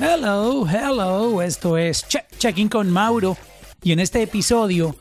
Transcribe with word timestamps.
Hello, 0.00 0.64
hello, 0.64 1.42
esto 1.42 1.76
es 1.76 2.06
Checking 2.38 2.68
con 2.68 2.88
Mauro 2.88 3.36
y 3.82 3.90
en 3.90 3.98
este 3.98 4.22
episodio 4.22 4.94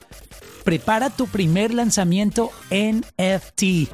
prepara 0.63 1.11
tu 1.11 1.27
primer 1.27 1.71
lanzamiento 1.71 2.49
NFT. 2.71 3.91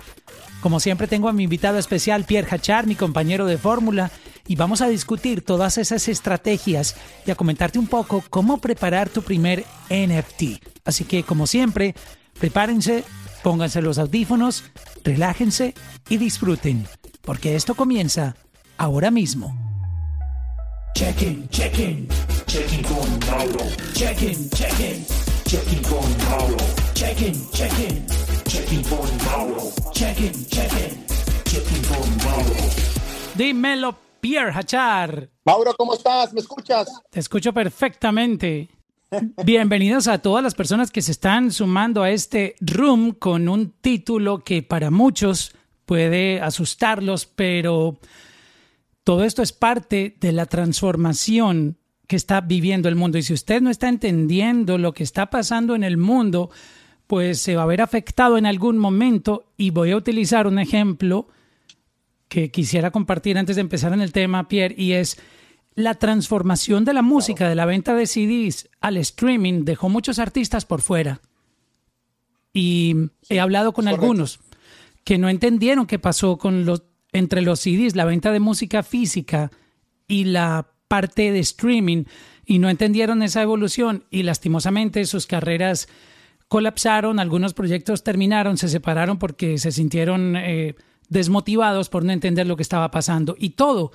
Como 0.62 0.80
siempre 0.80 1.08
tengo 1.08 1.28
a 1.28 1.34
mi 1.34 1.44
invitado 1.44 1.78
especial 1.78 2.24
Pierre 2.24 2.48
Hachar, 2.50 2.88
mi 2.88 2.96
compañero 2.96 3.46
de 3.46 3.58
fórmula, 3.58 4.12
y 4.48 4.56
vamos 4.56 4.80
a 4.80 4.88
discutir 4.88 5.44
todas 5.44 5.78
esas 5.78 6.08
estrategias 6.08 6.96
y 7.26 7.32
a 7.32 7.36
comentarte 7.36 7.80
un 7.80 7.88
poco 7.88 8.24
cómo 8.30 8.60
preparar 8.60 9.10
tu 9.10 9.24
primer 9.24 9.66
NFT. 9.90 10.64
Así 10.86 11.04
que 11.04 11.24
como 11.24 11.48
siempre, 11.48 11.96
prepárense, 12.40 13.04
pónganse 13.44 13.82
los 13.82 13.98
audífonos, 13.98 14.64
relájense 15.04 15.74
y 16.08 16.16
disfruten, 16.16 16.88
porque 17.24 17.58
esto 17.58 17.76
comienza 17.76 18.38
ahora 18.78 19.12
mismo. 19.12 19.63
Check-in, 20.96 21.50
check-in, 21.50 22.08
check-in 22.46 22.84
con 22.84 23.20
Mauro. 23.28 23.66
Check-in, 23.96 24.50
check-in, 24.52 25.04
check-in 25.44 25.82
con 25.82 26.18
Mauro. 26.30 26.58
Check-in, 26.94 27.34
check-in, 27.52 28.06
check-in 28.46 28.84
con 28.84 29.10
Mauro. 29.26 29.72
Check-in, 29.92 30.32
check-in, 30.50 31.06
check-in 31.46 31.82
con 31.90 32.18
Mauro. 32.24 32.70
Dímelo, 33.34 33.96
Pierre 34.22 34.52
Hachar. 34.52 35.30
Mauro, 35.46 35.74
¿cómo 35.76 35.96
estás? 35.96 36.32
¿Me 36.32 36.42
escuchas? 36.42 36.88
Te 37.10 37.20
escucho 37.20 37.52
perfectamente. 37.54 38.70
Bienvenidos 39.44 40.08
a 40.08 40.20
todas 40.20 40.44
las 40.44 40.54
personas 40.54 40.92
que 40.92 41.02
se 41.02 41.12
están 41.12 41.52
sumando 41.52 42.04
a 42.04 42.12
este 42.12 42.56
room 42.62 43.14
con 43.14 43.50
un 43.50 43.72
título 43.82 44.44
que 44.44 44.62
para 44.62 44.92
muchos 44.92 45.56
puede 45.86 46.40
asustarlos, 46.40 47.26
pero 47.26 47.98
todo 49.04 49.24
esto 49.24 49.42
es 49.42 49.52
parte 49.52 50.16
de 50.20 50.32
la 50.32 50.46
transformación 50.46 51.78
que 52.08 52.16
está 52.16 52.42
viviendo 52.42 52.90
el 52.90 52.96
mundo. 52.96 53.18
Y 53.18 53.24
si 53.24 53.34
usted 53.34 53.62
no 53.62 53.70
está 53.70 53.90
entendiendo 53.90 54.78
lo 54.78 54.94
que 54.94 55.04
está 55.04 55.30
pasando 55.30 55.76
en 55.76 55.84
el 55.84 55.98
mundo, 55.98 56.50
pues 57.08 57.40
se 57.40 57.56
va 57.56 57.64
a 57.64 57.68
ver 57.68 57.82
afectado 57.82 58.38
en 58.38 58.46
algún 58.46 58.78
momento. 58.78 59.52
Y 59.58 59.72
voy 59.72 59.92
a 59.92 59.98
utilizar 59.98 60.48
un 60.48 60.60
ejemplo 60.60 61.28
que 62.28 62.50
quisiera 62.50 62.92
compartir 62.92 63.38
antes 63.38 63.58
de 63.58 63.62
empezar 63.62 63.94
en 63.94 64.02
el 64.02 64.12
tema, 64.12 64.48
Pierre, 64.48 64.76
y 64.78 64.94
es 64.94 65.20
la 65.76 65.96
transformación 65.96 66.86
de 66.86 66.94
la 66.94 67.02
música, 67.02 67.50
de 67.50 67.56
la 67.56 67.66
venta 67.66 67.96
de 67.96 68.08
CDs 68.08 68.70
al 68.80 68.98
streaming, 68.98 69.66
dejó 69.66 69.90
muchos 69.90 70.20
artistas 70.20 70.66
por 70.66 70.82
fuera. 70.82 71.22
Y 72.54 72.96
he 73.30 73.40
hablado 73.40 73.74
con 73.74 73.88
algunos 73.88 74.40
que 75.04 75.18
no 75.18 75.30
entendieron 75.30 75.88
qué 75.88 76.00
pasó 76.00 76.38
con 76.38 76.66
los 76.66 76.84
entre 77.14 77.42
los 77.42 77.62
CDs, 77.62 77.96
la 77.96 78.06
venta 78.06 78.32
de 78.32 78.40
música 78.40 78.84
física 78.84 79.52
y 80.08 80.26
la 80.26 80.68
parte 80.88 81.32
de 81.32 81.40
streaming 81.40 82.06
y 82.46 82.60
no 82.60 82.70
entendieron 82.70 83.24
esa 83.24 83.42
evolución 83.42 84.04
y 84.12 84.24
lastimosamente 84.24 85.06
sus 85.06 85.28
carreras 85.28 85.88
colapsaron, 86.48 87.20
algunos 87.20 87.54
proyectos 87.54 88.04
terminaron, 88.04 88.58
se 88.58 88.68
separaron 88.68 89.18
porque 89.18 89.58
se 89.58 89.72
sintieron 89.72 90.36
eh, 90.36 90.76
desmotivados 91.10 91.90
por 91.90 92.04
no 92.04 92.12
entender 92.12 92.46
lo 92.46 92.56
que 92.56 92.64
estaba 92.64 92.92
pasando. 92.92 93.36
Y 93.40 93.52
todo 93.52 93.92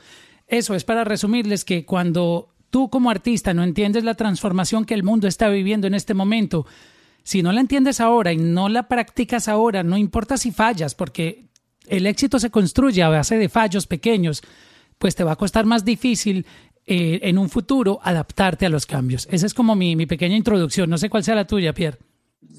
eso 0.46 0.74
es 0.74 0.84
para 0.84 1.04
resumirles 1.04 1.64
que 1.64 1.84
cuando 1.84 2.54
tú 2.70 2.90
como 2.90 3.10
artista 3.10 3.54
no 3.54 3.62
entiendes 3.62 4.04
la 4.04 4.14
transformación 4.14 4.84
que 4.84 4.94
el 4.94 5.02
mundo 5.02 5.28
está 5.28 5.48
viviendo 5.48 5.86
en 5.86 5.94
este 5.94 6.14
momento, 6.14 6.66
si 7.22 7.42
no 7.42 7.52
la 7.52 7.60
entiendes 7.60 8.00
ahora 8.00 8.32
y 8.32 8.38
no 8.38 8.68
la 8.68 8.88
practicas 8.88 9.48
ahora, 9.48 9.82
no 9.82 9.98
importa 9.98 10.36
si 10.36 10.50
fallas, 10.50 10.94
porque 10.94 11.48
el 11.88 12.06
éxito 12.06 12.38
se 12.38 12.50
construye 12.50 13.02
a 13.02 13.08
base 13.08 13.36
de 13.36 13.48
fallos 13.48 13.86
pequeños, 13.86 14.42
pues 14.98 15.14
te 15.14 15.24
va 15.24 15.32
a 15.32 15.36
costar 15.36 15.64
más 15.66 15.84
difícil 15.84 16.46
eh, 16.90 17.20
en 17.28 17.36
un 17.36 17.50
futuro 17.50 18.00
adaptarte 18.02 18.64
a 18.64 18.70
los 18.70 18.86
cambios. 18.86 19.28
Esa 19.30 19.44
es 19.44 19.52
como 19.52 19.76
mi, 19.76 20.06
pequeña 20.06 20.36
introducción. 20.36 20.88
No 20.88 20.96
sé 20.96 21.10
cuál 21.10 21.22
sea 21.22 21.34
la 21.34 21.46
tuya, 21.46 21.74
Pierre. 21.74 21.98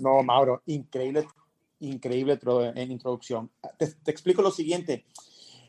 No, 0.02 0.22
Mauro, 0.22 0.62
increíble, 0.68 1.28
increíble 1.80 2.40
introducción. 2.76 3.50
Te, 3.78 4.12
explico 4.12 4.44
lo 4.44 4.52
siguiente. 4.52 5.06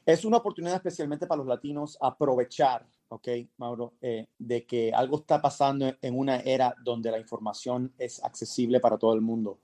Es 0.05 0.27
una 0.27 0.37
oportunidad 0.37 0.77
especialmente 0.77 1.27
para 1.27 1.39
los 1.39 1.47
latinos 1.47 1.97
aprovechar, 2.03 2.87
¿ok, 3.09 3.29
Mauro? 3.57 3.95
Eh, 4.03 4.27
de 4.39 4.67
que 4.67 4.93
algo 4.93 5.21
está 5.21 5.41
pasando 5.41 5.95
en 6.03 6.19
una 6.19 6.41
era 6.41 6.75
donde 6.85 7.11
la 7.11 7.19
información 7.19 7.95
es 7.97 8.23
accesible 8.23 8.79
para 8.79 8.99
todo 8.99 9.15
el 9.15 9.23
mundo. 9.23 9.61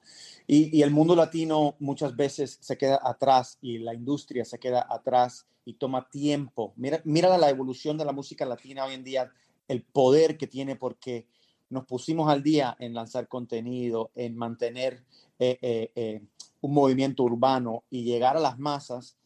Y, 0.46 0.82
el 0.82 0.92
mundo 0.92 1.16
latino 1.16 1.74
muchas 1.80 2.14
veces 2.14 2.58
se 2.60 2.78
queda 2.78 3.00
atrás 3.02 3.58
y 3.60 3.78
la 3.78 3.94
industria 3.94 4.44
se 4.44 4.58
queda 4.58 4.86
atrás 4.88 5.46
y 5.64 5.74
toma 5.74 6.08
tiempo. 6.08 6.72
Mira, 6.76 7.38
la 7.38 7.50
evolución 7.50 7.98
de 7.98 8.04
la 8.04 8.12
música 8.12 8.46
latina 8.46 8.84
hoy 8.84 8.94
en 8.94 9.02
día, 9.02 9.32
el 9.66 9.82
poder 9.82 10.38
que 10.38 10.46
tiene 10.46 10.76
porque 10.76 11.26
nos 11.68 11.84
pusimos 11.84 12.30
al 12.30 12.44
día 12.44 12.76
en 12.78 12.94
lanzar 12.94 13.26
contenido, 13.26 14.12
en 14.14 14.36
mantener 14.36 15.02
eh, 15.40 15.58
eh, 15.60 15.90
eh, 15.96 16.22
un 16.60 16.72
movimiento 16.72 17.24
urbano 17.24 17.82
y 17.90 18.04
llegar 18.04 18.36
a 18.36 18.40
las 18.40 18.56
masas. 18.56 19.16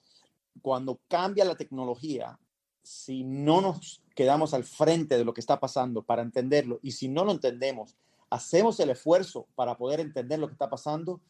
Cuando 0.63 1.01
cambia 1.07 1.45
la 1.45 1.57
tecnología, 1.57 2.39
si 2.83 3.25
no 3.25 3.61
nos 3.61 4.03
quedamos 4.15 4.55
al 4.55 4.65
frente 4.65 5.19
de 5.19 5.25
lo 5.25 5.35
que 5.35 5.43
está 5.43 5.61
pasando 5.61 6.03
para 6.03 6.23
entenderlo 6.23 6.81
y 6.83 6.93
si 6.93 7.09
no 7.09 7.27
lo 7.27 7.33
entendemos, 7.33 7.95
hacemos 8.31 8.79
el 8.81 8.91
esfuerzo 8.91 9.47
para 9.55 9.77
poder 9.77 10.01
entender 10.01 10.39
lo 10.39 10.47
que 10.47 10.55
está 10.55 10.71
pasando, 10.71 11.21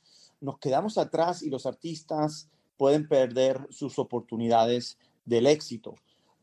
nos 0.41 0.59
quedamos 0.59 0.99
atrás 0.99 1.43
y 1.43 1.51
los 1.51 1.67
artistas 1.67 2.49
pueden 2.77 3.09
perder 3.09 3.67
sus 3.71 3.99
oportunidades 3.99 4.99
del 5.25 5.47
éxito, 5.47 5.95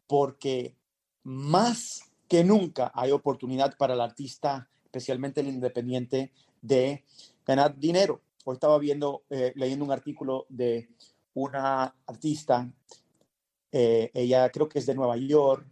porque 0.08 0.76
más 1.24 2.02
que 2.28 2.44
nunca 2.44 2.92
hay 2.94 3.12
oportunidad 3.12 3.78
para 3.78 3.94
el 3.94 4.02
artista, 4.02 4.68
especialmente 4.84 5.42
el 5.42 5.48
independiente, 5.48 6.32
de 6.62 7.04
ganar 7.46 7.78
dinero. 7.78 8.22
Hoy 8.44 8.56
estaba 8.56 8.78
viendo, 8.78 9.24
eh, 9.30 9.54
leyendo 9.56 9.86
un 9.86 9.92
artículo 9.92 10.46
de 10.50 10.90
una 11.34 11.96
artista, 12.06 12.70
eh, 13.72 14.12
ella 14.14 14.50
creo 14.50 14.68
que 14.68 14.80
es 14.80 14.86
de 14.86 14.96
Nueva 14.96 15.18
York, 15.18 15.68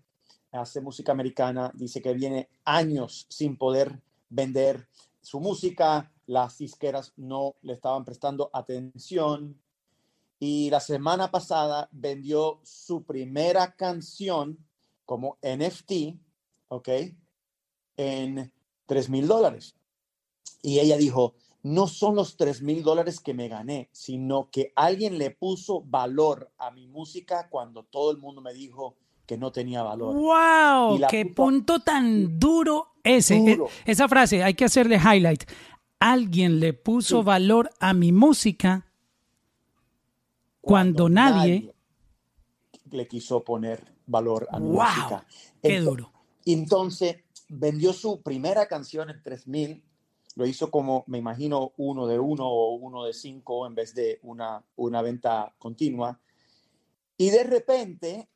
hace 0.52 0.82
música 0.82 1.12
americana, 1.12 1.72
dice 1.74 2.02
que 2.02 2.14
viene 2.14 2.50
años 2.64 3.26
sin 3.30 3.58
poder 3.58 4.00
vender 4.36 4.88
su 5.22 5.40
música, 5.40 6.12
las 6.28 6.58
disqueras 6.58 7.14
no 7.16 7.56
le 7.62 7.74
estaban 7.74 8.04
prestando 8.04 8.50
atención 8.54 9.60
y 10.40 10.70
la 10.70 10.80
semana 10.80 11.32
pasada 11.32 11.88
vendió 11.92 12.60
su 12.64 13.04
primera 13.04 13.76
canción 13.76 14.60
como 15.06 15.38
NFT, 15.42 16.20
¿ok? 16.68 16.90
En 17.96 18.52
3 18.86 19.10
mil 19.10 19.28
dólares. 19.28 19.76
Y 20.62 20.80
ella 20.80 20.98
dijo, 20.98 21.36
no 21.64 21.88
son 21.88 22.16
los 22.16 22.36
3 22.38 22.62
mil 22.62 22.84
dólares 22.84 23.20
que 23.20 23.34
me 23.34 23.48
gané, 23.48 23.90
sino 23.92 24.50
que 24.52 24.74
alguien 24.76 25.18
le 25.18 25.32
puso 25.32 25.82
valor 25.82 26.52
a 26.58 26.72
mi 26.72 26.88
música 26.88 27.50
cuando 27.50 27.84
todo 27.86 28.12
el 28.12 28.18
mundo 28.18 28.42
me 28.42 28.54
dijo 28.54 28.98
que 29.26 29.38
no 29.38 29.52
tenía 29.52 29.84
valor. 29.84 30.16
¡Wow! 30.16 31.08
¡Qué 31.10 31.26
punto 31.26 31.80
tan 31.80 32.40
duro 32.40 32.94
ese! 33.04 33.38
E, 33.38 33.60
esa 33.86 34.08
frase 34.08 34.44
hay 34.44 34.54
que 34.54 34.66
hacerle 34.66 34.98
highlight. 34.98 35.44
Alguien 36.00 36.60
le 36.60 36.74
puso 36.74 37.24
valor 37.24 37.70
a 37.80 37.94
mi 37.94 38.12
música 38.12 38.86
cuando, 40.62 41.10
nadie, 41.10 41.74
le 42.92 43.08
quiso 43.08 43.44
poner 43.44 43.94
valor 44.06 44.48
a 44.52 44.60
mi 44.60 44.68
wow, 44.68 44.84
música. 44.84 45.26
¡Qué 45.62 45.80
duro! 45.80 46.12
Entonces 46.46 47.18
vendió 47.50 47.94
su 47.94 48.22
primera 48.22 48.68
canción 48.68 49.10
en 49.10 49.22
3000 49.22 49.84
lo 50.36 50.46
hizo 50.46 50.70
como, 50.70 51.06
me 51.08 51.18
imagino, 51.18 51.72
uno 51.78 52.08
de 52.08 52.20
uno 52.20 52.48
o 52.48 52.76
uno 52.76 53.06
de 53.06 53.14
cinco 53.14 53.66
en 53.66 53.74
vez 53.74 53.96
de 53.96 54.20
una, 54.24 54.64
una 54.76 55.02
venta 55.02 55.56
continua. 55.58 56.20
Y 57.18 57.30
de 57.30 57.44
repente 57.46 58.28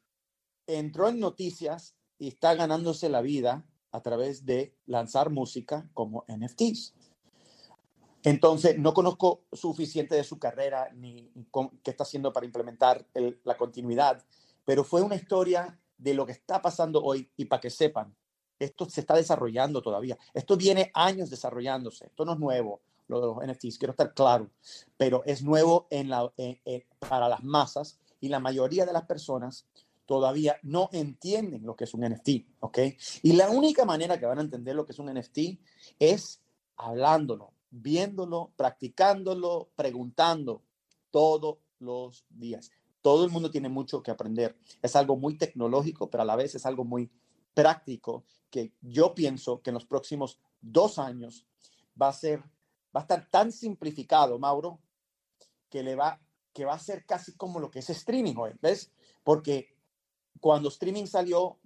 entró 0.78 1.10
en 1.10 1.20
noticias 1.20 1.96
y 2.18 2.28
está 2.28 2.54
ganándose 2.54 3.10
la 3.10 3.22
vida 3.22 3.66
a 3.92 4.02
través 4.02 4.46
de 4.46 4.76
lanzar 4.86 5.30
música 5.30 5.90
como 5.94 6.26
NFTs. 6.28 6.94
Entonces, 8.24 8.78
no 8.78 8.94
conozco 8.94 9.46
suficiente 9.52 10.16
de 10.16 10.24
su 10.24 10.38
carrera 10.38 10.92
ni 10.94 11.32
qué 11.84 11.92
está 11.92 12.04
haciendo 12.04 12.34
para 12.34 12.46
implementar 12.46 13.06
la 13.44 13.58
continuidad, 13.58 14.24
pero 14.66 14.84
fue 14.84 15.02
una 15.02 15.16
historia 15.16 15.80
de 15.98 16.14
lo 16.14 16.26
que 16.26 16.34
está 16.34 16.62
pasando 16.62 17.02
hoy 17.02 17.32
y 17.38 17.46
para 17.46 17.62
que 17.62 17.70
sepan, 17.70 18.16
esto 18.60 18.90
se 18.90 19.02
está 19.02 19.16
desarrollando 19.16 19.82
todavía. 19.82 20.18
Esto 20.34 20.58
viene 20.58 20.92
años 20.94 21.30
desarrollándose, 21.30 22.08
esto 22.08 22.26
no 22.26 22.34
es 22.34 22.40
nuevo, 22.40 22.82
lo 23.08 23.22
de 23.22 23.28
los 23.28 23.38
NFTs, 23.38 23.78
quiero 23.78 23.92
estar 23.92 24.14
claro, 24.14 24.50
pero 24.98 25.24
es 25.26 25.42
nuevo 25.42 25.88
para 27.00 27.30
las 27.30 27.44
masas 27.44 28.00
y 28.20 28.28
la 28.28 28.40
mayoría 28.40 28.86
de 28.86 28.94
las 28.94 29.06
personas 29.06 29.66
todavía 30.10 30.58
no 30.64 30.90
entienden 30.92 31.64
lo 31.64 31.76
que 31.76 31.84
es 31.84 31.94
un 31.94 32.02
NFT, 32.02 32.30
¿ok? 32.62 32.80
Y 33.22 33.34
la 33.34 33.52
única 33.52 33.86
manera 33.86 34.20
que 34.20 34.26
van 34.26 34.40
a 34.40 34.42
entender 34.42 34.76
lo 34.76 34.84
que 34.84 34.94
es 34.94 34.98
un 34.98 35.14
NFT 35.14 35.38
es 36.00 36.42
hablándolo, 36.78 37.54
viéndolo, 37.70 38.52
practicándolo, 38.56 39.70
preguntando 39.76 40.64
todos 41.12 41.60
los 41.78 42.26
días. 42.28 42.72
Todo 43.04 43.24
el 43.24 43.30
mundo 43.30 43.52
tiene 43.52 43.70
mucho 43.70 44.02
que 44.02 44.10
aprender. 44.10 44.58
Es 44.82 44.96
algo 44.96 45.16
muy 45.16 45.38
tecnológico, 45.38 46.10
pero 46.10 46.24
a 46.24 46.26
la 46.26 46.36
vez 46.36 46.56
es 46.56 46.66
algo 46.66 46.84
muy 46.84 47.12
práctico 47.54 48.26
que 48.50 48.74
yo 48.82 49.14
pienso 49.14 49.62
que 49.62 49.70
en 49.70 49.76
los 49.76 49.86
próximos 49.86 50.40
dos 50.60 50.98
años 50.98 51.46
va 52.02 52.08
a 52.08 52.14
ser, 52.14 52.40
va 52.96 53.02
a 53.02 53.04
estar 53.04 53.30
tan 53.30 53.52
simplificado, 53.52 54.40
Mauro, 54.40 54.80
que 55.70 55.84
le 55.84 55.94
va, 55.94 56.20
que 56.52 56.66
va 56.66 56.74
a 56.74 56.80
ser 56.80 57.06
casi 57.06 57.36
como 57.38 57.60
lo 57.60 57.70
que 57.70 57.78
es 57.78 57.92
streaming 57.92 58.38
hoy, 58.38 58.54
¿ves? 58.60 58.92
Porque 59.24 59.78
cuando 60.40 60.70
streaming 60.70 61.06
salió, 61.06 61.58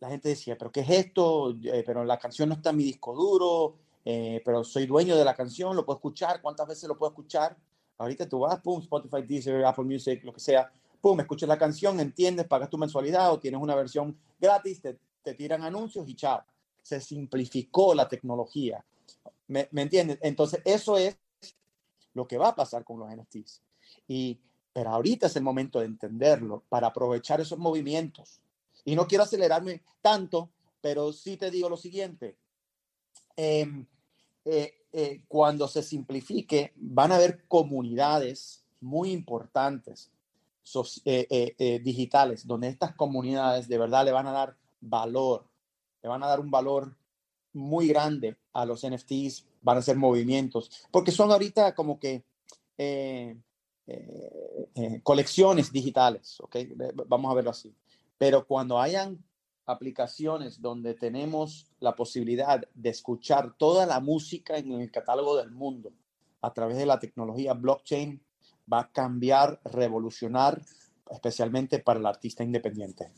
la 0.00 0.08
gente 0.08 0.30
decía, 0.30 0.56
pero 0.58 0.72
¿qué 0.72 0.80
es 0.80 0.90
esto? 0.90 1.56
Eh, 1.62 1.82
pero 1.84 2.04
la 2.04 2.18
canción 2.18 2.48
no 2.48 2.56
está 2.56 2.70
en 2.70 2.76
mi 2.76 2.84
disco 2.84 3.14
duro, 3.14 3.76
eh, 4.04 4.42
pero 4.44 4.64
soy 4.64 4.86
dueño 4.86 5.16
de 5.16 5.24
la 5.24 5.34
canción, 5.34 5.74
lo 5.76 5.84
puedo 5.84 5.98
escuchar, 5.98 6.40
¿cuántas 6.42 6.68
veces 6.68 6.88
lo 6.88 6.98
puedo 6.98 7.10
escuchar? 7.10 7.56
Ahorita 7.98 8.28
tú 8.28 8.40
vas, 8.40 8.60
pum, 8.60 8.80
Spotify, 8.80 9.22
Deezer, 9.22 9.64
Apple 9.64 9.84
Music, 9.84 10.22
lo 10.24 10.32
que 10.32 10.40
sea, 10.40 10.70
pum, 11.00 11.20
escuchas 11.20 11.48
la 11.48 11.58
canción, 11.58 12.00
entiendes, 12.00 12.46
pagas 12.46 12.70
tu 12.70 12.78
mensualidad 12.78 13.32
o 13.32 13.38
tienes 13.38 13.60
una 13.60 13.74
versión 13.74 14.18
gratis, 14.40 14.80
te, 14.80 14.98
te 15.22 15.34
tiran 15.34 15.62
anuncios 15.62 16.08
y 16.08 16.14
chao. 16.14 16.42
Se 16.82 17.00
simplificó 17.00 17.94
la 17.94 18.08
tecnología. 18.08 18.84
¿Me, 19.46 19.68
¿Me, 19.70 19.82
entiendes? 19.82 20.18
Entonces, 20.20 20.60
eso 20.64 20.98
es 20.98 21.16
lo 22.12 22.26
que 22.26 22.36
va 22.36 22.48
a 22.48 22.54
pasar 22.54 22.84
con 22.84 22.98
los 22.98 23.08
NFTs. 23.10 23.62
Y, 24.08 24.38
pero 24.74 24.90
ahorita 24.90 25.28
es 25.28 25.36
el 25.36 25.44
momento 25.44 25.78
de 25.78 25.86
entenderlo 25.86 26.64
para 26.68 26.88
aprovechar 26.88 27.40
esos 27.40 27.58
movimientos. 27.58 28.40
Y 28.84 28.96
no 28.96 29.06
quiero 29.06 29.22
acelerarme 29.22 29.82
tanto, 30.02 30.50
pero 30.80 31.12
sí 31.12 31.36
te 31.36 31.50
digo 31.52 31.68
lo 31.68 31.76
siguiente. 31.76 32.36
Eh, 33.36 33.86
eh, 34.44 34.74
eh, 34.92 35.22
cuando 35.28 35.68
se 35.68 35.80
simplifique, 35.80 36.72
van 36.74 37.12
a 37.12 37.16
haber 37.16 37.46
comunidades 37.46 38.64
muy 38.80 39.12
importantes 39.12 40.10
eh, 41.04 41.80
digitales, 41.84 42.44
donde 42.44 42.68
estas 42.68 42.96
comunidades 42.96 43.68
de 43.68 43.78
verdad 43.78 44.04
le 44.04 44.12
van 44.12 44.26
a 44.26 44.32
dar 44.32 44.56
valor, 44.80 45.46
le 46.02 46.08
van 46.08 46.22
a 46.24 46.26
dar 46.26 46.40
un 46.40 46.50
valor 46.50 46.96
muy 47.52 47.86
grande 47.86 48.36
a 48.52 48.66
los 48.66 48.84
NFTs, 48.84 49.46
van 49.62 49.78
a 49.78 49.82
ser 49.82 49.96
movimientos, 49.96 50.88
porque 50.90 51.12
son 51.12 51.30
ahorita 51.30 51.76
como 51.76 52.00
que 52.00 52.24
colecciones 55.02 55.72
digitales, 55.72 56.38
¿ok? 56.40 56.56
Vamos 57.06 57.30
a 57.30 57.34
verlo 57.34 57.50
así. 57.50 57.74
Pero 58.18 58.46
cuando 58.46 58.80
hayan 58.80 59.22
aplicaciones 59.66 60.60
donde 60.60 60.94
tenemos 60.94 61.66
la 61.80 61.94
posibilidad 61.94 62.62
de 62.74 62.90
escuchar 62.90 63.54
toda 63.56 63.86
la 63.86 64.00
música 64.00 64.56
en 64.56 64.72
el 64.72 64.90
catálogo 64.90 65.36
del 65.36 65.50
mundo 65.50 65.92
a 66.42 66.52
través 66.52 66.76
de 66.76 66.86
la 66.86 66.98
tecnología 66.98 67.54
blockchain, 67.54 68.20
va 68.70 68.80
a 68.80 68.88
cambiar, 68.90 69.60
revolucionar, 69.64 70.60
especialmente 71.10 71.78
para 71.78 72.00
el 72.00 72.06
artista 72.06 72.44
independiente. 72.44 73.10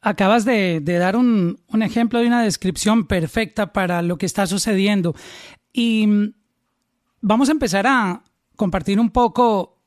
Acabas 0.00 0.44
de, 0.44 0.80
dar 0.80 1.16
un, 1.16 1.60
un, 1.68 1.82
ejemplo 1.82 2.20
de 2.20 2.26
una 2.26 2.42
descripción 2.42 3.06
perfecta 3.06 3.72
para 3.72 4.02
lo 4.02 4.16
que 4.16 4.26
está 4.26 4.46
sucediendo. 4.46 5.14
Y 5.72 6.06
mm, 6.06 6.34
vamos 7.20 7.48
a 7.48 7.52
empezar 7.52 7.86
a 7.86 8.22
compartir 8.58 8.98
un 8.98 9.10
poco 9.10 9.78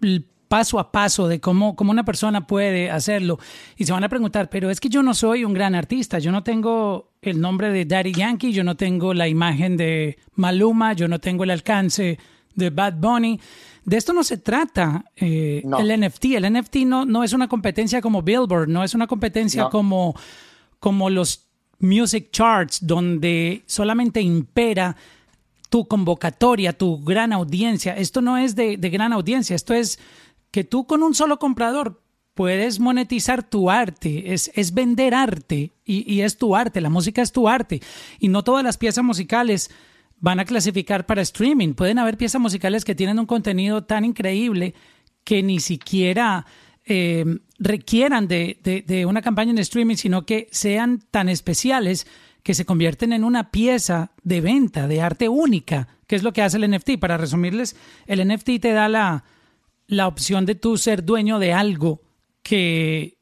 el 0.00 0.24
paso 0.46 0.78
a 0.78 0.92
paso 0.92 1.26
de 1.26 1.40
cómo, 1.40 1.74
cómo 1.74 1.90
una 1.90 2.04
persona 2.04 2.46
puede 2.46 2.88
hacerlo. 2.88 3.40
Y 3.76 3.86
se 3.86 3.92
van 3.92 4.04
a 4.04 4.08
preguntar, 4.08 4.48
pero 4.48 4.70
es 4.70 4.78
que 4.78 4.88
yo 4.88 5.02
no 5.02 5.12
soy 5.12 5.44
un 5.44 5.52
gran 5.52 5.74
artista, 5.74 6.20
yo 6.20 6.30
no 6.30 6.44
tengo 6.44 7.10
el 7.20 7.40
nombre 7.40 7.70
de 7.70 7.84
Daddy 7.84 8.12
Yankee, 8.12 8.52
yo 8.52 8.62
no 8.62 8.76
tengo 8.76 9.14
la 9.14 9.26
imagen 9.26 9.76
de 9.76 10.16
Maluma, 10.36 10.92
yo 10.92 11.08
no 11.08 11.18
tengo 11.18 11.42
el 11.42 11.50
alcance 11.50 12.20
de 12.54 12.70
Bad 12.70 12.94
Bunny. 12.98 13.40
De 13.84 13.96
esto 13.96 14.12
no 14.12 14.22
se 14.22 14.38
trata 14.38 15.04
eh, 15.16 15.64
el 15.80 16.00
NFT. 16.00 16.24
El 16.36 16.52
NFT 16.52 16.76
no, 16.86 17.04
no 17.04 17.24
es 17.24 17.32
una 17.32 17.48
competencia 17.48 18.00
como 18.00 18.22
Billboard, 18.22 18.68
no 18.68 18.84
es 18.84 18.94
una 18.94 19.08
competencia 19.08 19.68
como, 19.70 20.14
como 20.78 21.10
los 21.10 21.48
music 21.80 22.28
charts, 22.30 22.86
donde 22.86 23.64
solamente 23.66 24.20
impera 24.20 24.96
tu 25.74 25.88
convocatoria, 25.88 26.72
tu 26.72 27.02
gran 27.02 27.32
audiencia. 27.32 27.96
Esto 27.96 28.20
no 28.20 28.38
es 28.38 28.54
de, 28.54 28.76
de 28.76 28.90
gran 28.90 29.12
audiencia, 29.12 29.56
esto 29.56 29.74
es 29.74 29.98
que 30.52 30.62
tú 30.62 30.86
con 30.86 31.02
un 31.02 31.16
solo 31.16 31.40
comprador 31.40 32.00
puedes 32.32 32.78
monetizar 32.78 33.42
tu 33.42 33.68
arte, 33.68 34.32
es, 34.32 34.52
es 34.54 34.72
vender 34.72 35.16
arte 35.16 35.72
y, 35.84 36.14
y, 36.14 36.20
es 36.20 36.38
tu 36.38 36.54
arte, 36.54 36.80
la 36.80 36.90
música 36.90 37.22
es 37.22 37.32
tu 37.32 37.48
arte 37.48 37.82
y 38.20 38.28
no 38.28 38.44
todas 38.44 38.62
las 38.62 38.78
piezas 38.78 39.02
musicales 39.02 39.68
van 40.20 40.38
a 40.38 40.44
clasificar 40.44 41.06
para 41.06 41.22
streaming. 41.22 41.74
Pueden 41.74 41.98
haber 41.98 42.18
piezas 42.18 42.40
musicales 42.40 42.84
que 42.84 42.94
tienen 42.94 43.18
un 43.18 43.26
contenido 43.26 43.82
tan 43.82 44.04
increíble 44.04 44.74
que 45.24 45.42
ni 45.42 45.58
siquiera 45.58 46.46
eh, 46.84 47.24
requieran 47.58 48.28
de, 48.28 48.60
de, 48.62 48.82
de 48.82 49.06
una 49.06 49.22
campaña 49.22 49.50
en 49.50 49.58
streaming, 49.58 49.96
sino 49.96 50.24
que 50.24 50.46
sean 50.52 51.02
tan 51.10 51.28
especiales 51.28 52.06
que 52.44 52.54
se 52.54 52.66
convierten 52.66 53.12
en 53.12 53.24
una 53.24 53.50
pieza 53.50 54.12
de 54.22 54.40
venta, 54.42 54.86
de 54.86 55.00
arte 55.00 55.28
única, 55.28 55.88
que 56.06 56.14
es 56.14 56.22
lo 56.22 56.32
que 56.32 56.42
hace 56.42 56.58
el 56.58 56.70
NFT. 56.70 56.98
Para 57.00 57.16
resumirles, 57.16 57.74
el 58.06 58.26
NFT 58.28 58.60
te 58.60 58.72
da 58.72 58.88
la, 58.88 59.24
la 59.88 60.06
opción 60.06 60.44
de 60.44 60.54
tú 60.54 60.76
ser 60.76 61.04
dueño 61.04 61.38
de 61.38 61.54
algo 61.54 62.02
que, 62.42 63.16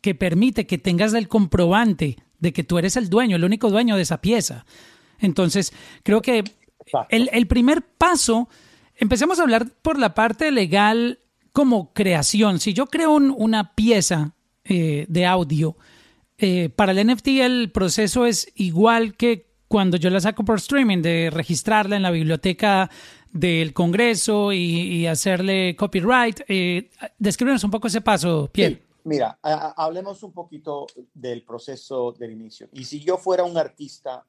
que 0.00 0.16
permite 0.16 0.66
que 0.66 0.76
tengas 0.76 1.14
el 1.14 1.28
comprobante 1.28 2.18
de 2.40 2.52
que 2.52 2.64
tú 2.64 2.76
eres 2.76 2.96
el 2.96 3.08
dueño, 3.08 3.36
el 3.36 3.44
único 3.44 3.70
dueño 3.70 3.94
de 3.94 4.02
esa 4.02 4.20
pieza. 4.20 4.66
Entonces, 5.20 5.72
creo 6.02 6.20
que 6.20 6.42
el, 7.10 7.30
el 7.32 7.46
primer 7.46 7.80
paso, 7.82 8.48
empecemos 8.96 9.38
a 9.38 9.42
hablar 9.42 9.70
por 9.82 10.00
la 10.00 10.14
parte 10.14 10.50
legal 10.50 11.20
como 11.52 11.92
creación. 11.92 12.58
Si 12.58 12.74
yo 12.74 12.86
creo 12.86 13.12
una 13.12 13.76
pieza 13.76 14.32
eh, 14.64 15.06
de 15.08 15.26
audio, 15.26 15.76
eh, 16.38 16.68
para 16.68 16.92
el 16.92 17.06
NFT 17.06 17.28
el 17.40 17.70
proceso 17.72 18.26
es 18.26 18.50
igual 18.56 19.16
que 19.16 19.54
cuando 19.68 19.96
yo 19.96 20.10
la 20.10 20.20
saco 20.20 20.44
por 20.44 20.56
streaming, 20.56 21.02
de 21.02 21.30
registrarla 21.32 21.96
en 21.96 22.02
la 22.02 22.10
biblioteca 22.10 22.90
del 23.32 23.72
Congreso 23.72 24.52
y, 24.52 25.06
hacerle 25.06 25.74
copyright. 25.74 26.40
Eh, 26.46 26.90
descríbenos 27.18 27.64
un 27.64 27.70
poco 27.70 27.88
ese 27.88 28.00
paso, 28.00 28.48
Pierre. 28.52 28.82
mira, 29.02 29.38
hablemos 29.42 30.22
un 30.22 30.32
poquito 30.32 30.86
del 31.12 31.42
proceso 31.42 32.12
del 32.12 32.32
inicio. 32.32 32.68
Y 32.72 32.84
si 32.84 33.00
yo 33.00 33.18
fuera 33.18 33.42
un 33.42 33.58
artista 33.58 34.24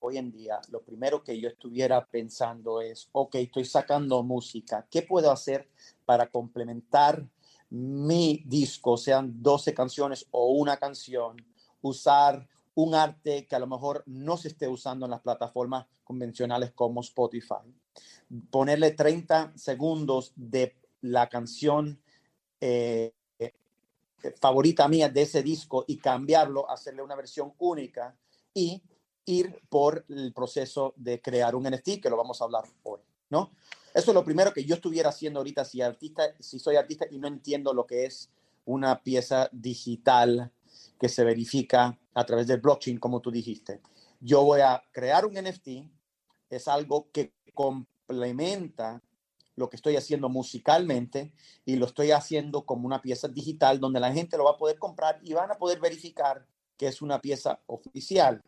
hoy 0.00 0.18
en 0.18 0.32
día, 0.32 0.58
lo 0.70 0.82
primero 0.82 1.22
que 1.22 1.40
yo 1.40 1.48
estuviera 1.48 2.04
pensando 2.04 2.80
es, 2.80 3.08
ok, 3.12 3.36
estoy 3.36 3.64
sacando 3.64 4.22
música, 4.22 4.86
¿qué 4.90 5.02
puedo 5.02 5.30
hacer 5.30 5.68
para 6.04 6.26
complementar 6.26 7.24
mi 7.70 8.42
disco, 8.46 8.96
sean 8.96 9.42
12 9.42 9.74
canciones 9.74 10.26
o 10.30 10.52
una 10.52 10.76
canción, 10.76 11.36
usar 11.82 12.48
un 12.74 12.94
arte 12.94 13.46
que 13.46 13.56
a 13.56 13.58
lo 13.58 13.66
mejor 13.66 14.04
no 14.06 14.36
se 14.36 14.48
esté 14.48 14.68
usando 14.68 15.06
en 15.06 15.10
las 15.10 15.20
plataformas 15.20 15.86
convencionales 16.04 16.72
como 16.72 17.00
Spotify. 17.00 17.74
Ponerle 18.50 18.92
30 18.92 19.52
segundos 19.56 20.32
de 20.36 20.76
la 21.00 21.28
canción 21.28 22.00
eh, 22.60 23.12
favorita 24.40 24.88
mía 24.88 25.08
de 25.08 25.22
ese 25.22 25.42
disco 25.42 25.84
y 25.86 25.98
cambiarlo, 25.98 26.70
hacerle 26.70 27.02
una 27.02 27.16
versión 27.16 27.52
única 27.58 28.16
y 28.54 28.82
ir 29.24 29.60
por 29.68 30.04
el 30.08 30.32
proceso 30.32 30.94
de 30.96 31.20
crear 31.20 31.54
un 31.54 31.64
NFT, 31.64 32.00
que 32.00 32.10
lo 32.10 32.16
vamos 32.16 32.40
a 32.40 32.44
hablar 32.44 32.64
hoy, 32.82 33.00
¿no? 33.30 33.52
Eso 33.98 34.12
es 34.12 34.14
lo 34.14 34.24
primero 34.24 34.52
que 34.52 34.64
yo 34.64 34.76
estuviera 34.76 35.08
haciendo 35.08 35.40
ahorita 35.40 35.64
si, 35.64 35.82
artista, 35.82 36.22
si 36.38 36.60
soy 36.60 36.76
artista 36.76 37.04
y 37.10 37.18
no 37.18 37.26
entiendo 37.26 37.74
lo 37.74 37.84
que 37.84 38.06
es 38.06 38.30
una 38.64 39.02
pieza 39.02 39.48
digital 39.50 40.52
que 41.00 41.08
se 41.08 41.24
verifica 41.24 41.98
a 42.14 42.24
través 42.24 42.46
del 42.46 42.60
blockchain, 42.60 43.00
como 43.00 43.20
tú 43.20 43.32
dijiste. 43.32 43.80
Yo 44.20 44.44
voy 44.44 44.60
a 44.60 44.80
crear 44.92 45.26
un 45.26 45.34
NFT, 45.34 45.68
es 46.48 46.68
algo 46.68 47.08
que 47.10 47.32
complementa 47.54 49.02
lo 49.56 49.68
que 49.68 49.74
estoy 49.74 49.96
haciendo 49.96 50.28
musicalmente 50.28 51.32
y 51.64 51.74
lo 51.74 51.86
estoy 51.86 52.12
haciendo 52.12 52.64
como 52.64 52.86
una 52.86 53.02
pieza 53.02 53.26
digital 53.26 53.80
donde 53.80 53.98
la 53.98 54.12
gente 54.12 54.36
lo 54.36 54.44
va 54.44 54.52
a 54.52 54.58
poder 54.58 54.78
comprar 54.78 55.18
y 55.24 55.32
van 55.32 55.50
a 55.50 55.58
poder 55.58 55.80
verificar 55.80 56.46
que 56.76 56.86
es 56.86 57.02
una 57.02 57.20
pieza 57.20 57.58
oficial. 57.66 58.44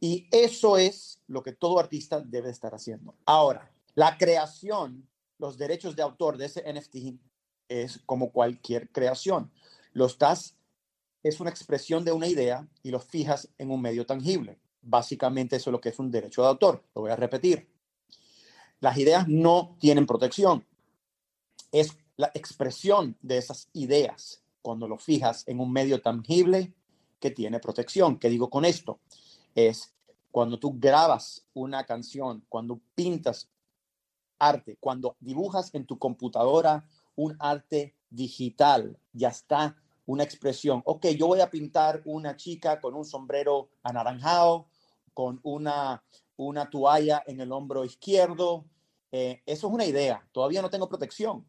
Y 0.00 0.26
eso 0.32 0.76
es 0.76 1.20
lo 1.28 1.44
que 1.44 1.52
todo 1.52 1.78
artista 1.78 2.20
debe 2.20 2.50
estar 2.50 2.74
haciendo. 2.74 3.14
Ahora, 3.24 3.70
la 3.96 4.16
creación, 4.18 5.08
los 5.38 5.58
derechos 5.58 5.96
de 5.96 6.02
autor 6.02 6.36
de 6.36 6.46
ese 6.46 6.62
NFT 6.72 7.18
es 7.68 7.98
como 8.06 8.30
cualquier 8.30 8.90
creación. 8.90 9.50
Lo 9.92 10.06
estás 10.06 10.54
es 11.22 11.40
una 11.40 11.50
expresión 11.50 12.04
de 12.04 12.12
una 12.12 12.28
idea 12.28 12.68
y 12.82 12.90
lo 12.90 13.00
fijas 13.00 13.48
en 13.58 13.70
un 13.70 13.80
medio 13.82 14.06
tangible. 14.06 14.60
Básicamente 14.82 15.56
eso 15.56 15.70
es 15.70 15.72
lo 15.72 15.80
que 15.80 15.88
es 15.88 15.98
un 15.98 16.10
derecho 16.10 16.42
de 16.42 16.48
autor. 16.48 16.84
Lo 16.94 17.00
voy 17.00 17.10
a 17.10 17.16
repetir. 17.16 17.68
Las 18.80 18.98
ideas 18.98 19.26
no 19.26 19.76
tienen 19.80 20.06
protección. 20.06 20.64
Es 21.72 21.96
la 22.16 22.30
expresión 22.34 23.16
de 23.22 23.38
esas 23.38 23.68
ideas 23.72 24.42
cuando 24.62 24.86
lo 24.86 24.98
fijas 24.98 25.42
en 25.48 25.58
un 25.58 25.72
medio 25.72 26.02
tangible 26.02 26.74
que 27.18 27.30
tiene 27.30 27.60
protección. 27.60 28.18
¿Qué 28.18 28.28
digo 28.28 28.50
con 28.50 28.64
esto? 28.64 29.00
Es 29.54 29.94
cuando 30.30 30.58
tú 30.58 30.74
grabas 30.78 31.46
una 31.54 31.84
canción, 31.86 32.44
cuando 32.48 32.78
pintas 32.94 33.48
arte, 34.38 34.76
cuando 34.80 35.16
dibujas 35.20 35.74
en 35.74 35.86
tu 35.86 35.98
computadora 35.98 36.84
un 37.14 37.36
arte 37.38 37.94
digital, 38.10 38.98
ya 39.12 39.28
está 39.28 39.76
una 40.06 40.22
expresión. 40.22 40.82
Ok, 40.84 41.06
yo 41.18 41.26
voy 41.26 41.40
a 41.40 41.50
pintar 41.50 42.02
una 42.04 42.36
chica 42.36 42.80
con 42.80 42.94
un 42.94 43.04
sombrero 43.04 43.70
anaranjado, 43.82 44.68
con 45.12 45.40
una, 45.42 46.02
una 46.36 46.70
toalla 46.70 47.22
en 47.26 47.40
el 47.40 47.52
hombro 47.52 47.84
izquierdo. 47.84 48.64
Eh, 49.10 49.42
eso 49.46 49.66
es 49.66 49.72
una 49.72 49.84
idea. 49.84 50.26
Todavía 50.32 50.62
no 50.62 50.70
tengo 50.70 50.88
protección. 50.88 51.44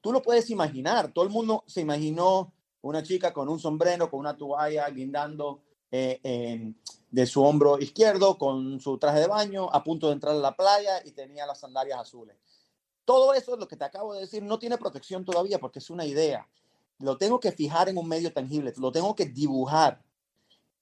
Tú 0.00 0.12
lo 0.12 0.22
puedes 0.22 0.50
imaginar. 0.50 1.12
Todo 1.12 1.24
el 1.24 1.30
mundo 1.30 1.64
se 1.66 1.80
imaginó 1.80 2.52
una 2.82 3.02
chica 3.02 3.32
con 3.32 3.48
un 3.48 3.58
sombrero, 3.58 4.10
con 4.10 4.20
una 4.20 4.36
toalla 4.36 4.88
guindando 4.90 5.62
eh, 5.90 6.74
de 7.10 7.26
su 7.26 7.42
hombro 7.42 7.78
izquierdo, 7.78 8.36
con 8.38 8.80
su 8.80 8.98
traje 8.98 9.20
de 9.20 9.26
baño, 9.26 9.68
a 9.72 9.82
punto 9.82 10.08
de 10.08 10.14
entrar 10.14 10.34
a 10.34 10.38
la 10.38 10.56
playa 10.56 11.02
y 11.04 11.12
tenía 11.12 11.46
las 11.46 11.60
sandalias 11.60 12.00
azules. 12.00 12.36
Todo 13.04 13.32
eso 13.32 13.54
es 13.54 13.58
lo 13.58 13.66
que 13.66 13.76
te 13.76 13.84
acabo 13.84 14.14
de 14.14 14.20
decir. 14.20 14.42
No 14.42 14.58
tiene 14.58 14.76
protección 14.76 15.24
todavía 15.24 15.58
porque 15.58 15.78
es 15.78 15.88
una 15.88 16.04
idea 16.04 16.46
lo 17.00 17.16
tengo 17.16 17.38
que 17.38 17.52
fijar 17.52 17.88
en 17.88 17.98
un 17.98 18.08
medio 18.08 18.32
tangible, 18.32 18.72
lo 18.76 18.92
tengo 18.92 19.14
que 19.14 19.26
dibujar. 19.26 20.02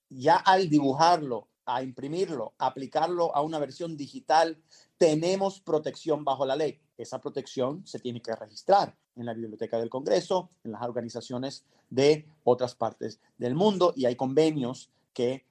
Ya 0.09 0.37
al 0.37 0.69
dibujarlo, 0.69 1.49
a 1.65 1.83
imprimirlo, 1.83 2.55
aplicarlo 2.59 3.35
a 3.35 3.43
una 3.43 3.59
versión 3.59 3.97
digital, 3.97 4.59
tenemos 4.99 5.61
protección 5.61 6.25
bajo 6.25 6.47
la 6.47 6.57
ley. 6.57 6.81
Esa 6.97 7.21
protección 7.21 7.87
se 7.87 7.99
tiene 7.99 8.23
que 8.23 8.35
registrar 8.35 8.97
en 9.17 9.27
la 9.27 9.35
Biblioteca 9.35 9.79
del 9.79 9.91
Congreso, 9.91 10.49
en 10.65 10.73
las 10.73 10.83
organizaciones 10.83 11.65
de 11.91 12.27
otras 12.45 12.75
partes 12.75 13.21
del 13.37 13.55
mundo 13.55 13.93
y 13.97 14.07
hay 14.07 14.17
convenios 14.17 14.91
que 15.17 15.47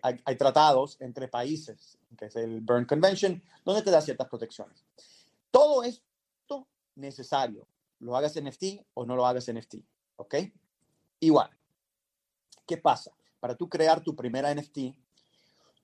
hay, 0.00 0.36
tratados 0.38 0.96
entre 1.02 1.28
países, 1.28 1.98
que 2.16 2.24
es 2.24 2.36
el 2.36 2.62
Berne 2.62 2.86
Convention, 2.86 3.42
donde 3.62 3.82
te 3.82 3.90
da 3.90 4.00
ciertas 4.00 4.26
protecciones. 4.28 4.82
Todo 5.50 5.82
esto 5.82 6.66
necesario 6.94 7.68
lo 7.98 8.16
hagas 8.16 8.42
NFT 8.42 8.80
o 8.94 9.04
no 9.04 9.14
lo 9.14 9.26
hagas 9.26 9.52
NFT, 9.52 9.74
¿ok? 10.16 10.36
Igual. 11.20 11.50
¿Qué 12.66 12.78
pasa? 12.78 13.12
Para 13.40 13.54
tú 13.54 13.68
crear 13.68 14.02
tu 14.02 14.16
primera 14.16 14.54
NFT, 14.54 14.78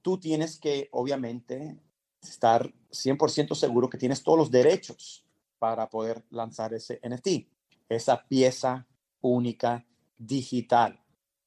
tú 0.01 0.19
tienes 0.19 0.59
que, 0.59 0.89
obviamente, 0.93 1.79
estar 2.23 2.73
100% 2.91 3.55
seguro 3.55 3.91
que 3.91 3.99
tienes 3.99 4.23
todos 4.23 4.39
los 4.39 4.51
derechos 4.51 5.27
para 5.59 5.91
poder 5.91 6.25
lanzar 6.31 6.73
ese 6.73 7.03
NFT, 7.07 7.51
esa 7.91 8.27
pieza 8.27 8.87
única 9.21 9.85
digital 10.17 11.04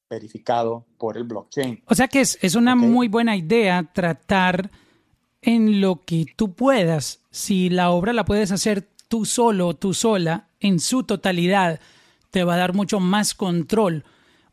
verificado 0.10 0.86
por 0.98 1.18
el 1.18 1.24
blockchain. 1.24 1.84
O 1.86 1.96
sea 1.96 2.08
que 2.08 2.22
es, 2.22 2.38
es 2.42 2.56
una 2.56 2.76
muy 2.76 3.08
buena 3.08 3.36
idea 3.36 3.90
tratar 3.94 4.72
en 5.42 5.82
lo 5.82 6.04
que 6.06 6.26
tú 6.36 6.54
puedas. 6.54 7.22
Si 7.32 7.70
la 7.70 7.92
obra 7.92 8.14
la 8.14 8.26
puedes 8.26 8.52
hacer 8.52 8.88
tú 9.08 9.26
solo, 9.26 9.76
tú 9.76 9.94
sola, 9.94 10.50
en 10.60 10.80
su 10.80 11.04
totalidad, 11.04 11.80
te 12.32 12.44
va 12.44 12.56
a 12.56 12.58
dar 12.58 12.74
mucho 12.74 13.00
más 13.00 13.34
control. 13.34 14.04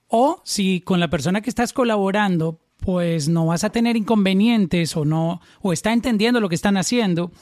O 0.08 0.40
si 0.44 0.80
con 0.80 1.00
la 1.00 1.08
persona 1.08 1.40
que 1.40 1.50
estás 1.50 1.72
colaborando, 1.72 2.60
pues 2.78 3.28
no 3.28 3.46
vas 3.46 3.64
a 3.64 3.70
tener 3.70 3.96
inconvenientes 3.96 4.96
o 4.96 5.04
no, 5.04 5.40
o 5.60 5.72
está 5.72 5.92
entendiendo 5.92 6.40
lo 6.40 6.48
que 6.48 6.54
están 6.54 6.76
haciendo, 6.76 7.32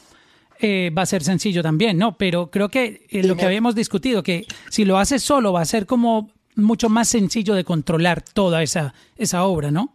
eh, 0.59 0.91
va 0.97 1.01
a 1.01 1.07
ser 1.07 1.23
sencillo 1.23 1.61
también, 1.61 1.97
¿no? 1.97 2.17
Pero 2.17 2.49
creo 2.49 2.69
que 2.69 3.05
eh, 3.09 3.23
lo 3.23 3.35
que 3.35 3.45
habíamos 3.45 3.75
discutido, 3.75 4.23
que 4.23 4.45
si 4.69 4.85
lo 4.85 4.97
haces 4.97 5.21
solo 5.21 5.51
va 5.51 5.61
a 5.61 5.65
ser 5.65 5.85
como 5.85 6.31
mucho 6.55 6.89
más 6.89 7.09
sencillo 7.09 7.53
de 7.55 7.63
controlar 7.63 8.21
toda 8.21 8.63
esa, 8.63 8.93
esa 9.15 9.45
obra, 9.45 9.71
¿no? 9.71 9.93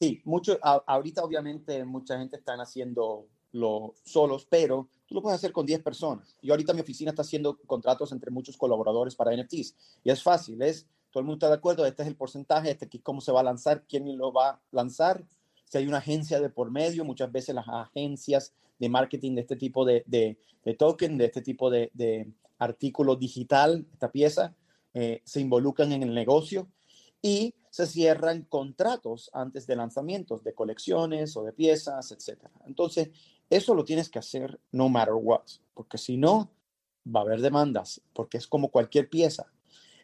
Sí, 0.00 0.20
mucho, 0.24 0.58
ahorita 0.62 1.22
obviamente 1.22 1.84
mucha 1.84 2.18
gente 2.18 2.36
están 2.36 2.60
haciendo 2.60 3.26
lo 3.52 3.94
solos, 4.04 4.46
pero 4.50 4.88
tú 5.06 5.14
lo 5.14 5.22
puedes 5.22 5.36
hacer 5.36 5.52
con 5.52 5.64
10 5.64 5.82
personas. 5.82 6.36
Yo 6.42 6.52
ahorita 6.52 6.74
mi 6.74 6.80
oficina 6.80 7.10
está 7.10 7.22
haciendo 7.22 7.56
contratos 7.66 8.12
entre 8.12 8.30
muchos 8.30 8.56
colaboradores 8.56 9.14
para 9.14 9.34
NFTs 9.34 9.74
y 10.02 10.10
es 10.10 10.22
fácil, 10.22 10.60
es 10.62 10.86
todo 11.10 11.20
el 11.20 11.26
mundo 11.26 11.36
está 11.36 11.48
de 11.48 11.54
acuerdo, 11.54 11.86
este 11.86 12.02
es 12.02 12.08
el 12.08 12.16
porcentaje, 12.16 12.72
este 12.72 12.88
es 12.92 13.02
cómo 13.02 13.20
se 13.20 13.30
va 13.30 13.40
a 13.40 13.44
lanzar, 13.44 13.84
quién 13.88 14.18
lo 14.18 14.32
va 14.32 14.50
a 14.50 14.60
lanzar. 14.72 15.24
Si 15.64 15.78
hay 15.78 15.86
una 15.86 15.98
agencia 15.98 16.40
de 16.40 16.50
por 16.50 16.72
medio, 16.72 17.04
muchas 17.04 17.30
veces 17.30 17.54
las 17.54 17.68
agencias 17.68 18.52
de 18.80 18.88
marketing 18.88 19.36
de 19.36 19.42
este 19.42 19.54
tipo 19.54 19.84
de, 19.84 20.02
de, 20.06 20.74
token, 20.74 21.16
de 21.16 21.26
este 21.26 21.40
tipo 21.40 21.70
de, 21.70 21.92
de 21.94 22.32
artículo 22.58 23.14
digital, 23.14 23.86
esta 23.92 24.10
pieza, 24.10 24.56
eh, 24.94 25.22
se 25.24 25.40
involucran 25.40 25.92
en 25.92 26.02
el 26.02 26.14
negocio 26.14 26.68
y 27.20 27.54
se 27.70 27.86
cierran 27.86 28.42
contratos 28.42 29.30
antes 29.32 29.66
de 29.66 29.76
lanzamientos 29.76 30.44
de 30.44 30.54
colecciones 30.54 31.36
o 31.36 31.42
de 31.42 31.52
piezas, 31.52 32.12
etc. 32.12 32.44
Entonces, 32.66 33.10
eso 33.50 33.74
lo 33.74 33.84
tienes 33.84 34.08
que 34.08 34.20
hacer 34.20 34.60
no 34.72 34.88
matter 34.88 35.14
what, 35.14 35.42
porque 35.74 35.98
si 35.98 36.16
no, 36.16 36.50
va 37.04 37.20
a 37.20 37.22
haber 37.24 37.40
demandas, 37.40 38.00
porque 38.12 38.38
es 38.38 38.46
como 38.46 38.68
cualquier 38.68 39.08
pieza, 39.08 39.46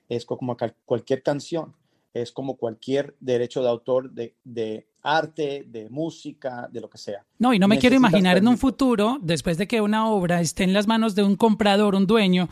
es 0.09 0.25
como 0.25 0.56
cualquier 0.85 1.23
canción, 1.23 1.75
es 2.12 2.32
como 2.32 2.56
cualquier 2.56 3.16
derecho 3.20 3.62
de 3.62 3.68
autor 3.68 4.11
de, 4.11 4.87
arte, 5.02 5.64
de 5.66 5.88
música, 5.88 6.68
de 6.70 6.80
lo 6.80 6.90
que 6.90 6.99
sea. 6.99 7.25
No, 7.38 7.54
y 7.54 7.59
no 7.59 7.68
me 7.68 7.78
quiero 7.78 7.97
imaginar 7.97 8.37
en 8.37 8.49
un 8.49 8.59
futuro, 8.59 9.18
después 9.23 9.56
de 9.56 9.66
que 9.66 9.80
una 9.80 10.11
obra 10.11 10.40
esté 10.40 10.64
en 10.64 10.73
las 10.73 10.87
manos 10.87 11.14
de 11.14 11.23
un 11.23 11.37
comprador, 11.37 11.94
un 11.94 12.06
dueño, 12.06 12.49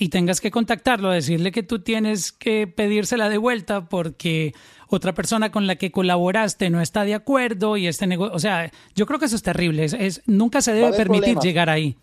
y 0.00 0.10
tengas 0.10 0.40
que 0.40 0.52
contactarlo, 0.52 1.10
decirle 1.10 1.50
que 1.50 1.64
tú 1.64 1.80
tienes 1.80 2.30
que 2.30 2.68
pedírsela 2.68 3.28
de 3.28 3.36
vuelta 3.36 3.88
porque 3.88 4.54
otra 4.88 5.12
persona 5.12 5.50
con 5.50 5.66
la 5.66 5.74
que 5.74 5.90
colaboraste 5.90 6.70
no 6.70 6.80
está 6.80 7.02
de 7.02 7.14
acuerdo 7.14 7.76
y 7.76 7.88
este 7.88 8.06
negocio, 8.06 8.34
o 8.34 8.38
sea, 8.38 8.70
yo 8.94 9.06
creo 9.06 9.18
que 9.18 9.24
eso 9.26 9.34
es 9.34 9.42
terrible, 9.42 9.84
es, 9.84 10.22
nunca 10.26 10.62
se 10.62 10.72
debe 10.72 10.96
permitir 10.96 11.36
llegar 11.38 11.68
ahí. 11.68 11.98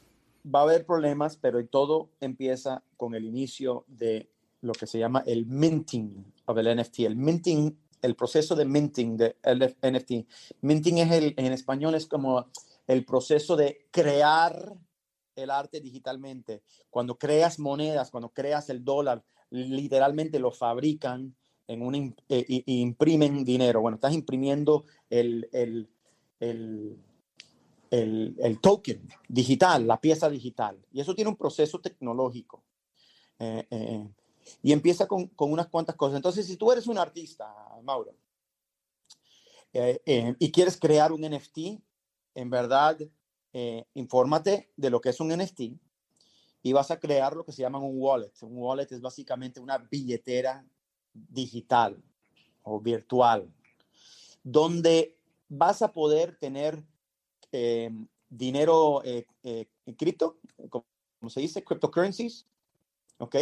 Va 0.46 0.60
a 0.60 0.64
haber 0.64 0.86
problemas, 0.86 1.38
pero 1.38 1.66
todo 1.66 2.10
empieza 2.20 2.84
con 2.98 3.16
el 3.16 3.24
inicio 3.24 3.86
de 3.88 4.30
lo 4.60 4.74
que 4.74 4.88
se 4.88 5.00
llama 5.00 5.24
el 5.25 5.46
minting 5.46 6.34
of 6.48 6.58
el 6.58 6.78
NFT, 6.78 7.00
el 7.00 7.16
minting, 7.16 7.78
el 8.02 8.16
proceso 8.16 8.56
de 8.56 8.66
minting 8.66 9.16
de 9.16 9.38
NFT. 9.82 10.28
Minting 10.62 10.98
es 10.98 11.12
el, 11.14 11.34
en 11.38 11.54
español 11.54 11.96
es 11.96 12.08
como 12.08 12.48
el 12.88 13.06
proceso 13.06 13.56
de 13.56 13.88
crear 13.90 14.74
el 15.36 15.51
arte 15.51 15.82
digitalmente. 15.82 16.63
Cuando 16.89 17.18
creas 17.18 17.60
monedas, 17.60 18.12
cuando 18.12 18.30
creas 18.30 18.70
el 18.70 18.84
dólar, 18.84 19.24
literalmente 19.50 20.39
lo 20.39 20.51
fabrican 20.51 21.36
en 21.68 21.82
un, 21.82 22.15
eh, 22.30 22.46
y, 22.48 22.82
imprimen 22.82 23.44
dinero. 23.44 23.82
Bueno, 23.82 23.96
estás 23.96 24.13
imprimiendo 24.13 24.86
el, 25.10 25.50
el, 25.51 25.89
el, 26.39 26.98
el, 27.92 28.60
token 28.60 29.08
digital, 29.27 29.88
la 29.88 30.00
pieza 30.00 30.30
digital. 30.30 30.80
Y 30.92 31.01
eso 31.01 31.15
tiene 31.15 31.30
un 31.30 31.38
proceso 31.38 31.80
tecnológico. 31.80 32.63
Eh, 33.39 33.68
eh, 33.70 34.08
y 34.62 34.72
empieza 34.72 35.08
con, 35.08 35.27
con, 35.27 35.51
unas 35.51 35.68
cuantas 35.68 35.96
cosas. 35.96 36.18
Entonces, 36.18 36.46
si 36.46 36.56
tú 36.56 36.72
eres 36.72 36.88
un 36.88 36.98
artista, 36.98 37.51
Mauro, 37.84 38.15
y 40.39 40.51
quieres 40.51 40.77
crear 40.77 41.12
un 41.12 41.22
NFT, 41.22 41.58
en 42.36 42.50
verdad 42.50 42.98
eh, 43.58 43.86
infórmate 43.94 44.70
de 44.76 44.90
lo 44.90 45.00
que 45.00 45.08
es 45.08 45.22
un 45.22 45.30
NFT 45.30 45.62
y 46.62 46.74
vas 46.74 46.92
a 46.92 47.00
crear 47.00 47.38
lo 47.38 47.46
que 47.46 47.54
se 47.54 47.62
llama 47.62 47.80
un 47.80 47.94
wallet. 47.96 48.34
Un 48.42 48.58
wallet 48.58 48.92
es 48.92 49.00
básicamente 49.00 49.62
una 49.62 49.78
billetera 49.78 50.68
digital 51.14 52.04
o 52.64 52.82
virtual, 52.82 53.50
donde 54.44 55.18
vas 55.48 55.82
a 55.82 55.94
poder 55.94 56.38
tener 56.38 56.84
eh, 57.54 57.92
dinero 58.28 59.02
eh, 59.06 59.26
eh 59.44 59.68
cripto, 59.98 60.38
como 60.70 61.30
se 61.30 61.40
dice, 61.40 61.64
cryptocurrencies, 61.64 62.46
¿ok? 63.20 63.38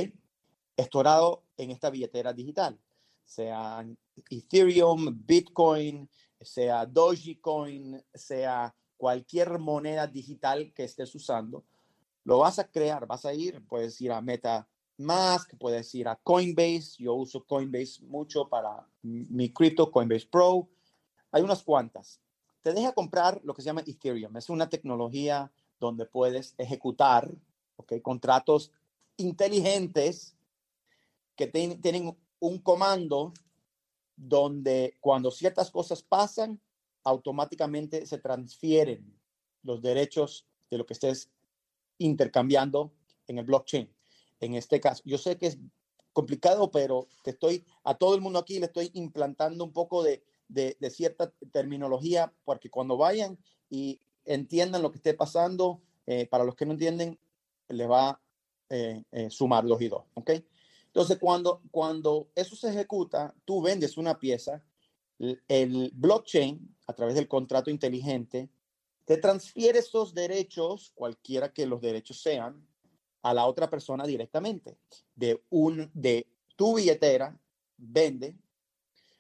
Estorado 0.78 1.42
en 1.58 1.72
esta 1.72 1.90
billetera 1.90 2.34
digital, 2.34 2.80
sea 3.26 3.84
Ethereum, 4.30 5.26
Bitcoin, 5.26 6.08
sea 6.40 6.86
Dogecoin, 6.86 8.00
sea 8.14 8.76
cualquier 9.04 9.60
moneda 9.60 10.08
digital 10.08 10.72
que 10.74 10.86
estés 10.86 11.14
usando, 11.14 11.66
lo 12.24 12.38
vas 12.38 12.58
a 12.58 12.72
crear, 12.72 13.06
vas 13.06 13.26
a 13.26 13.34
ir, 13.34 13.62
puedes 13.68 14.00
ir 14.00 14.14
a 14.14 14.22
MetaMask, 14.22 15.58
puedes 15.60 15.94
ir 15.94 16.08
a 16.08 16.16
Coinbase, 16.16 17.04
yo 17.04 17.14
uso 17.14 17.44
Coinbase 17.44 18.02
mucho 18.04 18.48
para 18.48 18.88
mi 19.02 19.52
cripto, 19.52 19.92
Coinbase 19.92 20.26
Pro, 20.32 20.70
hay 21.34 21.44
unas 21.44 21.64
cuantas. 21.64 22.22
Te 22.62 22.72
deja 22.72 22.94
comprar 22.94 23.42
lo 23.44 23.54
que 23.54 23.62
se 23.62 23.66
llama 23.66 23.84
Ethereum, 23.86 24.38
es 24.38 24.50
una 24.50 24.70
tecnología 24.70 25.52
donde 25.82 26.06
puedes 26.06 26.56
ejecutar 26.58 27.30
okay, 27.76 28.00
contratos 28.00 28.72
inteligentes 29.18 30.34
que 31.36 31.48
tienen 31.48 32.18
un 32.40 32.58
comando 32.60 33.34
donde 34.16 34.96
cuando 35.02 35.30
ciertas 35.30 35.70
cosas 35.72 36.02
pasan, 36.02 36.62
automáticamente 37.04 38.06
se 38.06 38.18
transfieren 38.18 39.18
los 39.64 39.82
derechos 39.82 40.46
de 40.70 40.78
lo 40.78 40.86
que 40.86 40.94
estés 40.94 41.30
intercambiando 41.98 42.92
en 43.28 43.38
el 43.38 43.46
blockchain. 43.46 43.90
En 44.40 44.56
este 44.56 44.80
caso, 44.80 45.02
yo 45.06 45.18
sé 45.18 45.38
que 45.38 45.48
es 45.48 45.58
complicado, 46.12 46.72
pero 46.72 47.08
te 47.24 47.32
estoy, 47.32 47.66
a 47.84 47.96
todo 47.96 48.16
el 48.16 48.22
mundo 48.22 48.40
aquí 48.40 48.60
le 48.60 48.68
estoy 48.68 48.92
implantando 48.94 49.64
un 49.64 49.74
poco 49.74 50.04
de, 50.04 50.24
de, 50.48 50.90
cierta 50.90 51.32
terminología, 51.52 52.32
porque 52.46 52.70
cuando 52.70 52.98
vayan 52.98 53.38
y 53.70 54.00
entiendan 54.26 54.82
lo 54.82 54.92
que 54.92 54.98
esté 54.98 55.14
pasando, 55.14 55.82
eh, 56.06 56.28
para 56.28 56.44
los 56.44 56.56
que 56.56 56.66
no 56.66 56.74
entienden, 56.74 57.20
les 57.70 57.90
va 57.90 58.10
a 58.10 58.22
eh, 58.70 59.04
eh, 59.12 59.30
sumar 59.30 59.66
dos 59.66 59.82
y 59.82 59.88
dos, 59.88 60.04
¿ok? 60.14 60.32
Entonces, 60.86 61.18
cuando, 61.20 61.62
cuando 61.72 62.30
eso 62.36 62.56
se 62.56 62.70
ejecuta, 62.70 63.34
tú 63.46 63.62
vendes 63.62 63.98
una 63.98 64.20
pieza, 64.20 64.64
el 65.48 65.92
blockchain, 65.96 66.73
a 66.88 66.94
través 66.94 67.16
del 67.16 67.28
contrato 67.28 67.70
inteligente, 67.70 68.50
te 69.06 69.18
transfiere 69.18 69.80
esos 69.80 70.14
derechos, 70.14 70.92
cualquiera 70.96 71.54
que 71.54 71.66
los 71.66 71.82
derechos 71.82 72.22
sean, 72.22 72.66
a 73.22 73.34
la 73.34 73.46
otra 73.46 73.70
persona 73.70 74.06
directamente. 74.06 74.78
De, 75.16 75.44
un, 75.50 75.90
de 75.94 76.28
tu 76.56 76.76
billetera, 76.76 77.38
vende, 77.78 78.38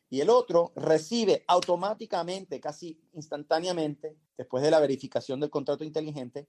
y 0.09 0.21
el 0.21 0.29
otro 0.29 0.71
recibe 0.75 1.43
automáticamente, 1.47 2.59
casi 2.59 3.01
instantáneamente, 3.13 4.15
después 4.37 4.63
de 4.63 4.69
la 4.69 4.79
verificación 4.79 5.39
del 5.39 5.49
contrato 5.49 5.83
inteligente, 5.83 6.47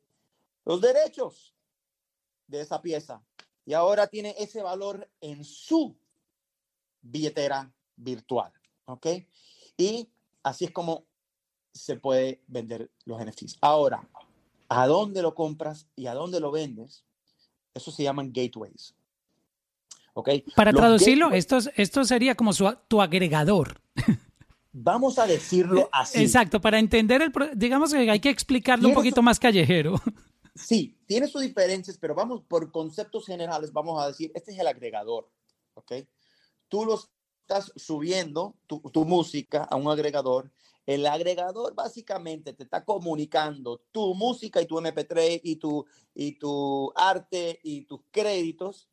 los 0.65 0.81
derechos 0.81 1.55
de 2.47 2.61
esa 2.61 2.83
pieza. 2.83 3.25
Y 3.65 3.73
ahora 3.73 4.07
tiene 4.07 4.35
ese 4.39 4.63
valor 4.63 5.11
en 5.21 5.45
su 5.45 5.97
billetera 7.01 7.73
virtual. 7.97 8.53
¿Ok? 8.85 9.07
Y 9.79 10.11
así 10.45 10.67
es 10.67 10.71
como 10.71 11.07
se 11.73 11.97
puede 11.97 12.43
vender 12.47 12.91
los 13.05 13.21
NFTs. 13.21 13.59
Ahora, 13.61 14.09
¿a 14.69 14.87
dónde 14.87 15.23
lo 15.23 15.35
compras 15.35 15.89
y 15.97 16.07
a 16.07 16.15
dónde 16.15 16.39
lo 16.39 16.53
vendes? 16.53 17.05
Eso 17.75 17.91
se 17.91 18.05
llaman 18.05 18.33
gateways. 18.33 18.95
¿Ok? 20.13 20.31
Para 20.55 20.73
traducirlo, 20.73 21.33
esto, 21.33 21.59
esto 21.75 22.05
sería 22.05 22.37
como 22.37 22.53
su, 22.53 22.73
tu 22.87 23.03
agregador. 23.03 23.81
Vamos 24.73 25.19
a 25.19 25.27
decirlo 25.27 25.89
así. 25.93 26.23
Exacto, 26.23 26.61
para 26.61 26.79
entender 26.79 27.23
el, 27.23 27.33
digamos 27.55 27.93
que 27.93 28.09
hay 28.09 28.21
que 28.21 28.31
explicarlo 28.31 28.89
un 28.89 28.95
poquito 28.95 29.23
más 29.23 29.41
callejero. 29.41 30.01
Sí, 30.57 30.97
tiene 31.07 31.27
sus 31.27 31.43
diferencias, 31.43 31.99
pero 31.99 32.15
vamos 32.15 32.43
por 32.43 32.71
conceptos 32.71 33.27
generales, 33.27 33.73
vamos 33.73 34.01
a 34.01 34.07
decir, 34.07 34.31
este 34.37 34.53
es 34.53 34.59
el 34.61 34.69
agregador, 34.69 35.29
¿ok? 35.75 35.95
Tú 36.69 36.85
los 36.85 37.11
estás 37.45 37.73
subiendo 37.77 38.57
tu, 38.67 38.81
tu 38.81 39.05
música 39.05 39.65
a 39.65 39.77
un 39.77 39.89
agregador 39.89 40.51
el 40.87 41.07
agregador 41.07 41.75
básicamente 41.75 42.53
te 42.53 42.65
está 42.65 42.85
comunicando 42.85 43.83
tu 43.91 44.15
música 44.15 44.61
y 44.61 44.67
tu 44.67 44.77
MP3 44.77 45.41
y 45.43 45.57
tu, 45.57 45.87
y 46.15 46.33
tu 46.33 46.93
arte 46.95 47.61
y 47.63 47.83
tus 47.83 48.01
créditos 48.11 48.89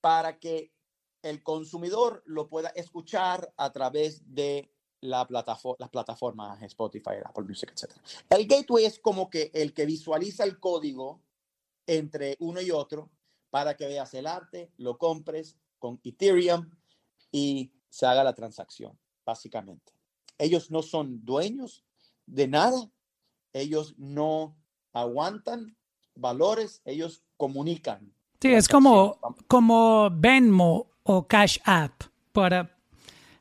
para 0.00 0.38
que 0.38 0.72
el 1.22 1.42
consumidor 1.42 2.22
lo 2.26 2.48
pueda 2.48 2.70
escuchar 2.70 3.52
a 3.56 3.72
través 3.72 4.34
de 4.34 4.72
la 5.00 5.26
plataforma, 5.26 5.76
las 5.78 5.90
plataformas 5.90 6.62
Spotify, 6.62 7.16
Apple 7.24 7.44
Music, 7.44 7.72
etc. 7.72 7.92
El 8.28 8.46
gateway 8.46 8.84
es 8.84 8.98
como 8.98 9.30
que 9.30 9.50
el 9.54 9.72
que 9.74 9.86
visualiza 9.86 10.42
el 10.42 10.58
código 10.58 11.22
entre 11.86 12.36
uno 12.40 12.60
y 12.60 12.72
otro 12.72 13.10
para 13.50 13.76
que 13.76 13.86
veas 13.86 14.12
el 14.14 14.26
arte, 14.26 14.72
lo 14.76 14.98
compres 14.98 15.56
con 15.78 16.00
Ethereum 16.02 16.68
y 17.30 17.72
se 17.88 18.06
haga 18.06 18.24
la 18.24 18.34
transacción, 18.34 18.98
básicamente. 19.24 19.92
Ellos 20.38 20.70
no 20.70 20.82
son 20.82 21.24
dueños 21.24 21.84
de 22.26 22.48
nada, 22.48 22.90
ellos 23.52 23.94
no 23.96 24.56
aguantan 24.92 25.76
valores, 26.14 26.82
ellos 26.84 27.22
comunican. 27.36 28.12
Sí, 28.40 28.48
es 28.48 28.68
como, 28.68 29.18
como 29.48 30.10
Venmo 30.10 30.90
o 31.02 31.26
Cash 31.26 31.58
App. 31.64 32.04
Para, 32.32 32.78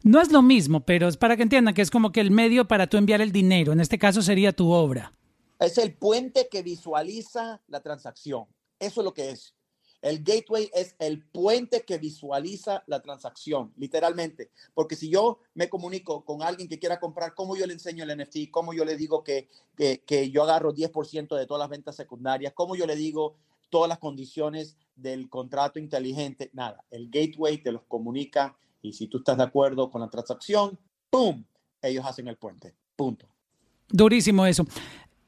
no 0.04 0.22
es 0.22 0.32
lo 0.32 0.42
mismo, 0.42 0.86
pero 0.86 1.08
es 1.08 1.18
para 1.18 1.36
que 1.38 1.44
entiendan 1.44 1.74
que 1.74 1.82
es 1.82 1.92
como 1.92 2.12
que 2.12 2.22
el 2.22 2.32
medio 2.32 2.68
para 2.68 2.88
tú 2.88 2.98
enviar 2.98 3.22
el 3.22 3.32
dinero. 3.32 3.74
En 3.74 3.80
este 3.80 4.00
caso 4.00 4.22
sería 4.22 4.54
tu 4.54 4.72
obra. 4.72 5.14
Es 5.60 5.78
el 5.78 5.94
puente 5.96 6.48
que 6.50 6.64
visualiza 6.64 7.62
la 7.68 7.82
transacción. 7.82 8.46
Eso 8.80 9.02
es 9.02 9.06
lo 9.06 9.14
que 9.14 9.32
es. 9.32 9.56
El 10.08 10.24
gateway 10.24 10.70
es 10.74 10.96
el 11.00 11.22
puente 11.22 11.84
que 11.84 11.98
visualiza 11.98 12.84
la 12.88 13.02
transacción, 13.02 13.74
literalmente. 13.76 14.52
Porque 14.74 14.96
si 14.96 15.10
yo 15.10 15.40
me 15.54 15.68
comunico 15.68 16.24
con 16.24 16.42
alguien 16.42 16.70
que 16.70 16.80
quiera 16.80 17.00
comprar, 17.00 17.34
¿cómo 17.34 17.58
yo 17.58 17.68
le 17.68 17.74
enseño 17.74 18.06
el 18.06 18.18
NFT? 18.18 18.50
¿Cómo 18.52 18.74
yo 18.74 18.86
le 18.86 18.96
digo 18.96 19.24
que, 19.24 19.50
que, 19.76 20.32
yo 20.32 20.44
agarro 20.44 20.74
10% 20.74 21.36
de 21.36 21.46
todas 21.46 21.60
las 21.60 21.70
ventas 21.70 21.96
secundarias? 21.96 22.54
¿Cómo 22.54 22.76
yo 22.76 22.86
le 22.86 22.96
digo 22.96 23.36
todas 23.70 23.90
las 23.90 24.00
condiciones 24.00 24.78
del 24.96 25.30
contrato 25.30 25.78
inteligente? 25.78 26.50
Nada, 26.54 26.86
el 26.90 27.10
gateway 27.10 27.58
te 27.58 27.74
los 27.74 27.84
comunica 27.84 28.58
y 28.82 28.94
si 28.94 29.08
tú 29.08 29.18
estás 29.18 29.38
de 29.38 29.44
acuerdo 29.44 29.92
con 29.92 30.02
la 30.02 30.10
transacción, 30.10 30.80
¡pum! 31.10 31.44
Ellos 31.82 32.06
hacen 32.06 32.28
el 32.28 32.38
puente. 32.38 32.74
Punto. 32.96 33.28
Durísimo 33.90 34.46
eso. 34.46 34.66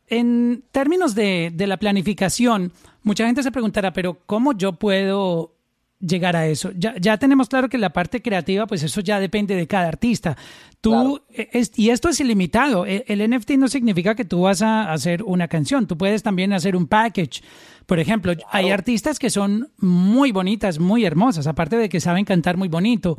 En 0.08 0.64
términos 0.72 1.14
de, 1.14 1.54
la 1.56 1.78
planificación, 1.78 2.74
mucha 3.04 3.26
gente 3.26 3.44
se 3.44 3.52
preguntará, 3.52 3.94
pero 3.94 4.20
¿cómo 4.26 4.54
yo 4.54 4.74
puedo 4.74 5.56
llegar 6.00 6.36
a 6.36 6.48
eso? 6.48 6.72
Ya, 6.76 7.18
tenemos 7.18 7.50
claro 7.50 7.70
que 7.70 7.78
la 7.78 7.92
parte 7.92 8.22
creativa, 8.22 8.68
pues 8.68 8.84
eso 8.84 9.02
ya 9.02 9.20
depende 9.20 9.56
de 9.56 9.68
cada 9.68 9.88
artista. 9.88 10.38
Tú, 10.82 11.22
e, 11.30 11.64
y 11.76 11.90
esto 11.90 12.10
es 12.10 12.20
ilimitado. 12.20 12.86
E, 12.86 13.06
el, 13.08 13.30
NFT 13.30 13.52
no 13.52 13.68
significa 13.68 14.16
que 14.16 14.26
tú 14.26 14.42
vas 14.42 14.62
a 14.62 14.92
hacer 14.92 15.24
una 15.24 15.48
canción. 15.48 15.88
Tú 15.88 15.98
puedes 15.98 16.24
también 16.24 16.54
hacer 16.54 16.76
un 16.76 16.88
package. 16.88 17.42
Por 17.86 18.00
ejemplo, 18.00 18.34
hay 18.52 18.70
artistas 18.70 19.20
que 19.20 19.30
son 19.30 19.72
muy 19.78 20.32
bonitas, 20.32 20.80
muy 20.80 21.06
hermosas, 21.06 21.48
aparte 21.48 21.76
de 21.76 21.90
que 21.90 22.00
saben 22.00 22.26
cantar 22.26 22.56
muy 22.56 22.68
bonito. 22.68 23.18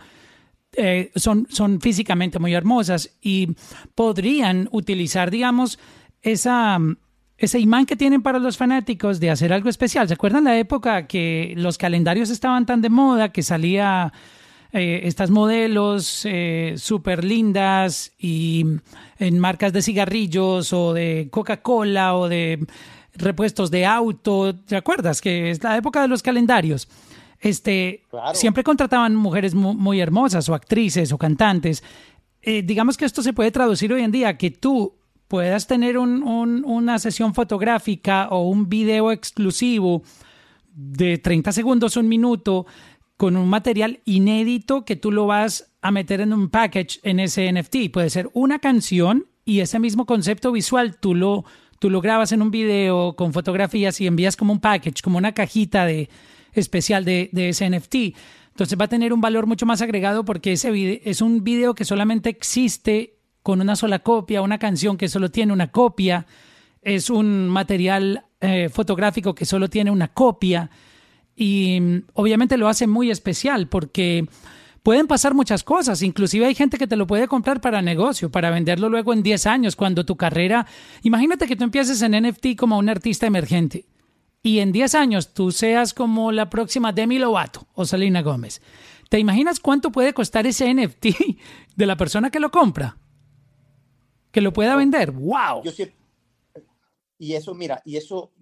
Eh, 0.74 1.10
son, 1.16 1.48
son 1.50 1.80
físicamente 1.80 2.38
muy 2.38 2.54
hermosas 2.54 3.16
y 3.20 3.56
podrían 3.96 4.68
utilizar, 4.70 5.30
digamos, 5.30 5.80
esa, 6.22 6.78
ese 7.40 7.58
imán 7.58 7.86
que 7.86 7.96
tienen 7.96 8.20
para 8.20 8.38
los 8.38 8.58
fanáticos 8.58 9.18
de 9.18 9.30
hacer 9.30 9.50
algo 9.54 9.70
especial. 9.70 10.06
¿Se 10.06 10.14
acuerdan 10.14 10.44
la 10.44 10.58
época 10.58 11.06
que 11.06 11.54
los 11.56 11.78
calendarios 11.78 12.28
estaban 12.28 12.66
tan 12.66 12.82
de 12.82 12.90
moda 12.90 13.30
que 13.30 13.42
salía 13.42 14.12
eh, 14.72 15.00
estas 15.04 15.30
modelos 15.30 16.26
eh, 16.26 16.74
súper 16.76 17.24
lindas 17.24 18.12
y 18.18 18.66
en 19.18 19.38
marcas 19.38 19.72
de 19.72 19.80
cigarrillos 19.80 20.74
o 20.74 20.92
de 20.92 21.28
Coca-Cola 21.30 22.14
o 22.14 22.28
de 22.28 22.66
repuestos 23.14 23.70
de 23.70 23.86
auto? 23.86 24.54
¿Te 24.54 24.76
acuerdas? 24.76 25.22
Que 25.22 25.50
es 25.50 25.64
la 25.64 25.78
época 25.78 26.02
de 26.02 26.08
los 26.08 26.22
calendarios. 26.22 26.88
Este, 27.40 28.02
Siempre 28.34 28.62
contrataban 28.62 29.16
mujeres 29.16 29.54
muy, 29.54 29.98
hermosas 29.98 30.46
o 30.50 30.54
actrices 30.54 31.10
o 31.10 31.16
cantantes. 31.16 31.82
Eh, 32.42 32.60
digamos 32.60 32.98
que 32.98 33.06
esto 33.06 33.22
se 33.22 33.32
puede 33.32 33.50
traducir 33.50 33.90
hoy 33.94 34.02
en 34.02 34.10
día, 34.10 34.36
que 34.36 34.50
tú 34.50 34.99
puedas 35.30 35.68
tener 35.68 35.96
una 35.96 36.98
sesión 36.98 37.34
fotográfica 37.34 38.26
o 38.30 38.48
un 38.48 38.68
video 38.68 39.12
exclusivo 39.12 40.02
de 40.74 41.18
30 41.18 41.52
segundos, 41.52 41.96
un 41.96 42.08
minuto, 42.08 42.66
con 43.16 43.36
un 43.36 43.48
material 43.48 44.00
inédito 44.06 44.84
que 44.84 44.96
tú 44.96 45.12
lo 45.12 45.28
vas 45.28 45.72
a 45.82 45.92
meter 45.92 46.20
en 46.20 46.32
un 46.32 46.50
package 46.50 46.98
en 47.04 47.20
ese 47.20 47.48
NFT. 47.52 47.92
Puede 47.92 48.10
ser 48.10 48.28
una 48.32 48.58
canción 48.58 49.28
y 49.44 49.60
ese 49.60 49.78
mismo 49.78 50.04
concepto 50.04 50.50
visual 50.50 50.98
tú 50.98 51.14
lo, 51.14 51.44
tú 51.78 51.90
lo 51.90 52.00
grabas 52.00 52.32
en 52.32 52.42
un 52.42 52.50
video 52.50 53.14
con 53.14 53.32
fotografías 53.32 54.00
y 54.00 54.08
envías 54.08 54.34
como 54.36 54.52
un 54.52 54.60
package, 54.60 55.00
como 55.00 55.16
una 55.16 55.30
cajita 55.30 55.86
de, 55.86 56.10
especial 56.54 57.04
de, 57.04 57.30
de 57.30 57.50
ese 57.50 57.70
NFT. 57.70 57.94
Entonces 58.48 58.76
va 58.76 58.86
a 58.86 58.88
tener 58.88 59.12
un 59.12 59.20
valor 59.20 59.46
mucho 59.46 59.64
más 59.64 59.80
agregado 59.80 60.24
porque 60.24 60.50
ese 60.50 61.00
es 61.04 61.22
un 61.22 61.44
video 61.44 61.76
que 61.76 61.84
solamente 61.84 62.30
existe 62.30 63.19
con 63.42 63.60
una 63.60 63.76
sola 63.76 64.00
copia, 64.00 64.42
una 64.42 64.58
canción 64.58 64.96
que 64.96 65.08
solo 65.08 65.30
tiene 65.30 65.52
una 65.52 65.70
copia, 65.70 66.26
es 66.82 67.10
un 67.10 67.48
material 67.48 68.24
eh, 68.40 68.68
fotográfico 68.70 69.34
que 69.34 69.44
solo 69.44 69.68
tiene 69.68 69.90
una 69.90 70.08
copia 70.08 70.70
y 71.36 71.78
mm, 71.80 72.02
obviamente 72.14 72.56
lo 72.56 72.68
hace 72.68 72.86
muy 72.86 73.10
especial 73.10 73.68
porque 73.68 74.26
pueden 74.82 75.06
pasar 75.06 75.34
muchas 75.34 75.62
cosas, 75.62 76.02
inclusive 76.02 76.46
hay 76.46 76.54
gente 76.54 76.78
que 76.78 76.86
te 76.86 76.96
lo 76.96 77.06
puede 77.06 77.28
comprar 77.28 77.60
para 77.60 77.82
negocio, 77.82 78.30
para 78.30 78.50
venderlo 78.50 78.88
luego 78.88 79.12
en 79.12 79.22
10 79.22 79.46
años, 79.46 79.76
cuando 79.76 80.04
tu 80.04 80.16
carrera, 80.16 80.66
imagínate 81.02 81.46
que 81.46 81.56
tú 81.56 81.64
empieces 81.64 82.00
en 82.02 82.12
NFT 82.12 82.56
como 82.56 82.78
un 82.78 82.88
artista 82.88 83.26
emergente 83.26 83.86
y 84.42 84.60
en 84.60 84.72
10 84.72 84.94
años 84.94 85.34
tú 85.34 85.52
seas 85.52 85.92
como 85.92 86.32
la 86.32 86.48
próxima 86.48 86.92
Demi 86.92 87.18
Lovato 87.18 87.66
o 87.74 87.84
Selena 87.84 88.22
Gómez. 88.22 88.62
¿Te 89.10 89.18
imaginas 89.18 89.60
cuánto 89.60 89.90
puede 89.90 90.14
costar 90.14 90.46
ese 90.46 90.72
NFT 90.72 91.06
de 91.76 91.86
la 91.86 91.96
persona 91.96 92.30
que 92.30 92.40
lo 92.40 92.50
compra? 92.50 92.96
Que 94.30 94.40
lo 94.40 94.52
pueda 94.52 94.76
vender. 94.76 95.12
¡Wow! 95.12 95.62
y 97.18 97.34
eso, 97.34 97.54
mira, 97.54 97.82
y 97.84 97.96
eso, 97.96 98.32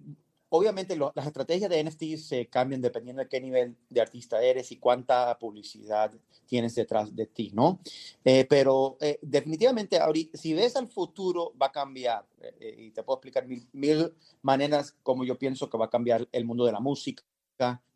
obviamente 0.47 0.95
las 0.95 1.27
estrategias 1.27 1.69
de 1.69 1.83
NFT 1.83 2.15
se 2.15 2.47
cambian 2.47 2.81
dependiendo 2.81 3.21
de 3.21 3.27
qué 3.27 3.41
nivel 3.41 3.75
de 3.89 3.99
artista 3.99 4.41
eres 4.41 4.71
y 4.71 4.77
cuánta 4.77 5.37
publicidad 5.37 6.13
tienes 6.45 6.75
detrás 6.75 7.13
de 7.15 7.27
ti, 7.27 7.51
¿no? 7.53 7.79
Eh, 8.23 8.45
pero 8.49 8.97
eh, 9.01 9.19
definitivamente, 9.21 9.99
ahorita, 9.99 10.37
si 10.37 10.53
ves 10.53 10.75
al 10.75 10.87
futuro, 10.87 11.53
va 11.61 11.67
a 11.67 11.71
cambiar. 11.71 12.25
Eh, 12.41 12.75
y 12.77 12.91
te 12.91 13.03
puedo 13.03 13.17
explicar 13.17 13.45
mil, 13.45 13.67
mil 13.73 14.13
maneras 14.41 14.95
como 15.03 15.25
yo 15.25 15.37
pienso 15.37 15.69
que 15.69 15.77
va 15.77 15.85
a 15.85 15.89
cambiar 15.89 16.27
el 16.31 16.45
mundo 16.45 16.65
de 16.65 16.71
la 16.71 16.79
música 16.79 17.23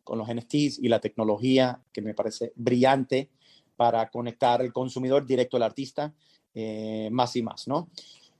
con 0.04 0.18
los 0.18 0.28
NFTs 0.28 0.78
y 0.78 0.88
la 0.88 1.00
tecnología, 1.00 1.82
que 1.92 2.02
me 2.02 2.14
parece 2.14 2.52
brillante 2.54 3.30
para 3.76 4.08
conectar 4.10 4.62
el 4.62 4.72
consumidor 4.72 5.26
directo 5.26 5.56
al 5.56 5.62
artista. 5.64 6.14
Eh, 6.54 7.08
más 7.10 7.34
y 7.34 7.42
más, 7.42 7.66
¿no? 7.66 7.90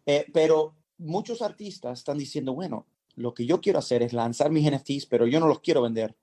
Eh, 0.07 0.27
pero 0.33 0.77
muchos 0.99 1.43
artistas 1.43 1.99
están 1.99 2.17
diciendo, 2.17 2.55
bueno, 2.55 2.87
lo 3.17 3.35
que 3.35 3.45
yo 3.45 3.61
quiero 3.61 3.81
hacer 3.81 4.03
es 4.03 4.13
lanzar 4.13 4.51
mis 4.51 4.71
NFTs, 4.71 5.07
pero 5.07 5.27
yo 5.27 5.41
no 5.41 5.49
los 5.49 5.61
quiero 5.61 5.83
vender 5.83 6.15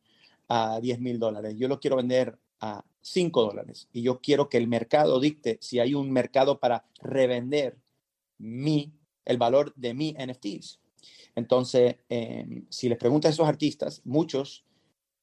a 0.48 0.80
10 0.80 1.00
mil 1.02 1.20
dólares, 1.20 1.56
yo 1.58 1.68
lo 1.68 1.80
quiero 1.80 1.98
vender 1.98 2.38
a 2.62 2.86
5 3.02 3.42
dólares 3.42 3.90
y 3.92 4.04
yo 4.04 4.22
quiero 4.22 4.48
que 4.48 4.58
el 4.58 4.68
mercado 4.68 5.20
dicte 5.20 5.58
si 5.62 5.80
hay 5.80 5.94
un 5.94 6.12
mercado 6.12 6.60
para 6.60 6.86
revender 7.02 7.78
mi, 8.38 8.94
el 9.26 9.38
valor 9.38 9.74
de 9.76 9.94
mi 9.94 10.16
NFTs. 10.18 10.80
Entonces, 11.36 11.96
em, 12.10 12.66
si 12.70 12.88
les 12.88 12.98
preguntas 12.98 13.30
a 13.30 13.34
esos 13.34 13.48
artistas, 13.48 14.02
muchos, 14.06 14.66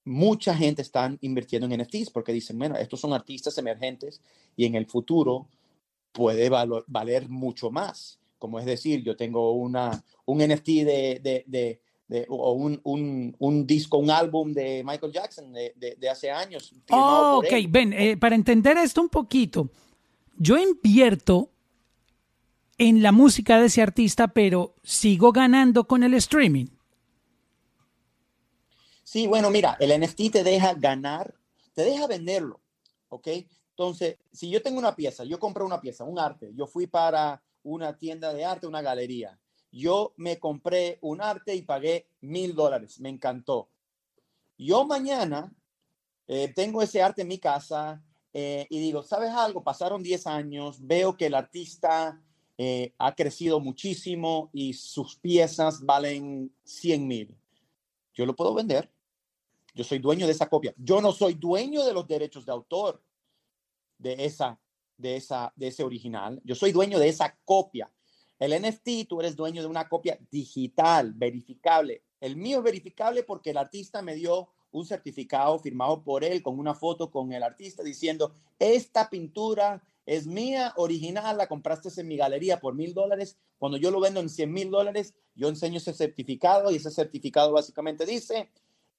mucha 0.04 0.54
gente 0.54 0.82
están 0.82 1.18
invirtiendo 1.20 1.66
en 1.66 1.80
NFTs 1.80 2.10
porque 2.10 2.32
dicen, 2.32 2.58
bueno, 2.58 2.76
estos 2.76 3.00
son 3.00 3.12
artistas 3.12 3.56
emergentes 3.58 4.20
y 4.56 4.64
en 4.64 4.74
el 4.74 4.86
futuro 4.86 5.48
puede 6.18 6.50
valer 6.50 7.28
mucho 7.28 7.70
más. 7.70 8.18
Como 8.40 8.58
es 8.58 8.66
decir, 8.66 9.04
yo 9.04 9.16
tengo 9.16 9.52
una, 9.52 10.02
un 10.24 10.38
NFT 10.38 10.66
de, 10.66 11.20
de, 11.46 11.80
de, 12.08 12.26
o 12.28 12.52
un, 12.54 12.80
un, 12.82 13.36
un, 13.38 13.66
disco, 13.68 13.98
un 13.98 14.10
álbum 14.10 14.52
de 14.52 14.82
Michael 14.84 15.12
Jackson 15.12 15.52
de, 15.52 16.08
hace 16.10 16.28
años. 16.28 16.72
Oh, 16.90 17.40
ok, 17.40 17.52
ven, 17.68 17.92
eh, 17.92 18.16
para 18.16 18.34
entender 18.34 18.76
esto 18.78 19.00
un 19.00 19.08
poquito, 19.08 19.70
yo 20.36 20.58
invierto 20.58 21.50
en 22.78 23.00
la 23.00 23.12
música 23.12 23.60
de 23.60 23.66
ese 23.66 23.80
artista, 23.80 24.26
pero 24.26 24.74
sigo 24.82 25.30
ganando 25.30 25.86
con 25.86 26.02
el 26.02 26.14
streaming. 26.14 26.66
Sí, 29.04 29.28
bueno, 29.28 29.50
mira, 29.50 29.76
el 29.78 30.00
NFT 30.00 30.32
te 30.32 30.44
deja 30.44 30.74
ganar, 30.74 31.32
te 31.74 31.84
deja 31.84 32.08
venderlo, 32.08 32.60
¿ok? 33.08 33.28
Entonces, 33.78 34.16
si 34.32 34.50
yo 34.50 34.60
tengo 34.60 34.80
una 34.80 34.96
pieza, 34.96 35.22
yo 35.22 35.38
compré 35.38 35.62
una 35.62 35.80
pieza, 35.80 36.02
un 36.02 36.18
arte, 36.18 36.50
yo 36.52 36.66
fui 36.66 36.88
para 36.88 37.40
una 37.62 37.96
tienda 37.96 38.34
de 38.34 38.44
arte, 38.44 38.66
una 38.66 38.82
galería, 38.82 39.38
yo 39.70 40.14
me 40.16 40.40
compré 40.40 40.98
un 41.00 41.20
arte 41.20 41.54
y 41.54 41.62
pagué 41.62 42.08
mil 42.20 42.56
dólares, 42.56 42.98
me 42.98 43.08
encantó. 43.08 43.68
Yo 44.58 44.84
mañana 44.84 45.54
eh, 46.26 46.52
tengo 46.56 46.82
ese 46.82 47.00
arte 47.00 47.22
en 47.22 47.28
mi 47.28 47.38
casa 47.38 48.02
eh, 48.32 48.66
y 48.68 48.80
digo, 48.80 49.04
¿sabes 49.04 49.30
algo? 49.30 49.62
Pasaron 49.62 50.02
10 50.02 50.26
años, 50.26 50.84
veo 50.84 51.16
que 51.16 51.26
el 51.26 51.34
artista 51.36 52.20
eh, 52.56 52.94
ha 52.98 53.14
crecido 53.14 53.60
muchísimo 53.60 54.50
y 54.52 54.72
sus 54.72 55.14
piezas 55.14 55.86
valen 55.86 56.52
100 56.64 57.06
mil. 57.06 57.38
Yo 58.12 58.26
lo 58.26 58.34
puedo 58.34 58.54
vender. 58.54 58.90
Yo 59.72 59.84
soy 59.84 60.00
dueño 60.00 60.26
de 60.26 60.32
esa 60.32 60.48
copia. 60.48 60.74
Yo 60.76 61.00
no 61.00 61.12
soy 61.12 61.34
dueño 61.34 61.84
de 61.84 61.92
los 61.92 62.08
derechos 62.08 62.44
de 62.44 62.50
autor 62.50 63.00
de 63.98 64.24
esa, 64.24 64.60
de 64.96 65.16
esa, 65.16 65.52
de 65.56 65.68
ese 65.68 65.82
original. 65.82 66.40
Yo 66.44 66.54
soy 66.54 66.72
dueño 66.72 66.98
de 66.98 67.08
esa 67.08 67.36
copia. 67.44 67.92
El 68.38 68.52
NFT, 68.62 69.08
tú 69.08 69.20
eres 69.20 69.36
dueño 69.36 69.62
de 69.62 69.68
una 69.68 69.88
copia 69.88 70.18
digital, 70.30 71.12
verificable. 71.12 72.04
El 72.20 72.36
mío 72.36 72.58
es 72.58 72.64
verificable 72.64 73.22
porque 73.24 73.50
el 73.50 73.56
artista 73.56 74.00
me 74.02 74.14
dio 74.14 74.48
un 74.70 74.86
certificado 74.86 75.58
firmado 75.58 76.02
por 76.02 76.24
él 76.24 76.42
con 76.42 76.58
una 76.58 76.74
foto 76.74 77.10
con 77.10 77.32
el 77.32 77.42
artista 77.42 77.82
diciendo, 77.82 78.32
esta 78.58 79.08
pintura 79.08 79.82
es 80.06 80.26
mía, 80.26 80.72
original, 80.76 81.36
la 81.36 81.48
compraste 81.48 81.88
en 82.00 82.08
mi 82.08 82.16
galería 82.16 82.60
por 82.60 82.74
mil 82.74 82.94
dólares. 82.94 83.38
Cuando 83.58 83.76
yo 83.76 83.90
lo 83.90 84.00
vendo 84.00 84.20
en 84.20 84.28
100 84.28 84.52
mil 84.52 84.70
dólares, 84.70 85.14
yo 85.34 85.48
enseño 85.48 85.78
ese 85.78 85.92
certificado 85.92 86.70
y 86.70 86.76
ese 86.76 86.90
certificado 86.90 87.52
básicamente 87.52 88.06
dice, 88.06 88.50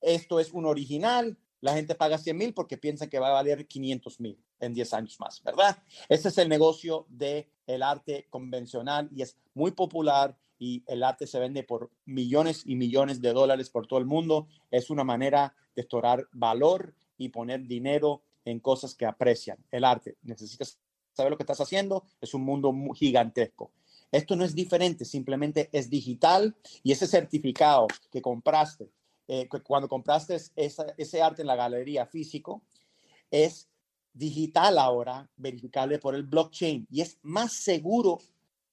esto 0.02 0.40
es 0.40 0.54
un 0.54 0.66
original, 0.66 1.38
la 1.62 1.74
gente 1.74 1.96
paga 1.96 2.18
100 2.18 2.38
mil 2.38 2.54
porque 2.54 2.78
piensa 2.78 3.08
que 3.08 3.20
va 3.20 3.30
a 3.30 3.34
valer 3.34 3.68
500 3.68 4.20
mil 4.20 4.38
en 4.60 4.74
10 4.74 4.94
años 4.94 5.20
más, 5.20 5.44
¿verdad? 5.44 5.82
Ese 6.08 6.30
es 6.30 6.38
el 6.38 6.50
negocio 6.50 7.06
del 7.10 7.48
el 7.68 7.84
arte 7.84 8.28
convencional 8.30 9.10
y 9.14 9.22
es 9.22 9.38
muy 9.54 9.72
popular 9.72 10.38
y 10.58 10.84
el 10.88 11.04
arte 11.04 11.28
se 11.28 11.40
vende 11.40 11.64
por 11.64 11.92
millones 12.06 12.64
y 12.66 12.76
millones 12.76 13.22
de 13.22 13.32
dólares 13.32 13.70
por 13.70 13.88
todo 13.88 14.00
el 14.00 14.06
mundo. 14.06 14.48
Es 14.72 14.90
una 14.90 15.04
manera 15.04 15.56
de 15.76 15.84
estorar 15.84 16.28
valor 16.32 16.96
y 17.18 17.30
poner 17.30 17.68
dinero 17.68 18.24
en 18.44 18.60
cosas 18.60 18.96
que 18.96 19.06
aprecian. 19.06 19.58
El 19.72 19.86
arte, 19.86 20.18
necesitas 20.24 20.80
sabe 21.20 21.30
lo 21.30 21.38
que 21.38 21.44
estás 21.44 21.60
haciendo, 21.60 22.06
es 22.22 22.34
un 22.34 22.44
mundo 22.44 22.74
gigantesco. 22.96 23.72
Esto 24.12 24.36
no 24.36 24.46
es 24.46 24.56
diferente, 24.56 25.04
simplemente 25.04 25.70
es 25.74 25.90
digital 25.90 26.56
y 26.82 26.94
ese 26.94 27.08
certificado 27.08 27.88
que 28.10 28.22
compraste, 28.22 28.90
eh, 29.32 29.48
cuando 29.64 29.88
compraste 29.88 30.38
ese 30.56 31.22
arte 31.22 31.44
en 31.44 31.48
la 31.48 31.56
galería 31.56 32.08
físico, 32.08 32.64
es 33.30 33.70
digital 34.12 34.80
ahora, 34.80 35.30
verificable 35.38 36.00
por 36.00 36.16
el 36.16 36.24
blockchain 36.24 36.88
y 36.90 37.02
es 37.02 37.20
más 37.22 37.54
seguro 37.54 38.18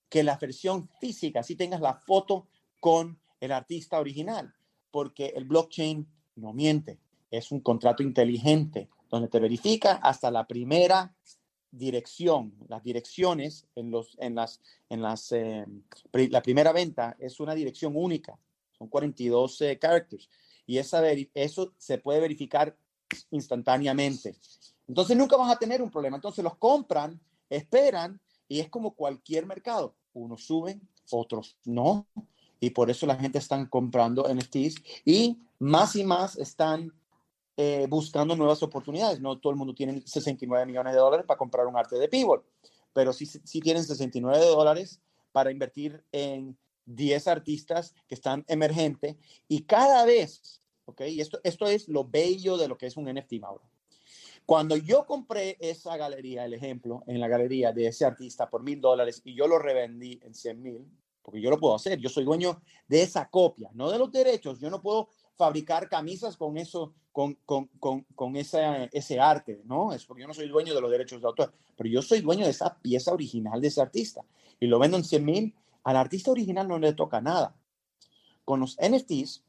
que 0.08 0.24
la 0.24 0.38
versión 0.38 0.88
física, 0.98 1.42
si 1.42 1.56
tengas 1.56 1.82
la 1.82 1.92
foto 1.92 2.48
con 2.80 3.20
el 3.38 3.52
artista 3.52 4.00
original, 4.00 4.54
porque 4.90 5.26
el 5.36 5.44
blockchain 5.44 6.08
no 6.36 6.54
miente, 6.54 6.98
es 7.30 7.52
un 7.52 7.60
contrato 7.60 8.02
inteligente 8.02 8.88
donde 9.10 9.28
te 9.28 9.38
verifica 9.38 9.96
hasta 9.96 10.30
la 10.30 10.46
primera 10.46 11.14
dirección, 11.70 12.54
las 12.66 12.82
direcciones 12.82 13.66
en, 13.74 13.90
los, 13.90 14.16
en 14.20 14.34
las, 14.34 14.62
en 14.88 15.02
las, 15.02 15.32
eh, 15.32 15.66
la 16.30 16.40
primera 16.40 16.72
venta 16.72 17.14
es 17.18 17.40
una 17.40 17.54
dirección 17.54 17.92
única, 17.94 18.38
son 18.72 18.88
42 18.88 19.60
eh, 19.60 19.78
characters 19.78 20.30
y 20.66 20.78
eso 20.78 21.72
se 21.78 21.98
puede 21.98 22.20
verificar 22.20 22.76
instantáneamente. 23.30 24.36
Entonces 24.88 25.16
nunca 25.16 25.36
vas 25.36 25.52
a 25.52 25.58
tener 25.58 25.82
un 25.82 25.90
problema. 25.90 26.16
Entonces 26.16 26.42
los 26.44 26.56
compran, 26.56 27.20
esperan 27.48 28.20
y 28.48 28.60
es 28.60 28.68
como 28.68 28.94
cualquier 28.94 29.46
mercado. 29.46 29.94
Unos 30.12 30.44
suben, 30.44 30.80
otros 31.10 31.56
no. 31.64 32.06
Y 32.60 32.70
por 32.70 32.90
eso 32.90 33.06
la 33.06 33.16
gente 33.16 33.38
está 33.38 33.68
comprando 33.68 34.26
NFTs 34.32 34.76
y 35.04 35.38
más 35.58 35.94
y 35.96 36.04
más 36.04 36.36
están 36.36 36.92
eh, 37.56 37.86
buscando 37.88 38.34
nuevas 38.36 38.62
oportunidades. 38.62 39.20
No 39.20 39.38
todo 39.38 39.50
el 39.50 39.58
mundo 39.58 39.74
tiene 39.74 40.00
69 40.04 40.66
millones 40.66 40.92
de 40.92 40.98
dólares 40.98 41.26
para 41.26 41.38
comprar 41.38 41.66
un 41.66 41.76
arte 41.76 41.96
de 41.96 42.08
pivot, 42.08 42.44
pero 42.92 43.12
sí, 43.12 43.26
sí 43.26 43.60
tienen 43.60 43.84
69 43.84 44.46
dólares 44.46 45.00
para 45.32 45.50
invertir 45.50 46.02
en 46.12 46.56
10 46.86 47.28
artistas 47.28 47.94
que 48.08 48.14
están 48.14 48.44
emergentes 48.48 49.16
y 49.48 49.62
cada 49.62 50.04
vez, 50.04 50.62
¿ok? 50.86 51.02
Esto, 51.02 51.40
esto 51.44 51.66
es 51.66 51.88
lo 51.88 52.04
bello 52.04 52.56
de 52.56 52.68
lo 52.68 52.78
que 52.78 52.86
es 52.86 52.96
un 52.96 53.12
NFT, 53.12 53.34
Mauro. 53.40 53.64
Cuando 54.46 54.76
yo 54.76 55.06
compré 55.06 55.56
esa 55.60 55.96
galería, 55.96 56.44
el 56.44 56.54
ejemplo, 56.54 57.02
en 57.08 57.18
la 57.18 57.26
galería 57.26 57.72
de 57.72 57.88
ese 57.88 58.04
artista 58.04 58.48
por 58.48 58.62
mil 58.62 58.80
dólares 58.80 59.20
y 59.24 59.34
yo 59.34 59.48
lo 59.48 59.58
revendí 59.58 60.20
en 60.22 60.34
100 60.34 60.62
mil, 60.62 60.86
porque 61.20 61.40
yo 61.40 61.50
lo 61.50 61.58
puedo 61.58 61.74
hacer, 61.74 61.98
yo 61.98 62.08
soy 62.08 62.24
dueño 62.24 62.62
de 62.86 63.02
esa 63.02 63.28
copia, 63.28 63.68
no 63.74 63.90
de 63.90 63.98
los 63.98 64.12
derechos, 64.12 64.60
yo 64.60 64.70
no 64.70 64.80
puedo 64.80 65.08
fabricar 65.34 65.88
camisas 65.88 66.36
con 66.36 66.56
eso, 66.56 66.94
con, 67.10 67.34
con, 67.44 67.66
con, 67.80 68.06
con 68.14 68.36
ese, 68.36 68.88
ese 68.92 69.18
arte, 69.18 69.60
¿no? 69.64 69.92
Es 69.92 70.04
porque 70.06 70.22
yo 70.22 70.28
no 70.28 70.34
soy 70.34 70.48
dueño 70.48 70.72
de 70.72 70.80
los 70.80 70.92
derechos 70.92 71.20
de 71.20 71.26
autor, 71.26 71.52
pero 71.76 71.90
yo 71.90 72.00
soy 72.00 72.20
dueño 72.20 72.44
de 72.44 72.52
esa 72.52 72.78
pieza 72.78 73.12
original 73.12 73.60
de 73.60 73.66
ese 73.66 73.80
artista 73.80 74.24
y 74.60 74.68
lo 74.68 74.78
vendo 74.78 74.96
en 74.96 75.02
100 75.02 75.24
mil, 75.24 75.54
al 75.86 75.96
artista 75.96 76.32
original 76.32 76.66
no 76.66 76.80
le 76.80 76.94
toca 76.94 77.20
nada. 77.20 77.54
Con 78.44 78.58
los 78.58 78.76
NFTs 78.76 79.44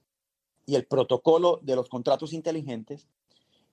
y 0.68 0.76
el 0.76 0.86
protocolo 0.86 1.60
de 1.64 1.76
los 1.76 1.90
contratos 1.90 2.32
inteligentes, 2.32 3.08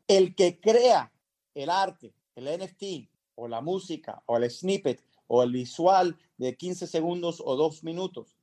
el 0.08 0.34
que 0.34 0.60
crea 0.60 1.12
el 1.54 1.68
arte, 1.68 2.14
el 2.34 2.46
NFT 2.46 3.10
o 3.34 3.48
la 3.48 3.60
música 3.60 4.22
o 4.24 4.38
el 4.38 4.50
snippet 4.50 5.04
o 5.26 5.42
el 5.42 5.52
visual 5.52 6.16
de 6.38 6.56
15 6.56 6.86
segundos 6.86 7.42
o 7.44 7.54
2 7.54 7.84
minutos 7.84 8.38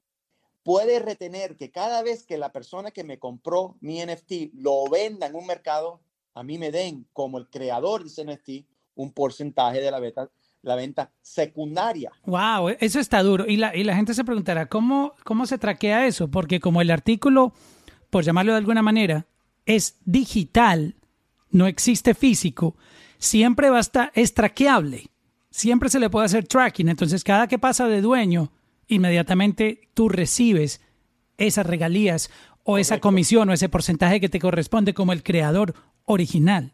puede 0.62 1.00
retener 1.00 1.58
que 1.58 1.72
cada 1.72 2.04
vez 2.04 2.24
que 2.24 2.38
la 2.38 2.52
persona 2.52 2.92
que 2.92 3.04
me 3.04 3.18
compró 3.18 3.76
mi 3.82 4.06
NFT 4.06 4.54
lo 4.54 4.88
venda 4.88 5.26
en 5.26 5.34
un 5.34 5.48
mercado, 5.48 6.00
a 6.36 6.44
mí 6.44 6.60
me 6.60 6.72
den 6.72 7.08
como 7.14 7.40
el 7.40 7.50
creador 7.50 8.04
de 8.04 8.10
ese 8.10 8.24
NFT 8.24 8.68
un 8.94 9.14
porcentaje 9.14 9.82
de 9.82 9.90
la 9.90 10.00
venta, 10.00 10.30
la 10.62 10.76
venta 10.76 11.12
secundaria. 11.22 12.12
Wow, 12.26 12.70
eso 12.80 13.00
está 13.00 13.24
duro. 13.24 13.46
Y 13.48 13.58
la, 13.58 13.76
y 13.76 13.84
la 13.84 13.96
gente 13.96 14.14
se 14.14 14.24
preguntará, 14.24 14.68
¿cómo, 14.68 15.14
¿cómo 15.24 15.46
se 15.46 15.58
traquea 15.58 16.06
eso? 16.06 16.30
Porque 16.30 16.60
como 16.60 16.82
el 16.82 16.92
artículo, 16.92 17.54
por 18.10 18.24
llamarlo 18.24 18.52
de 18.52 18.60
alguna 18.60 18.82
manera, 18.82 19.26
es 19.66 19.98
digital, 20.06 20.96
no 21.50 21.68
existe 21.68 22.14
físico, 22.14 22.76
siempre 23.18 23.70
va 23.70 23.78
a 23.78 23.82
estar, 23.82 24.12
es 24.16 24.34
traqueable. 24.34 25.08
Siempre 25.50 25.90
se 25.90 26.00
le 26.00 26.10
puede 26.10 26.28
hacer 26.28 26.48
tracking. 26.48 26.88
Entonces, 26.88 27.24
cada 27.24 27.48
que 27.48 27.60
pasa 27.60 27.88
de 27.88 28.02
dueño 28.02 28.52
inmediatamente 28.88 29.90
tú 29.94 30.10
recibes 30.10 30.82
esas 31.38 31.66
regalías 31.66 32.30
o 32.64 32.78
esa 32.78 33.00
comisión 33.00 33.50
o 33.50 33.54
ese 33.54 33.70
porcentaje 33.70 34.20
que 34.20 34.30
te 34.30 34.40
corresponde 34.40 34.94
como 34.94 35.14
el 35.14 35.24
creador 35.24 35.74
original. 36.06 36.74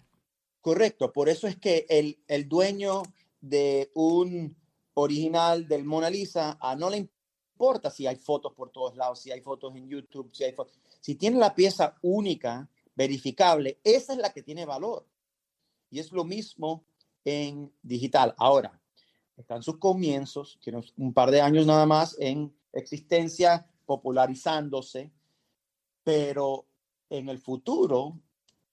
Correcto, 0.62 1.14
por 1.14 1.30
eso 1.30 1.48
es 1.48 1.56
que 1.56 1.86
el, 1.90 2.20
el 2.28 2.50
dueño 2.50 3.04
de 3.42 3.92
un 3.94 4.56
original 4.94 5.68
del 5.68 5.86
Mona 5.86 6.10
Lisa 6.10 6.58
a 6.60 6.76
no 6.76 6.90
le 6.90 6.98
importa 6.98 7.90
si 7.90 8.08
hay 8.08 8.16
fotos 8.16 8.54
por 8.54 8.72
todos 8.72 8.96
lados, 8.96 9.22
si 9.22 9.32
hay 9.32 9.42
fotos 9.42 9.76
en 9.76 9.88
YouTube, 9.88 10.30
si 10.34 10.44
hay 10.44 10.56
tiene 11.16 11.38
la 11.38 11.54
pieza 11.54 11.98
única, 12.02 12.70
verificable, 12.96 13.80
esa 13.84 14.14
es 14.14 14.20
la 14.20 14.34
que 14.34 14.44
tiene 14.44 14.66
valor. 14.66 15.08
Y 15.90 16.00
es 16.00 16.12
lo 16.12 16.24
mismo 16.24 16.86
en 17.24 17.72
digital. 17.82 18.34
Ahora, 18.38 18.82
están 19.38 19.62
sus 19.62 19.78
comienzos, 19.78 20.60
tienen 20.62 20.84
un 20.98 21.14
par 21.14 21.32
de 21.32 21.42
años 21.42 21.66
nada 21.66 21.86
más 21.86 22.18
en 22.20 22.54
existencia, 22.74 23.68
popularizándose, 23.86 25.12
pero 26.04 26.68
en 27.10 27.30
el 27.30 27.40
futuro 27.40 28.20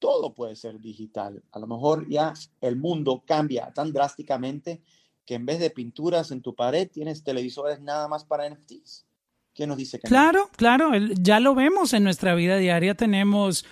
todo 0.05 0.35
puede 0.35 0.55
ser 0.55 0.83
digital. 0.83 1.43
A 1.51 1.59
lo 1.59 1.67
mejor 1.67 2.07
ya 2.11 2.35
el 2.61 2.77
mundo 2.77 3.23
cambia 3.27 3.73
tan 3.73 3.91
drásticamente 3.91 4.83
que 5.25 5.33
en 5.33 5.47
vez 5.47 5.59
de 5.61 5.71
pinturas 5.71 6.31
en 6.31 6.43
tu 6.43 6.55
pared 6.55 6.91
tienes 6.93 7.25
televisores 7.25 7.81
nada 7.81 8.07
más 8.07 8.23
para 8.23 8.47
NFTs. 8.51 9.07
¿Qué 9.55 9.67
nos 9.67 9.79
dice? 9.79 9.99
Que 9.99 10.07
claro, 10.07 10.51
claro, 10.59 10.91
ya 11.19 11.41
lo 11.41 11.55
vemos 11.55 11.95
en 11.95 12.05
nuestra 12.05 12.35
vida 12.35 12.59
diaria. 12.59 12.95
Tenemos, 12.95 13.65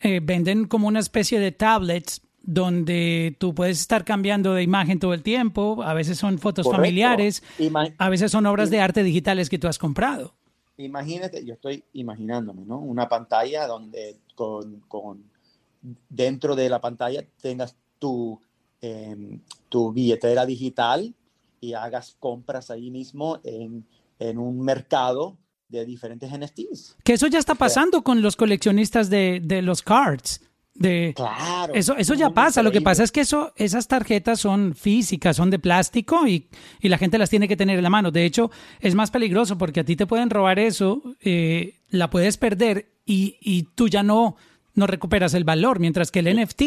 eh, 0.00 0.18
venden 0.20 0.66
como 0.66 0.88
una 0.88 0.98
especie 0.98 1.38
de 1.38 1.52
tablets 1.52 2.22
donde 2.42 3.36
tú 3.38 3.54
puedes 3.54 3.78
estar 3.78 4.04
cambiando 4.04 4.54
de 4.54 4.64
imagen 4.64 4.98
todo 4.98 5.14
el 5.14 5.22
tiempo. 5.22 5.84
A 5.84 5.94
veces 5.94 6.18
son 6.18 6.40
fotos 6.40 6.68
familiares, 6.68 7.44
a 7.98 8.08
veces 8.08 8.32
son 8.32 8.46
obras 8.46 8.68
de 8.70 8.80
arte 8.80 9.04
digitales 9.04 9.48
que 9.48 9.60
tú 9.60 9.68
has 9.68 9.78
comprado. 9.78 10.34
Imagínate, 10.76 11.44
yo 11.44 11.54
estoy 11.54 11.84
imaginándome, 11.92 12.64
¿no? 12.64 12.80
Una 12.80 13.08
pantalla 13.08 13.68
donde 13.68 14.16
con, 14.34 14.80
con 14.88 15.37
dentro 16.08 16.56
de 16.56 16.68
la 16.68 16.80
pantalla 16.80 17.24
tengas 17.40 17.76
tu, 17.98 18.40
em, 18.80 19.40
tu 19.68 19.92
billetera 19.92 20.46
digital 20.46 21.14
y 21.60 21.72
hagas 21.72 22.16
compras 22.18 22.70
ahí 22.70 22.90
mismo 22.90 23.40
en, 23.44 23.84
en 24.18 24.38
un 24.38 24.60
mercado 24.60 25.36
de 25.68 25.84
diferentes 25.84 26.30
NFTs. 26.30 26.96
Que 27.04 27.14
eso 27.14 27.26
ya 27.26 27.38
está 27.38 27.54
pasando 27.54 28.02
con 28.02 28.22
los 28.22 28.36
coleccionistas 28.36 29.10
de, 29.10 29.40
de 29.42 29.62
los 29.62 29.82
cards. 29.82 30.40
De, 30.74 31.12
claro. 31.16 31.74
Eso, 31.74 31.96
eso 31.96 32.14
ya 32.14 32.30
pasa. 32.30 32.62
Lo 32.62 32.70
que 32.70 32.80
pasa 32.80 33.02
es 33.02 33.10
que 33.10 33.20
eso, 33.20 33.52
esas 33.56 33.88
tarjetas 33.88 34.38
son 34.38 34.76
físicas, 34.76 35.36
son 35.36 35.50
de 35.50 35.58
plástico 35.58 36.26
y, 36.26 36.48
y, 36.80 36.88
la 36.88 36.98
gente 36.98 37.18
las 37.18 37.30
tiene 37.30 37.48
que 37.48 37.56
tener 37.56 37.78
en 37.78 37.82
la 37.82 37.90
mano. 37.90 38.12
De 38.12 38.24
hecho, 38.24 38.52
es 38.78 38.94
más 38.94 39.10
peligroso 39.10 39.58
porque 39.58 39.80
a 39.80 39.84
ti 39.84 39.96
te 39.96 40.06
pueden 40.06 40.30
robar 40.30 40.60
eso, 40.60 41.02
eh, 41.20 41.80
la 41.88 42.10
puedes 42.10 42.36
perder 42.36 42.92
y, 43.04 43.38
y 43.40 43.64
tú 43.74 43.88
ya 43.88 44.04
no, 44.04 44.36
no 44.78 44.86
recuperas 44.86 45.34
el 45.34 45.44
valor, 45.44 45.80
mientras 45.80 46.10
que 46.10 46.20
el 46.20 46.34
NFT, 46.34 46.62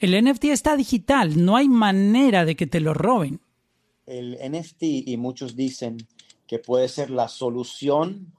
el 0.00 0.24
NFT 0.24 0.44
está 0.44 0.76
digital, 0.76 1.42
no 1.42 1.56
hay 1.56 1.68
manera 1.68 2.44
de 2.44 2.56
que 2.56 2.66
te 2.66 2.80
lo 2.80 2.92
roben. 2.92 3.40
El 4.06 4.38
NFT, 4.50 4.82
y 4.82 5.16
muchos 5.16 5.56
dicen 5.56 5.96
que 6.46 6.58
puede 6.58 6.88
ser 6.88 7.10
la 7.10 7.28
solución 7.28 8.32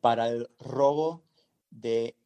para 0.00 0.28
el 0.28 0.48
robo 0.58 1.22
de 1.70 2.16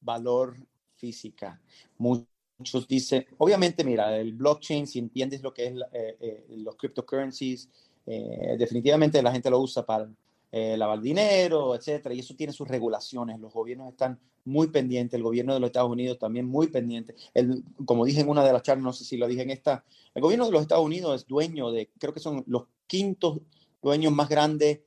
valor 0.00 0.56
física. 0.96 1.60
Muchos 1.98 2.88
dicen, 2.88 3.26
obviamente, 3.38 3.84
mira, 3.84 4.16
el 4.16 4.32
blockchain, 4.32 4.86
si 4.86 4.98
entiendes 4.98 5.42
lo 5.42 5.52
que 5.52 5.66
es 5.66 5.74
eh, 5.92 6.16
eh, 6.20 6.46
los 6.56 6.76
cryptocurrencies, 6.76 7.68
eh, 8.06 8.56
definitivamente 8.58 9.22
la 9.22 9.32
gente 9.32 9.50
lo 9.50 9.60
usa 9.60 9.84
para 9.84 10.08
lavar 10.52 11.00
dinero, 11.00 11.74
etcétera, 11.74 12.14
y 12.14 12.20
eso 12.20 12.34
tiene 12.34 12.52
sus 12.52 12.66
regulaciones. 12.66 13.38
Los 13.38 13.52
gobiernos 13.52 13.90
están 13.90 14.18
muy 14.46 14.68
pendientes, 14.68 15.18
el 15.18 15.22
gobierno 15.22 15.52
de 15.52 15.60
los 15.60 15.68
Estados 15.68 15.90
Unidos 15.90 16.18
también 16.18 16.46
muy 16.46 16.68
pendiente. 16.68 17.14
El, 17.34 17.62
como 17.84 18.04
dije 18.04 18.20
en 18.20 18.28
una 18.28 18.44
de 18.44 18.52
las 18.52 18.62
charlas, 18.62 18.84
no 18.84 18.92
sé 18.92 19.04
si 19.04 19.16
lo 19.16 19.26
dije 19.26 19.42
en 19.42 19.50
esta, 19.50 19.84
el 20.14 20.22
gobierno 20.22 20.46
de 20.46 20.52
los 20.52 20.62
Estados 20.62 20.84
Unidos 20.84 21.20
es 21.20 21.26
dueño 21.26 21.70
de, 21.72 21.90
creo 21.98 22.14
que 22.14 22.20
son 22.20 22.44
los 22.46 22.64
quintos 22.86 23.40
dueños 23.82 24.12
más 24.12 24.28
grandes 24.28 24.80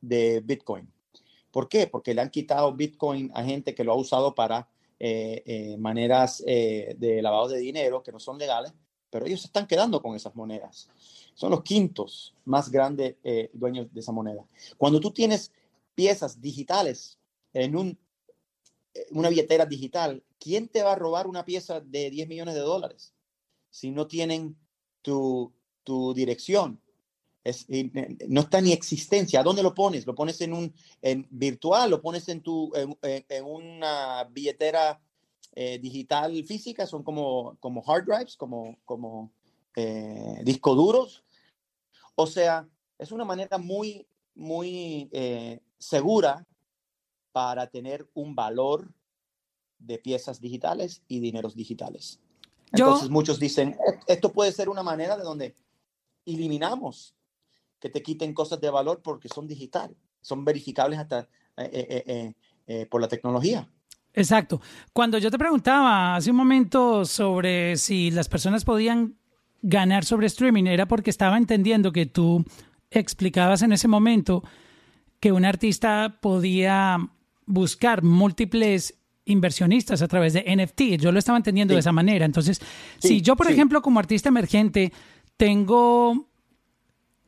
de 0.00 0.40
Bitcoin. 0.44 0.90
¿Por 1.50 1.68
qué? 1.68 1.86
Porque 1.86 2.14
le 2.14 2.20
han 2.20 2.30
quitado 2.30 2.72
Bitcoin 2.74 3.30
a 3.34 3.44
gente 3.44 3.74
que 3.74 3.84
lo 3.84 3.92
ha 3.92 3.96
usado 3.96 4.34
para 4.34 4.68
eh, 4.98 5.42
eh, 5.46 5.76
maneras 5.78 6.42
eh, 6.46 6.94
de 6.98 7.22
lavado 7.22 7.48
de 7.48 7.58
dinero 7.58 8.02
que 8.02 8.12
no 8.12 8.20
son 8.20 8.38
legales, 8.38 8.72
pero 9.08 9.26
ellos 9.26 9.40
se 9.40 9.46
están 9.46 9.66
quedando 9.66 10.02
con 10.02 10.14
esas 10.14 10.34
monedas. 10.34 10.88
Son 11.40 11.50
los 11.50 11.62
quintos 11.62 12.34
más 12.44 12.70
grandes 12.70 13.16
dueños 13.54 13.90
de 13.94 14.00
esa 14.00 14.12
moneda. 14.12 14.44
Cuando 14.76 15.00
tú 15.00 15.10
tienes 15.10 15.50
piezas 15.94 16.38
digitales 16.38 17.18
en 17.54 17.76
un, 17.76 17.98
una 19.12 19.30
billetera 19.30 19.64
digital, 19.64 20.22
¿quién 20.38 20.68
te 20.68 20.82
va 20.82 20.92
a 20.92 20.96
robar 20.96 21.26
una 21.26 21.46
pieza 21.46 21.80
de 21.80 22.10
10 22.10 22.28
millones 22.28 22.54
de 22.54 22.60
dólares 22.60 23.14
si 23.70 23.90
no 23.90 24.06
tienen 24.06 24.54
tu, 25.00 25.50
tu 25.82 26.12
dirección? 26.12 26.78
no 28.28 28.40
está 28.42 28.60
ni 28.60 28.72
existencia. 28.72 29.40
¿A 29.40 29.42
dónde 29.42 29.62
lo 29.62 29.74
pones? 29.74 30.06
¿Lo 30.06 30.14
pones 30.14 30.40
en 30.42 30.52
un 30.52 30.74
virtual? 31.30 31.90
¿Lo 31.90 32.02
pones 32.02 32.28
en, 32.28 32.42
tu, 32.42 32.70
en, 32.74 33.44
una 33.44 34.24
billetera 34.24 35.00
eh, 35.54 35.78
digital 35.78 36.44
física? 36.44 36.86
Son 36.86 37.02
como, 37.02 37.56
como 37.60 37.82
hard 37.86 38.04
drives, 38.04 38.36
como, 38.36 38.76
como 38.84 39.32
eh, 39.74 40.40
discos 40.44 40.76
duros. 40.76 41.24
O 42.14 42.26
sea, 42.26 42.68
es 42.98 43.12
una 43.12 43.24
manera 43.24 43.58
muy, 43.58 44.06
muy 44.34 45.08
eh, 45.12 45.60
segura 45.78 46.46
para 47.32 47.68
tener 47.68 48.08
un 48.14 48.34
valor 48.34 48.92
de 49.78 49.98
piezas 49.98 50.40
digitales 50.40 51.02
y 51.08 51.20
dineros 51.20 51.54
digitales. 51.54 52.20
Entonces 52.72 53.10
muchos 53.10 53.38
dicen, 53.38 53.76
esto 54.06 54.32
puede 54.32 54.52
ser 54.52 54.68
una 54.68 54.82
manera 54.82 55.16
de 55.16 55.24
donde 55.24 55.56
eliminamos 56.24 57.14
que 57.80 57.88
te 57.88 58.02
quiten 58.02 58.34
cosas 58.34 58.60
de 58.60 58.70
valor 58.70 59.00
porque 59.02 59.28
son 59.28 59.46
digital, 59.46 59.96
son 60.20 60.44
verificables 60.44 60.98
hasta 60.98 61.28
eh, 61.56 62.04
eh, 62.06 62.34
eh, 62.66 62.86
por 62.86 63.00
la 63.00 63.08
tecnología. 63.08 63.68
Exacto. 64.12 64.60
Cuando 64.92 65.18
yo 65.18 65.30
te 65.30 65.38
preguntaba 65.38 66.16
hace 66.16 66.30
un 66.30 66.36
momento 66.36 67.04
sobre 67.04 67.76
si 67.76 68.10
las 68.10 68.28
personas 68.28 68.64
podían 68.64 69.16
ganar 69.62 70.04
sobre 70.04 70.26
streaming, 70.26 70.64
era 70.64 70.86
porque 70.86 71.10
estaba 71.10 71.36
entendiendo 71.36 71.92
que 71.92 72.06
tú 72.06 72.44
explicabas 72.90 73.62
en 73.62 73.72
ese 73.72 73.88
momento 73.88 74.42
que 75.20 75.32
un 75.32 75.44
artista 75.44 76.18
podía 76.20 76.98
buscar 77.46 78.02
múltiples 78.02 78.94
inversionistas 79.26 80.02
a 80.02 80.08
través 80.08 80.32
de 80.32 80.44
NFT. 80.44 81.00
Yo 81.00 81.12
lo 81.12 81.18
estaba 81.18 81.38
entendiendo 81.38 81.74
de 81.74 81.80
esa 81.80 81.92
manera. 81.92 82.24
Entonces, 82.24 82.60
si 82.98 83.20
yo, 83.20 83.36
por 83.36 83.50
ejemplo, 83.50 83.82
como 83.82 84.00
artista 84.00 84.28
emergente, 84.28 84.92
tengo 85.36 86.28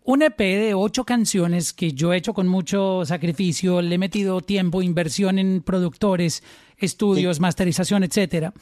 un 0.04 0.22
EP 0.22 0.38
de 0.38 0.74
ocho 0.74 1.04
canciones 1.04 1.72
que 1.72 1.92
yo 1.92 2.12
he 2.12 2.16
hecho 2.16 2.34
con 2.34 2.48
mucho 2.48 3.04
sacrificio, 3.04 3.82
le 3.82 3.94
he 3.94 3.98
metido 3.98 4.40
tiempo, 4.40 4.82
inversión 4.82 5.38
en 5.38 5.62
productores, 5.62 6.42
estudios, 6.76 7.40
masterización, 7.40 8.02
etcétera. 8.02 8.52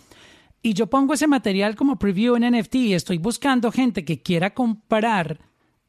Y 0.63 0.75
yo 0.75 0.89
pongo 0.89 1.15
ese 1.15 1.27
material 1.27 1.75
como 1.75 1.99
preview 1.99 2.37
en 2.37 2.51
NFT 2.53 2.75
y 2.77 2.95
estoy 2.95 3.19
buscando 3.19 3.73
gente 3.73 4.05
que 4.05 4.23
quiera 4.23 4.53
comprar 4.53 5.41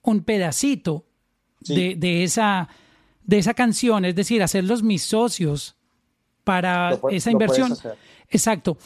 un 0.02 0.24
pedacito 0.24 1.06
de, 1.60 2.24
esa, 2.24 2.70
de 3.24 3.38
esa 3.38 3.54
canción, 3.54 4.06
es 4.06 4.16
decir, 4.16 4.42
hacerlos 4.42 4.82
mis 4.82 5.04
socios 5.04 5.76
para 6.44 7.00
esa 7.12 7.32
inversión. 7.32 7.76
Exacto. 8.30 8.78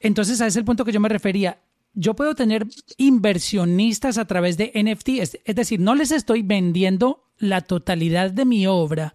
Entonces, 0.00 0.40
a 0.40 0.46
ese 0.46 0.50
es 0.50 0.56
el 0.56 0.64
punto 0.64 0.84
que 0.84 0.92
yo 0.92 1.00
me 1.00 1.08
refería 1.08 1.58
yo 1.94 2.14
puedo 2.14 2.34
tener 2.36 2.66
inversionistas 2.96 4.18
a 4.18 4.26
través 4.26 4.56
de 4.56 4.72
NFT, 4.74 5.08
es, 5.20 5.38
decir, 5.44 5.80
no 5.80 5.96
les 5.96 6.12
estoy 6.12 6.42
vendiendo 6.42 7.24
la 7.38 7.62
totalidad 7.62 8.30
de 8.30 8.44
mi 8.44 8.66
obra, 8.68 9.14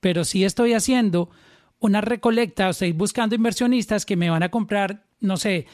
pero 0.00 0.24
sí 0.24 0.44
estoy 0.44 0.74
haciendo 0.74 1.30
una 1.78 2.02
recolecta, 2.02 2.68
o 2.68 2.70
estoy 2.70 2.92
buscando 2.92 3.34
inversionistas 3.34 4.04
que 4.04 4.16
me 4.16 4.28
van 4.28 4.42
a 4.42 4.50
comprar, 4.50 5.06
no 5.22 5.36
sé, 5.36 5.66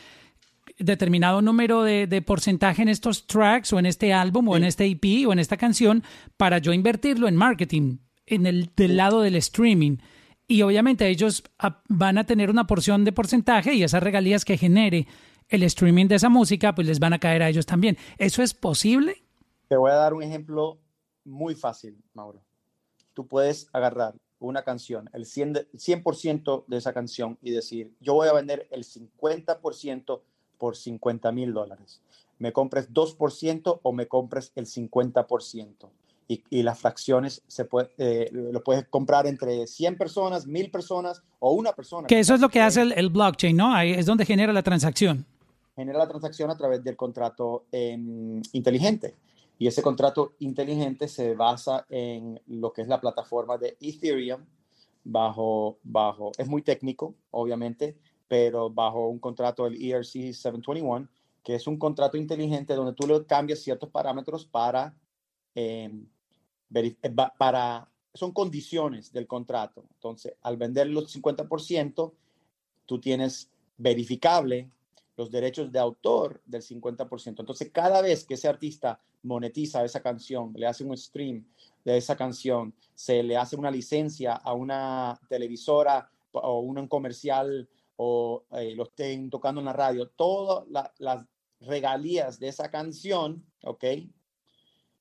determinado 0.78 1.42
número 1.42 1.82
de, 1.82 2.22
porcentaje 2.22 2.82
en 2.82 2.88
estos 2.88 3.26
tracks 3.26 3.72
o 3.72 3.78
en 3.78 3.86
este 3.86 4.12
álbum 4.12 4.48
o 4.48 4.56
en 4.56 4.64
este 4.64 4.86
EP 4.86 5.26
o 5.26 5.32
en 5.32 5.38
esta 5.38 5.56
canción 5.56 6.04
para 6.36 6.58
yo 6.58 6.72
invertirlo 6.72 7.26
en 7.26 7.36
marketing, 7.36 7.98
en 8.26 8.46
el 8.46 8.70
del 8.76 8.96
lado 8.96 9.20
del 9.20 9.36
streaming. 9.36 9.98
Y 10.46 10.62
obviamente 10.62 11.08
ellos 11.08 11.42
van 11.88 12.18
a 12.18 12.24
tener 12.24 12.50
una 12.50 12.66
porción 12.66 13.04
de 13.04 13.12
porcentaje 13.12 13.74
y 13.74 13.82
esas 13.82 14.02
regalías 14.02 14.44
que 14.44 14.56
genere 14.56 15.06
el 15.48 15.62
streaming 15.64 16.06
de 16.06 16.16
esa 16.16 16.28
música, 16.28 16.74
pues 16.74 16.86
les 16.86 17.00
van 17.00 17.12
a 17.12 17.18
caer 17.18 17.42
a 17.42 17.48
ellos 17.48 17.66
también. 17.66 17.96
¿Eso 18.18 18.42
es 18.42 18.54
posible? 18.54 19.22
Te 19.68 19.76
voy 19.76 19.90
a 19.90 19.94
dar 19.94 20.14
un 20.14 20.22
ejemplo 20.22 20.78
muy 21.24 21.54
fácil, 21.54 22.02
Mauro. 22.14 22.42
Tú 23.14 23.26
puedes 23.26 23.68
agarrar 23.72 24.14
una 24.40 24.62
canción, 24.62 25.10
el 25.12 25.24
100%, 25.24 26.64
de, 26.66 26.76
esa 26.76 26.92
canción 26.92 27.38
y 27.42 27.50
decir, 27.50 27.92
yo 28.00 28.14
voy 28.14 28.28
a 28.28 28.32
vender 28.32 28.68
el 28.70 28.84
50% 28.84 30.20
por 30.58 30.76
50 30.76 31.32
mil 31.32 31.52
dólares. 31.52 32.00
Me 32.38 32.52
compres 32.52 32.92
2% 32.92 33.80
o 33.82 33.92
me 33.92 34.06
compres 34.06 34.52
el 34.54 34.66
50%. 34.66 35.88
Y, 36.30 36.44
y, 36.50 36.62
las 36.62 36.78
fracciones 36.78 37.42
se 37.46 37.64
puede, 37.64 37.90
eh, 37.96 38.28
lo 38.32 38.62
puedes 38.62 38.86
comprar 38.88 39.26
entre 39.26 39.66
100 39.66 39.96
personas, 39.96 40.46
1000 40.46 40.70
personas 40.70 41.22
o 41.38 41.52
una 41.52 41.72
persona. 41.72 42.06
Que 42.06 42.18
eso 42.18 42.34
es 42.34 42.40
lo 42.40 42.50
que 42.50 42.60
hace 42.60 42.82
el, 42.82 42.92
el 42.92 43.08
blockchain, 43.08 43.56
¿no? 43.56 43.74
Ahí 43.74 43.92
es 43.92 44.04
donde 44.04 44.26
genera 44.26 44.52
la 44.52 44.62
transacción 44.62 45.24
genera 45.78 46.00
la 46.00 46.08
transacción 46.08 46.50
a 46.50 46.56
través 46.56 46.82
del 46.82 46.96
contrato 46.96 47.66
inteligente. 47.70 49.14
Y 49.58 49.66
ese 49.66 49.82
contrato 49.82 50.36
inteligente 50.38 51.08
se 51.08 51.34
basa 51.34 51.84
en 51.88 52.40
lo 52.46 52.72
que 52.72 52.82
es 52.82 52.88
la 52.88 53.00
plataforma 53.00 53.58
de 53.58 53.76
Ethereum, 53.80 54.46
bajo, 55.02 55.78
bajo, 55.82 56.32
es 56.38 56.46
muy 56.46 56.62
técnico, 56.62 57.14
obviamente, 57.30 57.98
pero 58.28 58.70
bajo 58.70 59.08
un 59.08 59.18
contrato 59.18 59.64
del 59.64 59.82
ERC 59.82 60.32
721, 60.32 61.08
que 61.42 61.54
es 61.54 61.66
un 61.66 61.78
contrato 61.78 62.16
inteligente 62.16 62.74
donde 62.74 62.92
tú 62.92 63.06
le 63.06 63.24
cambias 63.24 63.60
ciertos 63.60 63.90
parámetros 63.90 64.44
para, 64.44 64.94
em, 65.54 66.06
eh, 66.74 66.96
para, 67.36 67.90
son 68.14 68.32
condiciones 68.32 69.12
del 69.12 69.26
contrato. 69.26 69.84
Entonces, 69.94 70.34
al 70.42 70.56
vender 70.56 70.88
los 70.88 71.10
50%, 71.10 72.14
tú 72.86 73.00
tienes 73.00 73.50
verificable 73.76 74.70
los 75.18 75.32
derechos 75.32 75.72
de 75.72 75.80
autor 75.80 76.40
del 76.46 76.62
50%. 76.62 77.40
Entonces, 77.40 77.70
cada 77.72 78.00
vez 78.00 78.24
que 78.24 78.34
ese 78.34 78.46
artista 78.46 79.00
monetiza 79.24 79.84
esa 79.84 80.00
canción, 80.00 80.52
le 80.54 80.64
hace 80.64 80.84
un 80.84 80.96
stream 80.96 81.44
de 81.84 81.96
esa 81.96 82.16
canción, 82.16 82.72
se 82.94 83.24
le 83.24 83.36
hace 83.36 83.56
una 83.56 83.70
licencia 83.72 84.34
a 84.34 84.52
una 84.52 85.18
televisora 85.28 86.08
o 86.30 86.60
un 86.60 86.86
comercial 86.86 87.68
o 87.96 88.44
eh, 88.52 88.76
lo 88.76 88.84
estén 88.84 89.28
tocando 89.28 89.60
en 89.60 89.64
la 89.64 89.72
radio, 89.72 90.08
todas 90.08 90.64
las 90.98 91.26
regalías 91.62 92.38
de 92.38 92.46
esa 92.46 92.70
canción, 92.70 93.44
¿ok? 93.64 93.84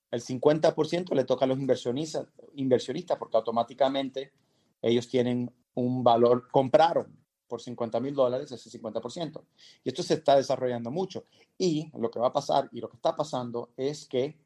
El 0.10 0.22
50% 0.22 1.14
le 1.14 1.26
toca 1.26 1.46
a 1.46 1.48
los 1.48 1.60
inversionistas, 1.60 2.26
inversionistas 2.56 3.20
porque 3.20 3.38
automáticamente 3.38 4.34
ellos 4.82 5.08
tienen 5.08 5.54
un 5.76 6.04
valor, 6.04 6.48
compraron 6.50 7.27
por 7.48 7.62
50 7.62 8.00
mil 8.00 8.14
dólares 8.14 8.52
ese 8.52 8.70
50%. 8.80 9.44
Y 9.84 9.90
esto 9.90 10.04
se 10.04 10.16
está 10.16 10.36
desarrollando 10.36 10.92
mucho. 10.92 11.26
Y 11.58 11.92
lo 11.98 12.12
que 12.12 12.20
va 12.20 12.28
a 12.28 12.34
pasar 12.34 12.70
y 12.72 12.80
lo 12.80 12.90
que 12.90 12.98
está 12.98 13.16
pasando 13.16 13.70
es 13.78 14.08
que 14.08 14.38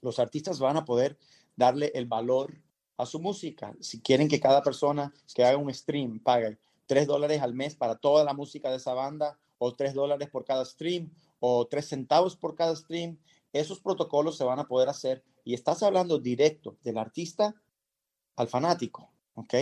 los 0.00 0.18
artistas 0.18 0.58
van 0.58 0.76
a 0.76 0.84
poder 0.84 1.18
darle 1.56 1.92
el 1.94 2.06
valor 2.06 2.54
a 2.96 3.06
su 3.06 3.20
música. 3.20 3.74
Si 3.80 4.00
quieren 4.00 4.28
que 4.28 4.40
cada 4.40 4.62
persona 4.62 5.12
que 5.34 5.44
haga 5.44 5.58
un 5.58 5.72
stream 5.72 6.20
pague 6.20 6.58
3 6.86 7.06
dólares 7.06 7.42
al 7.42 7.54
mes 7.54 7.74
para 7.74 7.96
toda 7.96 8.24
la 8.24 8.34
música 8.34 8.70
de 8.70 8.76
esa 8.76 8.94
banda, 8.94 9.38
o 9.58 9.72
3 9.72 9.94
dólares 9.94 10.28
por 10.30 10.44
cada 10.44 10.64
stream, 10.64 11.10
o 11.40 11.66
3 11.66 11.86
centavos 11.86 12.36
por 12.36 12.54
cada 12.54 12.76
stream, 12.76 13.18
esos 13.52 13.80
protocolos 13.80 14.36
se 14.36 14.44
van 14.44 14.58
a 14.58 14.66
poder 14.66 14.88
hacer 14.88 15.22
y 15.44 15.54
estás 15.54 15.82
hablando 15.82 16.18
directo 16.18 16.76
del 16.82 16.98
artista 16.98 17.54
al 18.36 18.48
fanático, 18.48 19.10
¿ok? 19.34 19.54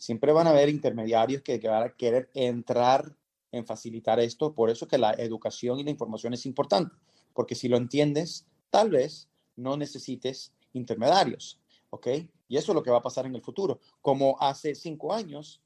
Siempre 0.00 0.32
van 0.32 0.46
a 0.46 0.50
haber 0.50 0.70
intermediarios 0.70 1.42
que, 1.42 1.60
que 1.60 1.68
van 1.68 1.82
a 1.82 1.90
querer 1.90 2.30
entrar 2.32 3.14
en 3.52 3.66
facilitar 3.66 4.18
esto, 4.18 4.54
por 4.54 4.70
eso 4.70 4.88
que 4.88 4.96
la 4.96 5.12
educación 5.12 5.78
y 5.78 5.84
la 5.84 5.90
información 5.90 6.32
es 6.32 6.46
importante, 6.46 6.96
porque 7.34 7.54
si 7.54 7.68
lo 7.68 7.76
entiendes, 7.76 8.46
tal 8.70 8.88
vez 8.90 9.28
no 9.56 9.76
necesites 9.76 10.54
intermediarios, 10.72 11.60
¿ok? 11.90 12.06
Y 12.48 12.56
eso 12.56 12.72
es 12.72 12.74
lo 12.74 12.82
que 12.82 12.90
va 12.90 12.96
a 12.96 13.02
pasar 13.02 13.26
en 13.26 13.34
el 13.34 13.42
futuro. 13.42 13.78
Como 14.00 14.40
hace 14.40 14.74
cinco 14.74 15.12
años, 15.12 15.60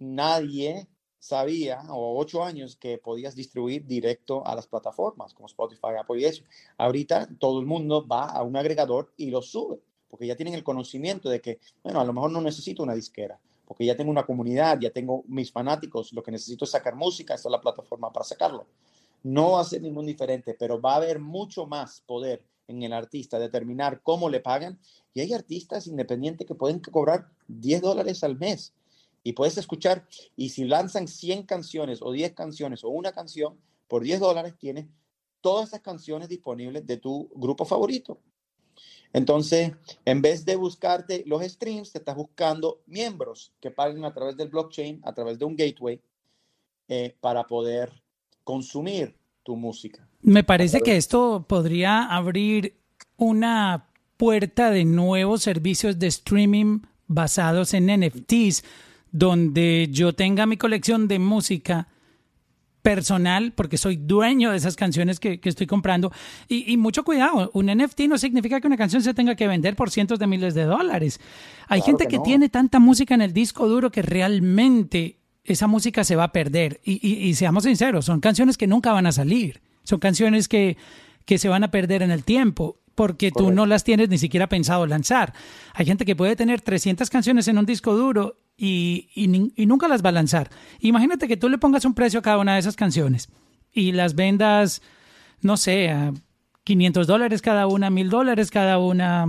nadie 0.00 0.88
sabía, 1.20 1.80
o 1.90 2.18
ocho 2.18 2.42
años, 2.42 2.74
que 2.76 2.98
podías 2.98 3.36
distribuir 3.36 3.86
directo 3.86 4.44
a 4.44 4.56
las 4.56 4.66
plataformas 4.66 5.32
como 5.32 5.46
Spotify, 5.46 5.94
Apple 5.98 6.20
y 6.20 6.24
eso. 6.24 6.42
Ahorita 6.76 7.28
todo 7.38 7.60
el 7.60 7.66
mundo 7.66 8.04
va 8.04 8.26
a 8.26 8.42
un 8.42 8.56
agregador 8.56 9.14
y 9.16 9.30
lo 9.30 9.40
sube, 9.42 9.80
porque 10.14 10.28
ya 10.28 10.36
tienen 10.36 10.54
el 10.54 10.62
conocimiento 10.62 11.28
de 11.28 11.40
que, 11.40 11.58
bueno, 11.82 11.98
a 11.98 12.04
lo 12.04 12.12
mejor 12.12 12.30
no 12.30 12.40
necesito 12.40 12.84
una 12.84 12.94
disquera, 12.94 13.36
porque 13.64 13.84
ya 13.84 13.96
tengo 13.96 14.12
una 14.12 14.24
comunidad, 14.24 14.78
ya 14.80 14.90
tengo 14.90 15.24
mis 15.26 15.50
fanáticos, 15.50 16.12
lo 16.12 16.22
que 16.22 16.30
necesito 16.30 16.64
es 16.64 16.70
sacar 16.70 16.94
música, 16.94 17.34
esta 17.34 17.48
es 17.48 17.50
la 17.50 17.60
plataforma 17.60 18.12
para 18.12 18.24
sacarlo. 18.24 18.64
No 19.24 19.50
va 19.50 19.62
a 19.62 19.64
ser 19.64 19.82
ningún 19.82 20.06
diferente, 20.06 20.54
pero 20.56 20.80
va 20.80 20.92
a 20.92 20.96
haber 20.98 21.18
mucho 21.18 21.66
más 21.66 22.00
poder 22.06 22.44
en 22.68 22.80
el 22.84 22.92
artista 22.92 23.40
determinar 23.40 24.02
cómo 24.04 24.30
le 24.30 24.38
pagan. 24.38 24.78
Y 25.14 25.20
hay 25.20 25.32
artistas 25.32 25.88
independientes 25.88 26.46
que 26.46 26.54
pueden 26.54 26.78
cobrar 26.78 27.26
10 27.48 27.82
dólares 27.82 28.22
al 28.22 28.38
mes 28.38 28.72
y 29.24 29.32
puedes 29.32 29.58
escuchar. 29.58 30.06
Y 30.36 30.50
si 30.50 30.62
lanzan 30.62 31.08
100 31.08 31.42
canciones 31.42 31.98
o 32.02 32.12
10 32.12 32.34
canciones 32.34 32.84
o 32.84 32.88
una 32.88 33.10
canción, 33.10 33.58
por 33.88 34.04
10 34.04 34.20
dólares 34.20 34.54
tienes 34.60 34.86
todas 35.40 35.70
esas 35.70 35.80
canciones 35.80 36.28
disponibles 36.28 36.86
de 36.86 36.98
tu 36.98 37.28
grupo 37.34 37.64
favorito. 37.64 38.20
Entonces, 39.12 39.72
en 40.04 40.22
vez 40.22 40.44
de 40.44 40.56
buscarte 40.56 41.22
los 41.26 41.42
streams, 41.42 41.92
te 41.92 41.98
estás 41.98 42.16
buscando 42.16 42.80
miembros 42.86 43.52
que 43.60 43.70
paguen 43.70 44.04
a 44.04 44.12
través 44.12 44.36
del 44.36 44.48
blockchain, 44.48 45.00
a 45.04 45.12
través 45.12 45.38
de 45.38 45.44
un 45.44 45.56
gateway, 45.56 46.00
eh, 46.88 47.14
para 47.20 47.44
poder 47.44 47.92
consumir 48.42 49.16
tu 49.42 49.56
música. 49.56 50.08
Me 50.22 50.42
parece 50.42 50.80
que 50.80 50.96
esto 50.96 51.44
podría 51.46 52.04
abrir 52.04 52.74
una 53.16 53.88
puerta 54.16 54.70
de 54.70 54.84
nuevos 54.84 55.42
servicios 55.42 55.98
de 55.98 56.08
streaming 56.08 56.80
basados 57.06 57.74
en 57.74 57.86
NFTs 57.86 58.64
donde 59.14 59.88
yo 59.92 60.12
tenga 60.12 60.44
mi 60.44 60.56
colección 60.56 61.06
de 61.06 61.20
música 61.20 61.86
personal, 62.84 63.54
porque 63.54 63.78
soy 63.78 63.96
dueño 63.96 64.50
de 64.50 64.58
esas 64.58 64.76
canciones 64.76 65.18
que, 65.18 65.40
estoy 65.42 65.66
comprando. 65.66 66.12
Y, 66.48 66.76
mucho 66.76 67.02
cuidado, 67.02 67.50
un 67.54 67.66
NFT 67.66 68.00
no 68.00 68.18
significa 68.18 68.60
que 68.60 68.66
una 68.66 68.76
canción 68.76 69.02
se 69.02 69.14
tenga 69.14 69.36
que 69.36 69.48
vender 69.48 69.74
por 69.74 69.90
cientos 69.90 70.18
de 70.18 70.26
miles 70.26 70.52
de 70.52 70.64
dólares. 70.64 71.18
Hay 71.66 71.80
gente 71.80 72.06
que, 72.06 72.18
tiene 72.18 72.50
tanta 72.50 72.80
música 72.80 73.14
en 73.14 73.22
el 73.22 73.32
disco 73.32 73.66
duro 73.66 73.90
que 73.90 74.02
realmente 74.02 75.18
esa 75.44 75.66
música 75.66 76.04
se 76.04 76.14
va 76.14 76.24
a 76.24 76.32
perder. 76.32 76.82
Y, 76.84 77.32
seamos 77.36 77.64
sinceros, 77.64 78.04
son 78.04 78.20
canciones 78.20 78.58
que 78.58 78.66
nunca 78.66 78.92
van 78.92 79.06
a 79.06 79.12
salir. 79.12 79.62
Son 79.82 79.98
canciones 79.98 80.46
que, 80.46 80.76
que 81.24 81.38
se 81.38 81.48
van 81.48 81.64
a 81.64 81.70
perder 81.70 82.02
en 82.02 82.10
el 82.10 82.22
tiempo 82.22 82.80
porque 82.94 83.32
tú 83.32 83.50
no 83.50 83.64
las 83.64 83.82
tienes 83.82 84.10
ni 84.10 84.18
siquiera 84.18 84.46
pensado 84.50 84.86
lanzar. 84.86 85.32
Hay 85.72 85.86
gente 85.86 86.04
que 86.04 86.16
puede 86.16 86.36
tener 86.36 86.60
300 86.60 87.08
canciones 87.08 87.48
en 87.48 87.56
un 87.56 87.64
disco 87.64 87.94
duro 87.96 88.36
y, 88.56 89.08
y, 89.14 89.66
nunca 89.66 89.88
las 89.88 90.04
va 90.04 90.10
a 90.10 90.12
lanzar. 90.12 90.50
Imagínate 90.80 91.26
que 91.26 91.36
tú 91.36 91.48
le 91.48 91.58
pongas 91.58 91.84
un 91.84 91.94
precio 91.94 92.20
a 92.20 92.22
cada 92.22 92.38
una 92.38 92.54
de 92.54 92.60
esas 92.60 92.76
canciones 92.76 93.28
y 93.72 93.92
las 93.92 94.14
vendas, 94.14 94.80
no 95.40 95.56
sé, 95.56 95.90
a 95.90 96.12
500 96.64 97.06
dólares 97.06 97.42
cada 97.42 97.66
una, 97.66 97.90
1000 97.90 98.10
dólares 98.10 98.50
cada 98.50 98.78
una. 98.78 99.26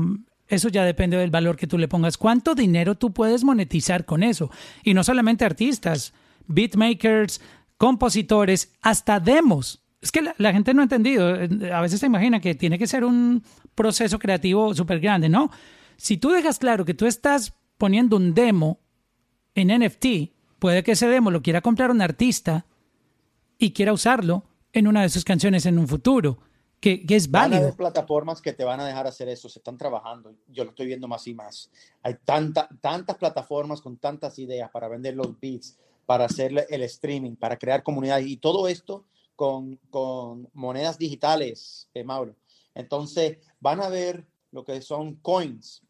Eso 0.48 0.70
ya 0.70 0.86
depende 0.86 1.18
del 1.18 1.32
valor 1.32 1.58
que 1.58 1.68
tú 1.68 1.78
le 1.78 1.88
pongas. 1.88 2.18
¿Cuánto 2.18 2.54
dinero 2.54 2.96
tú 2.96 3.12
puedes 3.12 3.44
monetizar 3.44 4.06
con 4.06 4.22
eso? 4.22 4.52
Y 4.84 4.94
no 4.94 5.04
solamente 5.04 5.44
artistas, 5.44 6.14
beatmakers, 6.46 7.42
compositores, 7.78 8.74
hasta 8.82 9.20
demos. 9.20 9.82
Es 10.02 10.12
que 10.12 10.22
la, 10.38 10.54
gente 10.54 10.74
no 10.76 10.82
ha 10.82 10.84
entendido. 10.84 11.28
A 11.74 11.82
veces 11.82 12.00
se 12.00 12.06
imagina 12.06 12.40
que 12.40 12.54
tiene 12.54 12.78
que 12.78 12.86
ser 12.86 13.04
un 13.04 13.44
proceso 13.74 14.20
creativo 14.20 14.74
súper 14.76 15.00
grande. 15.00 15.30
No. 15.30 15.50
Si 15.98 16.18
tú 16.18 16.30
dejas 16.30 16.60
claro 16.60 16.86
que 16.86 16.94
tú 16.94 17.08
estás 17.08 17.54
poniendo 17.80 18.16
un 18.18 18.36
demo 18.36 18.80
en 19.56 19.70
NFT, 19.70 20.32
puede 20.60 20.84
que 20.84 20.92
ese 20.92 21.08
demo 21.08 21.32
lo 21.32 21.42
quiera 21.42 21.62
comprar 21.62 21.90
un 21.92 22.02
artista 22.02 22.66
y 23.58 23.72
quiera 23.72 23.94
usarlo 23.94 24.44
en 24.74 24.88
una 24.88 25.02
de 25.02 25.10
sus 25.10 25.24
canciones 25.24 25.66
en 25.66 25.80
un 25.80 25.88
futuro, 25.88 26.38
que, 26.82 27.04
es 27.10 27.32
válido. 27.32 27.68
Hay 27.68 27.72
plataformas 27.72 28.42
que 28.42 28.54
te 28.54 28.64
van 28.64 28.80
a 28.80 28.86
dejar 28.86 29.08
hacer 29.08 29.28
eso, 29.30 29.50
se 29.50 29.60
están 29.60 29.78
trabajando, 29.78 30.36
yo 30.50 30.66
lo 30.66 30.72
estoy 30.72 30.86
viendo 30.86 31.08
más 31.08 31.26
y 31.28 31.34
más. 31.34 31.72
Hay 32.04 32.16
tanta, 32.26 32.70
tantas 32.82 33.18
plataformas 33.18 33.82
con 33.82 33.98
tantas 33.98 34.38
ideas 34.38 34.70
para 34.70 34.88
vender 34.88 35.16
los 35.16 35.40
beats, 35.40 35.78
para 36.06 36.26
hacer 36.26 36.68
el 36.70 36.84
streaming, 36.84 37.36
para 37.36 37.58
crear 37.58 37.82
comunidad 37.82 38.20
y 38.20 38.38
todo 38.38 38.68
esto 38.68 39.06
con, 39.36 39.80
con 39.90 40.48
monedas 40.54 41.00
digitales, 41.00 41.90
eh, 41.94 42.04
Mauro. 42.04 42.36
Entonces, 42.76 43.38
van 43.60 43.82
a 43.82 43.90
ver 43.90 44.26
lo 44.52 44.64
que 44.64 44.82
son 44.82 45.16
coins, 45.16 45.82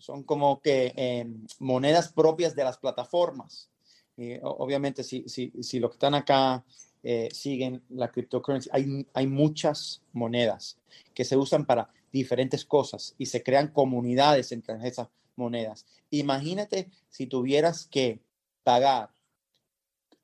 son 0.00 0.24
como 0.24 0.60
que 0.60 0.92
em, 0.96 1.46
monedas 1.58 2.12
propias 2.12 2.56
de 2.56 2.64
las 2.64 2.78
plataformas. 2.78 3.70
Y, 4.16 4.38
obviamente, 4.42 5.04
si, 5.04 5.28
si, 5.28 5.52
si 5.62 5.78
los 5.78 5.90
que 5.90 5.94
están 5.94 6.14
acá 6.14 6.64
eh, 7.02 7.28
siguen 7.32 7.82
la 7.88 8.10
cryptocurrency, 8.10 8.68
hay, 8.72 9.06
hay 9.14 9.26
muchas 9.26 10.02
monedas 10.12 10.78
que 11.14 11.24
se 11.24 11.36
usan 11.36 11.64
para 11.64 11.88
diferentes 12.12 12.64
cosas 12.64 13.14
y 13.18 13.26
se 13.26 13.42
crean 13.42 13.68
comunidades 13.68 14.52
entre 14.52 14.76
esas 14.86 15.08
monedas. 15.36 15.86
Imagínate 16.10 16.90
si 17.08 17.26
tuvieras 17.26 17.86
que 17.86 18.20
pagar 18.62 19.10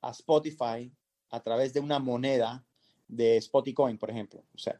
a 0.01 0.11
Spotify 0.11 0.91
a 1.29 1.39
través 1.41 1.73
de 1.73 1.79
una 1.79 1.99
moneda 1.99 2.63
de 3.07 3.37
Spotify, 3.37 3.95
por 3.99 4.09
ejemplo. 4.09 4.43
O 4.53 4.57
sea, 4.57 4.79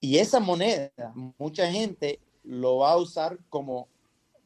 y 0.00 0.18
esa 0.18 0.40
moneda, 0.40 0.90
mucha 1.38 1.70
gente 1.70 2.20
lo 2.44 2.78
va 2.78 2.92
a 2.92 2.96
usar 2.96 3.38
como 3.48 3.88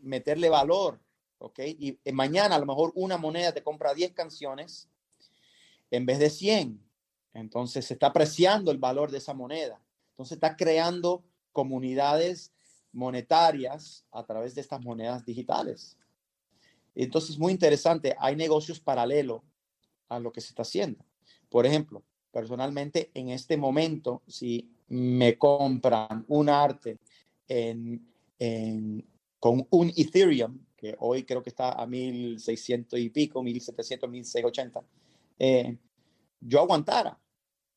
meterle 0.06 0.48
valor, 0.48 1.00
¿ok? 1.38 1.60
Y 1.60 1.98
mañana 2.12 2.56
a 2.56 2.58
lo 2.58 2.66
mejor 2.66 2.92
una 2.94 3.18
moneda 3.18 3.52
te 3.52 3.62
compra 3.62 3.94
10 3.94 4.12
canciones 4.12 4.88
en 5.90 6.06
vez 6.06 6.18
de 6.18 6.30
100. 6.30 6.80
Entonces 7.34 7.84
se 7.84 7.94
está 7.94 8.08
apreciando 8.08 8.70
el 8.70 8.78
valor 8.78 9.10
de 9.10 9.18
esa 9.18 9.34
moneda. 9.34 9.80
Entonces 10.10 10.36
está 10.36 10.56
creando 10.56 11.22
comunidades 11.52 12.52
monetarias 12.92 14.06
a 14.10 14.24
través 14.24 14.54
de 14.54 14.62
estas 14.62 14.80
monedas 14.80 15.24
digitales. 15.24 15.98
Entonces, 16.94 17.38
muy 17.38 17.52
interesante, 17.52 18.16
hay 18.18 18.34
negocios 18.34 18.80
paralelos 18.80 19.42
a 20.08 20.18
lo 20.18 20.32
que 20.32 20.40
se 20.40 20.48
está 20.48 20.62
haciendo. 20.62 21.04
Por 21.50 21.66
ejemplo, 21.66 22.02
personalmente, 22.32 23.10
en 23.12 23.28
este 23.28 23.58
momento, 23.58 24.22
si 24.26 24.70
me 24.88 25.36
compran 25.36 26.24
un 26.28 26.48
arte 26.48 26.98
en, 27.48 28.06
con 29.38 29.66
un 29.70 29.92
Ethereum, 29.96 30.58
que 30.76 30.96
hoy 30.98 31.24
creo 31.24 31.42
que 31.42 31.50
está 31.50 31.72
a 31.72 31.86
1600 31.86 32.98
y 32.98 33.10
pico, 33.10 33.42
1700, 33.42 34.08
1680, 34.10 34.82
eh, 35.38 35.76
yo 36.40 36.60
aguantara, 36.60 37.18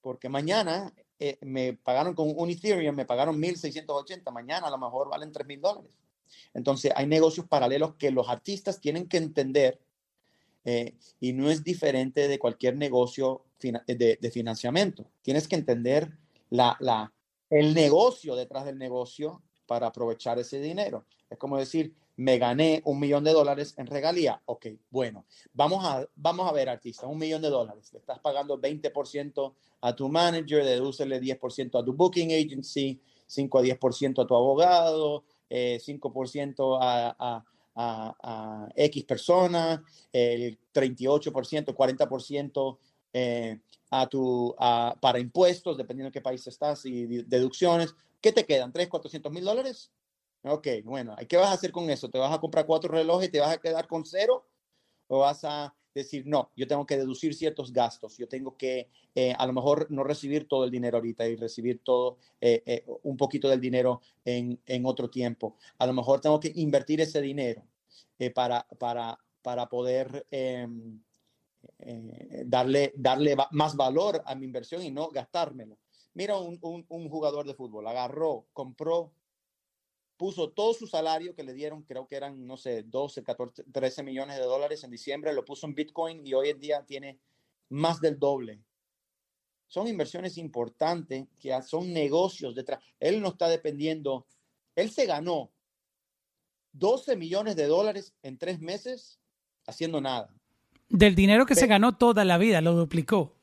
porque 0.02 0.30
mañana 0.30 0.94
eh, 1.18 1.38
me 1.42 1.74
pagaron 1.74 2.14
con 2.14 2.34
un 2.36 2.50
Ethereum, 2.50 2.96
me 2.96 3.06
pagaron 3.06 3.40
1680, 3.40 4.32
mañana 4.32 4.68
a 4.68 4.72
lo 4.72 4.78
mejor 4.78 5.10
valen 5.10 5.32
3000 5.32 5.62
dólares. 5.62 5.92
Entonces 6.54 6.92
hay 6.96 7.08
negocios 7.08 7.48
paralelos 7.48 7.96
que 7.96 8.12
los 8.12 8.30
artistas 8.30 8.80
tienen 8.80 9.08
que 9.08 9.18
entender 9.18 9.80
eh, 10.64 10.96
y 11.20 11.34
no 11.34 11.50
es 11.50 11.64
diferente 11.64 12.28
de 12.28 12.38
cualquier 12.40 12.78
negocio 12.78 13.46
de, 13.60 14.18
de 14.22 14.32
financiamiento. 14.32 15.10
Tienes 15.22 15.48
que 15.48 15.56
entender 15.56 16.12
la, 16.50 16.78
la, 16.80 17.12
el 17.50 17.74
negocio 17.74 18.36
detrás 18.36 18.66
del 18.66 18.78
negocio 18.78 19.42
para 19.66 19.88
aprovechar 19.88 20.40
ese 20.40 20.60
dinero. 20.60 21.06
Es 21.30 21.38
como 21.38 21.58
decir, 21.58 21.94
me 22.20 22.38
gané 22.38 22.82
un 22.84 23.00
millón 23.00 23.24
de 23.24 23.32
dólares 23.32 23.74
en 23.78 23.88
regalía. 23.88 24.42
Ok, 24.46 24.68
bueno, 24.90 25.26
vamos 25.54 25.86
a, 25.86 26.06
vamos 26.16 26.50
a 26.50 26.52
ver, 26.52 26.68
artista, 26.68 27.08
un 27.08 27.18
millón 27.18 27.42
de 27.42 27.50
dólares. 27.50 27.94
Le 27.94 28.00
estás 28.00 28.20
pagando 28.20 28.60
20% 28.60 29.54
a 29.82 29.96
tu 29.96 30.10
manager, 30.10 30.66
dedúcele 30.66 31.22
10% 31.22 31.80
a 31.80 31.86
tu 31.86 31.94
booking 31.94 32.32
agency, 32.32 33.00
5 33.26 33.60
a 33.60 33.62
10% 33.62 34.24
a 34.24 34.28
tu 34.28 34.36
abogado, 34.36 35.24
5% 35.50 36.76
eh, 36.76 36.78
a, 36.82 37.46
a, 37.76 38.16
a, 38.22 38.70
X 38.76 39.04
personas, 39.06 39.80
el 40.12 40.60
38%, 40.74 41.74
40% 41.74 42.78
eh, 43.14 43.60
a 43.92 44.08
tu, 44.08 44.56
para 44.58 45.20
impuestos, 45.20 45.78
dependiendo 45.78 46.10
de 46.10 46.14
qué 46.14 46.22
país 46.22 46.46
estás, 46.48 46.86
y 46.86 47.24
deducciones. 47.24 47.96
¿Qué 48.20 48.34
te 48.34 48.46
quedan? 48.46 48.74
¿3, 48.74 48.90
400 48.90 49.32
mil 49.32 49.46
dólares? 49.46 49.92
Ok, 50.44 50.68
bueno, 50.86 51.16
¿qué 51.28 51.36
vas 51.36 51.50
a 51.50 51.54
hacer 51.54 51.72
con 51.72 51.90
eso? 51.90 52.10
¿Te 52.10 52.18
vas 52.18 52.34
a 52.34 52.40
comprar 52.40 52.66
cuatro 52.66 52.90
relojes 52.92 53.28
y 53.28 53.32
te 53.32 53.40
vas 53.42 53.54
a 53.54 53.58
quedar 53.58 53.88
con 53.88 54.06
cero? 54.06 54.48
¿O 55.08 55.20
vas 55.20 55.44
a 55.44 55.76
decir, 55.94 56.26
no, 56.26 56.52
yo 56.56 56.68
tengo 56.68 56.86
que 56.86 56.98
deducir 56.98 57.34
ciertos 57.34 57.74
gastos, 57.74 58.18
yo 58.18 58.28
tengo 58.28 58.56
que 58.56 58.90
eh, 59.16 59.34
a 59.38 59.46
lo 59.46 59.54
mejor 59.54 59.88
no 59.90 60.04
recibir 60.04 60.48
todo 60.48 60.64
el 60.64 60.72
dinero 60.72 60.98
ahorita 60.98 61.28
y 61.28 61.36
recibir 61.36 61.82
todo, 61.84 62.18
eh, 62.40 62.64
eh, 62.66 62.86
un 63.04 63.18
poquito 63.18 63.50
del 63.50 63.60
dinero 63.60 64.02
en, 64.24 64.62
en, 64.66 64.86
otro 64.86 65.10
tiempo. 65.10 65.58
A 65.78 65.86
lo 65.86 65.94
mejor 65.94 66.22
tengo 66.22 66.40
que 66.40 66.52
invertir 66.56 67.02
ese 67.02 67.22
dinero 67.22 67.64
para, 68.34 68.66
para, 68.78 69.20
para 69.42 69.68
poder 69.68 70.26
em, 70.32 71.02
darle, 72.46 72.94
darle 72.96 73.36
más 73.52 73.76
valor 73.76 74.22
a 74.26 74.36
mi 74.36 74.46
inversión 74.46 74.84
y 74.84 74.92
no 74.92 75.10
gastármelo. 75.10 75.78
Mira 76.14 76.38
un, 76.38 76.60
un, 76.62 76.86
un 76.88 77.10
jugador 77.10 77.46
de 77.46 77.56
fútbol, 77.56 77.88
agarró, 77.88 78.48
compró 78.54 79.14
puso 80.20 80.50
todo 80.50 80.74
su 80.74 80.86
salario 80.86 81.34
que 81.34 81.44
le 81.44 81.54
dieron, 81.54 81.82
creo 81.84 82.06
que 82.06 82.18
eran, 82.18 82.46
no 82.46 82.58
sé, 82.58 82.84
12, 82.84 83.24
14, 83.24 83.64
13 83.72 84.04
millones 84.04 84.36
de 84.36 84.44
dólares 84.44 84.84
en 84.84 84.92
diciembre, 84.92 85.34
lo 85.34 85.46
puso 85.46 85.66
en 85.66 85.74
Bitcoin 85.74 86.28
y 86.28 86.34
hoy 86.34 86.50
en 86.50 86.60
día 86.60 86.86
tiene 86.86 87.18
más 87.70 88.02
del 88.02 88.20
doble. 88.20 88.62
Son 89.68 89.88
inversiones 89.88 90.38
importantes, 90.38 91.26
que 91.40 91.58
son 91.62 91.94
negocios 91.94 92.54
detrás. 92.54 92.84
Él 93.00 93.22
no 93.22 93.30
está 93.30 93.48
dependiendo, 93.48 94.28
él 94.76 94.92
se 94.92 95.06
ganó 95.06 95.52
12 96.74 97.16
millones 97.16 97.56
de 97.56 97.68
dólares 97.68 98.14
en 98.22 98.38
tres 98.38 98.60
meses 98.60 99.22
haciendo 99.68 100.02
nada. 100.02 100.36
Del 100.90 101.16
dinero 101.16 101.46
que 101.46 101.56
se 101.56 101.68
ganó 101.68 101.96
toda 101.96 102.26
la 102.26 102.38
vida, 102.38 102.60
lo 102.60 102.74
duplicó. 102.74 103.38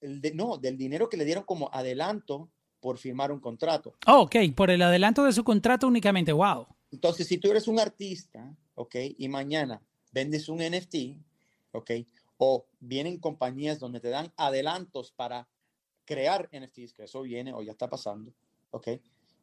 El 0.00 0.22
de, 0.22 0.32
no, 0.32 0.56
del 0.56 0.78
dinero 0.78 1.10
que 1.10 1.18
le 1.18 1.26
dieron 1.26 1.44
como 1.44 1.68
adelanto 1.74 2.50
por 2.82 2.98
firmar 2.98 3.30
un 3.30 3.38
contrato. 3.38 3.94
Oh, 4.08 4.22
ok, 4.22 4.36
por 4.56 4.68
el 4.68 4.82
adelanto 4.82 5.22
de 5.22 5.32
su 5.32 5.44
contrato 5.44 5.86
únicamente, 5.86 6.32
wow. 6.32 6.66
Entonces, 6.90 7.28
si 7.28 7.38
tú 7.38 7.48
eres 7.48 7.68
un 7.68 7.78
artista, 7.78 8.54
ok, 8.74 8.96
y 9.16 9.28
mañana 9.28 9.80
vendes 10.10 10.48
un 10.48 10.58
NFT, 10.58 11.16
ok, 11.70 11.90
o 12.38 12.66
vienen 12.80 13.20
compañías 13.20 13.78
donde 13.78 14.00
te 14.00 14.08
dan 14.08 14.32
adelantos 14.36 15.12
para 15.12 15.48
crear 16.04 16.50
NFTs, 16.52 16.92
que 16.92 17.04
eso 17.04 17.22
viene 17.22 17.54
o 17.54 17.62
ya 17.62 17.70
está 17.70 17.88
pasando, 17.88 18.34
ok, 18.72 18.88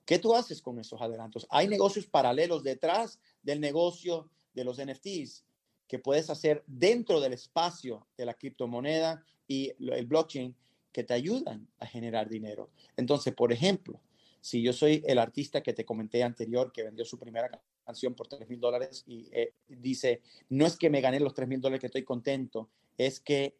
¿qué 0.06 0.20
tú 0.20 0.36
haces 0.36 0.62
con 0.62 0.78
esos 0.78 1.02
adelantos? 1.02 1.48
Hay 1.50 1.70
negocios 1.70 2.08
paralelos 2.08 2.62
detrás 2.62 3.22
del 3.42 3.62
negocio 3.62 4.30
de 4.54 4.66
los 4.66 4.84
NFTs 4.86 5.46
que 5.88 5.98
puedes 5.98 6.30
hacer 6.30 6.62
dentro 6.68 7.22
del 7.22 7.32
espacio 7.32 8.06
de 8.18 8.26
la 8.26 8.34
criptomoneda 8.34 9.24
y 9.48 9.72
el 9.80 10.06
blockchain 10.08 10.54
que 10.92 11.04
te 11.04 11.14
ayudan 11.14 11.68
a 11.80 11.86
generar 11.86 12.30
dinero. 12.30 12.70
Entonces, 12.98 13.34
por 13.34 13.52
ejemplo, 13.52 14.00
si 14.42 14.62
yo 14.62 14.74
soy 14.74 15.04
el 15.06 15.20
artista 15.20 15.62
que 15.62 15.74
te 15.74 15.86
comenté 15.86 16.24
anterior 16.24 16.72
que 16.72 16.84
vendió 16.84 17.06
su 17.06 17.18
primera 17.18 17.50
canción 17.86 18.14
por 18.14 18.28
3 18.28 18.48
mil 18.50 18.60
dólares 18.60 19.04
y 19.06 19.28
eh, 19.32 19.54
dice, 19.68 20.22
no 20.50 20.66
es 20.66 20.78
que 20.78 20.90
me 20.90 21.02
gané 21.02 21.20
los 21.20 21.34
3 21.34 21.48
mil 21.48 21.62
dólares 21.62 21.82
que 21.82 21.88
estoy 21.88 22.04
contento, 22.04 22.70
es 22.98 23.20
que 23.20 23.56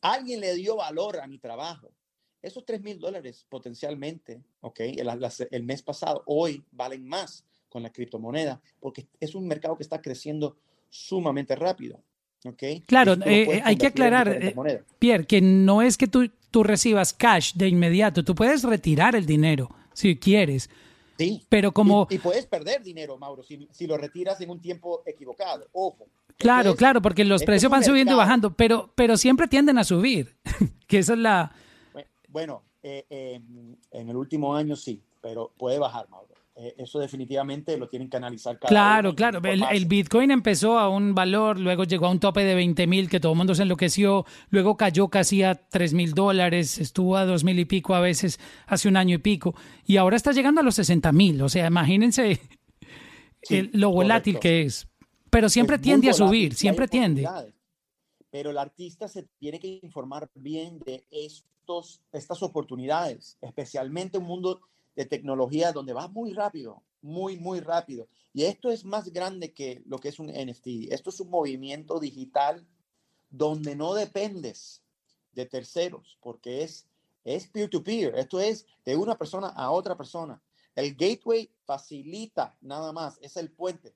alguien 0.00 0.40
le 0.40 0.54
dio 0.54 0.76
valor 0.76 1.18
a 1.18 1.26
mi 1.26 1.38
trabajo. 1.38 1.90
Esos 2.42 2.64
3 2.64 2.82
mil 2.82 3.00
dólares 3.00 3.44
potencialmente, 3.48 4.42
ok, 4.60 4.80
el, 4.80 5.10
el 5.50 5.62
mes 5.64 5.82
pasado, 5.82 6.22
hoy 6.26 6.64
valen 6.70 7.06
más 7.06 7.44
con 7.68 7.82
la 7.82 7.92
criptomoneda 7.92 8.60
porque 8.78 9.06
es 9.18 9.34
un 9.34 9.46
mercado 9.46 9.76
que 9.76 9.82
está 9.82 10.00
creciendo 10.00 10.56
sumamente 10.88 11.56
rápido. 11.56 12.00
Okay. 12.44 12.80
Claro, 12.82 13.16
eh, 13.24 13.60
hay 13.64 13.76
que 13.76 13.88
aclarar, 13.88 14.28
eh, 14.28 14.54
Pierre, 15.00 15.26
que 15.26 15.40
no 15.40 15.82
es 15.82 15.96
que 15.96 16.06
tú, 16.06 16.30
tú 16.56 16.62
recibas 16.62 17.12
cash 17.12 17.52
de 17.52 17.68
inmediato, 17.68 18.24
tú 18.24 18.34
puedes 18.34 18.62
retirar 18.62 19.14
el 19.14 19.26
dinero 19.26 19.68
si 19.92 20.16
quieres. 20.16 20.70
Sí. 21.18 21.44
Pero 21.50 21.70
como... 21.72 22.06
Y, 22.08 22.16
puedes 22.16 22.46
perder 22.46 22.82
dinero, 22.82 23.18
Mauro, 23.18 23.42
si, 23.42 23.68
si, 23.72 23.86
lo 23.86 23.98
retiras 23.98 24.40
en 24.40 24.48
un 24.48 24.58
tiempo 24.58 25.02
equivocado. 25.04 25.68
Ojo. 25.72 26.06
Claro, 26.38 26.74
claro, 26.74 27.02
porque 27.02 27.26
los 27.26 27.44
precios 27.44 27.70
van 27.70 27.84
subiendo 27.84 28.14
y 28.14 28.16
bajando, 28.16 28.54
pero, 28.54 28.90
pero 28.94 29.18
siempre 29.18 29.48
tienden 29.48 29.76
a 29.76 29.84
subir. 29.84 30.34
que 30.88 31.00
esa 31.00 31.12
es 31.12 31.18
la... 31.18 31.52
Bueno, 32.30 32.62
eh, 32.82 33.04
en 33.90 34.08
el 34.08 34.16
último 34.16 34.56
año 34.56 34.76
sí, 34.76 35.02
pero 35.20 35.52
puede 35.58 35.78
bajar, 35.78 36.08
Mauro. 36.08 36.35
Eh, 36.58 36.74
eso 36.78 36.98
definitivamente 36.98 37.76
lo 37.76 37.86
tienen 37.86 38.08
que 38.08 38.16
analizar 38.16 38.58
cada 38.58 38.70
Claro, 38.70 39.14
claro. 39.14 39.40
El, 39.44 39.84
Bitcoin 39.84 40.30
empezó 40.30 40.78
a 40.78 40.88
un 40.88 41.14
valor, 41.14 41.60
luego 41.60 41.84
llegó 41.84 42.06
a 42.06 42.10
un 42.10 42.18
tope 42.18 42.44
de 42.44 42.54
20 42.54 42.86
mil 42.86 43.10
que 43.10 43.20
todo 43.20 43.32
el 43.32 43.38
mundo 43.38 43.54
se 43.54 43.64
enloqueció, 43.64 44.24
luego 44.48 44.78
cayó 44.78 45.08
casi 45.08 45.42
a 45.42 45.54
3 45.54 45.92
mil 45.92 46.14
dólares, 46.14 46.78
estuvo 46.78 47.18
a 47.18 47.26
2 47.26 47.44
mil 47.44 47.58
y 47.58 47.66
pico 47.66 47.94
a 47.94 48.00
veces 48.00 48.40
hace 48.66 48.88
un 48.88 48.96
año 48.96 49.16
y 49.16 49.18
pico, 49.18 49.54
y 49.84 49.98
ahora 49.98 50.16
está 50.16 50.32
llegando 50.32 50.62
a 50.62 50.64
los 50.64 50.76
60 50.76 51.12
mil. 51.12 51.42
O 51.42 51.50
sea, 51.50 51.66
imagínense 51.66 52.40
lo 53.72 53.90
volátil 53.90 54.38
que 54.38 54.62
es. 54.62 54.88
Pero 55.28 55.50
siempre 55.50 55.78
tiende 55.78 56.08
a 56.08 56.14
subir, 56.14 56.54
siempre 56.54 56.88
tiende. 56.88 57.28
Pero 58.30 58.50
el 58.50 58.56
artista 58.56 59.08
se 59.08 59.24
tiene 59.38 59.60
que 59.60 59.78
informar 59.82 60.30
bien 60.34 60.78
de 60.86 61.06
estos, 61.10 62.00
estas 62.12 62.42
oportunidades, 62.42 63.36
especialmente 63.42 64.16
un 64.16 64.24
mundo 64.24 64.62
de 64.96 65.06
tecnología 65.06 65.72
donde 65.72 65.92
va 65.92 66.08
muy 66.08 66.32
rápido, 66.32 66.82
muy, 67.02 67.36
muy 67.36 67.60
rápido. 67.60 68.08
Y 68.32 68.44
esto 68.44 68.70
es 68.70 68.84
más 68.84 69.12
grande 69.12 69.52
que 69.52 69.82
lo 69.86 69.98
que 69.98 70.08
es 70.08 70.18
un 70.18 70.26
NFT. 70.26 70.90
Esto 70.90 71.10
es 71.10 71.20
un 71.20 71.30
movimiento 71.30 72.00
digital 72.00 72.66
donde 73.30 73.76
no 73.76 73.94
dependes 73.94 74.82
de 75.32 75.46
terceros, 75.46 76.18
porque 76.20 76.62
es 76.62 76.88
es 77.26 77.48
peer-to-peer. 77.48 78.14
Esto 78.16 78.40
es 78.40 78.66
de 78.84 78.96
una 78.96 79.18
persona 79.18 79.48
a 79.48 79.70
otra 79.72 79.96
persona. 79.96 80.40
El 80.74 80.94
gateway 80.94 81.50
facilita 81.64 82.56
nada 82.60 82.92
más, 82.92 83.18
es 83.20 83.36
el 83.36 83.50
puente. 83.50 83.94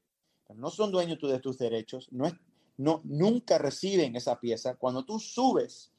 No 0.55 0.69
son 0.71 0.91
dueños 0.91 1.21
de 1.21 1.39
tus 1.39 1.57
derechos, 1.57 2.09
no 2.11 2.27
es, 2.27 2.35
no, 2.77 3.01
nunca 3.05 3.57
reciben 3.57 4.17
esa 4.17 4.41
pieza. 4.41 4.75
Cuando 4.75 5.05
tú 5.05 5.21
subes 5.21 5.93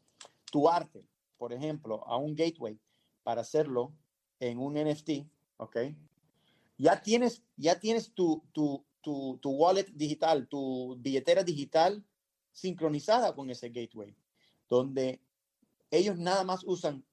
tu 0.51 0.67
arte, 0.67 1.05
por 1.37 1.53
ejemplo, 1.53 2.05
a 2.05 2.17
un 2.17 2.35
gateway 2.35 2.77
para 3.23 3.41
hacerlo, 3.41 3.93
en 4.41 4.57
un 4.57 4.73
NFT, 4.73 5.25
¿ok? 5.57 5.77
Ya 6.77 7.01
tienes, 7.01 7.43
ya 7.55 7.79
tienes 7.79 8.11
tu, 8.11 8.43
tu, 8.51 8.83
tu, 9.01 9.37
tu 9.41 9.51
wallet 9.51 9.85
digital, 9.93 10.47
tu 10.47 10.97
billetera 10.99 11.43
digital 11.43 12.03
sincronizada 12.51 13.33
con 13.33 13.49
ese 13.49 13.69
gateway, 13.69 14.15
donde 14.67 15.21
ellos 15.91 16.17
nada 16.17 16.43
más 16.43 16.63
usan 16.65 17.05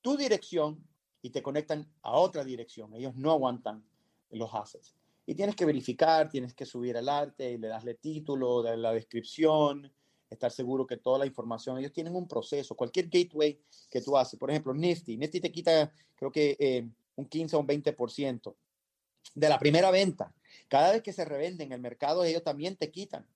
tu 0.00 0.16
dirección 0.16 0.86
y 1.20 1.30
te 1.30 1.42
conectan 1.42 1.90
a 2.02 2.12
otra 2.12 2.44
dirección. 2.44 2.94
Ellos 2.94 3.16
no 3.16 3.32
aguantan 3.32 3.84
los 4.30 4.54
assets. 4.54 4.94
Y 5.26 5.34
tienes 5.34 5.56
que 5.56 5.66
verificar, 5.66 6.30
tienes 6.30 6.54
que 6.54 6.64
subir 6.64 6.96
el 6.96 7.08
arte 7.08 7.52
y 7.52 7.58
le 7.58 7.68
dasle 7.68 7.94
título, 7.94 8.62
darle 8.62 8.82
la 8.82 8.92
descripción, 8.92 9.92
estar 10.30 10.50
seguro 10.50 10.86
que 10.86 10.96
toda 10.96 11.18
la 11.18 11.26
información, 11.26 11.78
ellos 11.78 11.92
tienen 11.92 12.14
un 12.14 12.28
proceso, 12.28 12.74
cualquier 12.74 13.08
gateway 13.08 13.58
que 13.90 14.00
tú 14.00 14.16
haces, 14.16 14.38
por 14.38 14.50
ejemplo, 14.50 14.74
Nifty, 14.74 15.16
Nifty 15.16 15.40
te 15.40 15.52
quita 15.52 15.92
creo 16.14 16.32
que 16.32 16.56
eh, 16.58 16.88
un 17.16 17.26
15 17.26 17.56
o 17.56 17.60
un 17.60 17.66
20% 17.66 18.54
de 19.34 19.48
la 19.48 19.58
primera 19.58 19.90
venta. 19.90 20.34
Cada 20.68 20.92
vez 20.92 21.02
que 21.02 21.12
se 21.12 21.24
revende 21.24 21.64
en 21.64 21.72
el 21.72 21.80
mercado, 21.80 22.24
ellos 22.24 22.42
también 22.42 22.76
te 22.76 22.90
quitan 22.90 23.26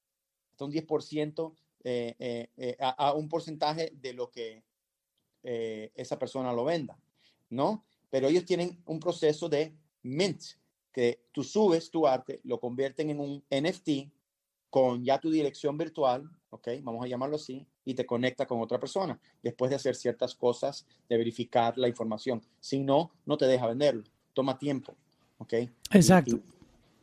hasta 0.50 0.64
un 0.64 0.72
10% 0.72 1.54
eh, 1.84 2.48
eh, 2.56 2.76
a, 2.80 2.90
a, 2.90 3.14
un 3.14 3.28
porcentaje 3.28 3.92
de 3.94 4.12
lo 4.12 4.30
que 4.30 4.62
esa 5.44 6.20
persona 6.20 6.52
lo 6.52 6.64
venda, 6.64 6.96
¿no? 7.50 7.84
Pero 8.10 8.28
ellos 8.28 8.44
tienen 8.44 8.80
un 8.86 9.00
proceso 9.00 9.48
de 9.48 9.74
mint, 10.02 10.40
que 10.92 11.24
tú 11.32 11.42
subes 11.42 11.90
tu 11.90 12.06
arte, 12.06 12.40
lo 12.44 12.60
convierten 12.60 13.10
en 13.10 13.18
un 13.18 13.44
NFT 13.50 14.12
con 14.70 15.04
ya 15.04 15.18
tu 15.18 15.30
dirección 15.30 15.76
virtual, 15.76 16.30
¿ok? 16.52 16.68
Vamos 16.82 17.04
a 17.04 17.08
llamarlo 17.08 17.36
así, 17.36 17.66
y 17.84 17.94
te 17.94 18.04
conecta 18.04 18.46
con 18.46 18.60
otra 18.60 18.78
persona 18.78 19.18
después 19.42 19.70
de 19.70 19.76
hacer 19.76 19.96
ciertas 19.96 20.34
cosas, 20.34 20.86
de 21.08 21.16
verificar 21.16 21.76
la 21.78 21.88
información. 21.88 22.42
Si 22.60 22.78
no, 22.78 23.10
no 23.24 23.36
te 23.36 23.46
deja 23.46 23.66
venderlo. 23.66 24.04
Toma 24.34 24.58
tiempo, 24.58 24.94
¿ok? 25.38 25.54
Exacto. 25.90 26.38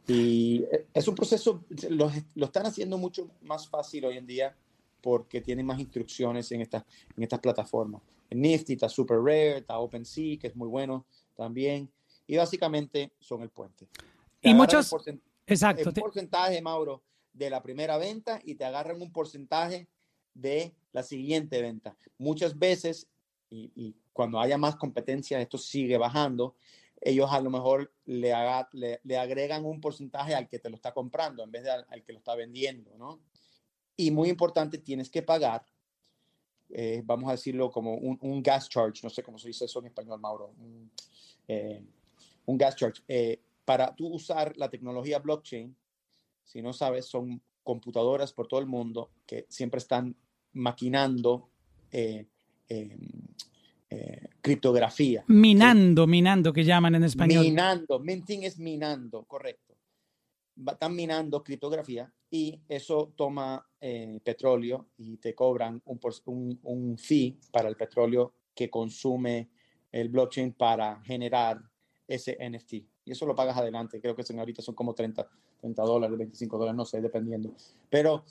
Y, 0.07 0.65
es 0.93 1.07
un 1.07 1.15
proceso, 1.15 1.63
lo, 1.89 2.11
lo, 2.35 2.45
están 2.45 2.65
haciendo 2.65 2.97
mucho 2.97 3.29
más 3.41 3.67
fácil 3.67 4.05
hoy 4.05 4.17
en 4.17 4.25
día 4.25 4.55
porque 5.01 5.41
tienen 5.41 5.65
más 5.65 5.79
instrucciones 5.79 6.51
en, 6.51 6.61
estas 6.61 6.83
en 7.15 7.23
estas 7.23 7.39
plataformas. 7.39 8.01
Nifty 8.29 8.73
está 8.73 8.87
Super 8.87 9.17
Rare, 9.17 9.57
está 9.57 9.79
OpenSea, 9.79 10.37
que 10.37 10.47
es 10.47 10.55
muy 10.55 10.67
bueno 10.67 11.05
también. 11.35 11.89
Y 12.27 12.37
básicamente 12.37 13.11
son 13.19 13.41
el 13.41 13.49
puente. 13.49 13.87
y 14.41 14.53
muchos... 14.53 14.93
exacto. 15.47 15.89
Un 15.89 15.93
porcentaje, 15.95 16.61
Mauro, 16.61 17.01
de 17.39 17.49
la 17.49 17.63
primera 17.63 17.97
venta 17.97 18.41
y 18.43 18.55
te 18.55 18.65
agarran 18.65 19.01
un 19.01 19.11
porcentaje 19.13 19.87
de 20.33 20.75
la 20.91 21.03
siguiente 21.03 21.61
venta. 21.61 21.95
Muchas 22.17 22.59
veces, 22.59 23.07
y, 23.49 23.95
cuando 24.11 24.39
haya 24.41 24.57
más 24.57 24.75
competencia, 24.75 25.39
esto 25.39 25.57
sigue 25.57 25.97
bajando, 25.97 26.55
ellos 26.99 27.31
a 27.31 27.39
lo 27.39 27.49
mejor 27.49 27.93
le, 28.05 28.33
le, 29.03 29.17
agregan 29.17 29.63
un 29.63 29.79
porcentaje 29.79 30.35
al 30.35 30.49
que 30.49 30.59
te 30.59 30.69
lo 30.69 30.75
está 30.75 30.93
comprando 30.93 31.41
en 31.41 31.49
vez 31.49 31.63
de 31.63 31.71
al, 31.71 32.03
que 32.03 32.11
lo 32.11 32.19
está 32.19 32.35
vendiendo, 32.35 32.97
¿no? 32.97 33.21
Y 33.95 34.11
muy 34.11 34.27
importante, 34.27 34.77
tienes 34.77 35.09
que 35.09 35.21
pagar, 35.21 35.63
eh, 36.71 37.01
vamos 37.05 37.29
a 37.29 37.33
decirlo 37.33 37.71
como 37.71 37.93
un, 37.93 38.43
gas 38.43 38.67
charge, 38.67 38.99
no 39.01 39.09
sé 39.09 39.23
cómo 39.23 39.39
se 39.39 39.47
dice 39.47 39.63
eso 39.63 39.79
en 39.79 39.85
español, 39.85 40.19
Mauro, 40.19 40.53
un, 40.57 40.91
eh, 41.47 41.81
gas 42.45 42.75
charge. 42.75 43.01
Eh, 43.07 43.39
para 43.63 43.95
tú 43.95 44.07
usar 44.07 44.57
la 44.57 44.69
tecnología 44.69 45.19
blockchain, 45.19 45.75
si 46.49 46.63
no 46.63 46.73
sabes, 46.73 47.05
son 47.05 47.43
computadoras 47.61 48.33
por 48.33 48.47
todo 48.47 48.59
el 48.59 48.65
mundo 48.65 49.11
que 49.27 49.45
siempre 49.49 49.77
están 49.77 50.15
maquinando 50.53 51.51
eh, 51.91 52.25
em, 52.67 52.97
eh, 53.91 54.27
criptografía. 54.41 55.23
Minando, 55.27 56.07
minando, 56.07 56.51
que 56.51 56.63
llaman 56.63 56.95
en 56.95 57.03
español. 57.03 57.43
Minando, 57.43 57.99
minting 57.99 58.43
es 58.43 58.57
minando, 58.57 59.25
correcto. 59.25 59.75
Están 60.65 60.95
minando 60.95 61.43
criptografía 61.43 62.11
y 62.31 62.59
eso 62.67 63.13
toma 63.15 63.63
eh, 63.79 64.19
petróleo 64.23 64.87
y 64.97 65.17
te 65.17 65.35
cobran 65.35 65.79
un, 65.85 65.99
un, 66.25 66.59
un 66.63 66.97
fee 66.97 67.37
para 67.51 67.69
el 67.69 67.75
petróleo 67.75 68.33
que 68.55 68.71
consume 68.71 69.51
el 69.91 70.09
blockchain 70.09 70.53
para 70.53 70.99
generar 71.03 71.61
ese 72.09 72.37
NFT. 72.41 72.73
Y 73.05 73.11
eso 73.11 73.25
lo 73.25 73.35
pagas 73.35 73.55
adelante. 73.55 74.01
Creo 74.01 74.15
que 74.15 74.23
ahorita 74.37 74.61
son 74.61 74.75
como 74.75 74.93
30, 74.93 75.29
30 75.61 75.83
dólares, 75.83 76.17
25 76.17 76.57
dólares, 76.57 76.75
no 76.75 76.85
sé, 76.85 76.99
dependiendo. 76.99 77.53
Pero 77.89 78.25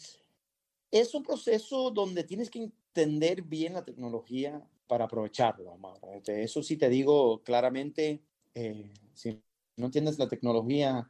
es 0.91 1.15
un 1.15 1.23
proceso 1.23 1.91
donde 1.91 2.25
tienes 2.25 2.51
que 2.51 2.65
entender 2.65 3.43
bien 3.43 3.75
la 3.75 3.85
tecnología 3.85 4.61
para 4.89 5.05
aprovecharlo, 5.05 5.79
De 6.25 6.43
eso 6.43 6.63
sí 6.63 6.77
te 6.77 6.89
digo 6.89 7.43
claramente, 7.43 8.23
eh, 8.55 8.91
si 9.15 9.39
no 9.77 9.87
entiendes 9.87 10.19
la 10.19 10.29
tecnología, 10.29 11.09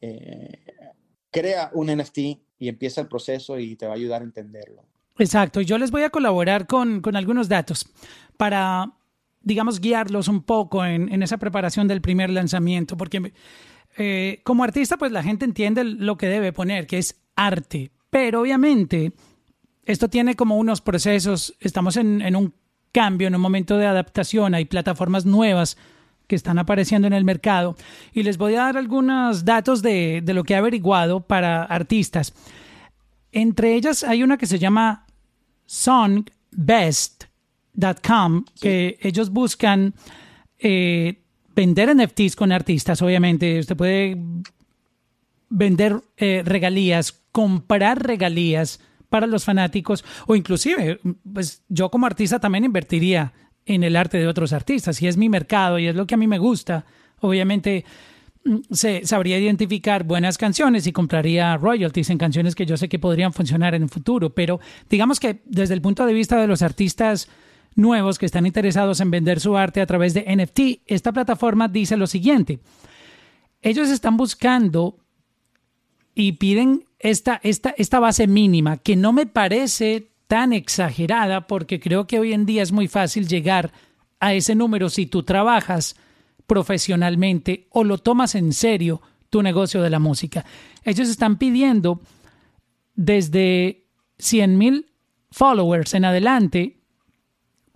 eh, 0.00 0.64
crea 1.30 1.70
un 1.74 1.88
NFT 1.88 2.18
y 2.58 2.68
empieza 2.68 3.00
el 3.00 3.08
proceso 3.08 3.58
y 3.58 3.76
te 3.76 3.86
va 3.86 3.92
a 3.92 3.96
ayudar 3.96 4.22
a 4.22 4.24
entenderlo. 4.24 4.84
Exacto, 5.18 5.60
yo 5.60 5.76
les 5.78 5.90
voy 5.90 6.02
a 6.02 6.10
colaborar 6.10 6.66
con, 6.66 7.02
con 7.02 7.16
algunos 7.16 7.48
datos 7.48 7.86
para, 8.36 8.92
digamos, 9.42 9.80
guiarlos 9.80 10.28
un 10.28 10.42
poco 10.42 10.84
en, 10.84 11.12
en 11.12 11.22
esa 11.22 11.38
preparación 11.38 11.88
del 11.88 12.00
primer 12.00 12.30
lanzamiento, 12.30 12.96
porque 12.96 13.32
eh, 13.96 14.40
como 14.44 14.64
artista, 14.64 14.96
pues 14.96 15.12
la 15.12 15.22
gente 15.22 15.44
entiende 15.44 15.84
lo 15.84 16.16
que 16.16 16.28
debe 16.28 16.52
poner, 16.52 16.86
que 16.86 16.98
es 16.98 17.20
arte, 17.36 17.90
pero 18.10 18.40
obviamente, 18.40 19.12
esto 19.84 20.08
tiene 20.08 20.34
como 20.34 20.56
unos 20.56 20.80
procesos, 20.80 21.54
estamos 21.60 21.96
en, 21.96 22.36
un 22.36 22.54
cambio, 22.92 23.28
en 23.28 23.34
un 23.34 23.40
momento 23.40 23.76
de 23.76 23.86
adaptación, 23.86 24.54
hay 24.54 24.64
plataformas 24.64 25.26
nuevas 25.26 25.76
que 26.26 26.36
están 26.36 26.58
apareciendo 26.58 27.06
en 27.06 27.12
el 27.12 27.24
mercado. 27.24 27.76
Y 28.12 28.22
les 28.22 28.38
voy 28.38 28.54
a 28.54 28.64
dar 28.64 28.76
algunos 28.76 29.44
datos 29.44 29.82
de, 29.82 30.22
de 30.22 30.34
lo 30.34 30.44
que 30.44 30.54
he 30.54 30.56
averiguado 30.56 31.20
para 31.20 31.64
artistas. 31.64 32.32
Entre 33.32 33.74
ellas 33.74 34.04
hay 34.04 34.22
una 34.22 34.38
que 34.38 34.46
se 34.46 34.58
llama 34.58 35.06
songbest.com, 37.74 38.44
que 38.60 38.98
ellos 39.00 39.30
buscan 39.30 39.94
eh, 40.58 41.22
vender 41.54 41.94
NFTs 41.94 42.36
con 42.36 42.52
artistas, 42.52 43.02
obviamente. 43.02 43.58
Usted 43.58 43.76
puede 43.76 44.16
vender 45.48 46.00
eh, 46.16 46.42
regalías 46.44 47.20
comprar 47.30 48.02
regalías 48.02 48.80
para 49.08 49.26
los 49.26 49.44
fanáticos 49.44 50.04
o 50.26 50.34
inclusive, 50.34 51.00
pues 51.30 51.62
yo 51.68 51.90
como 51.90 52.06
artista 52.06 52.40
también 52.40 52.64
invertiría 52.64 53.32
en 53.66 53.84
el 53.84 53.96
arte 53.96 54.18
de 54.18 54.26
otros 54.26 54.52
artistas. 54.52 54.96
Si 54.96 55.06
es 55.06 55.16
mi 55.16 55.28
mercado 55.28 55.78
y 55.78 55.86
es 55.86 55.94
lo 55.94 56.06
que 56.06 56.14
a 56.14 56.18
mí 56.18 56.26
me 56.26 56.38
gusta, 56.38 56.86
obviamente 57.20 57.84
mm, 58.44 58.56
se 58.70 59.06
sabría 59.06 59.38
identificar 59.38 60.04
buenas 60.04 60.38
canciones 60.38 60.86
y 60.86 60.92
compraría 60.92 61.56
royalties 61.58 62.08
en 62.08 62.18
canciones 62.18 62.54
que 62.54 62.64
yo 62.64 62.76
sé 62.78 62.88
que 62.88 62.98
podrían 62.98 63.34
funcionar 63.34 63.74
en 63.74 63.82
el 63.82 63.90
futuro. 63.90 64.30
Pero 64.30 64.60
digamos 64.88 65.20
que 65.20 65.42
desde 65.44 65.74
el 65.74 65.82
punto 65.82 66.06
de 66.06 66.14
vista 66.14 66.40
de 66.40 66.46
los 66.46 66.62
artistas 66.62 67.28
nuevos 67.74 68.18
que 68.18 68.26
están 68.26 68.46
interesados 68.46 69.00
en 69.00 69.10
vender 69.10 69.40
su 69.40 69.56
arte 69.56 69.80
a 69.80 69.86
través 69.86 70.14
de 70.14 70.24
NFT, 70.24 70.82
esta 70.86 71.12
plataforma 71.12 71.68
dice 71.68 71.96
lo 71.96 72.06
siguiente. 72.06 72.60
Ellos 73.60 73.88
están 73.88 74.16
buscando 74.16 74.98
y 76.14 76.32
piden 76.32 76.84
esta, 76.98 77.40
esta, 77.42 77.74
esta 77.76 78.00
base 78.00 78.26
mínima, 78.26 78.76
que 78.78 78.96
no 78.96 79.12
me 79.12 79.26
parece 79.26 80.12
tan 80.26 80.52
exagerada 80.52 81.46
porque 81.46 81.80
creo 81.80 82.06
que 82.06 82.18
hoy 82.18 82.32
en 82.32 82.46
día 82.46 82.62
es 82.62 82.72
muy 82.72 82.88
fácil 82.88 83.28
llegar 83.28 83.72
a 84.20 84.34
ese 84.34 84.54
número 84.54 84.88
si 84.88 85.06
tú 85.06 85.22
trabajas 85.24 85.96
profesionalmente 86.46 87.66
o 87.70 87.84
lo 87.84 87.98
tomas 87.98 88.34
en 88.34 88.52
serio 88.52 89.00
tu 89.30 89.42
negocio 89.42 89.82
de 89.82 89.90
la 89.90 89.98
música. 89.98 90.44
Ellos 90.84 91.08
están 91.08 91.38
pidiendo 91.38 92.00
desde 92.94 93.86
100 94.18 94.58
mil 94.58 94.92
followers 95.30 95.94
en 95.94 96.04
adelante. 96.04 96.81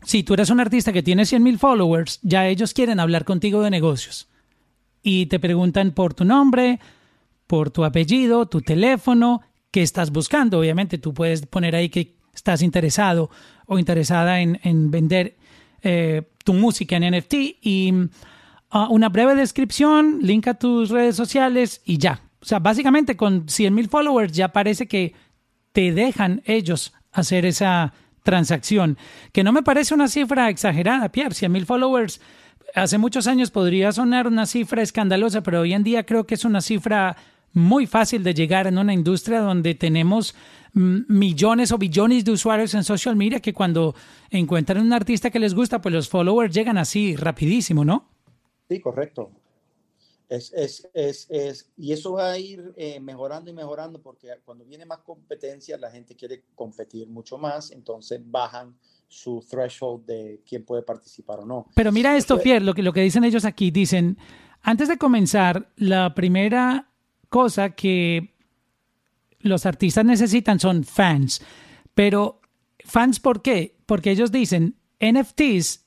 Si 0.07 0.22
tú 0.22 0.34
eres 0.34 0.50
un 0.50 0.61
artista 0.61 0.92
que 0.92 1.02
tiene 1.02 1.26
100 1.26 1.42
mil 1.42 1.59
followers, 1.59 2.20
ya 2.22 2.46
ellos 2.46 2.72
quieren 2.72 3.00
hablar 3.00 3.24
contigo 3.24 3.61
de 3.61 3.70
negocios 3.70 4.28
y 5.02 5.26
te 5.26 5.40
preguntan 5.40 5.90
por 5.90 6.14
tu 6.14 6.24
nombre, 6.24 6.78
por 7.48 7.70
tu 7.70 7.84
apellido, 7.84 8.46
tu 8.46 8.61
teléfono, 8.61 9.42
qué 9.72 9.82
estás 9.82 10.12
buscando. 10.12 10.61
Obviamente 10.61 10.98
tú 10.98 11.12
puedes 11.12 11.44
poner 11.46 11.74
ahí 11.74 11.88
que 11.88 12.14
estás 12.32 12.62
interesado 12.62 13.30
o 13.66 13.80
interesada 13.80 14.40
en, 14.40 14.92
vender 14.92 15.34
eh, 15.82 16.22
tu 16.44 16.54
música 16.54 16.96
en 16.96 17.12
NFT 17.12 17.34
y 17.62 17.92
ah, 18.70 18.86
una 18.88 19.09
breve 19.09 19.34
descripción, 19.34 20.20
link 20.22 20.46
a 20.46 20.54
tus 20.54 20.90
redes 20.90 21.16
sociales 21.16 21.82
y 21.84 21.98
ya. 21.98 22.20
O 22.40 22.44
sea, 22.44 22.61
básicamente 22.61 23.16
con 23.16 23.48
100 23.48 23.74
mil 23.74 23.88
followers 23.88 24.32
ya 24.32 24.52
parece 24.52 24.86
que 24.86 25.14
te 25.72 25.90
dejan 25.90 26.42
ellos 26.44 26.92
hacer 27.11 27.44
esa 27.44 27.92
transacción, 28.27 28.99
que 29.33 29.43
no 29.43 29.53
me 29.53 29.62
parece 29.62 29.95
una 29.95 30.09
cifra 30.09 30.51
exagerada, 30.51 31.09
Pierre, 31.09 31.35
100 31.35 31.51
mil 31.51 31.64
followers 31.64 32.20
hace 32.74 32.99
muchos 32.99 33.27
años 33.27 33.51
podría 33.51 33.93
sonar 33.93 34.27
una 34.27 34.45
cifra 34.45 34.83
escandalosa, 34.83 35.43
pero 35.43 35.61
hoy 35.61 35.72
en 35.72 35.83
día 35.83 36.05
creo 36.05 36.27
que 36.27 36.35
es 36.35 36.45
una 36.45 36.61
cifra 36.61 37.16
muy 37.53 37.87
fácil 37.87 38.22
de 38.22 38.35
llegar 38.35 38.66
en 38.66 38.77
una 38.77 38.93
industria 38.93 39.41
donde 39.41 39.74
tenemos 39.74 40.35
millones 40.74 41.72
o 41.72 41.79
billones 41.79 42.24
de 42.27 42.33
usuarios 42.33 42.74
en 42.74 42.85
social 42.85 43.16
media 43.16 43.41
que 43.41 43.55
cuando 43.55 43.95
encuentran 44.31 44.83
un 44.85 44.93
artista 44.93 45.31
que 45.31 45.39
les 45.39 45.55
gusta, 45.55 45.81
pues 45.81 45.95
los 45.95 46.09
followers 46.09 46.55
llegan 46.55 46.77
así 46.77 47.16
rapidísimo, 47.16 47.83
¿no? 47.83 48.05
Sí, 48.68 48.81
correcto. 48.81 49.31
Es, 50.29 50.53
es, 50.53 50.89
es, 50.93 51.27
es 51.31 51.70
y 51.77 51.93
eso 51.93 52.12
va 52.12 52.33
a 52.33 52.39
ir 52.39 52.72
eh, 52.77 52.99
mejorando 52.99 53.49
y 53.49 53.53
mejorando 53.55 54.03
porque 54.03 54.29
cuando 54.45 54.64
viene 54.64 54.85
más 54.85 54.99
competencia, 54.99 55.79
la 55.79 55.91
gente 55.91 56.16
quiere 56.16 56.43
competir 56.55 57.09
mucho 57.09 57.39
más, 57.39 57.70
entonces 57.70 58.20
bajan 58.24 58.77
su 59.09 59.45
threshold 59.49 60.05
de 60.05 60.43
quién 60.49 60.64
puede 60.64 60.83
participar 60.83 61.41
o 61.41 61.47
no. 61.47 61.66
Pero 61.74 61.93
mira 61.93 62.16
esto, 62.16 62.41
Pierre, 62.41 62.64
lo 62.64 62.74
que, 62.74 62.83
lo 62.83 62.93
que 62.93 63.03
dicen 63.03 63.22
ellos 63.22 63.45
aquí, 63.45 63.70
dicen, 63.70 64.18
antes 64.62 64.89
de 64.89 64.99
comenzar, 64.99 65.72
la 65.77 66.14
primera 66.14 66.91
cosa 67.29 67.70
que 67.70 68.35
los 69.41 69.64
artistas 69.64 70.05
necesitan 70.05 70.59
son 70.59 70.85
fans. 70.85 71.41
Pero, 71.95 72.41
¿fans 72.81 73.20
por 73.20 73.43
qué? 73.43 73.77
Porque 73.87 74.11
ellos 74.11 74.33
dicen, 74.33 74.77
NFTs 75.01 75.85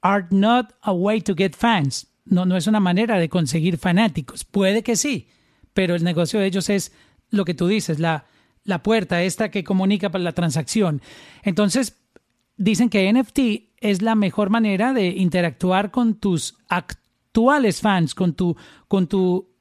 are 0.00 0.26
not 0.30 0.74
a 0.82 0.92
way 0.92 1.20
to 1.20 1.34
get 1.36 1.54
fans. 1.54 2.08
No, 2.26 2.44
no 2.44 2.56
es 2.56 2.66
una 2.66 2.80
manera 2.80 3.18
de 3.18 3.28
conseguir 3.28 3.78
fanáticos. 3.78 4.44
Puede 4.44 4.82
que 4.82 4.96
sí, 4.96 5.28
pero 5.72 5.94
el 5.94 6.04
negocio 6.04 6.40
de 6.40 6.46
ellos 6.46 6.68
es 6.68 6.92
lo 7.30 7.44
que 7.44 7.54
tú 7.54 7.66
dices, 7.66 7.98
la, 7.98 8.26
la 8.64 8.82
puerta 8.82 9.22
esta 9.22 9.50
que 9.50 9.64
comunica 9.64 10.10
para 10.10 10.24
la 10.24 10.32
transacción. 10.32 11.00
Entonces, 11.42 11.96
dicen 12.56 12.90
que 12.90 13.12
NFT 13.12 13.38
es 13.80 14.02
la 14.02 14.14
mejor 14.14 14.50
manera 14.50 14.92
de 14.92 15.08
interactuar 15.08 15.90
con 15.90 16.14
tus 16.14 16.56
actuales 16.68 17.80
fans, 17.80 18.14
con 18.14 18.34
tu, 18.34 18.56
con 18.88 19.06
tu 19.06 19.56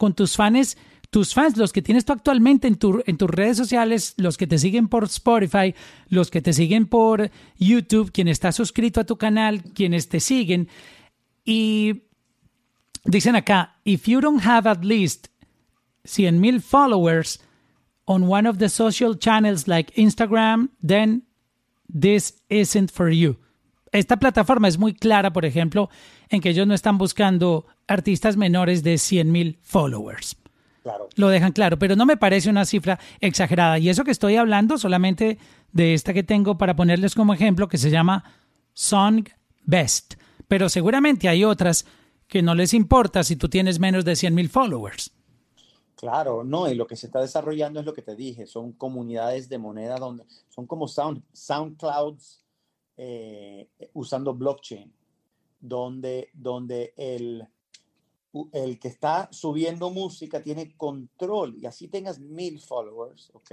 con 0.00 0.14
tus 0.14 0.34
fans, 0.34 0.78
tus 1.10 1.34
fans, 1.34 1.58
los 1.58 1.74
que 1.74 1.82
tienes 1.82 2.06
tú 2.06 2.14
actualmente 2.14 2.66
en, 2.66 2.76
tu, 2.76 3.02
en 3.04 3.18
tus 3.18 3.28
redes 3.28 3.58
sociales, 3.58 4.14
los 4.16 4.38
que 4.38 4.46
te 4.46 4.56
siguen 4.56 4.88
por 4.88 5.04
Spotify, 5.04 5.74
los 6.08 6.30
que 6.30 6.40
te 6.40 6.54
siguen 6.54 6.86
por 6.86 7.30
YouTube, 7.58 8.10
quien 8.10 8.26
está 8.26 8.50
suscrito 8.50 9.00
a 9.00 9.04
tu 9.04 9.18
canal, 9.18 9.62
quienes 9.62 10.08
te 10.08 10.20
siguen. 10.20 10.68
Y 11.44 12.04
dicen 13.04 13.36
acá, 13.36 13.76
if 13.84 14.06
you 14.06 14.20
don't 14.20 14.44
have 14.44 14.68
at 14.68 14.84
least 14.84 15.28
100 16.04 16.40
mil 16.40 16.60
followers 16.60 17.40
on 18.06 18.28
one 18.28 18.48
of 18.48 18.58
the 18.58 18.68
social 18.68 19.16
channels 19.16 19.68
like 19.68 19.92
Instagram, 19.94 20.70
then 20.82 21.22
this 21.88 22.34
isn't 22.48 22.90
for 22.90 23.10
you. 23.10 23.36
Esta 23.92 24.18
plataforma 24.18 24.68
es 24.68 24.78
muy 24.78 24.94
clara, 24.94 25.32
por 25.32 25.44
ejemplo, 25.44 25.90
en 26.28 26.40
que 26.40 26.50
ellos 26.50 26.66
no 26.66 26.74
están 26.74 26.96
buscando 26.96 27.66
artistas 27.88 28.36
menores 28.36 28.82
de 28.82 28.98
100 28.98 29.32
mil 29.32 29.58
followers. 29.62 30.36
Claro. 30.82 31.08
Lo 31.16 31.28
dejan 31.28 31.52
claro, 31.52 31.78
pero 31.78 31.96
no 31.96 32.06
me 32.06 32.16
parece 32.16 32.48
una 32.48 32.64
cifra 32.64 32.98
exagerada. 33.20 33.78
Y 33.78 33.88
eso 33.88 34.04
que 34.04 34.12
estoy 34.12 34.36
hablando 34.36 34.78
solamente 34.78 35.38
de 35.72 35.94
esta 35.94 36.14
que 36.14 36.22
tengo 36.22 36.56
para 36.56 36.76
ponerles 36.76 37.14
como 37.14 37.34
ejemplo, 37.34 37.68
que 37.68 37.78
se 37.78 37.90
llama 37.90 38.24
Song 38.72 39.28
Best. 39.64 40.14
Pero 40.48 40.68
seguramente 40.68 41.28
hay 41.28 41.44
otras 41.44 41.84
que 42.30 42.42
no 42.42 42.54
les 42.54 42.72
importa 42.72 43.24
si 43.24 43.36
tú 43.36 43.48
tienes 43.48 43.78
menos 43.78 44.04
de 44.04 44.16
100 44.16 44.34
mil 44.34 44.48
followers. 44.48 45.12
Claro, 45.96 46.44
no, 46.44 46.70
y 46.70 46.74
lo 46.74 46.86
que 46.86 46.96
se 46.96 47.06
está 47.06 47.20
desarrollando 47.20 47.80
es 47.80 47.86
lo 47.86 47.92
que 47.92 48.00
te 48.00 48.16
dije, 48.16 48.46
son 48.46 48.72
comunidades 48.72 49.50
de 49.50 49.58
moneda 49.58 49.98
donde 49.98 50.24
son 50.48 50.66
como 50.66 50.88
sound, 50.88 51.22
SoundClouds 51.32 52.42
eh, 52.96 53.68
usando 53.92 54.32
blockchain, 54.32 54.90
donde, 55.60 56.30
donde 56.32 56.94
el, 56.96 57.46
el 58.52 58.78
que 58.78 58.88
está 58.88 59.28
subiendo 59.30 59.90
música 59.90 60.42
tiene 60.42 60.74
control 60.76 61.56
y 61.58 61.66
así 61.66 61.88
tengas 61.88 62.18
mil 62.18 62.60
followers, 62.60 63.30
¿ok? 63.34 63.50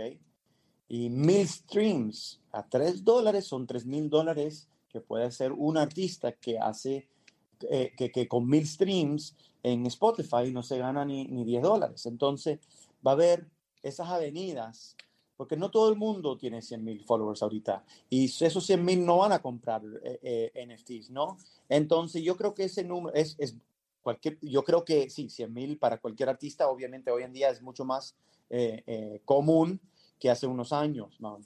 Y 0.88 1.10
mil 1.10 1.46
streams 1.48 2.40
a 2.52 2.66
tres 2.66 3.04
dólares 3.04 3.46
son 3.46 3.68
tres 3.68 3.86
mil 3.86 4.10
dólares 4.10 4.70
que 4.88 5.02
puede 5.02 5.32
ser 5.32 5.52
un 5.52 5.78
artista 5.78 6.32
que 6.32 6.60
hace, 6.60 7.10
eh, 7.70 7.94
que, 7.98 8.12
que 8.12 8.28
con 8.28 8.48
mil 8.48 8.68
streams 8.68 9.36
en 9.64 9.86
Spotify 9.88 10.52
no 10.52 10.64
se 10.64 10.78
gana 10.78 11.06
ni, 11.06 11.26
ni 11.26 11.44
10 11.44 11.64
dólares. 11.64 12.06
Entonces, 12.06 12.60
va 13.06 13.12
a 13.12 13.14
haber 13.14 13.48
esas 13.84 14.10
avenidas, 14.10 14.96
porque 15.36 15.58
no 15.58 15.70
todo 15.70 15.90
el 15.90 15.98
mundo 15.98 16.38
tiene 16.38 16.62
100 16.62 16.84
mil 16.84 17.04
followers 17.04 17.44
ahorita, 17.44 17.84
y 18.10 18.26
esos 18.26 18.66
100 18.66 18.84
mil 18.84 19.06
no 19.06 19.18
van 19.18 19.32
a 19.32 19.40
comprar 19.40 19.82
eh, 20.04 20.52
eh, 20.54 20.68
NFTs, 20.68 21.10
¿no? 21.12 21.38
Entonces, 21.70 22.24
yo 22.24 22.36
creo 22.36 22.54
que 22.54 22.66
ese 22.66 22.84
número 22.84 23.16
es, 23.16 23.36
es 23.40 23.56
cualquier, 24.02 24.38
yo 24.42 24.64
creo 24.64 24.84
que 24.86 25.10
sí, 25.10 25.30
100 25.30 25.54
mil 25.54 25.78
para 25.78 26.00
cualquier 26.00 26.30
artista, 26.30 26.70
obviamente 26.70 27.12
hoy 27.12 27.24
en 27.24 27.34
día 27.34 27.50
es 27.50 27.62
mucho 27.62 27.86
más 27.86 28.16
eh, 28.50 29.22
común 29.26 29.82
que 30.20 30.30
hace 30.30 30.48
unos 30.48 30.72
años, 30.74 31.20
¿no? 31.20 31.40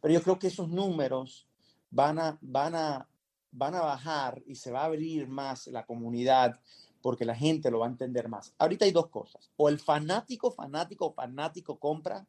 Pero 0.00 0.14
yo 0.14 0.22
creo 0.22 0.38
que 0.38 0.48
esos 0.48 0.68
números 0.68 1.46
van 1.90 2.18
a, 2.18 2.38
van 2.40 2.74
a, 2.74 3.08
van 3.50 3.74
a 3.74 3.80
bajar 3.80 4.42
y 4.46 4.54
se 4.54 4.70
va 4.70 4.82
a 4.82 4.86
abrir 4.86 5.28
más 5.28 5.66
la 5.68 5.84
comunidad 5.86 6.60
porque 7.00 7.24
la 7.24 7.34
gente 7.34 7.70
lo 7.70 7.80
va 7.80 7.86
a 7.86 7.90
entender 7.90 8.28
más. 8.28 8.54
Ahorita 8.58 8.84
hay 8.84 8.90
dos 8.90 9.08
cosas. 9.08 9.50
O 9.56 9.68
el 9.68 9.78
fanático, 9.78 10.50
fanático, 10.50 11.12
fanático 11.12 11.78
compra 11.78 12.26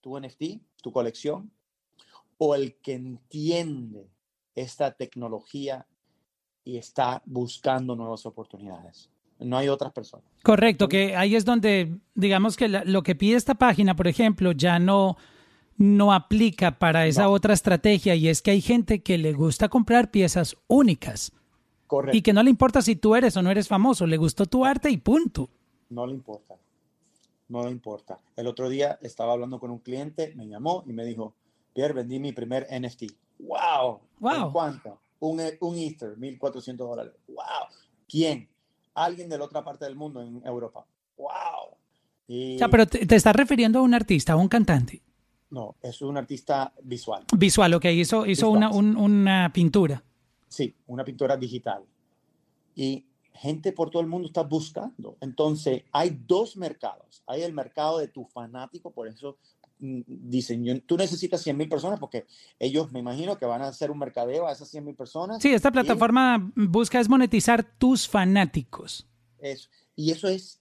tu 0.00 0.18
NFT, 0.18 0.60
tu 0.82 0.92
colección, 0.92 1.50
o 2.36 2.54
el 2.54 2.76
que 2.76 2.94
entiende 2.94 4.08
esta 4.54 4.92
tecnología 4.92 5.86
y 6.64 6.76
está 6.76 7.22
buscando 7.26 7.96
nuevas 7.96 8.26
oportunidades. 8.26 9.10
No 9.38 9.56
hay 9.56 9.68
otras 9.68 9.92
personas. 9.92 10.26
Correcto, 10.42 10.88
que 10.88 11.16
ahí 11.16 11.36
es 11.36 11.44
donde, 11.44 11.96
digamos 12.14 12.56
que 12.56 12.68
la, 12.68 12.84
lo 12.84 13.02
que 13.02 13.14
pide 13.14 13.36
esta 13.36 13.54
página, 13.54 13.94
por 13.94 14.08
ejemplo, 14.08 14.52
ya 14.52 14.78
no, 14.78 15.16
no 15.78 16.12
aplica 16.12 16.78
para 16.78 17.06
esa 17.06 17.22
no. 17.24 17.30
otra 17.30 17.54
estrategia 17.54 18.16
y 18.16 18.28
es 18.28 18.42
que 18.42 18.50
hay 18.50 18.60
gente 18.60 19.00
que 19.00 19.16
le 19.16 19.32
gusta 19.32 19.68
comprar 19.68 20.10
piezas 20.10 20.56
únicas. 20.66 21.32
Correcto. 21.86 22.16
Y 22.16 22.22
que 22.22 22.32
no 22.32 22.42
le 22.42 22.50
importa 22.50 22.82
si 22.82 22.96
tú 22.96 23.14
eres 23.14 23.36
o 23.36 23.42
no 23.42 23.50
eres 23.50 23.68
famoso, 23.68 24.06
le 24.06 24.18
gustó 24.18 24.44
tu 24.44 24.64
arte 24.64 24.90
y 24.90 24.98
punto. 24.98 25.48
No 25.88 26.06
le 26.06 26.14
importa. 26.14 26.56
No 27.48 27.64
le 27.64 27.70
importa. 27.70 28.18
El 28.36 28.46
otro 28.48 28.68
día 28.68 28.98
estaba 29.00 29.32
hablando 29.32 29.58
con 29.58 29.70
un 29.70 29.78
cliente, 29.78 30.34
me 30.36 30.46
llamó 30.46 30.82
y 30.86 30.92
me 30.92 31.04
dijo, 31.04 31.32
Pierre, 31.72 31.94
vendí 31.94 32.18
mi 32.18 32.32
primer 32.32 32.66
NFT. 32.70 33.04
¡Wow! 33.38 34.00
wow. 34.18 34.46
¿En 34.46 34.50
cuánto? 34.50 35.00
Un, 35.20 35.40
un 35.60 35.76
Easter, 35.76 36.16
1.400 36.18 36.76
dólares. 36.76 37.12
¡Wow! 37.28 37.68
¿Quién? 38.06 38.48
Alguien 38.94 39.28
de 39.28 39.38
la 39.38 39.44
otra 39.44 39.64
parte 39.64 39.84
del 39.84 39.94
mundo, 39.94 40.20
en 40.20 40.42
Europa. 40.44 40.84
¡Wow! 41.16 41.76
Y... 42.26 42.56
O 42.56 42.58
sea, 42.58 42.68
pero 42.68 42.86
te, 42.86 43.06
te 43.06 43.14
estás 43.14 43.34
refiriendo 43.34 43.78
a 43.78 43.82
un 43.82 43.94
artista, 43.94 44.34
a 44.34 44.36
un 44.36 44.48
cantante. 44.48 45.02
No, 45.50 45.76
es 45.82 46.02
un 46.02 46.16
artista 46.16 46.74
visual. 46.82 47.24
Visual, 47.36 47.74
ok. 47.74 47.84
Hizo, 47.86 48.26
hizo 48.26 48.50
una, 48.50 48.70
un, 48.70 48.96
una 48.96 49.50
pintura. 49.52 50.02
Sí, 50.48 50.74
una 50.86 51.04
pintura 51.04 51.36
digital. 51.36 51.84
Y 52.74 53.06
gente 53.38 53.72
por 53.72 53.90
todo 53.90 54.02
el 54.02 54.08
mundo 54.08 54.26
está 54.26 54.42
buscando. 54.42 55.16
Entonces, 55.20 55.84
hay 55.92 56.18
dos 56.26 56.56
mercados. 56.56 57.22
Hay 57.26 57.42
el 57.42 57.52
mercado 57.52 57.98
de 57.98 58.08
tu 58.08 58.24
fanático, 58.24 58.90
por 58.90 59.06
eso 59.06 59.38
mm, 59.78 60.00
dicen, 60.06 60.64
yo, 60.64 60.80
tú 60.82 60.96
necesitas 60.96 61.42
100 61.42 61.56
mil 61.56 61.68
personas 61.68 62.00
porque 62.00 62.26
ellos 62.58 62.90
me 62.90 62.98
imagino 62.98 63.38
que 63.38 63.46
van 63.46 63.62
a 63.62 63.68
hacer 63.68 63.90
un 63.90 63.98
mercadeo 63.98 64.46
a 64.46 64.52
esas 64.52 64.68
100 64.68 64.84
mil 64.84 64.96
personas. 64.96 65.40
Sí, 65.40 65.50
esta 65.50 65.70
plataforma 65.70 66.52
y, 66.56 66.66
busca 66.66 66.98
es 66.98 67.08
monetizar 67.08 67.62
tus 67.78 68.08
fanáticos. 68.08 69.06
Eso. 69.38 69.68
Y 69.94 70.10
eso 70.10 70.28
es 70.28 70.60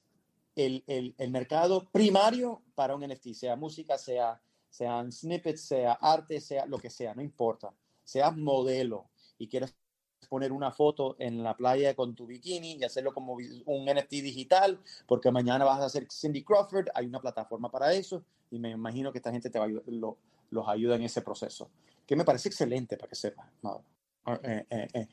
el, 0.56 0.84
el, 0.88 1.16
el, 1.18 1.32
mercado 1.32 1.90
primario 1.92 2.62
para 2.76 2.96
un 2.96 3.08
NFT, 3.08 3.34
sea 3.34 3.56
música, 3.56 3.98
sea, 3.98 4.42
sean 4.78 5.12
snippets, 5.12 5.62
sea 5.62 5.94
arte, 5.94 6.40
sea 6.40 6.68
lo 6.68 6.78
que 6.78 6.92
sea, 6.92 7.16
no 7.16 7.24
importa. 7.24 7.74
Sea 8.04 8.30
modelo 8.30 9.10
y 9.40 9.48
quieres 9.48 9.76
poner 10.30 10.52
una 10.52 10.72
foto 10.72 11.16
en 11.20 11.44
la 11.44 11.56
playa 11.56 11.96
con 11.96 12.14
tu 12.14 12.28
bikini 12.28 12.74
y 12.74 12.84
hacerlo 12.84 13.14
como 13.14 13.34
un 13.34 13.86
NFT 13.86 14.12
digital, 14.22 14.80
porque 15.08 15.32
mañana 15.32 15.66
vas 15.66 15.82
a 15.82 15.86
hacer 15.86 16.08
Cindy 16.12 16.44
Crawford, 16.44 16.90
hay 16.94 17.08
una 17.08 17.20
plataforma 17.20 17.72
para 17.72 17.94
eso 17.94 18.24
y 18.52 18.60
me 18.60 18.72
imagino 18.72 19.12
que 19.12 19.18
esta 19.18 19.32
gente 19.32 19.50
te 19.50 19.58
va 19.58 19.66
a 19.66 19.68
ayudar, 19.68 19.84
lo, 19.88 20.18
los 20.52 20.68
ayuda 20.68 20.96
en 20.96 21.04
ese 21.04 21.22
proceso, 21.22 21.70
que 22.06 22.16
me 22.16 22.24
parece 22.24 22.50
excelente 22.50 22.98
para 22.98 23.10
que 23.10 23.16
sepas. 23.16 23.48
No. 23.64 23.84
Eh, 24.44 24.66
eh, 24.70 25.08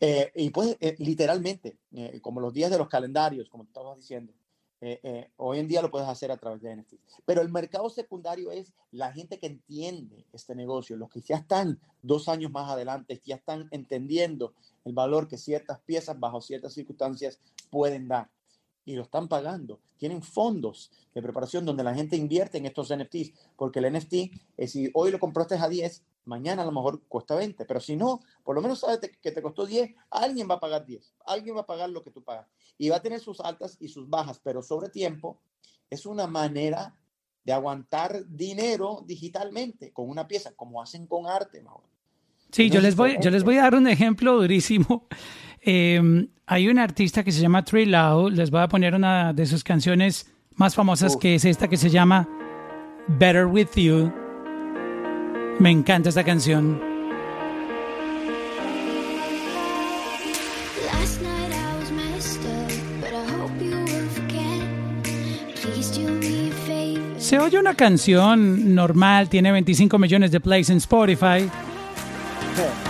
eh, 0.00 0.32
y 0.34 0.50
pues 0.50 0.76
literalmente, 0.98 1.78
como 2.20 2.40
los 2.40 2.52
días 2.52 2.70
de 2.70 2.78
los 2.78 2.88
calendarios, 2.88 3.48
como 3.48 3.64
estabas 3.64 3.96
diciendo, 3.96 4.32
eh, 4.80 5.00
eh, 5.02 5.30
hoy 5.38 5.58
en 5.58 5.66
día 5.66 5.82
lo 5.82 5.90
puedes 5.90 6.08
hacer 6.08 6.30
a 6.30 6.36
través 6.36 6.62
de 6.62 6.76
NFT. 6.76 6.94
Pero 7.24 7.42
el 7.42 7.48
mercado 7.48 7.90
secundario 7.90 8.52
es 8.52 8.72
la 8.92 9.12
gente 9.12 9.38
que 9.38 9.46
entiende 9.46 10.24
este 10.32 10.54
negocio, 10.54 10.96
los 10.96 11.10
que 11.10 11.20
ya 11.20 11.36
están 11.36 11.80
dos 12.02 12.28
años 12.28 12.52
más 12.52 12.70
adelante, 12.70 13.20
ya 13.24 13.36
están 13.36 13.68
entendiendo 13.72 14.54
el 14.84 14.92
valor 14.92 15.26
que 15.26 15.36
ciertas 15.36 15.80
piezas 15.80 16.18
bajo 16.18 16.40
ciertas 16.40 16.74
circunstancias 16.74 17.40
pueden 17.70 18.06
dar. 18.06 18.30
Y 18.84 18.94
lo 18.94 19.02
están 19.02 19.28
pagando. 19.28 19.80
Tienen 19.98 20.22
fondos 20.22 20.90
de 21.12 21.22
preparación 21.22 21.64
donde 21.66 21.82
la 21.82 21.94
gente 21.94 22.16
invierte 22.16 22.58
en 22.58 22.66
estos 22.66 22.94
NFTs, 22.94 23.32
porque 23.56 23.80
el 23.80 23.92
NFT, 23.92 24.14
es 24.56 24.72
si 24.72 24.90
hoy 24.94 25.10
lo 25.10 25.18
compraste 25.18 25.56
a 25.56 25.68
10, 25.68 26.02
mañana 26.28 26.62
a 26.62 26.64
lo 26.64 26.72
mejor 26.72 27.02
cuesta 27.08 27.34
20, 27.34 27.64
pero 27.64 27.80
si 27.80 27.96
no, 27.96 28.20
por 28.44 28.54
lo 28.54 28.62
menos 28.62 28.80
sabes 28.80 29.00
que 29.20 29.32
te 29.32 29.42
costó 29.42 29.66
10, 29.66 29.94
alguien 30.10 30.48
va 30.48 30.54
a 30.54 30.60
pagar 30.60 30.84
10, 30.84 31.14
alguien 31.26 31.56
va 31.56 31.62
a 31.62 31.66
pagar 31.66 31.90
lo 31.90 32.02
que 32.02 32.10
tú 32.10 32.22
pagas 32.22 32.46
y 32.76 32.90
va 32.90 32.96
a 32.96 33.02
tener 33.02 33.18
sus 33.18 33.40
altas 33.40 33.76
y 33.80 33.88
sus 33.88 34.08
bajas, 34.08 34.40
pero 34.42 34.62
sobre 34.62 34.90
tiempo 34.90 35.40
es 35.90 36.06
una 36.06 36.26
manera 36.26 36.94
de 37.44 37.52
aguantar 37.52 38.26
dinero 38.28 39.02
digitalmente 39.06 39.92
con 39.92 40.08
una 40.08 40.28
pieza, 40.28 40.52
como 40.54 40.82
hacen 40.82 41.06
con 41.06 41.26
arte. 41.26 41.62
¿no? 41.62 41.82
Sí, 42.52 42.70
yo 42.70 42.80
les, 42.80 42.94
voy, 42.94 43.16
yo 43.20 43.30
les 43.30 43.42
voy 43.42 43.56
a 43.56 43.62
dar 43.62 43.74
un 43.74 43.88
ejemplo 43.88 44.34
durísimo. 44.40 45.08
Eh, 45.60 46.00
hay 46.46 46.68
un 46.68 46.78
artista 46.78 47.24
que 47.24 47.32
se 47.32 47.42
llama 47.42 47.64
Trey 47.64 47.84
Lau, 47.84 48.30
les 48.30 48.48
voy 48.48 48.60
a 48.60 48.68
poner 48.68 48.94
una 48.94 49.32
de 49.32 49.44
sus 49.44 49.64
canciones 49.64 50.32
más 50.54 50.76
famosas, 50.76 51.16
Uf. 51.16 51.20
que 51.20 51.34
es 51.34 51.44
esta 51.44 51.66
que 51.66 51.76
se 51.76 51.90
llama 51.90 52.28
Better 53.08 53.46
With 53.46 53.74
You. 53.74 54.27
Me 55.58 55.70
encanta 55.70 56.08
esta 56.08 56.22
canción. 56.22 56.80
Se 67.18 67.38
oye 67.38 67.58
una 67.58 67.74
canción 67.74 68.74
normal, 68.74 69.28
tiene 69.28 69.52
25 69.52 69.98
millones 69.98 70.30
de 70.30 70.40
plays 70.40 70.70
en 70.70 70.78
Spotify. 70.78 71.50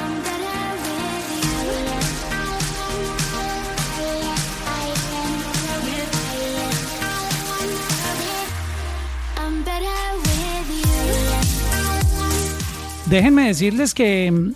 Déjenme 13.11 13.47
decirles 13.47 13.95
que 13.95 14.53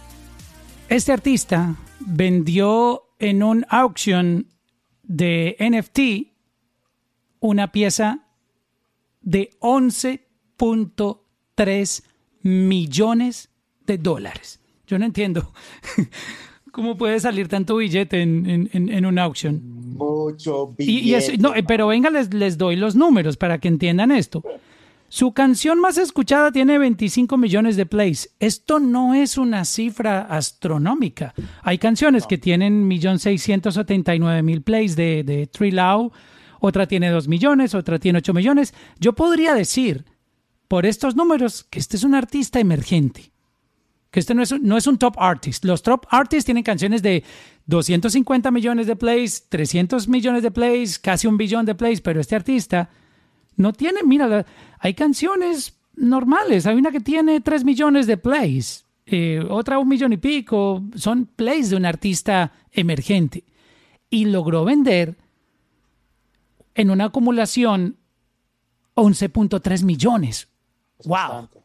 este 0.91 1.11
artista 1.11 1.75
vendió 2.01 3.05
en 3.19 3.43
un 3.43 3.65
auction 3.71 4.47
de 5.03 5.57
NFT 5.59 5.99
una 7.41 7.73
pieza 7.73 8.27
de 9.23 9.49
11.3 9.61 12.05
millones 12.43 13.49
de 13.87 13.97
dólares. 13.97 14.61
Yo 14.87 14.99
no 14.99 15.07
entiendo 15.07 15.51
cómo 16.73 16.99
puede 16.99 17.21
salir 17.21 17.49
tanto 17.49 17.77
billete 17.77 18.21
en, 18.21 18.69
en, 18.71 18.91
en 18.91 19.07
un 19.07 19.19
auction. 19.19 19.63
Mucho 19.97 20.75
billete. 20.77 20.93
Y, 20.93 20.99
y 21.09 21.15
eso, 21.15 21.33
no, 21.39 21.55
pero 21.67 21.87
venga, 21.87 22.11
les, 22.11 22.35
les 22.35 22.59
doy 22.59 22.77
los 22.77 22.97
números 22.97 23.39
para 23.39 23.57
que 23.59 23.69
entiendan 23.69 24.13
esto. 24.13 24.43
Su 25.15 25.35
canción 25.35 25.79
más 25.79 25.99
escuchada 25.99 26.51
tiene 26.53 26.79
25 26.79 27.37
millones 27.37 27.77
de 27.77 27.85
plays. 27.85 28.35
Esto 28.41 28.81
no 28.81 29.13
es 29.13 29.37
una 29.37 29.67
cifra 29.67 30.23
astronómica. 30.23 31.35
Hay 31.61 31.77
canciones 31.77 32.27
que 32.27 32.39
tienen 32.39 32.89
1.679.000 32.89 34.65
plays 34.65 34.97
de, 34.97 35.23
de 35.23 35.47
Tree 35.49 35.71
Lau, 35.71 36.13
otra 36.61 36.87
tiene 36.87 37.11
2 37.11 37.29
millones, 37.29 37.75
otra 37.75 37.99
tiene 37.99 38.21
8 38.21 38.33
millones. 38.33 38.73
Yo 39.01 39.13
podría 39.13 39.53
decir, 39.53 40.07
por 40.67 40.87
estos 40.87 41.15
números, 41.15 41.63
que 41.63 41.79
este 41.79 41.99
es 41.99 42.05
un 42.05 42.15
artista 42.15 42.59
emergente. 42.59 43.35
Que 44.11 44.21
este 44.21 44.35
no 44.35 44.43
es, 44.43 44.59
no 44.63 44.79
es 44.79 44.87
un 44.87 44.97
top 44.97 45.17
artist. 45.19 45.67
Los 45.67 45.83
top 45.83 46.07
artists 46.09 46.47
tienen 46.47 46.65
canciones 46.65 47.03
de 47.03 47.23
250 47.67 48.51
millones 48.51 48.87
de 48.87 48.97
plays, 48.97 49.47
300 49.51 50.09
millones 50.09 50.43
de 50.43 50.51
plays, 50.51 50.99
casi 50.99 51.27
un 51.27 51.37
billón 51.37 51.67
de 51.67 51.75
plays, 51.75 52.01
pero 52.01 52.19
este 52.19 52.35
artista 52.35 52.89
no 53.57 53.73
tiene, 53.73 54.03
mira, 54.03 54.45
hay 54.79 54.95
canciones 54.95 55.77
normales. 55.95 56.67
Hay 56.67 56.77
una 56.77 56.91
que 56.91 57.01
tiene 57.01 57.41
3 57.41 57.65
millones 57.65 58.07
de 58.07 58.17
plays, 58.17 58.85
eh, 59.07 59.45
otra 59.49 59.79
un 59.79 59.89
millón 59.89 60.13
y 60.13 60.17
pico. 60.17 60.83
Son 60.95 61.27
plays 61.27 61.71
de 61.71 61.77
un 61.77 61.87
artista 61.87 62.53
emergente. 62.71 63.45
Y 64.11 64.27
logró 64.27 64.65
vender 64.65 65.17
en 66.75 66.91
una 66.91 67.07
acumulación 67.07 67.97
11.3 68.95 69.85
millones. 69.85 70.49
Es 70.99 71.07
wow. 71.07 71.17
Bastante, 71.17 71.63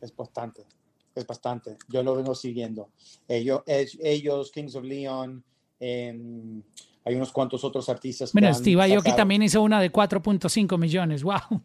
es 0.00 0.16
bastante, 0.16 0.66
es 1.14 1.26
bastante. 1.26 1.76
Yo 1.88 2.02
lo 2.02 2.16
vengo 2.16 2.34
siguiendo. 2.34 2.90
Ellos, 3.28 3.62
ellos 3.66 4.50
Kings 4.50 4.74
of 4.74 4.84
Leon, 4.84 5.44
eh, 5.80 6.18
hay 7.06 7.14
unos 7.14 7.32
cuantos 7.32 7.62
otros 7.62 7.88
artistas. 7.88 8.32
Bueno, 8.32 8.52
Steve 8.52 8.82
Aoki 8.82 9.14
también 9.14 9.40
hizo 9.40 9.62
una 9.62 9.80
de 9.80 9.92
4.5 9.92 10.76
millones. 10.76 11.22
Wow. 11.22 11.62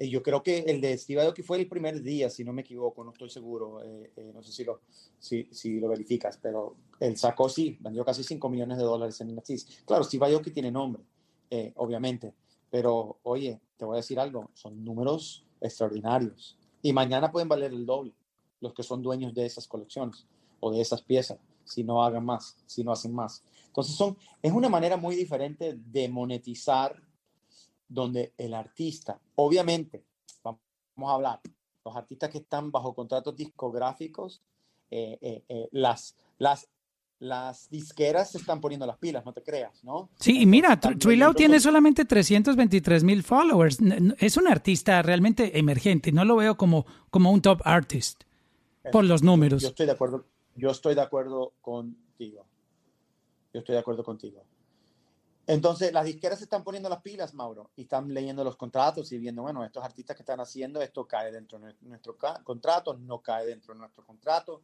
Yo 0.00 0.20
creo 0.20 0.42
que 0.42 0.58
el 0.58 0.80
de 0.80 0.98
Steve 0.98 1.22
Aoki 1.22 1.42
fue 1.42 1.60
el 1.60 1.68
primer 1.68 2.02
día, 2.02 2.28
si 2.28 2.42
no 2.42 2.52
me 2.52 2.62
equivoco, 2.62 3.04
no 3.04 3.12
estoy 3.12 3.30
seguro, 3.30 3.80
eh, 3.84 4.10
eh, 4.16 4.32
no 4.34 4.42
sé 4.42 4.50
si 4.50 4.64
lo, 4.64 4.80
si, 5.20 5.48
si, 5.52 5.78
lo 5.78 5.88
verificas, 5.88 6.40
pero 6.42 6.74
él 6.98 7.16
sacó, 7.16 7.48
sí, 7.48 7.78
vendió 7.78 8.04
casi 8.04 8.24
5 8.24 8.48
millones 8.48 8.78
de 8.78 8.82
dólares 8.82 9.20
en 9.20 9.36
NFTs. 9.36 9.84
Claro, 9.86 10.02
Steve 10.02 10.26
Aoki 10.26 10.50
tiene 10.50 10.72
nombre, 10.72 11.04
eh, 11.48 11.72
obviamente, 11.76 12.34
pero 12.68 13.20
oye, 13.22 13.60
te 13.76 13.84
voy 13.84 13.94
a 13.94 13.96
decir 13.98 14.18
algo, 14.18 14.50
son 14.54 14.84
números 14.84 15.46
extraordinarios 15.60 16.58
y 16.82 16.92
mañana 16.92 17.30
pueden 17.30 17.48
valer 17.48 17.72
el 17.72 17.86
doble 17.86 18.12
los 18.60 18.74
que 18.74 18.82
son 18.82 19.02
dueños 19.02 19.32
de 19.34 19.46
esas 19.46 19.68
colecciones 19.68 20.26
o 20.58 20.72
de 20.72 20.80
esas 20.80 21.02
piezas, 21.02 21.38
si 21.64 21.84
no 21.84 22.02
hagan 22.02 22.24
más, 22.24 22.56
si 22.66 22.82
no 22.82 22.90
hacen 22.90 23.14
más. 23.14 23.44
Entonces 23.74 23.96
son, 23.96 24.16
es 24.40 24.52
una 24.52 24.68
manera 24.68 24.96
muy 24.96 25.16
diferente 25.16 25.74
de 25.76 26.08
monetizar 26.08 26.94
donde 27.88 28.32
el 28.38 28.54
artista, 28.54 29.18
obviamente, 29.34 30.04
vamos 30.44 31.10
a 31.10 31.14
hablar, 31.14 31.40
los 31.84 31.96
artistas 31.96 32.30
que 32.30 32.38
están 32.38 32.70
bajo 32.70 32.94
contratos 32.94 33.34
discográficos, 33.34 34.40
eh, 34.92 35.18
eh, 35.20 35.42
eh, 35.48 35.68
las, 35.72 36.14
las, 36.38 36.68
las 37.18 37.68
disqueras 37.68 38.30
se 38.30 38.38
están 38.38 38.60
poniendo 38.60 38.86
las 38.86 38.96
pilas, 38.96 39.24
no 39.24 39.32
te 39.32 39.42
creas, 39.42 39.82
¿no? 39.82 40.08
Sí, 40.20 40.42
y 40.42 40.46
mira, 40.46 40.78
Trilao 40.78 41.34
tiene 41.34 41.58
solamente 41.58 42.04
323 42.04 43.02
mil 43.02 43.24
followers. 43.24 43.78
Es 44.18 44.36
un 44.36 44.46
artista 44.46 45.02
realmente 45.02 45.58
emergente, 45.58 46.12
no 46.12 46.24
lo 46.24 46.36
veo 46.36 46.56
como, 46.56 46.86
como 47.10 47.32
un 47.32 47.42
top 47.42 47.60
artist 47.64 48.22
por 48.92 49.04
los 49.04 49.24
números. 49.24 49.62
Yo 49.62 49.70
estoy 49.70 49.86
de 49.86 49.92
acuerdo, 49.92 50.26
yo 50.54 50.70
estoy 50.70 50.94
de 50.94 51.02
acuerdo 51.02 51.54
contigo. 51.60 52.46
Yo 53.54 53.60
estoy 53.60 53.74
de 53.74 53.78
acuerdo 53.78 54.02
contigo. 54.02 54.44
Entonces, 55.46 55.92
las 55.92 56.04
disqueras 56.04 56.38
se 56.38 56.44
están 56.44 56.64
poniendo 56.64 56.88
las 56.88 57.02
pilas, 57.02 57.34
Mauro, 57.34 57.70
y 57.76 57.82
están 57.82 58.12
leyendo 58.12 58.42
los 58.42 58.56
contratos 58.56 59.12
y 59.12 59.18
viendo, 59.18 59.42
bueno, 59.42 59.64
estos 59.64 59.84
artistas 59.84 60.16
que 60.16 60.22
están 60.22 60.40
haciendo, 60.40 60.82
esto 60.82 61.06
cae 61.06 61.30
dentro 61.30 61.60
de 61.60 61.74
nuestro 61.82 62.16
contrato, 62.42 62.94
no 62.94 63.20
cae 63.20 63.46
dentro 63.46 63.74
de 63.74 63.80
nuestro 63.80 64.04
contrato, 64.04 64.62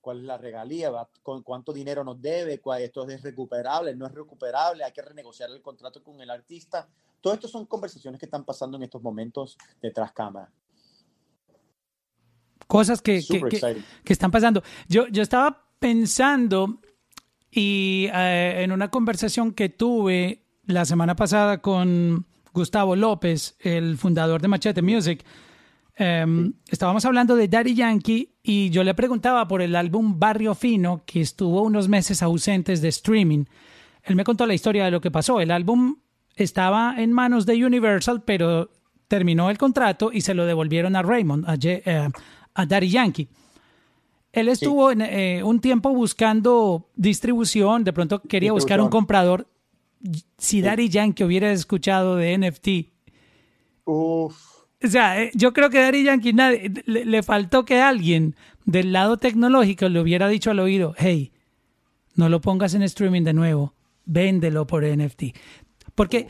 cuál 0.00 0.20
es 0.20 0.24
la 0.24 0.38
regalía, 0.38 0.90
con 1.22 1.42
cuánto 1.42 1.72
dinero 1.72 2.02
nos 2.02 2.22
debe, 2.22 2.60
cuál, 2.60 2.82
esto 2.82 3.06
es 3.08 3.22
recuperable, 3.22 3.94
no 3.94 4.06
es 4.06 4.12
recuperable, 4.12 4.84
hay 4.84 4.92
que 4.92 5.02
renegociar 5.02 5.50
el 5.50 5.60
contrato 5.60 6.02
con 6.02 6.18
el 6.20 6.30
artista. 6.30 6.88
Todo 7.20 7.34
esto 7.34 7.48
son 7.48 7.66
conversaciones 7.66 8.18
que 8.18 8.26
están 8.26 8.44
pasando 8.44 8.76
en 8.76 8.84
estos 8.84 9.02
momentos 9.02 9.58
detrás 9.82 10.12
cámara. 10.12 10.50
Cosas 12.66 13.02
que, 13.02 13.22
que, 13.22 13.82
que, 14.04 14.12
están 14.12 14.30
pasando. 14.30 14.62
Yo, 14.88 15.06
yo 15.08 15.22
estaba 15.22 15.68
pensando 15.78 16.80
y 17.54 18.08
eh, 18.12 18.62
en 18.64 18.72
una 18.72 18.88
conversación 18.90 19.52
que 19.52 19.68
tuve 19.68 20.42
la 20.66 20.84
semana 20.84 21.14
pasada 21.14 21.62
con 21.62 22.26
Gustavo 22.52 22.96
López, 22.96 23.56
el 23.60 23.96
fundador 23.96 24.42
de 24.42 24.48
Machete 24.48 24.82
Music, 24.82 25.24
em, 25.94 26.52
estábamos 26.68 27.04
hablando 27.04 27.36
de 27.36 27.46
Daddy 27.46 27.74
Yankee 27.74 28.34
y 28.42 28.70
yo 28.70 28.82
le 28.82 28.94
preguntaba 28.94 29.46
por 29.46 29.62
el 29.62 29.76
álbum 29.76 30.18
Barrio 30.18 30.56
Fino, 30.56 31.04
que 31.06 31.20
estuvo 31.20 31.62
unos 31.62 31.88
meses 31.88 32.22
ausentes 32.24 32.82
de 32.82 32.88
streaming. 32.88 33.44
Él 34.02 34.16
me 34.16 34.24
contó 34.24 34.46
la 34.46 34.54
historia 34.54 34.84
de 34.84 34.90
lo 34.90 35.00
que 35.00 35.12
pasó. 35.12 35.40
El 35.40 35.52
álbum 35.52 35.98
estaba 36.34 36.96
en 36.98 37.12
manos 37.12 37.46
de 37.46 37.64
Universal, 37.64 38.24
pero 38.24 38.68
terminó 39.06 39.48
el 39.48 39.58
contrato 39.58 40.10
y 40.12 40.22
se 40.22 40.34
lo 40.34 40.44
devolvieron 40.44 40.96
a 40.96 41.02
Raymond, 41.02 41.48
a, 41.48 41.56
eh, 41.62 42.08
a 42.54 42.66
Daddy 42.66 42.88
Yankee. 42.88 43.28
Él 44.34 44.48
estuvo 44.48 44.90
en, 44.90 45.00
eh, 45.00 45.42
un 45.44 45.60
tiempo 45.60 45.90
buscando 45.90 46.90
distribución, 46.96 47.84
de 47.84 47.92
pronto 47.92 48.20
quería 48.20 48.52
buscar 48.52 48.80
un 48.80 48.88
comprador. 48.88 49.46
Si 50.38 50.60
Daddy 50.60 50.88
Yankee 50.88 51.22
hubiera 51.22 51.52
escuchado 51.52 52.16
de 52.16 52.36
NFT. 52.36 52.68
Uf. 53.84 54.36
O 54.82 54.88
sea, 54.88 55.22
eh, 55.22 55.30
yo 55.34 55.52
creo 55.52 55.70
que 55.70 55.78
Daddy 55.78 56.02
Yankee 56.02 56.34
le, 56.84 57.22
faltó 57.22 57.64
que 57.64 57.80
alguien 57.80 58.34
del 58.64 58.92
lado 58.92 59.18
tecnológico 59.18 59.88
le 59.88 60.00
hubiera 60.00 60.26
dicho 60.28 60.50
al 60.50 60.58
oído, 60.58 60.94
hey, 60.98 61.32
no 62.16 62.28
lo 62.28 62.40
pongas 62.40 62.74
en 62.74 62.82
streaming 62.82 63.22
de 63.22 63.34
nuevo, 63.34 63.74
véndelo 64.04 64.66
por 64.66 64.84
NFT. 64.84 65.26
Porque 65.94 66.26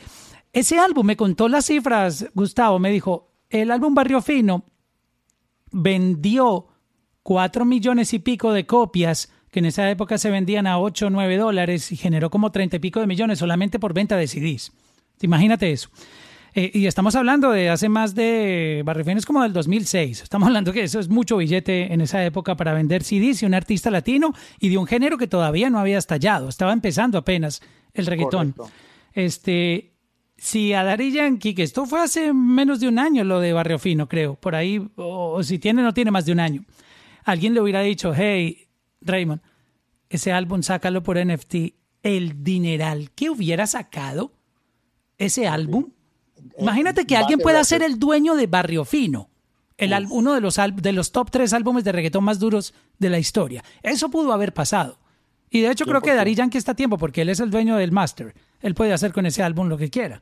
ese 0.53 0.77
álbum 0.77 1.07
me 1.07 1.17
contó 1.17 1.47
las 1.49 1.65
cifras, 1.65 2.27
Gustavo, 2.35 2.77
me 2.77 2.91
dijo, 2.91 3.31
el 3.49 3.71
álbum 3.71 3.95
Barrio 3.95 4.21
Fino 4.21 4.63
vendió 5.71 6.67
cuatro 7.25 7.65
millones 7.65 8.13
y 8.13 8.19
pico 8.19 8.53
de 8.53 8.67
copias 8.67 9.31
que 9.49 9.57
en 9.57 9.65
esa 9.65 9.89
época 9.89 10.19
se 10.19 10.29
vendían 10.29 10.67
a 10.67 10.77
8 10.77 11.07
o 11.07 11.09
9 11.09 11.37
dólares 11.37 11.91
y 11.91 11.95
generó 11.95 12.29
como 12.29 12.51
30 12.51 12.75
y 12.75 12.79
pico 12.79 12.99
de 12.99 13.07
millones 13.07 13.39
solamente 13.39 13.79
por 13.79 13.95
venta 13.95 14.15
de 14.15 14.27
CDs. 14.27 14.71
Imagínate 15.21 15.71
eso. 15.71 15.89
Eh, 16.53 16.69
y 16.71 16.85
estamos 16.85 17.15
hablando 17.15 17.49
de 17.49 17.71
hace 17.71 17.89
más 17.89 18.13
de, 18.13 18.83
Barrifines 18.85 19.25
como 19.25 19.41
del 19.41 19.53
2006. 19.53 20.21
Estamos 20.21 20.45
hablando 20.45 20.71
que 20.71 20.83
eso 20.83 20.99
es 20.99 21.09
mucho 21.09 21.37
billete 21.37 21.91
en 21.91 22.01
esa 22.01 22.23
época 22.23 22.55
para 22.55 22.75
vender 22.75 23.01
CDs 23.01 23.41
y 23.41 23.47
un 23.47 23.55
artista 23.55 23.89
latino 23.89 24.31
y 24.59 24.69
de 24.69 24.77
un 24.77 24.85
género 24.85 25.17
que 25.17 25.25
todavía 25.25 25.71
no 25.71 25.79
había 25.79 25.97
estallado. 25.97 26.47
Estaba 26.47 26.73
empezando 26.73 27.17
apenas 27.17 27.63
el 27.95 28.05
reggaetón. 28.05 28.53
Este, 29.13 29.95
si 30.37 30.73
a 30.73 30.83
Dari 30.83 31.11
Yankee, 31.11 31.55
que 31.55 31.63
esto 31.63 31.87
fue 31.87 32.03
hace 32.03 32.33
menos 32.33 32.79
de 32.81 32.87
un 32.87 32.99
año 32.99 33.23
lo 33.23 33.39
de 33.39 33.51
Barrio 33.51 33.79
Fino, 33.79 34.07
creo, 34.07 34.35
por 34.35 34.53
ahí, 34.53 34.87
o 34.95 35.41
si 35.41 35.57
tiene, 35.57 35.81
no 35.81 35.91
tiene 35.91 36.11
más 36.11 36.27
de 36.27 36.33
un 36.33 36.39
año 36.39 36.63
alguien 37.25 37.53
le 37.53 37.61
hubiera 37.61 37.81
dicho, 37.81 38.13
hey, 38.15 38.69
Raymond, 39.01 39.41
ese 40.09 40.31
álbum 40.31 40.63
sácalo 40.63 41.03
por 41.03 41.17
NFT, 41.17 41.55
el 42.03 42.43
dineral 42.43 43.11
que 43.11 43.29
hubiera 43.29 43.67
sacado 43.67 44.31
ese 45.17 45.47
álbum. 45.47 45.91
Imagínate 46.59 47.05
que 47.05 47.17
alguien 47.17 47.39
pueda 47.39 47.63
ser 47.63 47.81
el 47.81 47.99
dueño 47.99 48.35
de 48.35 48.47
Barrio 48.47 48.85
Fino, 48.85 49.29
el, 49.77 49.93
uno 50.09 50.33
de 50.33 50.41
los, 50.41 50.57
de 50.75 50.93
los 50.93 51.11
top 51.11 51.31
tres 51.31 51.51
álbumes 51.51 51.83
de 51.83 51.91
reggaetón 51.91 52.23
más 52.23 52.39
duros 52.39 52.73
de 52.99 53.09
la 53.09 53.19
historia. 53.19 53.63
Eso 53.81 54.09
pudo 54.09 54.31
haber 54.31 54.53
pasado. 54.53 54.99
Y 55.49 55.61
de 55.61 55.71
hecho 55.71 55.85
creo 55.85 56.01
que 56.01 56.13
Dari 56.13 56.35
Yankee 56.35 56.57
está 56.57 56.73
a 56.73 56.75
tiempo 56.75 56.97
porque 56.97 57.21
él 57.21 57.29
es 57.29 57.39
el 57.39 57.49
dueño 57.49 57.77
del 57.77 57.91
master. 57.91 58.35
Él 58.61 58.75
puede 58.75 58.93
hacer 58.93 59.13
con 59.13 59.25
ese 59.25 59.41
álbum 59.41 59.67
lo 59.67 59.77
que 59.77 59.89
quiera. 59.89 60.21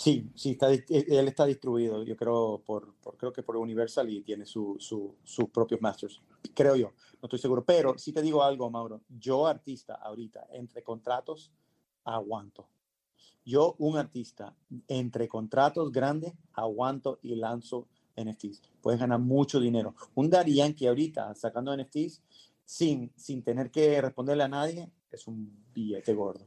Sí, 0.00 0.30
sí, 0.34 0.52
está, 0.52 0.72
eh, 0.72 0.84
él 0.88 1.28
está 1.28 1.44
distribuido, 1.44 2.02
yo 2.04 2.16
creo, 2.16 2.62
por, 2.64 2.94
creo 3.18 3.34
que 3.34 3.42
por 3.42 3.58
Universal 3.58 4.08
y 4.08 4.22
tiene 4.22 4.46
su, 4.46 4.76
su, 4.78 5.14
sus 5.22 5.50
propios 5.50 5.82
masters, 5.82 6.22
creo 6.54 6.74
yo, 6.74 6.92
no 7.20 7.26
estoy 7.26 7.38
seguro, 7.38 7.62
pero 7.66 7.98
sí 7.98 8.10
te 8.10 8.22
digo 8.22 8.42
algo, 8.42 8.70
Mauro, 8.70 9.02
yo 9.10 9.46
artista 9.46 9.96
ahorita, 9.96 10.46
entre 10.52 10.82
contratos, 10.82 11.52
aguanto. 12.04 12.66
Yo, 13.44 13.74
un 13.76 13.98
artista, 13.98 14.56
entre 14.88 15.28
contratos 15.28 15.92
grandes, 15.92 16.32
aguanto 16.54 17.18
y 17.20 17.34
lanzo 17.34 17.86
NFTs. 18.16 18.62
Puedes 18.80 19.00
ganar 19.00 19.18
mucho 19.18 19.60
dinero. 19.60 19.94
Un 20.14 20.30
Daddy 20.30 20.54
Yankee 20.54 20.86
ahorita 20.86 21.34
sacando 21.34 21.76
NFTs 21.76 22.22
sin, 22.64 23.12
sin 23.16 23.42
tener 23.42 23.70
que 23.70 24.00
responderle 24.00 24.44
a 24.44 24.48
nadie 24.48 24.90
es 25.10 25.26
un 25.26 25.62
billete 25.74 26.14
gordo. 26.14 26.46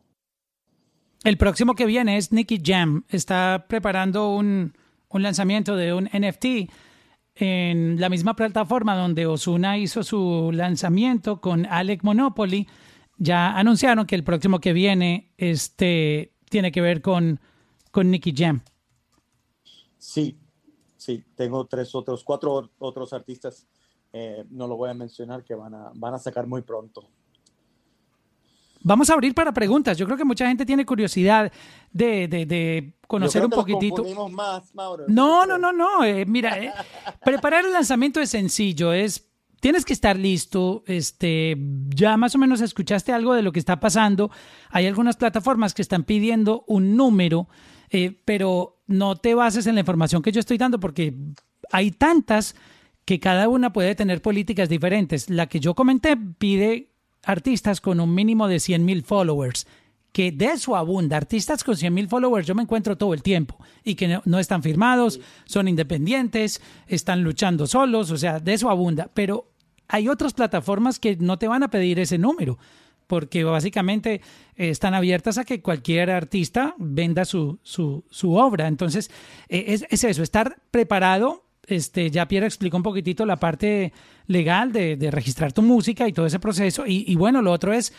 El 1.24 1.38
próximo 1.38 1.74
que 1.74 1.86
viene 1.86 2.18
es 2.18 2.34
Nicky 2.34 2.62
Jam. 2.62 3.06
Está 3.08 3.66
preparando 3.70 4.36
un, 4.36 4.74
lanzamiento 5.10 5.78
de 5.78 5.94
un 5.94 6.06
NFT 6.06 6.70
en 7.36 8.00
la 8.00 8.10
misma 8.10 8.36
plataforma 8.36 8.98
donde 8.98 9.26
Osuna 9.26 9.78
hizo 9.78 10.04
su 10.04 10.52
lanzamiento 10.54 11.40
con 11.40 11.66
Alec 11.66 12.04
Monopoly. 12.04 12.68
Ya 13.18 13.58
anunciaron 13.58 14.06
que 14.06 14.16
el 14.16 14.26
próximo 14.26 14.60
que 14.60 14.74
viene 14.74 15.32
este, 15.38 16.34
tiene 16.50 16.74
que 16.74 16.82
ver 16.82 17.02
con, 17.02 17.40
con 17.92 18.12
Nicky 18.12 18.34
Jam. 18.36 18.62
Sí, 19.98 20.38
sí, 20.98 21.24
tengo 21.36 21.66
tres 21.68 21.96
otros, 21.96 22.26
cuatro 22.26 22.70
otros 22.80 23.14
artistas, 23.14 23.66
eh, 24.12 24.44
no 24.50 24.68
lo 24.68 24.76
voy 24.76 24.90
a 24.90 24.94
mencionar, 24.94 25.46
que 25.46 25.56
van 25.56 25.74
a, 25.74 25.92
van 25.96 26.16
a 26.16 26.20
sacar 26.20 26.48
muy 26.48 26.64
pronto. 26.64 27.08
Vamos 28.84 29.10
a 29.10 29.14
abrir 29.14 29.34
para 29.34 29.54
preguntas. 29.54 29.98
Yo 29.98 30.06
creo 30.06 30.18
que 30.18 30.26
mucha 30.26 30.48
gente 30.48 30.66
tiene 30.66 30.86
curiosidad 30.86 31.52
de, 31.92 32.28
de, 32.28 32.94
conocer 33.08 33.44
un 33.44 33.52
poquitito. 33.52 34.04
Más, 34.30 34.76
Mauro. 34.76 35.06
No, 35.08 35.46
no, 35.46 35.58
no, 35.58 35.72
no. 35.72 36.04
Eh, 36.04 36.26
mira, 36.26 36.60
eh, 36.60 36.72
preparar 37.26 37.66
el 37.66 37.72
lanzamiento 37.72 38.20
es 38.20 38.30
sencillo. 38.30 38.92
Es 38.92 39.30
tienes 39.64 39.86
que 39.86 39.94
estar 39.94 40.20
listo. 40.20 40.84
Este, 40.86 41.56
ya 41.96 42.18
más 42.18 42.36
o 42.36 42.38
menos 42.38 42.60
escuchaste 42.60 43.14
algo 43.14 43.34
de 43.34 43.42
lo 43.42 43.54
que 43.54 43.60
está 43.60 43.80
pasando. 43.80 44.30
Hay 44.70 44.86
algunas 44.86 45.16
plataformas 45.16 45.74
que 45.74 45.82
están 45.82 46.04
pidiendo 46.04 46.66
un 46.68 46.98
número, 46.98 47.48
eh, 47.90 48.20
pero 48.26 48.82
no 48.88 49.16
te 49.16 49.34
bases 49.34 49.66
en 49.66 49.76
la 49.76 49.80
información 49.80 50.22
que 50.22 50.34
yo 50.34 50.42
estoy 50.42 50.58
dando 50.58 50.82
porque 50.82 51.16
hay 51.72 51.92
tantas 51.92 52.56
que 53.06 53.22
cada 53.22 53.48
una 53.48 53.72
puede 53.72 53.96
tener 53.96 54.22
políticas 54.22 54.68
diferentes. 54.68 55.30
La 55.30 55.48
que 55.48 55.62
yo 55.62 55.76
comenté 55.76 56.18
pide 56.18 56.93
artistas 57.24 57.82
con 57.82 58.00
un 58.00 58.14
mínimo 58.14 58.48
de 58.48 58.60
100 58.60 58.86
mil 58.86 59.04
followers, 59.04 59.66
que 60.12 60.32
de 60.32 60.46
eso 60.46 60.76
abunda. 60.76 61.18
Artistas 61.18 61.64
con 61.64 61.76
100 61.76 61.94
mil 61.94 62.08
followers 62.08 62.48
yo 62.48 62.56
me 62.56 62.64
encuentro 62.64 62.98
todo 62.98 63.14
el 63.14 63.24
tiempo 63.24 63.58
y 63.84 63.96
que 63.96 64.20
no, 64.24 64.40
están 64.40 64.62
firmados, 64.62 65.20
son 65.46 65.68
independientes, 65.68 66.62
están 66.88 67.24
luchando 67.24 67.68
solos, 67.68 68.12
o 68.12 68.18
sea, 68.18 68.40
de 68.40 68.54
eso 68.54 68.70
abunda. 68.70 69.10
Pero 69.14 69.50
hay 69.88 70.08
otras 70.08 70.34
plataformas 70.34 71.00
que 71.00 71.16
no 71.18 71.38
te 71.38 71.48
van 71.48 71.64
a 71.64 71.70
pedir 71.70 72.00
ese 72.00 72.18
número 72.18 72.58
porque 73.08 73.44
básicamente 73.44 74.22
eh, 74.56 74.70
están 74.70 74.94
abiertas 74.94 75.38
a 75.38 75.44
que 75.44 75.62
cualquier 75.62 76.10
artista 76.10 76.74
venda 76.78 77.26
su, 77.26 77.60
su, 77.62 78.06
su 78.10 78.36
obra. 78.36 78.68
Entonces, 78.68 79.12
eh, 79.50 79.66
es, 79.68 79.86
es, 79.90 80.04
eso, 80.04 80.24
estar 80.24 80.58
preparado 80.72 81.44
este, 81.68 82.12
ya 82.12 82.28
Pierre 82.28 82.48
explicó 82.48 82.78
un 82.78 82.84
poquitito 82.84 83.26
la 83.26 83.38
parte 83.38 83.94
legal 84.28 84.72
de, 84.72 84.98
registrar 85.12 85.54
tu 85.54 85.62
música 85.62 86.08
y 86.08 86.14
todo 86.14 86.26
ese 86.26 86.40
proceso. 86.40 86.86
Y, 86.86 87.06
y, 87.08 87.16
bueno, 87.16 87.42
lo 87.42 87.52
otro 87.52 87.74
es, 87.74 87.94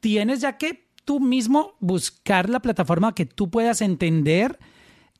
tienes 0.00 0.40
ya 0.40 0.58
que 0.58 0.88
tú 1.04 1.20
mismo 1.20 1.74
buscar 1.80 2.48
la 2.48 2.60
plataforma 2.60 3.14
que 3.14 3.26
tú 3.26 3.50
puedas 3.50 3.80
entender 3.82 4.58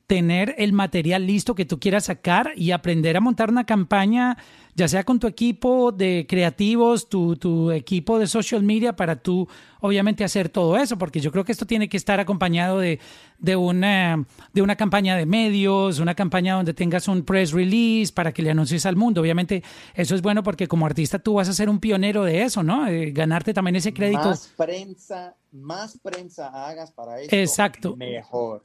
tener 0.06 0.54
el 0.58 0.72
material 0.72 1.26
listo 1.26 1.54
que 1.54 1.64
tú 1.64 1.80
quieras 1.80 2.04
sacar 2.04 2.52
y 2.56 2.72
aprender 2.72 3.16
a 3.16 3.20
montar 3.20 3.48
una 3.48 3.64
campaña, 3.64 4.36
ya 4.74 4.86
sea 4.86 5.02
con 5.04 5.18
tu 5.18 5.26
equipo 5.26 5.92
de 5.92 6.26
creativos, 6.28 7.08
tu, 7.08 7.36
tu, 7.36 7.70
equipo 7.70 8.18
de 8.18 8.26
social 8.26 8.62
media, 8.62 8.96
para 8.96 9.16
tú 9.16 9.48
obviamente 9.80 10.22
hacer 10.22 10.50
todo 10.50 10.76
eso, 10.76 10.98
porque 10.98 11.20
yo 11.20 11.32
creo 11.32 11.44
que 11.44 11.52
esto 11.52 11.66
tiene 11.66 11.88
que 11.88 11.96
estar 11.96 12.20
acompañado 12.20 12.78
de, 12.80 13.00
de, 13.38 13.56
una, 13.56 14.26
de 14.52 14.62
una 14.62 14.76
campaña 14.76 15.16
de 15.16 15.24
medios, 15.24 15.98
una 16.00 16.14
campaña 16.14 16.54
donde 16.54 16.74
tengas 16.74 17.08
un 17.08 17.22
press 17.22 17.52
release 17.52 18.12
para 18.12 18.32
que 18.32 18.42
le 18.42 18.50
anuncies 18.50 18.84
al 18.84 18.96
mundo. 18.96 19.22
Obviamente 19.22 19.62
eso 19.94 20.14
es 20.14 20.20
bueno 20.20 20.42
porque 20.42 20.68
como 20.68 20.84
artista 20.84 21.18
tú 21.18 21.34
vas 21.34 21.48
a 21.48 21.54
ser 21.54 21.70
un 21.70 21.80
pionero 21.80 22.24
de 22.24 22.42
eso, 22.42 22.62
¿no? 22.62 22.86
Eh, 22.88 23.10
ganarte 23.12 23.54
también 23.54 23.76
ese 23.76 23.94
crédito. 23.94 24.24
Más 24.24 24.52
prensa, 24.56 25.34
más 25.52 25.98
prensa 25.98 26.48
hagas 26.66 26.90
para 26.92 27.20
eso. 27.20 27.34
Exacto. 27.34 27.96
Mejor. 27.96 28.64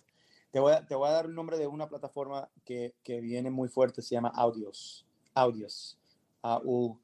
Te 0.51 0.59
voy, 0.59 0.73
a, 0.73 0.85
te 0.85 0.95
voy 0.95 1.07
a 1.07 1.11
dar 1.11 1.25
el 1.25 1.35
nombre 1.35 1.57
de 1.57 1.67
una 1.67 1.87
plataforma 1.87 2.49
que, 2.65 2.95
que 3.03 3.21
viene 3.21 3.51
muy 3.51 3.69
fuerte, 3.69 4.01
se 4.01 4.15
llama 4.15 4.29
Audios. 4.29 5.05
Audios. 5.33 5.99
A-U-D-I-U-S. 6.41 6.97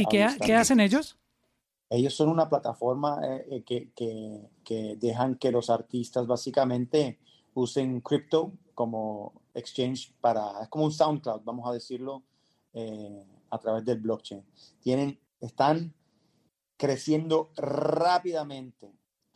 ¿Y 0.00 0.06
qué, 0.06 0.28
qué, 0.44 0.54
hacen 0.54 0.80
ellos? 0.80 1.18
Ellos 1.90 2.14
son 2.14 2.30
una 2.30 2.48
plataforma 2.48 3.20
eh, 3.22 3.46
eh, 3.50 3.62
que, 3.64 3.90
que, 3.94 4.48
que, 4.64 4.96
dejan 4.96 5.34
que 5.36 5.52
los 5.52 5.68
artistas 5.68 6.26
básicamente 6.26 7.18
usen 7.54 8.00
cripto 8.00 8.52
como 8.74 9.42
exchange 9.54 10.14
para, 10.20 10.62
es 10.62 10.68
como 10.68 10.84
un 10.84 10.92
SoundCloud, 10.92 11.42
vamos 11.44 11.68
a 11.68 11.72
decirlo, 11.72 12.22
eh, 12.72 13.26
a 13.50 13.58
través 13.58 13.84
del 13.84 14.00
blockchain. 14.00 14.42
Tienen, 14.80 15.18
están 15.40 15.92
creciendo 16.78 17.50
rápidamente 17.56 18.90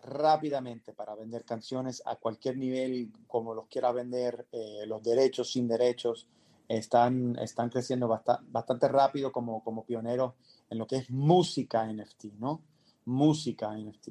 rápidamente 0.07 0.93
para 0.93 1.15
vender 1.15 1.45
canciones 1.45 2.03
a 2.07 2.17
cualquier 2.17 2.57
nivel, 2.57 3.13
como 3.27 3.55
los 3.55 3.67
quiera 3.67 3.93
vender, 3.93 4.47
eh, 4.53 4.85
los 4.87 5.03
derechos, 5.03 5.51
sin 5.51 5.69
derechos, 5.69 6.27
están, 6.69 7.37
están 7.39 7.69
creciendo 7.71 8.09
bastante, 8.09 8.45
bastante 8.49 8.89
rápido 8.89 9.31
como, 9.33 9.63
como 9.63 9.85
pioneros 9.85 10.35
en 10.71 10.79
lo 10.79 10.87
que 10.87 10.97
es 10.97 11.11
música 11.11 11.87
NFT, 11.87 12.25
¿no? 12.39 12.63
Música 13.05 13.77
NFT. 13.77 14.09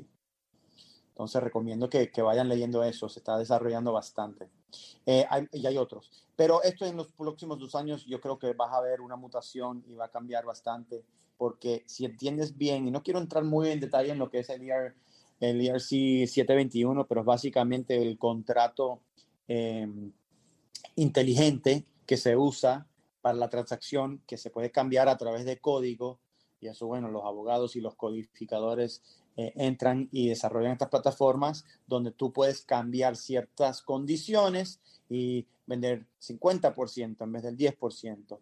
Entonces 1.10 1.42
recomiendo 1.42 1.90
que, 1.90 2.12
que 2.12 2.22
vayan 2.22 2.50
leyendo 2.50 2.84
eso, 2.84 3.08
se 3.08 3.20
está 3.20 3.38
desarrollando 3.38 3.94
bastante. 3.94 4.50
Eh, 5.06 5.26
y 5.54 5.66
hay 5.66 5.78
otros. 5.78 6.12
Pero 6.36 6.62
esto 6.64 6.86
en 6.86 6.98
los 6.98 7.08
próximos 7.08 7.58
dos 7.58 7.74
años 7.76 8.06
yo 8.06 8.20
creo 8.20 8.38
que 8.38 8.54
vas 8.54 8.74
a 8.74 8.82
ver 8.82 9.00
una 9.00 9.16
mutación 9.16 9.84
y 9.88 9.96
va 9.96 10.06
a 10.06 10.12
cambiar 10.12 10.46
bastante, 10.46 11.06
porque 11.38 11.84
si 11.86 12.04
entiendes 12.04 12.58
bien, 12.58 12.88
y 12.88 12.92
no 12.92 13.02
quiero 13.02 13.20
entrar 13.20 13.44
muy 13.44 13.70
en 13.70 13.80
detalle 13.80 14.12
en 14.12 14.20
lo 14.20 14.30
que 14.30 14.40
es 14.40 14.50
el 14.50 14.70
ER, 14.70 14.94
el 15.40 15.62
ERC 15.62 16.28
721, 16.28 17.08
pero 17.08 17.22
es 17.22 17.26
básicamente 17.26 18.02
el 18.02 18.18
contrato 18.18 19.02
em, 19.48 20.12
inteligente 20.96 21.86
que 22.06 22.18
se 22.18 22.36
usa 22.36 22.88
para 23.22 23.38
la 23.38 23.50
transacción, 23.50 24.22
que 24.28 24.38
se 24.38 24.50
puede 24.50 24.72
cambiar 24.72 25.10
a 25.10 25.18
través 25.18 25.46
de 25.46 25.58
código. 25.58 26.20
Y 26.62 26.68
eso, 26.68 26.88
bueno, 26.88 27.10
los 27.10 27.26
abogados 27.26 27.76
y 27.76 27.82
los 27.82 27.96
codificadores 27.96 29.02
eh, 29.38 29.52
entran 29.56 30.08
y 30.12 30.30
desarrollan 30.30 30.74
estas 30.74 30.90
plataformas 30.90 31.66
donde 31.88 32.12
tú 32.12 32.32
puedes 32.32 32.62
cambiar 32.62 33.18
ciertas 33.18 33.82
condiciones 33.82 34.80
y 35.10 35.46
vender 35.66 36.06
50% 36.22 37.24
en 37.24 37.32
vez 37.32 37.44
del 37.44 37.58
10%. 37.58 38.38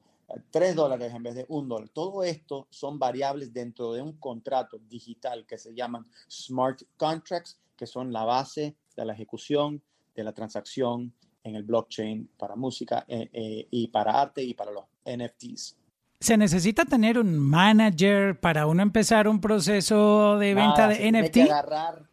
3 0.52 0.76
dólares 0.76 1.14
en 1.14 1.24
vez 1.24 1.36
de 1.36 1.46
un 1.50 1.68
dólar. 1.68 1.90
Todo 1.90 2.24
esto 2.24 2.68
son 2.70 3.00
variables 3.00 3.54
dentro 3.54 3.94
de 3.94 4.02
un 4.02 4.14
contrato 4.14 4.80
digital 4.90 5.46
que 5.46 5.58
se 5.58 5.74
llaman 5.74 6.06
smart 6.30 6.82
contracts, 6.98 7.60
que 7.76 7.86
son 7.86 8.12
la 8.12 8.24
base 8.24 8.76
de 8.96 9.06
la 9.06 9.14
ejecución 9.14 9.82
de 10.16 10.24
la 10.24 10.34
transacción 10.34 11.14
en 11.44 11.56
el 11.56 11.64
blockchain 11.64 12.30
para 12.38 12.56
música 12.56 13.06
eh, 13.08 13.30
eh, 13.34 13.68
y 13.70 13.88
para 13.88 14.22
arte 14.22 14.44
y 14.44 14.54
para 14.54 14.72
los 14.72 14.86
NFTs. 15.06 15.78
¿Se 16.20 16.38
necesita 16.38 16.86
tener 16.86 17.20
un 17.20 17.38
manager 17.38 18.40
para 18.40 18.66
uno 18.66 18.82
empezar 18.82 19.28
un 19.28 19.42
proceso 19.42 20.38
de 20.38 20.54
venta 20.54 20.88
de 20.88 21.12
NFT? 21.12 21.34
que 21.34 21.44
agarrar 21.44 22.08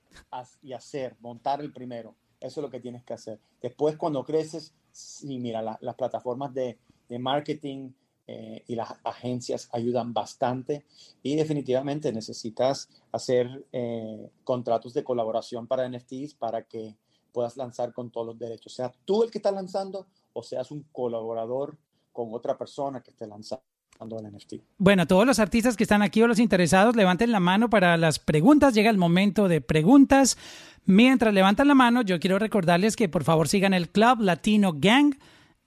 y 0.63 0.73
hacer, 0.73 1.17
montar 1.21 1.61
el 1.61 1.73
primero. 1.73 2.17
Eso 2.41 2.61
es 2.61 2.63
lo 2.63 2.71
que 2.71 2.81
tienes 2.81 3.05
que 3.05 3.13
hacer. 3.13 3.39
Después, 3.61 3.97
cuando 3.97 4.25
creces, 4.25 4.75
sí, 4.91 5.39
mira, 5.39 5.63
las 5.63 5.95
plataformas 5.95 6.53
de, 6.55 6.79
de 7.11 7.19
marketing 7.19 7.91
eh, 8.27 8.63
y 8.69 8.77
las 8.77 8.95
agencias 9.03 9.69
ayudan 9.73 10.15
bastante 10.15 10.85
y 11.21 11.35
definitivamente 11.35 12.13
necesitas 12.13 12.89
hacer 13.11 13.67
eh, 13.73 14.31
contratos 14.45 14.95
de 14.95 15.03
colaboración 15.03 15.67
para 15.67 15.89
NFTs 15.89 16.35
para 16.35 16.63
que 16.63 16.97
puedas 17.33 17.57
lanzar 17.57 17.93
con 17.93 18.11
todos 18.11 18.29
los 18.29 18.39
derechos. 18.39 18.73
Sea 18.73 18.93
tú 19.05 19.25
el 19.25 19.31
que 19.33 19.39
está 19.39 19.51
lanzando 19.51 20.07
o 20.33 20.45
seas 20.45 20.71
un 20.71 20.87
colaborador 20.93 21.77
con 22.13 22.33
otra 22.33 22.57
persona 22.57 23.03
que 23.03 23.11
esté 23.11 23.27
lanzando. 23.27 23.65
El 24.03 24.33
NFT. 24.35 24.55
Bueno, 24.79 25.07
todos 25.07 25.27
los 25.27 25.39
artistas 25.41 25.77
que 25.77 25.83
están 25.83 26.01
aquí 26.01 26.23
o 26.23 26.27
los 26.27 26.39
interesados, 26.39 26.97
levanten 26.97 27.31
la 27.33 27.39
mano 27.39 27.69
para 27.69 27.99
las 27.99 28.19
preguntas. 28.19 28.73
Llega 28.73 28.89
el 28.89 28.97
momento 28.97 29.47
de 29.47 29.61
preguntas. 29.61 30.39
Mientras 30.87 31.35
levantan 31.35 31.69
la 31.69 31.75
mano, 31.75 32.01
yo 32.01 32.19
quiero 32.19 32.39
recordarles 32.39 32.97
que 32.97 33.11
por 33.11 33.25
favor 33.25 33.47
sigan 33.47 33.75
el 33.75 33.91
Club 33.91 34.21
Latino 34.21 34.73
Gang 34.75 35.17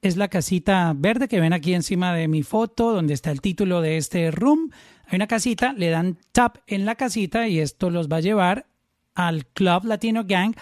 es 0.03 0.17
la 0.17 0.27
casita 0.27 0.93
verde 0.95 1.29
que 1.29 1.39
ven 1.39 1.53
aquí 1.53 1.73
encima 1.73 2.13
de 2.13 2.27
mi 2.27 2.43
foto, 2.43 2.91
donde 2.91 3.13
está 3.13 3.31
el 3.31 3.39
título 3.39 3.79
de 3.79 3.95
este 3.95 4.31
room. 4.31 4.69
Hay 5.07 5.15
una 5.15 5.27
casita, 5.27 5.71
le 5.71 5.89
dan 5.89 6.17
tap 6.33 6.57
en 6.67 6.85
la 6.85 6.95
casita 6.95 7.47
y 7.47 7.59
esto 7.59 7.89
los 7.89 8.09
va 8.09 8.17
a 8.17 8.19
llevar 8.19 8.67
al 9.15 9.45
Club 9.45 9.85
Latino 9.85 10.25
Gang. 10.25 10.55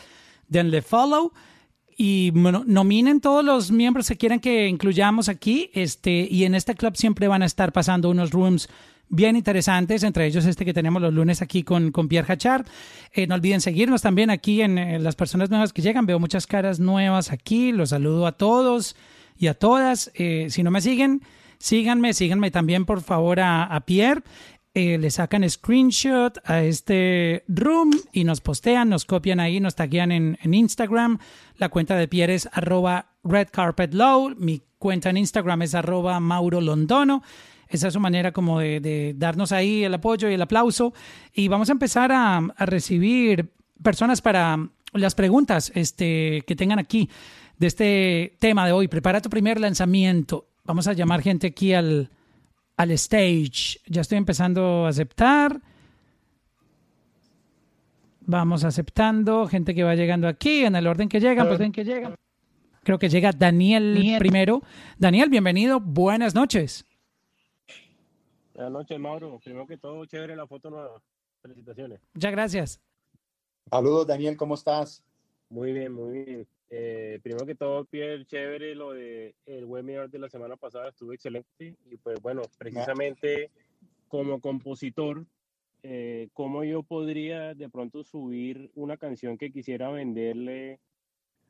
Denle 0.47 0.83
follow 0.83 1.33
y 1.97 2.31
nominen 2.33 3.19
todos 3.19 3.43
los 3.43 3.71
miembros 3.71 4.09
que 4.09 4.15
quieran 4.15 4.39
que 4.39 4.67
incluyamos 4.67 5.27
aquí. 5.27 5.71
Este, 5.73 6.27
y 6.29 6.43
en 6.43 6.53
este 6.53 6.75
club 6.75 6.95
siempre 6.95 7.27
van 7.27 7.41
a 7.41 7.47
estar 7.47 7.71
pasando 7.71 8.11
unos 8.11 8.29
rooms 8.29 8.69
bien 9.09 9.35
interesantes, 9.35 10.03
entre 10.03 10.27
ellos 10.27 10.45
este 10.45 10.65
que 10.65 10.73
tenemos 10.73 11.01
los 11.01 11.13
lunes 11.13 11.41
aquí 11.41 11.63
con, 11.63 11.91
con 11.91 12.07
Pierre 12.07 12.31
Hachar. 12.31 12.63
Eh, 13.11 13.25
no 13.25 13.33
olviden 13.33 13.59
seguirnos 13.59 14.03
también 14.03 14.29
aquí 14.29 14.61
en 14.61 15.03
las 15.03 15.15
personas 15.15 15.49
nuevas 15.49 15.73
que 15.73 15.81
llegan. 15.81 16.05
Veo 16.05 16.19
muchas 16.19 16.45
caras 16.45 16.79
nuevas 16.79 17.31
aquí. 17.31 17.71
Los 17.71 17.89
saludo 17.89 18.27
a 18.27 18.33
todos 18.33 18.95
y 19.37 19.47
a 19.47 19.53
todas. 19.53 20.11
Eh, 20.15 20.47
si 20.49 20.63
no 20.63 20.71
me 20.71 20.81
siguen, 20.81 21.21
síganme, 21.57 22.13
síganme 22.13 22.51
también 22.51 22.85
por 22.85 23.01
favor 23.01 23.39
a, 23.39 23.83
Pierre. 23.85 24.21
Eh, 24.73 24.97
le 24.97 25.11
sacan 25.11 25.47
screenshot 25.49 26.37
a 26.45 26.61
este 26.61 27.43
room 27.47 27.91
y 28.13 28.23
nos 28.23 28.39
postean, 28.39 28.87
nos 28.87 29.03
copian 29.03 29.41
ahí, 29.41 29.59
nos 29.59 29.75
taguean 29.75 30.11
en, 30.11 30.37
Instagram. 30.53 31.19
La 31.57 31.69
cuenta 31.69 31.95
de 31.95 32.07
Pierre 32.07 32.35
es 32.35 32.49
arroba 32.51 33.11
redcarpetlow. 33.23 34.35
Mi 34.37 34.61
cuenta 34.77 35.09
en 35.09 35.17
Instagram 35.17 35.63
es 35.63 35.75
arroba 35.75 36.19
Mauro 36.19 36.61
Londono. 36.61 37.21
Esa 37.67 37.87
es 37.87 37.93
su 37.93 37.99
manera 37.99 38.31
como 38.31 38.59
de, 38.59 39.13
darnos 39.17 39.51
ahí 39.51 39.83
el 39.83 39.93
apoyo 39.93 40.29
y 40.29 40.33
el 40.33 40.41
aplauso. 40.41 40.93
Y 41.33 41.47
vamos 41.47 41.69
a 41.69 41.73
empezar 41.73 42.11
a, 42.11 42.37
a 42.37 42.65
recibir 42.65 43.51
personas 43.81 44.21
para 44.21 44.57
las 44.93 45.15
preguntas 45.15 45.71
este, 45.75 46.43
que 46.45 46.55
tengan 46.55 46.79
aquí. 46.79 47.09
De 47.61 47.67
este 47.67 48.37
tema 48.39 48.65
de 48.65 48.71
hoy. 48.71 48.87
Prepara 48.87 49.21
tu 49.21 49.29
primer 49.29 49.59
lanzamiento. 49.59 50.47
Vamos 50.63 50.87
a 50.87 50.93
llamar 50.93 51.21
gente 51.21 51.45
aquí 51.45 51.75
al, 51.75 52.09
al 52.75 52.89
stage. 52.91 53.79
Ya 53.85 54.01
estoy 54.01 54.17
empezando 54.17 54.87
a 54.87 54.89
aceptar. 54.89 55.61
Vamos 58.21 58.63
aceptando 58.63 59.47
gente 59.47 59.75
que 59.75 59.83
va 59.83 59.93
llegando 59.93 60.27
aquí 60.27 60.65
en 60.65 60.75
el 60.75 60.87
orden 60.87 61.07
que 61.07 61.19
llegan, 61.19 61.45
pues 61.45 61.59
ven 61.59 61.71
que 61.71 61.83
llegan. 61.83 62.15
Creo 62.81 62.97
que 62.97 63.09
llega 63.09 63.31
Daniel, 63.31 64.15
primero. 64.17 64.63
Daniel, 64.97 65.29
bienvenido. 65.29 65.79
Buenas 65.79 66.33
noches. 66.33 66.83
Buenas 68.55 68.71
noches, 68.71 68.99
Mauro. 68.99 69.39
Primero 69.43 69.67
que 69.67 69.77
todo, 69.77 70.03
chévere 70.05 70.35
la 70.35 70.47
foto 70.47 70.71
nueva. 70.71 70.99
Felicitaciones. 71.43 71.99
Muchas 72.15 72.31
gracias. 72.31 72.81
Saludos, 73.69 74.07
Daniel. 74.07 74.35
¿Cómo 74.35 74.55
estás? 74.55 75.03
Muy 75.47 75.73
bien, 75.73 75.93
muy 75.93 76.23
bien. 76.23 76.47
Eh, 76.73 77.19
primero 77.21 77.45
que 77.45 77.53
todo, 77.53 77.83
Pierre, 77.83 78.25
chévere 78.25 78.75
lo 78.75 78.93
de 78.93 79.35
el 79.45 79.65
webinar 79.65 80.09
de 80.09 80.19
la 80.19 80.29
semana 80.29 80.55
pasada, 80.55 80.87
estuvo 80.87 81.11
excelente. 81.11 81.75
Y 81.85 81.97
pues 81.97 82.21
bueno, 82.21 82.43
precisamente 82.57 83.51
como 84.07 84.39
compositor, 84.39 85.25
eh, 85.83 86.29
¿cómo 86.33 86.63
yo 86.63 86.81
podría 86.81 87.53
de 87.53 87.69
pronto 87.69 88.05
subir 88.05 88.71
una 88.73 88.95
canción 88.95 89.37
que 89.37 89.51
quisiera 89.51 89.91
venderle 89.91 90.79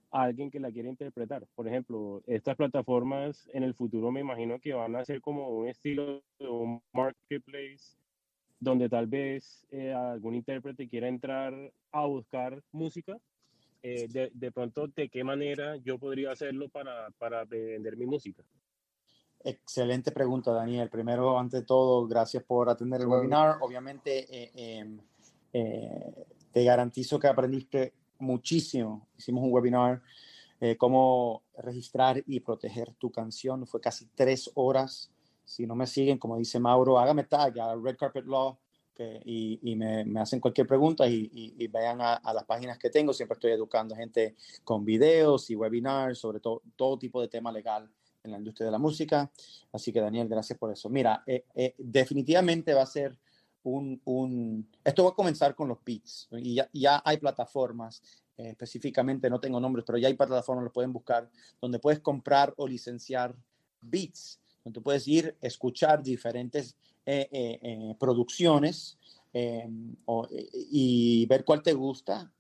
a 0.10 0.24
alguien 0.24 0.50
que 0.50 0.60
la 0.60 0.72
quiera 0.72 0.90
interpretar? 0.90 1.46
Por 1.54 1.68
ejemplo, 1.68 2.24
estas 2.26 2.56
plataformas 2.56 3.48
en 3.54 3.62
el 3.62 3.76
futuro 3.76 4.12
me 4.12 4.22
imagino 4.22 4.60
que 4.60 4.74
van 4.74 4.96
a 4.96 5.06
ser 5.06 5.22
como 5.22 5.50
un 5.50 5.68
estilo 5.68 6.24
de 6.40 6.48
un 6.48 6.82
marketplace 6.94 7.96
donde 8.60 8.90
tal 8.90 9.06
vez 9.06 9.68
eh, 9.70 9.94
algún 9.94 10.34
intérprete 10.34 10.90
quiera 10.90 11.08
entrar 11.08 11.54
a 11.92 12.06
buscar 12.08 12.64
música 12.72 13.20
eh, 13.84 14.08
de, 14.10 14.32
de, 14.34 14.52
pronto, 14.52 14.88
¿de 14.88 15.10
qué 15.10 15.24
manera 15.24 15.76
yo 15.78 15.98
podría 15.98 16.32
hacerlo 16.32 16.70
para, 16.70 17.10
para 17.18 17.46
vender 17.46 17.98
mi 17.98 18.06
música? 18.06 18.44
Excelente 19.44 20.12
pregunta, 20.12 20.52
Daniel. 20.52 20.90
Primero, 20.90 21.40
ante 21.40 21.64
todo, 21.64 22.08
gracias 22.08 22.44
por 22.44 22.70
atender 22.70 23.02
el 23.02 23.08
webinar. 23.08 23.58
Obviamente, 23.62 24.28
eh, 24.30 24.52
em, 24.56 25.00
eh, 25.52 26.26
te 26.52 26.64
garantizo 26.64 27.18
que 27.18 27.28
aprendiste 27.28 27.94
muchísimo. 28.20 29.08
Hicimos 29.18 29.44
un 29.44 29.52
webinar, 29.52 30.02
cómo 30.78 31.42
registrar 31.58 32.24
y 32.28 32.40
proteger 32.40 32.94
tu 32.94 33.12
canción. 33.12 33.66
Fue 33.66 33.82
casi 33.82 34.06
tres 34.14 34.52
horas. 34.54 35.12
Si 35.44 35.66
no 35.66 35.76
me 35.76 35.88
siguen, 35.88 36.20
como 36.20 36.38
dice 36.38 36.60
Mauro, 36.60 37.00
hágame 37.00 37.24
tag 37.24 37.60
a 37.60 37.76
Red 37.76 37.98
Carpet 37.98 38.26
Law 38.26 38.60
y, 38.98 39.76
me, 39.76 40.20
hacen 40.20 40.40
cualquier 40.40 40.68
pregunta 40.68 41.08
y, 41.08 41.68
vean 41.68 42.00
a, 42.02 42.34
las 42.34 42.44
páginas 42.46 42.78
que 42.78 42.90
tengo. 42.90 43.14
Siempre 43.14 43.36
estoy 43.36 43.52
educando 43.52 43.96
gente 43.96 44.36
con 44.64 44.86
videos 44.86 45.50
y 45.50 45.56
webinars 45.56 46.20
sobre 46.20 46.40
todo, 46.40 46.62
todo 46.76 46.98
tipo 46.98 47.22
de 47.22 47.28
tema 47.28 47.52
legal 47.52 47.90
en 48.24 48.32
la 48.32 48.38
industria 48.38 48.66
de 48.66 48.72
la 48.72 48.78
música. 48.78 49.32
Así 49.72 49.92
que 49.92 50.02
Daniel, 50.02 50.28
gracias 50.28 50.58
por 50.58 50.72
eso. 50.72 50.90
Mira, 50.90 51.24
eh, 51.26 51.46
eh, 51.56 51.76
definitivamente 51.78 52.74
va 52.74 52.84
a 52.84 52.88
ser 52.88 53.18
un, 53.64 54.02
un, 54.06 54.70
Esto 54.84 55.04
va 55.04 55.12
a 55.12 55.16
comenzar 55.16 55.56
con 55.56 55.68
los 55.68 55.84
beats 55.84 56.28
y 56.32 56.56
ya, 56.56 56.70
ya 56.74 57.02
hay 57.06 57.18
plataformas, 57.18 58.02
eh, 58.38 58.50
específicamente 58.50 59.30
no 59.30 59.40
tengo 59.40 59.60
nombres, 59.60 59.86
pero 59.86 59.98
ya 59.98 60.08
hay 60.08 60.16
plataformas, 60.16 60.66
lo 60.66 60.74
pueden 60.74 60.94
buscar, 60.94 61.30
donde 61.60 61.80
puedes 61.80 62.00
comprar 62.00 62.54
o 62.58 62.68
licenciar 62.68 63.36
beats, 63.82 64.40
donde 64.64 64.82
puedes 64.82 65.08
ir, 65.08 65.36
escuchar 65.42 66.02
diferentes 66.02 66.76
eh, 67.06 67.28
eh, 67.32 67.60
eh, 67.62 67.96
producciones 68.00 68.98
y 69.34 71.26
ver 71.28 71.46
cuál 71.46 71.64
te 71.64 71.72
gusta 71.72 72.32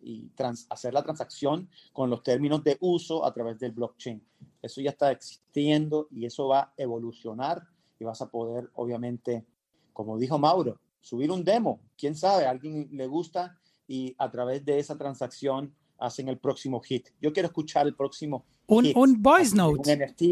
y 0.00 0.32
hacer 0.68 0.92
la 0.92 1.02
transacción 1.02 1.68
con 1.92 2.10
los 2.10 2.24
términos 2.24 2.64
de 2.64 2.76
uso 2.80 3.24
a 3.24 3.32
través 3.32 3.58
del 3.60 3.72
blockchain. 3.72 4.20
Eso 4.60 4.80
ya 4.80 4.90
está 4.90 5.12
existiendo 5.12 6.08
y 6.10 6.26
eso 6.26 6.48
va 6.48 6.60
a 6.60 6.74
evolucionar 6.76 7.62
y 8.00 8.04
vas 8.04 8.20
a 8.20 8.28
poder, 8.28 8.68
obviamente, 8.74 9.44
como 9.92 10.18
dijo 10.18 10.38
Mauro, 10.38 10.80
subir 11.00 11.30
un 11.30 11.44
demo. 11.44 11.80
Quién 11.96 12.16
sabe, 12.16 12.46
a 12.46 12.50
alguien 12.50 12.88
le 12.92 13.06
gusta 13.06 13.58
y 13.86 14.14
a 14.18 14.30
través 14.30 14.64
de 14.64 14.80
esa 14.80 14.98
transacción 14.98 15.72
hacen 15.98 16.28
el 16.28 16.38
próximo 16.38 16.80
hit. 16.80 17.08
Yo 17.20 17.32
quiero 17.32 17.46
escuchar 17.46 17.86
el 17.86 17.94
próximo 17.94 18.44
un, 18.66 18.92
Un 18.94 19.22
voice 19.22 19.56
note. 19.56 19.92
Un 19.92 20.04
NFT 20.04 20.22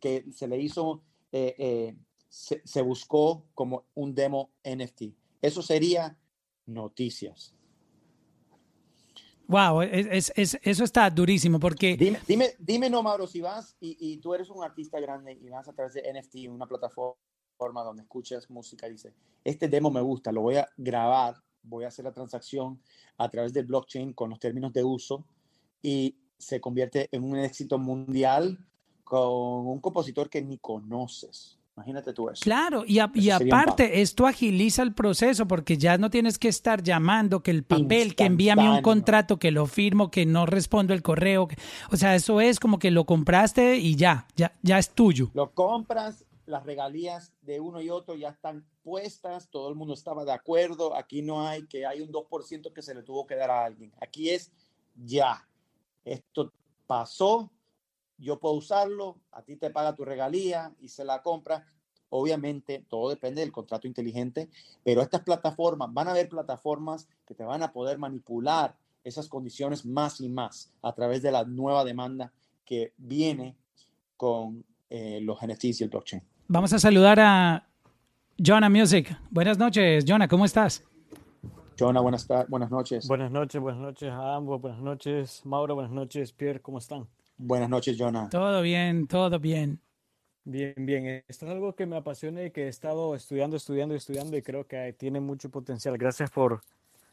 que 0.00 0.26
se 0.32 0.48
le 0.48 0.60
hizo 0.60 1.02
eh, 1.32 1.54
eh, 1.58 1.96
se, 2.28 2.82
buscó 2.82 3.46
como 3.54 3.86
un 3.94 4.14
demo 4.14 4.52
NFT. 4.64 5.02
Eso 5.42 5.62
sería 5.62 6.16
noticias. 6.66 7.54
Wow, 9.46 9.82
es, 9.82 10.32
eso 10.36 10.84
está 10.84 11.10
durísimo 11.10 11.58
porque... 11.58 11.96
Dime, 11.96 12.20
dime, 12.26 12.54
dime 12.58 12.88
no, 12.88 13.02
Mauro, 13.02 13.26
si 13.26 13.40
vas 13.40 13.76
y, 13.80 14.16
tú 14.18 14.32
eres 14.32 14.48
un 14.48 14.62
artista 14.62 15.00
grande 15.00 15.32
y 15.32 15.48
vas 15.48 15.66
a 15.68 15.72
través 15.72 15.94
de 15.94 16.02
NFT, 16.02 16.48
una 16.48 16.66
plataforma 16.66 17.16
donde 17.82 18.02
escuchas 18.02 18.48
música 18.48 18.86
y 18.86 18.92
dices, 18.92 19.12
este 19.42 19.68
demo 19.68 19.90
me 19.90 20.00
gusta, 20.00 20.30
lo 20.30 20.42
voy 20.42 20.56
a 20.56 20.68
grabar, 20.76 21.34
voy 21.62 21.84
a 21.84 21.88
hacer 21.88 22.04
la 22.04 22.12
transacción 22.12 22.80
a 23.18 23.28
través 23.28 23.52
del 23.52 23.66
blockchain 23.66 24.12
con 24.12 24.30
los 24.30 24.38
términos 24.38 24.72
de 24.72 24.84
uso 24.84 25.26
y 25.82 26.16
se 26.38 26.60
convierte 26.60 27.08
en 27.10 27.24
un 27.24 27.36
éxito 27.36 27.76
mundial 27.78 28.58
con 29.10 29.66
un 29.66 29.80
compositor 29.80 30.30
que 30.30 30.40
ni 30.40 30.58
conoces. 30.58 31.58
Imagínate 31.76 32.12
tú 32.12 32.28
eso. 32.28 32.42
Claro, 32.42 32.84
y, 32.86 33.00
y 33.14 33.30
aparte 33.30 34.02
esto 34.02 34.28
agiliza 34.28 34.82
el 34.82 34.94
proceso 34.94 35.48
porque 35.48 35.76
ya 35.76 35.98
no 35.98 36.10
tienes 36.10 36.38
que 36.38 36.46
estar 36.46 36.80
llamando 36.80 37.42
que 37.42 37.50
el 37.50 37.64
papel, 37.64 38.14
que 38.14 38.26
envíame 38.26 38.70
un 38.70 38.82
contrato, 38.82 39.40
que 39.40 39.50
lo 39.50 39.66
firmo, 39.66 40.12
que 40.12 40.26
no 40.26 40.46
respondo 40.46 40.94
el 40.94 41.02
correo. 41.02 41.48
o 41.90 41.96
sea, 41.96 42.14
eso 42.14 42.40
es 42.40 42.60
como 42.60 42.78
que 42.78 42.92
lo 42.92 43.04
compraste 43.04 43.78
y 43.78 43.96
ya, 43.96 44.28
ya, 44.36 44.52
ya 44.62 44.78
es 44.78 44.90
tuyo. 44.90 45.30
Lo 45.34 45.50
compras, 45.52 46.24
las 46.46 46.64
regalías 46.64 47.32
de 47.42 47.58
uno 47.58 47.80
y 47.80 47.90
otro 47.90 48.14
ya 48.14 48.28
están 48.28 48.64
puestas, 48.84 49.48
todo 49.50 49.68
el 49.70 49.74
mundo 49.74 49.94
estaba 49.94 50.24
de 50.24 50.32
acuerdo, 50.32 50.94
aquí 50.94 51.22
no 51.22 51.48
hay 51.48 51.66
que 51.66 51.84
hay 51.84 52.00
un 52.00 52.12
2% 52.12 52.72
que 52.72 52.82
se 52.82 52.94
le 52.94 53.02
tuvo 53.02 53.26
que 53.26 53.34
dar 53.34 53.50
a 53.50 53.64
alguien. 53.64 53.92
Aquí 54.00 54.30
es 54.30 54.52
ya. 54.94 55.48
Esto 56.04 56.52
pasó, 56.86 57.50
yo 58.20 58.38
puedo 58.38 58.54
usarlo, 58.54 59.18
a 59.32 59.42
ti 59.42 59.56
te 59.56 59.70
paga 59.70 59.94
tu 59.94 60.04
regalía 60.04 60.72
y 60.80 60.88
se 60.88 61.04
la 61.04 61.22
compra. 61.22 61.64
Obviamente, 62.10 62.84
todo 62.88 63.08
depende 63.08 63.40
del 63.40 63.52
contrato 63.52 63.86
inteligente, 63.86 64.48
pero 64.84 65.00
estas 65.00 65.22
plataformas, 65.22 65.92
van 65.92 66.08
a 66.08 66.10
haber 66.10 66.28
plataformas 66.28 67.08
que 67.26 67.34
te 67.34 67.44
van 67.44 67.62
a 67.62 67.72
poder 67.72 67.98
manipular 67.98 68.74
esas 69.04 69.28
condiciones 69.28 69.86
más 69.86 70.20
y 70.20 70.28
más 70.28 70.72
a 70.82 70.92
través 70.92 71.22
de 71.22 71.32
la 71.32 71.44
nueva 71.44 71.84
demanda 71.84 72.32
que 72.64 72.92
viene 72.98 73.56
con 74.16 74.64
eh, 74.90 75.20
los 75.22 75.38
NFTs 75.40 75.80
y 75.80 75.84
el 75.84 75.90
blockchain. 75.90 76.22
Vamos 76.48 76.72
a 76.72 76.78
saludar 76.78 77.20
a 77.20 77.66
Jonah 78.44 78.68
Music. 78.68 79.16
Buenas 79.30 79.56
noches, 79.56 80.04
Jonah, 80.06 80.28
¿cómo 80.28 80.44
estás? 80.44 80.84
Jonah, 81.78 82.00
buenas, 82.00 82.28
buenas 82.48 82.70
noches. 82.70 83.08
Buenas 83.08 83.30
noches, 83.30 83.60
buenas 83.60 83.80
noches 83.80 84.10
a 84.10 84.34
ambos, 84.34 84.60
buenas 84.60 84.80
noches, 84.80 85.40
Mauro, 85.46 85.76
buenas 85.76 85.92
noches, 85.92 86.32
Pierre, 86.32 86.60
¿cómo 86.60 86.78
están? 86.78 87.06
Buenas 87.42 87.70
noches, 87.70 87.96
Jonah. 87.98 88.28
Todo 88.28 88.60
bien, 88.60 89.06
todo 89.06 89.40
bien. 89.40 89.80
Bien, 90.44 90.74
bien. 90.76 91.24
Esto 91.26 91.46
es 91.46 91.52
algo 91.52 91.74
que 91.74 91.86
me 91.86 91.96
apasiona 91.96 92.44
y 92.44 92.50
que 92.50 92.64
he 92.64 92.68
estado 92.68 93.14
estudiando, 93.14 93.56
estudiando, 93.56 93.94
estudiando 93.94 94.36
y 94.36 94.42
creo 94.42 94.66
que 94.66 94.92
tiene 94.92 95.20
mucho 95.20 95.48
potencial. 95.48 95.96
Gracias 95.96 96.30
por, 96.30 96.60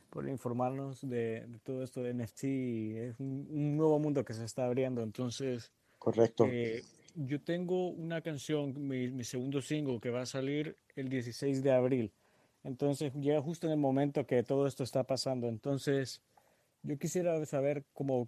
por 0.09 0.27
informarnos 0.27 0.99
de, 1.07 1.47
todo 1.63 1.81
esto 1.81 2.03
de 2.03 2.13
NFT. 2.13 2.43
Es 2.43 3.19
un, 3.21 3.77
nuevo 3.77 3.99
mundo 3.99 4.25
que 4.25 4.33
se 4.33 4.43
está 4.43 4.65
abriendo. 4.65 5.01
Entonces, 5.01 5.71
correcto. 5.97 6.45
Eh, 6.45 6.83
yo 7.15 7.39
tengo 7.39 7.87
una 7.87 8.19
canción, 8.19 8.73
mi, 8.85 9.09
mi 9.09 9.23
segundo 9.23 9.61
single, 9.61 10.01
que 10.01 10.09
va 10.09 10.23
a 10.23 10.25
salir 10.25 10.75
el 10.97 11.07
16 11.07 11.63
de 11.63 11.71
abril. 11.71 12.11
Entonces, 12.65 13.13
llega 13.13 13.41
justo 13.41 13.67
en 13.67 13.71
el 13.71 13.79
momento 13.79 14.27
que 14.27 14.43
todo 14.43 14.67
esto 14.67 14.83
está 14.83 15.05
pasando. 15.05 15.47
Entonces, 15.47 16.21
yo 16.83 16.97
quisiera 16.97 17.45
saber 17.45 17.85
cómo 17.93 18.27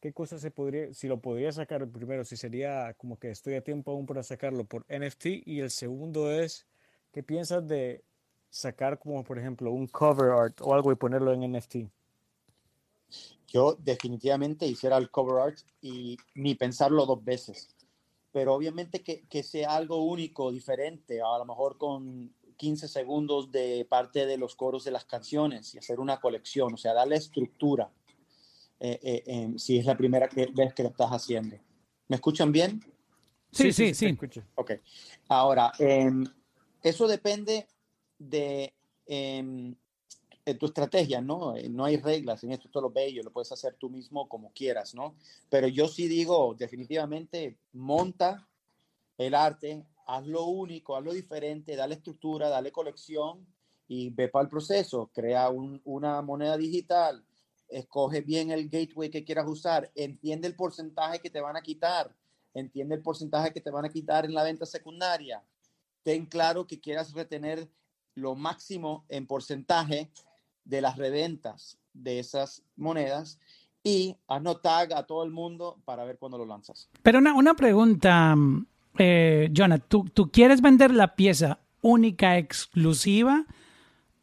¿qué 0.00 0.12
cosa 0.12 0.38
se 0.38 0.50
podría, 0.50 0.92
si 0.94 1.08
lo 1.08 1.20
podría 1.20 1.52
sacar 1.52 1.86
primero, 1.88 2.24
si 2.24 2.36
sería 2.36 2.94
como 2.94 3.18
que 3.18 3.30
estoy 3.30 3.54
a 3.54 3.64
tiempo 3.64 3.92
aún 3.92 4.06
para 4.06 4.22
sacarlo 4.22 4.64
por 4.64 4.84
NFT 4.88 5.26
y 5.46 5.60
el 5.60 5.70
segundo 5.70 6.30
es, 6.30 6.66
¿qué 7.12 7.22
piensas 7.22 7.66
de 7.66 8.04
sacar 8.50 8.98
como 8.98 9.24
por 9.24 9.38
ejemplo 9.38 9.72
un 9.72 9.86
cover 9.86 10.30
art 10.30 10.60
o 10.60 10.74
algo 10.74 10.92
y 10.92 10.96
ponerlo 10.96 11.32
en 11.32 11.52
NFT? 11.52 11.76
Yo 13.48 13.76
definitivamente 13.78 14.66
hiciera 14.66 14.98
el 14.98 15.10
cover 15.10 15.42
art 15.42 15.58
y 15.80 16.16
ni 16.34 16.54
pensarlo 16.54 17.06
dos 17.06 17.24
veces, 17.24 17.74
pero 18.30 18.54
obviamente 18.54 19.02
que, 19.02 19.26
que 19.26 19.42
sea 19.42 19.74
algo 19.74 20.04
único, 20.04 20.52
diferente, 20.52 21.20
a 21.22 21.38
lo 21.38 21.44
mejor 21.44 21.78
con 21.78 22.32
15 22.56 22.88
segundos 22.88 23.50
de 23.50 23.86
parte 23.88 24.26
de 24.26 24.36
los 24.36 24.54
coros 24.54 24.84
de 24.84 24.90
las 24.90 25.06
canciones 25.06 25.74
y 25.74 25.78
hacer 25.78 25.98
una 25.98 26.20
colección, 26.20 26.74
o 26.74 26.76
sea, 26.76 26.92
darle 26.92 27.16
estructura 27.16 27.90
eh, 28.80 29.22
eh, 29.26 29.52
si 29.56 29.78
es 29.78 29.86
la 29.86 29.96
primera 29.96 30.28
vez 30.54 30.74
que 30.74 30.82
lo 30.82 30.90
estás 30.90 31.10
haciendo. 31.10 31.56
¿Me 32.08 32.16
escuchan 32.16 32.52
bien? 32.52 32.80
Sí, 33.50 33.72
sí, 33.72 33.94
sí. 33.94 34.16
Ok. 34.54 34.72
Ahora, 35.28 35.72
em, 35.78 36.24
eso 36.82 37.06
depende 37.06 37.66
de... 38.18 38.72
Em, 39.06 39.74
tu 40.58 40.64
estrategia, 40.64 41.20
¿no? 41.20 41.54
No 41.70 41.84
hay 41.84 41.98
reglas 41.98 42.42
en 42.42 42.52
esto, 42.52 42.70
todo 42.70 42.84
lo 42.84 42.90
bello, 42.90 43.22
lo 43.22 43.30
puedes 43.30 43.52
hacer 43.52 43.74
tú 43.74 43.90
mismo 43.90 44.28
como 44.28 44.50
quieras, 44.52 44.94
¿no? 44.94 45.14
Pero 45.50 45.68
yo 45.68 45.88
sí 45.88 46.08
digo, 46.08 46.54
definitivamente, 46.58 47.58
monta 47.72 48.48
el 49.18 49.34
arte, 49.34 49.84
hazlo 50.06 50.46
único, 50.46 50.96
hazlo 50.96 51.12
diferente, 51.12 51.76
dale 51.76 51.96
estructura, 51.96 52.48
dale 52.48 52.72
colección 52.72 53.46
y 53.88 54.10
ve 54.10 54.28
para 54.28 54.44
el 54.44 54.48
proceso, 54.48 55.10
crea 55.12 55.50
una 55.50 56.22
moneda 56.22 56.56
digital, 56.56 57.24
escoge 57.68 58.20
bien 58.20 58.50
el 58.50 58.68
gateway 58.68 59.10
que 59.10 59.24
quieras 59.24 59.46
usar, 59.46 59.90
entiende 59.94 60.48
el 60.48 60.56
porcentaje 60.56 61.20
que 61.20 61.30
te 61.30 61.40
van 61.40 61.56
a 61.56 61.62
quitar, 61.62 62.14
entiende 62.54 62.94
el 62.94 63.02
porcentaje 63.02 63.52
que 63.52 63.60
te 63.60 63.70
van 63.70 63.84
a 63.84 63.90
quitar 63.90 64.24
en 64.24 64.34
la 64.34 64.42
venta 64.42 64.66
secundaria, 64.66 65.42
ten 66.02 66.26
claro 66.26 66.66
que 66.66 66.80
quieras 66.80 67.12
retener 67.12 67.68
lo 68.14 68.34
máximo 68.34 69.04
en 69.08 69.26
porcentaje 69.26 70.10
de 70.64 70.80
las 70.80 70.96
reventas 70.96 71.78
de 71.92 72.18
esas 72.18 72.62
monedas 72.76 73.38
y 73.82 74.16
hazno 74.26 74.56
tag 74.56 74.92
a 74.92 75.06
todo 75.06 75.24
el 75.24 75.30
mundo 75.30 75.80
para 75.84 76.04
ver 76.04 76.18
cuándo 76.18 76.38
lo 76.38 76.46
lanzas. 76.46 76.88
Pero 77.02 77.18
una, 77.18 77.34
una 77.34 77.54
pregunta, 77.54 78.34
eh, 78.98 79.50
Jonah, 79.54 79.78
¿tú, 79.78 80.04
¿tú 80.12 80.30
quieres 80.30 80.60
vender 80.60 80.92
la 80.92 81.14
pieza 81.14 81.60
única, 81.80 82.38
exclusiva? 82.38 83.46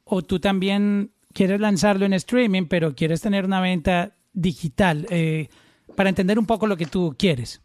¿O 0.04 0.22
tú 0.22 0.40
también 0.40 1.15
quieres 1.36 1.60
lanzarlo 1.60 2.06
en 2.06 2.14
streaming, 2.14 2.66
pero 2.68 2.96
quieres 2.96 3.22
tener 3.22 3.46
una 3.46 3.60
venta 3.60 4.14
digital, 4.34 5.06
eh, 5.10 5.50
para 5.96 6.10
entender 6.10 6.40
un 6.40 6.46
poco 6.46 6.66
lo 6.66 6.78
que 6.78 6.86
tú 6.86 7.14
quieres. 7.20 7.62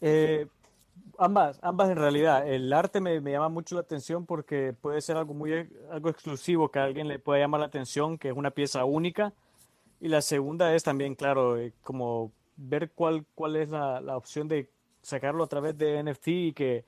Eh, 0.00 0.46
ambas, 1.18 1.58
ambas 1.62 1.88
en 1.88 1.96
realidad. 1.96 2.46
El 2.46 2.72
arte 2.72 3.00
me, 3.00 3.20
llama 3.20 3.48
mucho 3.48 3.76
la 3.76 3.82
atención 3.82 4.26
porque 4.26 4.74
puede 4.78 5.00
ser 5.00 5.16
algo 5.16 5.34
muy 5.34 5.68
algo 5.90 6.10
exclusivo 6.10 6.68
que 6.70 6.80
a 6.80 6.84
alguien 6.84 7.06
le 7.06 7.20
pueda 7.20 7.40
llamar 7.40 7.60
la 7.60 7.66
atención, 7.66 8.18
que 8.18 8.28
es 8.28 8.36
una 8.36 8.50
pieza 8.50 8.84
única. 8.84 9.32
Y 10.00 10.08
la 10.08 10.20
segunda 10.20 10.74
es 10.74 10.82
también, 10.82 11.14
claro, 11.14 11.56
eh, 11.56 11.72
como 11.82 12.32
ver 12.56 12.90
cuál, 12.90 13.24
cuál 13.36 13.56
es 13.56 13.68
la, 13.68 14.00
la, 14.00 14.16
opción 14.16 14.48
de 14.48 14.68
sacarlo 15.00 15.44
a 15.44 15.48
través 15.48 15.78
de 15.78 16.02
NFT 16.02 16.28
y 16.28 16.52
que, 16.52 16.84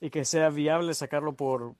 y 0.00 0.10
que 0.10 0.24
sea 0.24 0.48
viable 0.48 0.94
sacarlo 0.94 1.34
por, 1.34 1.74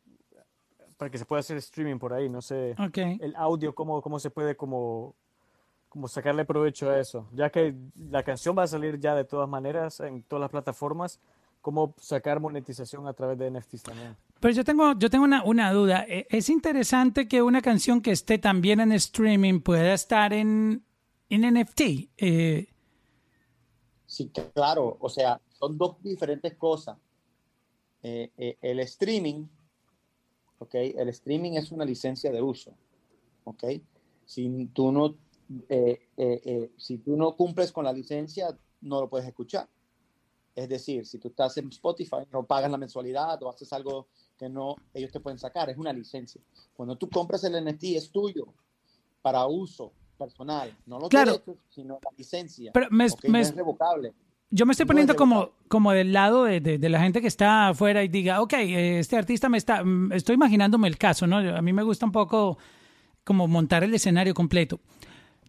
para 0.97 1.11
que 1.11 1.19
se 1.19 1.25
pueda 1.25 1.41
hacer 1.41 1.57
streaming 1.59 1.99
por 1.99 2.13
ahí, 2.13 2.29
no 2.29 2.41
sé. 2.41 2.75
El 2.95 3.35
audio, 3.37 3.75
cómo, 3.75 4.01
cómo 4.01 4.19
se 4.19 4.31
puede 4.31 4.57
como, 4.57 5.15
como 5.89 6.09
sacarle 6.09 6.45
provecho 6.45 6.91
a 6.91 6.99
eso. 6.99 7.29
Ya 7.33 7.51
que 7.51 7.75
la 8.11 8.23
canción 8.23 8.57
va 8.57 8.65
a 8.65 8.67
salir 8.67 8.99
ya 8.99 9.15
de 9.15 9.25
todas 9.25 9.49
maneras 9.49 10.01
en 10.01 10.23
todas 10.23 10.41
las 10.41 10.51
plataformas, 10.51 11.21
cómo 11.61 11.95
sacar 11.99 12.41
monetización 12.41 13.07
a 13.07 13.13
través 13.13 13.39
de 13.39 13.51
NFTs 13.51 13.83
también. 13.83 14.17
Pero 14.41 14.55
yo 14.55 14.65
tengo, 14.65 14.93
yo 14.99 15.11
tengo 15.11 15.25
una, 15.25 15.43
una 15.45 15.73
duda. 15.73 16.05
E, 16.09 16.27
es 16.31 16.49
interesante 16.49 17.29
que 17.29 17.43
una 17.43 17.63
canción 17.63 18.01
que 18.01 18.13
esté 18.13 18.39
también 18.39 18.81
en 18.81 18.93
streaming 18.93 19.61
pueda 19.61 19.93
estar 19.95 20.33
en, 20.33 20.83
en 21.29 21.55
NFT. 21.55 21.81
Eh, 22.19 22.69
sí, 24.07 24.31
claro. 24.55 24.97
O 25.01 25.09
sea, 25.09 25.41
son 25.59 25.77
dos 25.77 26.03
diferentes 26.03 26.55
cosas. 26.55 26.97
Eh, 28.03 28.31
eh, 28.37 28.57
el 28.61 28.81
streaming 28.81 29.47
¿ok? 30.59 30.75
El 30.75 31.09
streaming 31.09 31.53
es 31.53 31.73
una 31.73 31.85
licencia 31.85 32.31
de 32.31 32.43
uso, 32.43 32.73
¿ok? 33.45 33.65
Si 34.25 34.67
tú 34.73 34.93
no, 34.93 35.17
eh, 35.69 36.09
eh, 36.17 36.41
eh, 36.45 36.73
si 36.77 36.99
tú 36.99 37.17
no 37.17 37.37
cumples 37.37 37.73
con 37.73 37.85
la 37.85 37.93
licencia, 37.93 38.57
no 38.81 39.01
lo 39.01 39.09
puedes 39.09 39.27
escuchar. 39.27 39.69
Es 40.55 40.69
decir, 40.69 41.07
si 41.07 41.19
tú 41.19 41.29
estás 41.29 41.57
en 41.59 41.69
Spotify, 41.69 42.27
no 42.33 42.47
pagas 42.47 42.71
la 42.71 42.79
mensualidad 42.79 43.43
o 43.43 43.51
haces 43.51 43.73
algo 43.73 44.09
que 44.39 44.49
no 44.49 44.77
ellos 44.95 45.13
te 45.13 45.21
pueden 45.21 45.39
sacar, 45.39 45.69
es 45.71 45.77
una 45.77 45.93
licencia. 45.93 46.41
Cuando 46.75 46.97
tú 46.97 47.09
compras 47.09 47.45
el 47.45 47.63
NFT 47.63 47.85
es 47.97 48.11
tuyo 48.11 48.47
para 49.23 49.47
uso 49.47 49.93
personal, 50.17 50.75
no 50.87 50.99
los 50.99 51.11
derechos, 51.11 51.57
sino 51.69 51.99
la 52.03 52.11
licencia. 52.17 52.73
Pero 52.73 52.89
me, 52.91 53.05
es 53.07 53.55
revocable 53.55 54.15
yo 54.51 54.67
me 54.67 54.73
estoy 54.73 54.87
poniendo 54.87 55.17
como, 55.17 55.53
como 55.69 55.93
del 55.93 56.13
lado 56.13 56.45
de, 56.45 56.61
de, 56.61 56.89
la 56.89 57.01
gente 57.01 57.21
que 57.21 57.27
está 57.27 57.69
afuera 57.69 58.05
y 58.05 58.09
diga, 58.09 58.41
ok, 58.41 58.55
este 58.55 59.17
artista 59.17 59.49
me 59.49 59.59
está, 59.59 59.83
mm, 59.83 60.13
estoy 60.13 60.35
imaginándome 60.35 60.89
el 60.89 60.99
caso, 60.99 61.27
¿no? 61.27 61.39
A 61.39 61.63
mí 61.63 61.73
me 61.73 61.83
gusta 61.83 62.07
un 62.07 62.13
poco 62.13 62.59
como 63.25 63.49
montar 63.49 63.83
el 63.83 63.93
escenario 63.93 64.35
completo. 64.35 64.81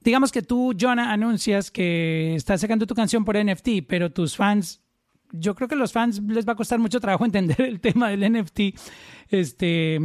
Digamos 0.04 0.32
que 0.32 0.42
tú, 0.42 0.76
Jonah, 0.80 1.12
anuncias 1.12 1.70
que 1.70 2.36
estás 2.36 2.62
sacando 2.62 2.88
tu 2.88 2.96
canción 2.96 3.24
por 3.24 3.38
NFT, 3.38 3.86
pero 3.88 4.12
tus 4.12 4.36
fans, 4.36 4.82
yo 5.32 5.54
creo 5.54 5.68
que 5.68 5.76
a 5.76 5.78
los 5.78 5.92
fans 5.92 6.22
les 6.24 6.48
va 6.48 6.54
a 6.54 6.56
costar 6.56 6.80
mucho 6.80 7.00
trabajo 7.00 7.26
entender 7.26 7.62
el 7.62 7.80
tema 7.80 8.10
del 8.10 8.32
NFT, 8.32 8.60
este, 9.30 10.00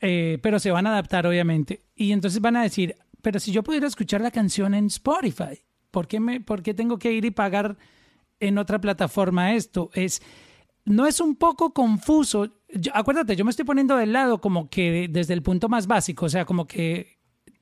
eh, 0.00 0.38
pero 0.42 0.60
se 0.60 0.70
van 0.70 0.86
a 0.86 0.90
adaptar, 0.90 1.26
obviamente. 1.26 1.82
Y 1.96 2.12
entonces 2.12 2.40
van 2.40 2.56
a 2.56 2.62
decir, 2.62 2.96
pero 3.20 3.40
si 3.40 3.50
yo 3.50 3.64
pudiera 3.64 3.88
escuchar 3.88 4.20
la 4.20 4.30
canción 4.30 4.74
en 4.74 4.86
Spotify, 4.86 5.64
¿por 5.90 6.06
qué, 6.06 6.20
me, 6.20 6.40
por 6.40 6.62
qué 6.62 6.72
tengo 6.72 6.98
que 6.98 7.12
ir 7.12 7.24
y 7.24 7.32
pagar 7.32 7.76
en 8.40 8.58
otra 8.58 8.80
plataforma 8.80 9.54
esto. 9.54 9.90
Es, 9.94 10.22
no 10.84 11.06
es 11.06 11.20
un 11.20 11.36
poco 11.36 11.72
confuso. 11.72 12.48
acuérdate, 12.92 13.36
yo 13.36 13.44
me 13.44 13.50
estoy 13.50 13.64
poniendo 13.64 13.96
del 13.96 14.12
lado 14.12 14.40
como 14.40 14.68
que 14.68 15.08
desde 15.10 15.34
el 15.34 15.42
punto 15.42 15.68
más 15.68 15.86
básico, 15.86 16.26
o 16.26 16.28
sea, 16.28 16.44
como 16.44 16.66
que 16.66 17.18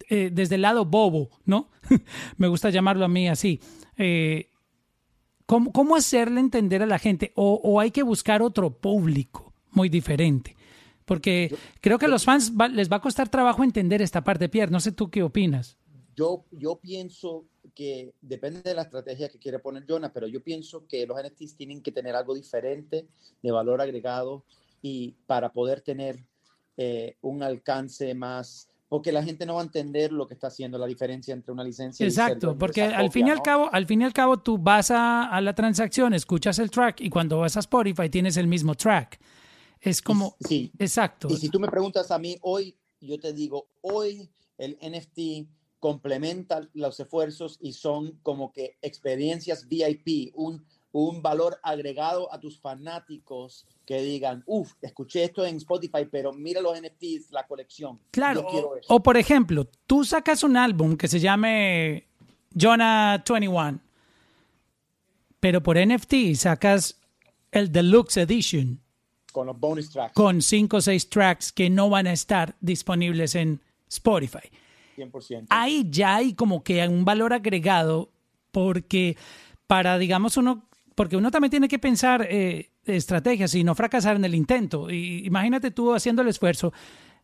eh, 0.08 0.30
desde 0.32 0.56
el 0.56 0.62
lado 0.62 0.84
bobo, 0.84 1.30
¿no? 1.44 1.70
me 2.36 2.48
gusta 2.48 2.70
llamarlo 2.70 3.04
a 3.04 3.08
mí 3.08 3.28
así. 3.28 3.60
Eh, 3.96 4.50
¿cómo, 5.46 5.96
hacerle 5.96 6.40
entender 6.40 6.82
a 6.82 6.86
la 6.86 6.98
gente? 6.98 7.32
O, 7.36 7.80
hay 7.80 7.90
que 7.90 8.02
buscar 8.02 8.42
otro 8.42 8.78
público 8.78 9.54
muy 9.70 9.88
diferente. 9.88 10.56
Porque 11.04 11.54
creo 11.80 11.98
que 11.98 12.06
a 12.06 12.08
los 12.08 12.24
fans 12.24 12.52
les 12.72 12.90
va 12.90 12.96
a 12.96 13.00
costar 13.00 13.28
trabajo 13.28 13.62
entender 13.62 14.00
esta 14.00 14.24
parte, 14.24 14.48
Pierre. 14.48 14.72
No 14.72 14.80
sé 14.80 14.92
tú 14.92 15.10
qué 15.10 15.22
opinas. 15.22 15.76
Yo, 16.16 16.46
yo 16.50 16.76
pienso 16.80 17.44
que 17.74 18.14
depende 18.20 18.62
de 18.62 18.74
la 18.74 18.82
estrategia 18.82 19.28
que 19.28 19.38
quiere 19.38 19.58
poner 19.58 19.84
Jonah, 19.86 20.12
pero 20.12 20.26
yo 20.26 20.42
pienso 20.42 20.86
que 20.86 21.06
los 21.06 21.20
NFTs 21.20 21.56
tienen 21.56 21.82
que 21.82 21.92
tener 21.92 22.14
algo 22.14 22.34
diferente 22.34 23.06
de 23.42 23.50
valor 23.50 23.80
agregado 23.80 24.44
y 24.80 25.14
para 25.26 25.52
poder 25.52 25.80
tener 25.80 26.24
eh, 26.76 27.16
un 27.20 27.42
alcance 27.42 28.14
más, 28.14 28.68
porque 28.88 29.12
la 29.12 29.22
gente 29.22 29.46
no 29.46 29.54
va 29.54 29.60
a 29.60 29.64
entender 29.64 30.12
lo 30.12 30.26
que 30.26 30.34
está 30.34 30.48
haciendo, 30.48 30.78
la 30.78 30.86
diferencia 30.86 31.32
entre 31.32 31.52
una 31.52 31.64
licencia 31.64 32.06
Exacto, 32.06 32.52
y 32.52 32.54
porque 32.54 32.82
al 32.82 33.10
fin 33.10 33.28
y 33.28 33.30
al 33.30 33.42
cabo, 33.42 33.68
al 33.72 33.86
fin 33.86 34.02
y 34.02 34.04
al 34.04 34.12
cabo 34.12 34.38
tú 34.38 34.58
vas 34.58 34.90
a, 34.90 35.24
a, 35.24 35.40
la 35.40 35.54
transacción, 35.54 36.14
escuchas 36.14 36.58
el 36.58 36.70
track 36.70 37.00
y 37.00 37.10
cuando 37.10 37.38
vas 37.38 37.56
a 37.56 37.60
Spotify 37.60 38.08
tienes 38.08 38.36
el 38.36 38.46
mismo 38.46 38.74
track. 38.74 39.20
Es 39.80 40.00
como, 40.00 40.36
sí, 40.40 40.72
exacto. 40.78 41.28
Y 41.30 41.36
si 41.36 41.50
tú 41.50 41.60
me 41.60 41.68
preguntas 41.68 42.10
a 42.10 42.18
mí 42.18 42.38
hoy, 42.40 42.74
yo 43.00 43.18
te 43.18 43.32
digo, 43.32 43.68
hoy 43.82 44.30
el 44.56 44.78
NFT 44.80 45.46
complementan 45.84 46.70
los 46.72 46.98
esfuerzos 46.98 47.58
y 47.60 47.74
son 47.74 48.18
como 48.22 48.54
que 48.54 48.78
experiencias 48.80 49.68
VIP, 49.68 50.32
un, 50.34 50.64
un 50.92 51.20
valor 51.20 51.60
agregado 51.62 52.32
a 52.32 52.40
tus 52.40 52.58
fanáticos 52.58 53.66
que 53.84 54.00
digan, 54.00 54.42
uff, 54.46 54.72
escuché 54.80 55.24
esto 55.24 55.44
en 55.44 55.56
Spotify, 55.56 56.06
pero 56.10 56.32
mira 56.32 56.62
los 56.62 56.80
NFTs, 56.80 57.32
la 57.32 57.46
colección. 57.46 58.00
Claro, 58.12 58.46
o, 58.88 59.02
por 59.02 59.18
ejemplo, 59.18 59.68
tú 59.86 60.04
sacas 60.04 60.42
un 60.42 60.56
álbum 60.56 60.96
que 60.96 61.06
se 61.06 61.20
llame 61.20 62.06
Jonah 62.58 63.22
21, 63.28 63.78
pero 65.38 65.62
por 65.62 65.76
NFT 65.76 66.34
sacas 66.34 66.98
el 67.52 67.70
Deluxe 67.70 68.16
Edition. 68.16 68.80
Con 69.30 69.48
los 69.48 69.60
bonus 69.60 69.90
tracks. 69.90 70.14
Con 70.14 70.40
cinco 70.40 70.78
o 70.78 70.80
seis 70.80 71.10
tracks 71.10 71.52
que 71.52 71.68
no 71.68 71.90
van 71.90 72.06
a 72.06 72.14
estar 72.14 72.56
disponibles 72.62 73.34
en 73.34 73.60
Spotify. 73.86 74.48
Ahí 75.50 75.86
ya 75.90 76.16
hay 76.16 76.34
como 76.34 76.62
que 76.62 76.86
un 76.88 77.04
valor 77.04 77.32
agregado 77.32 78.10
porque 78.50 79.16
para, 79.66 79.98
digamos, 79.98 80.36
uno, 80.36 80.68
porque 80.94 81.16
uno 81.16 81.30
también 81.30 81.50
tiene 81.50 81.68
que 81.68 81.78
pensar 81.78 82.26
eh, 82.30 82.70
estrategias 82.84 83.54
y 83.54 83.64
no 83.64 83.74
fracasar 83.74 84.16
en 84.16 84.24
el 84.24 84.34
intento. 84.34 84.90
Y 84.90 85.26
imagínate 85.26 85.70
tú 85.70 85.92
haciendo 85.92 86.22
el 86.22 86.28
esfuerzo. 86.28 86.72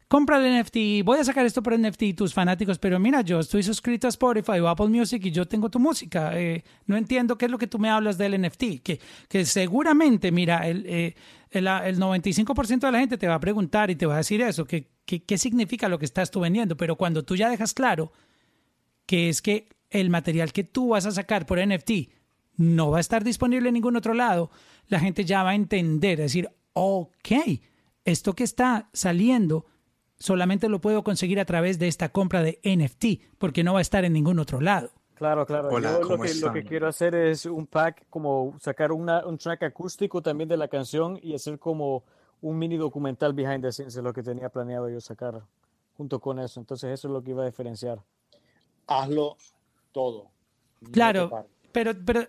Compra 0.08 0.44
el 0.44 0.60
NFT, 0.60 1.04
voy 1.04 1.20
a 1.20 1.24
sacar 1.24 1.46
esto 1.46 1.62
por 1.62 1.78
NFT, 1.78 2.16
tus 2.16 2.34
fanáticos, 2.34 2.80
pero 2.80 2.98
mira, 2.98 3.20
yo 3.20 3.38
estoy 3.38 3.62
suscrito 3.62 4.08
a 4.08 4.10
Spotify 4.10 4.58
o 4.58 4.68
Apple 4.68 4.88
Music 4.88 5.24
y 5.24 5.30
yo 5.30 5.46
tengo 5.46 5.70
tu 5.70 5.78
música. 5.78 6.32
Eh, 6.34 6.64
no 6.86 6.96
entiendo 6.96 7.38
qué 7.38 7.44
es 7.44 7.50
lo 7.50 7.58
que 7.58 7.68
tú 7.68 7.78
me 7.78 7.88
hablas 7.88 8.18
del 8.18 8.42
NFT. 8.42 8.82
Que, 8.82 8.98
que 9.28 9.44
seguramente, 9.44 10.32
mira, 10.32 10.66
el, 10.66 10.84
eh, 10.86 11.14
el, 11.52 11.68
el 11.68 12.00
95% 12.00 12.80
de 12.80 12.90
la 12.90 12.98
gente 12.98 13.18
te 13.18 13.28
va 13.28 13.36
a 13.36 13.40
preguntar 13.40 13.88
y 13.88 13.94
te 13.94 14.04
va 14.04 14.14
a 14.14 14.18
decir 14.18 14.40
eso, 14.40 14.64
que, 14.64 14.88
qué 15.18 15.36
significa 15.36 15.88
lo 15.88 15.98
que 15.98 16.04
estás 16.04 16.30
tú 16.30 16.38
vendiendo, 16.38 16.76
pero 16.76 16.94
cuando 16.94 17.24
tú 17.24 17.34
ya 17.34 17.50
dejas 17.50 17.74
claro 17.74 18.12
que 19.06 19.28
es 19.28 19.42
que 19.42 19.68
el 19.90 20.08
material 20.08 20.52
que 20.52 20.62
tú 20.62 20.90
vas 20.90 21.06
a 21.06 21.10
sacar 21.10 21.46
por 21.46 21.58
NFT 21.58 21.90
no 22.56 22.92
va 22.92 22.98
a 22.98 23.00
estar 23.00 23.24
disponible 23.24 23.68
en 23.68 23.74
ningún 23.74 23.96
otro 23.96 24.14
lado, 24.14 24.50
la 24.86 25.00
gente 25.00 25.24
ya 25.24 25.42
va 25.42 25.50
a 25.50 25.54
entender, 25.56 26.18
decir, 26.18 26.48
ok, 26.74 27.28
esto 28.04 28.34
que 28.34 28.44
está 28.44 28.88
saliendo 28.92 29.66
solamente 30.18 30.68
lo 30.68 30.80
puedo 30.80 31.02
conseguir 31.02 31.40
a 31.40 31.44
través 31.44 31.78
de 31.78 31.88
esta 31.88 32.10
compra 32.10 32.42
de 32.42 32.60
NFT, 32.62 33.36
porque 33.38 33.64
no 33.64 33.72
va 33.72 33.80
a 33.80 33.82
estar 33.82 34.04
en 34.04 34.12
ningún 34.12 34.38
otro 34.38 34.60
lado. 34.60 34.90
Claro, 35.14 35.44
claro. 35.44 35.70
Yo 35.70 36.00
lo 36.02 36.18
que, 36.18 36.34
lo 36.34 36.52
que, 36.52 36.64
quiero 36.64 36.88
hacer 36.88 37.14
es 37.14 37.44
un 37.44 37.66
pack, 37.66 38.06
como 38.08 38.56
sacar 38.58 38.92
una, 38.92 39.26
un 39.26 39.36
track 39.36 39.64
acústico 39.64 40.22
también 40.22 40.48
de 40.48 40.56
la 40.56 40.68
canción 40.68 41.18
y 41.22 41.34
hacer 41.34 41.58
como 41.58 42.04
un 42.42 42.58
mini 42.58 42.76
documental 42.76 43.32
behind 43.32 43.62
the 43.62 43.72
scenes 43.72 43.94
de 43.94 44.02
lo 44.02 44.12
que 44.12 44.22
tenía 44.22 44.48
planeado 44.48 44.88
yo 44.88 45.00
sacar 45.00 45.42
junto 45.96 46.20
con 46.20 46.38
eso. 46.38 46.60
Entonces 46.60 46.90
eso 46.90 47.08
es 47.08 47.12
lo 47.12 47.22
que 47.22 47.30
iba 47.30 47.42
a 47.42 47.46
diferenciar. 47.46 48.00
Hazlo 48.86 49.36
todo. 49.92 50.30
Claro, 50.92 51.46
pero, 51.72 51.92
pero 52.04 52.26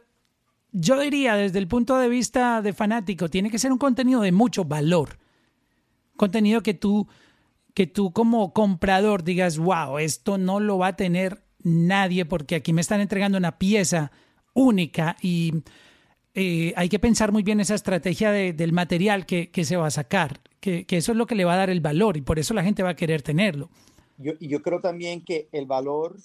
yo 0.71 0.99
diría 0.99 1.35
desde 1.35 1.59
el 1.59 1.67
punto 1.67 1.97
de 1.97 2.09
vista 2.09 2.61
de 2.61 2.73
fanático, 2.73 3.29
tiene 3.29 3.49
que 3.49 3.59
ser 3.59 3.71
un 3.71 3.77
contenido 3.77 4.21
de 4.21 4.31
mucho 4.31 4.65
valor. 4.65 5.17
Contenido 6.17 6.61
que 6.61 6.73
tú, 6.73 7.07
que 7.73 7.88
tú 7.88 8.11
como 8.11 8.53
comprador 8.53 9.23
digas, 9.23 9.57
wow, 9.57 9.97
esto 9.97 10.38
no 10.38 10.59
lo 10.59 10.77
va 10.77 10.88
a 10.88 10.95
tener 10.95 11.43
nadie 11.63 12.25
porque 12.25 12.55
aquí 12.55 12.73
me 12.73 12.81
están 12.81 13.01
entregando 13.01 13.38
una 13.38 13.57
pieza 13.57 14.11
única 14.53 15.15
y 15.21 15.63
eh, 16.33 16.73
hay 16.75 16.89
que 16.89 16.99
pensar 16.99 17.31
muy 17.31 17.43
bien 17.43 17.59
esa 17.59 17.75
estrategia 17.75 18.31
de- 18.31 18.53
del 18.53 18.71
material 18.71 19.25
que, 19.25 19.49
se 19.65 19.75
va 19.75 19.87
a 19.87 19.91
sacar, 19.91 20.41
que, 20.59 20.85
eso 20.89 21.11
es 21.11 21.17
lo 21.17 21.25
que 21.25 21.35
le 21.35 21.45
va 21.45 21.53
a 21.53 21.57
dar 21.57 21.69
el 21.69 21.81
valor 21.81 22.17
y 22.17 22.21
por 22.21 22.39
eso 22.39 22.53
la 22.53 22.63
gente 22.63 22.83
va 22.83 22.89
a 22.89 22.95
querer 22.95 23.21
tenerlo. 23.21 23.69
Yo, 24.17 24.33
yo 24.39 24.61
creo 24.61 24.79
también 24.79 25.23
que 25.25 25.49
el 25.51 25.65
valor 25.65 26.17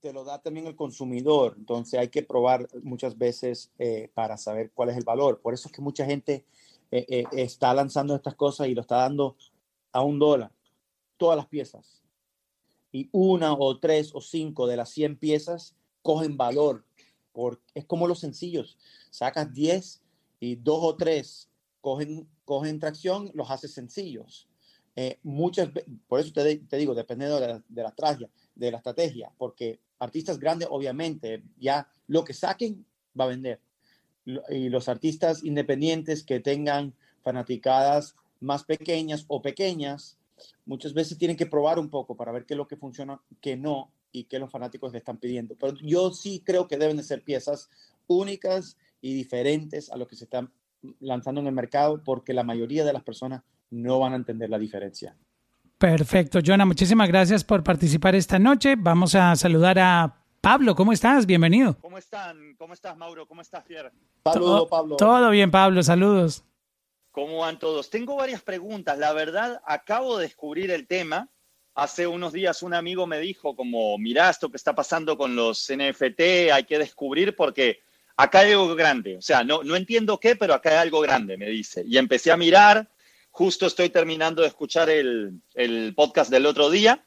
te 0.00 0.12
lo 0.12 0.24
da 0.24 0.40
también 0.40 0.66
el 0.66 0.76
consumidor, 0.76 1.54
entonces 1.58 1.98
hay 1.98 2.08
que 2.08 2.22
probar 2.22 2.68
muchas 2.82 3.18
veces 3.18 3.70
eh, 3.78 4.10
para 4.14 4.36
saber 4.36 4.70
cuál 4.72 4.90
es 4.90 4.96
el 4.96 5.04
valor. 5.04 5.40
Por 5.40 5.54
eso 5.54 5.68
es 5.68 5.72
que 5.72 5.82
mucha 5.82 6.04
gente 6.06 6.44
eh, 6.90 7.24
está 7.32 7.74
lanzando 7.74 8.14
estas 8.14 8.34
cosas 8.34 8.68
y 8.68 8.74
lo 8.74 8.80
está 8.80 8.96
dando 8.96 9.36
a 9.92 10.02
un 10.02 10.18
dólar, 10.18 10.52
todas 11.16 11.36
las 11.36 11.46
piezas. 11.46 12.02
Y 12.92 13.08
una 13.12 13.52
o 13.52 13.78
tres 13.78 14.12
o 14.14 14.20
cinco 14.20 14.66
de 14.66 14.76
las 14.76 14.90
100 14.90 15.16
piezas 15.16 15.74
cogen 16.02 16.36
valor. 16.36 16.84
Es 17.74 17.84
como 17.84 18.06
los 18.06 18.20
sencillos. 18.20 18.76
Sacas 19.10 19.52
10 19.52 20.02
y 20.40 20.56
dos 20.56 20.80
o 20.82 20.96
tres 20.96 21.48
cogen, 21.80 22.28
cogen 22.44 22.78
tracción, 22.78 23.30
los 23.34 23.50
haces 23.50 23.72
sencillos. 23.72 24.48
Eh, 24.96 25.18
muchas 25.22 25.70
por 26.08 26.18
eso 26.18 26.32
te, 26.32 26.56
te 26.56 26.76
digo, 26.76 26.94
depende 26.94 27.26
de 27.26 27.40
la, 27.40 27.62
de 27.68 27.82
la 27.82 27.94
de 28.56 28.70
la 28.72 28.78
estrategia, 28.78 29.30
porque 29.38 29.78
artistas 30.00 30.38
grandes, 30.38 30.68
obviamente, 30.70 31.44
ya 31.60 31.88
lo 32.08 32.24
que 32.24 32.34
saquen 32.34 32.84
va 33.18 33.24
a 33.24 33.28
vender. 33.28 33.60
Y 34.50 34.68
los 34.68 34.88
artistas 34.88 35.44
independientes 35.44 36.24
que 36.24 36.40
tengan 36.40 36.94
fanaticadas 37.22 38.16
más 38.40 38.64
pequeñas 38.64 39.24
o 39.28 39.40
pequeñas, 39.40 40.18
muchas 40.66 40.92
veces 40.92 41.16
tienen 41.16 41.36
que 41.36 41.46
probar 41.46 41.78
un 41.78 41.88
poco 41.88 42.16
para 42.16 42.32
ver 42.32 42.44
qué 42.44 42.54
es 42.54 42.58
lo 42.58 42.68
que 42.68 42.76
funciona, 42.76 43.20
qué 43.40 43.56
no, 43.56 43.92
y 44.18 44.24
qué 44.24 44.38
los 44.38 44.50
fanáticos 44.50 44.92
le 44.92 44.98
están 44.98 45.18
pidiendo. 45.18 45.54
Pero 45.56 45.76
yo 45.82 46.10
sí 46.12 46.42
creo 46.44 46.66
que 46.66 46.76
deben 46.76 46.96
de 46.96 47.02
ser 47.02 47.22
piezas 47.22 47.70
únicas 48.06 48.76
y 49.00 49.14
diferentes 49.14 49.90
a 49.90 49.96
lo 49.96 50.06
que 50.06 50.16
se 50.16 50.24
están 50.24 50.52
lanzando 51.00 51.40
en 51.40 51.46
el 51.46 51.54
mercado, 51.54 52.02
porque 52.02 52.32
la 52.32 52.44
mayoría 52.44 52.84
de 52.84 52.92
las 52.92 53.02
personas 53.02 53.42
no 53.70 53.98
van 53.98 54.12
a 54.12 54.16
entender 54.16 54.50
la 54.50 54.58
diferencia. 54.58 55.16
Perfecto, 55.78 56.40
Jonah, 56.44 56.66
muchísimas 56.66 57.08
gracias 57.08 57.44
por 57.44 57.62
participar 57.62 58.14
esta 58.14 58.38
noche. 58.38 58.74
Vamos 58.76 59.14
a 59.14 59.36
saludar 59.36 59.78
a 59.78 60.24
Pablo, 60.40 60.74
¿cómo 60.74 60.92
estás? 60.92 61.26
Bienvenido. 61.26 61.76
¿Cómo 61.80 61.98
están? 61.98 62.54
¿Cómo 62.56 62.74
estás, 62.74 62.96
Mauro? 62.96 63.26
¿Cómo 63.26 63.42
estás, 63.42 63.64
Pierre? 63.64 63.92
Saludos, 64.24 64.68
Pablo. 64.68 64.96
Todo 64.96 65.30
bien, 65.30 65.50
Pablo, 65.50 65.82
saludos. 65.82 66.44
¿Cómo 67.10 67.38
van 67.38 67.58
todos? 67.58 67.90
Tengo 67.90 68.16
varias 68.16 68.42
preguntas. 68.42 68.98
La 68.98 69.12
verdad, 69.12 69.60
acabo 69.66 70.18
de 70.18 70.24
descubrir 70.24 70.70
el 70.70 70.86
tema. 70.86 71.28
Hace 71.78 72.08
unos 72.08 72.32
días 72.32 72.64
un 72.64 72.74
amigo 72.74 73.06
me 73.06 73.20
dijo 73.20 73.54
como, 73.54 73.96
mirá 73.98 74.30
esto 74.30 74.50
que 74.50 74.56
está 74.56 74.74
pasando 74.74 75.16
con 75.16 75.36
los 75.36 75.70
NFT, 75.70 76.50
hay 76.52 76.64
que 76.64 76.76
descubrir 76.76 77.36
porque 77.36 77.82
acá 78.16 78.40
hay 78.40 78.50
algo 78.50 78.74
grande. 78.74 79.16
O 79.16 79.22
sea, 79.22 79.44
no, 79.44 79.62
no 79.62 79.76
entiendo 79.76 80.18
qué, 80.18 80.34
pero 80.34 80.54
acá 80.54 80.70
hay 80.70 80.76
algo 80.78 81.00
grande, 81.00 81.36
me 81.36 81.46
dice. 81.46 81.84
Y 81.86 81.96
empecé 81.96 82.32
a 82.32 82.36
mirar, 82.36 82.90
justo 83.30 83.64
estoy 83.64 83.90
terminando 83.90 84.42
de 84.42 84.48
escuchar 84.48 84.90
el, 84.90 85.40
el 85.54 85.94
podcast 85.94 86.32
del 86.32 86.46
otro 86.46 86.68
día, 86.68 87.04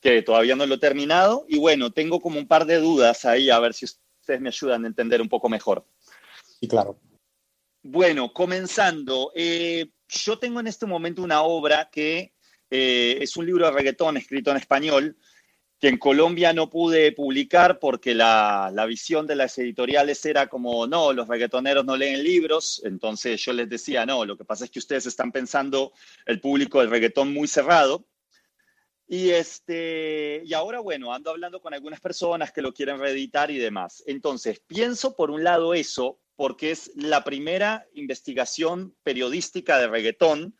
que 0.00 0.20
todavía 0.22 0.56
no 0.56 0.66
lo 0.66 0.74
he 0.74 0.78
terminado. 0.78 1.46
Y 1.48 1.58
bueno, 1.60 1.92
tengo 1.92 2.18
como 2.18 2.40
un 2.40 2.48
par 2.48 2.66
de 2.66 2.78
dudas 2.78 3.24
ahí, 3.24 3.50
a 3.50 3.60
ver 3.60 3.72
si 3.72 3.84
ustedes 3.84 4.40
me 4.40 4.48
ayudan 4.48 4.82
a 4.82 4.88
entender 4.88 5.22
un 5.22 5.28
poco 5.28 5.48
mejor. 5.48 5.86
Sí, 6.58 6.66
claro. 6.66 6.98
Bueno, 7.84 8.32
comenzando, 8.32 9.30
eh, 9.36 9.92
yo 10.08 10.40
tengo 10.40 10.58
en 10.58 10.66
este 10.66 10.86
momento 10.86 11.22
una 11.22 11.42
obra 11.42 11.88
que 11.88 12.32
eh, 12.70 13.18
es 13.20 13.36
un 13.36 13.46
libro 13.46 13.66
de 13.66 13.72
reggaetón 13.72 14.16
escrito 14.16 14.50
en 14.50 14.56
español, 14.56 15.16
que 15.80 15.88
en 15.88 15.98
Colombia 15.98 16.52
no 16.52 16.68
pude 16.68 17.12
publicar 17.12 17.78
porque 17.78 18.14
la, 18.14 18.70
la 18.74 18.84
visión 18.86 19.26
de 19.26 19.36
las 19.36 19.56
editoriales 19.58 20.24
era 20.24 20.48
como, 20.48 20.86
no, 20.86 21.12
los 21.12 21.28
reggaetoneros 21.28 21.84
no 21.84 21.96
leen 21.96 22.24
libros, 22.24 22.82
entonces 22.84 23.40
yo 23.44 23.52
les 23.52 23.68
decía, 23.68 24.04
no, 24.04 24.24
lo 24.24 24.36
que 24.36 24.44
pasa 24.44 24.64
es 24.64 24.70
que 24.70 24.80
ustedes 24.80 25.06
están 25.06 25.30
pensando 25.30 25.92
el 26.26 26.40
público 26.40 26.80
del 26.80 26.90
reggaetón 26.90 27.32
muy 27.32 27.46
cerrado. 27.46 28.04
Y, 29.10 29.30
este, 29.30 30.42
y 30.44 30.52
ahora, 30.52 30.80
bueno, 30.80 31.14
ando 31.14 31.30
hablando 31.30 31.62
con 31.62 31.72
algunas 31.72 32.00
personas 32.00 32.52
que 32.52 32.60
lo 32.60 32.74
quieren 32.74 32.98
reeditar 32.98 33.50
y 33.50 33.56
demás. 33.56 34.02
Entonces, 34.06 34.60
pienso 34.66 35.16
por 35.16 35.30
un 35.30 35.44
lado 35.44 35.72
eso, 35.72 36.20
porque 36.36 36.72
es 36.72 36.92
la 36.94 37.24
primera 37.24 37.86
investigación 37.94 38.94
periodística 39.02 39.78
de 39.78 39.88
reggaetón 39.88 40.56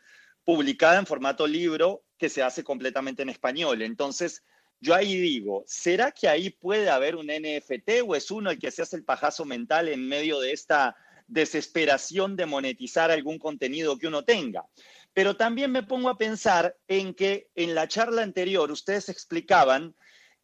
publicada 0.48 0.98
en 0.98 1.04
formato 1.04 1.46
libro 1.46 2.04
que 2.16 2.30
se 2.30 2.42
hace 2.42 2.64
completamente 2.64 3.20
en 3.20 3.28
español. 3.28 3.82
Entonces, 3.82 4.42
yo 4.80 4.94
ahí 4.94 5.14
digo, 5.20 5.62
¿será 5.66 6.10
que 6.10 6.26
ahí 6.26 6.48
puede 6.48 6.88
haber 6.88 7.16
un 7.16 7.26
NFT 7.26 8.00
o 8.06 8.16
es 8.16 8.30
uno 8.30 8.50
el 8.50 8.58
que 8.58 8.70
se 8.70 8.80
hace 8.80 8.96
el 8.96 9.04
pajazo 9.04 9.44
mental 9.44 9.88
en 9.88 10.08
medio 10.08 10.40
de 10.40 10.52
esta 10.52 10.96
desesperación 11.26 12.34
de 12.34 12.46
monetizar 12.46 13.10
algún 13.10 13.38
contenido 13.38 13.98
que 13.98 14.06
uno 14.06 14.24
tenga? 14.24 14.64
Pero 15.12 15.36
también 15.36 15.70
me 15.70 15.82
pongo 15.82 16.08
a 16.08 16.16
pensar 16.16 16.74
en 16.86 17.12
que 17.12 17.50
en 17.54 17.74
la 17.74 17.86
charla 17.86 18.22
anterior 18.22 18.70
ustedes 18.70 19.10
explicaban 19.10 19.94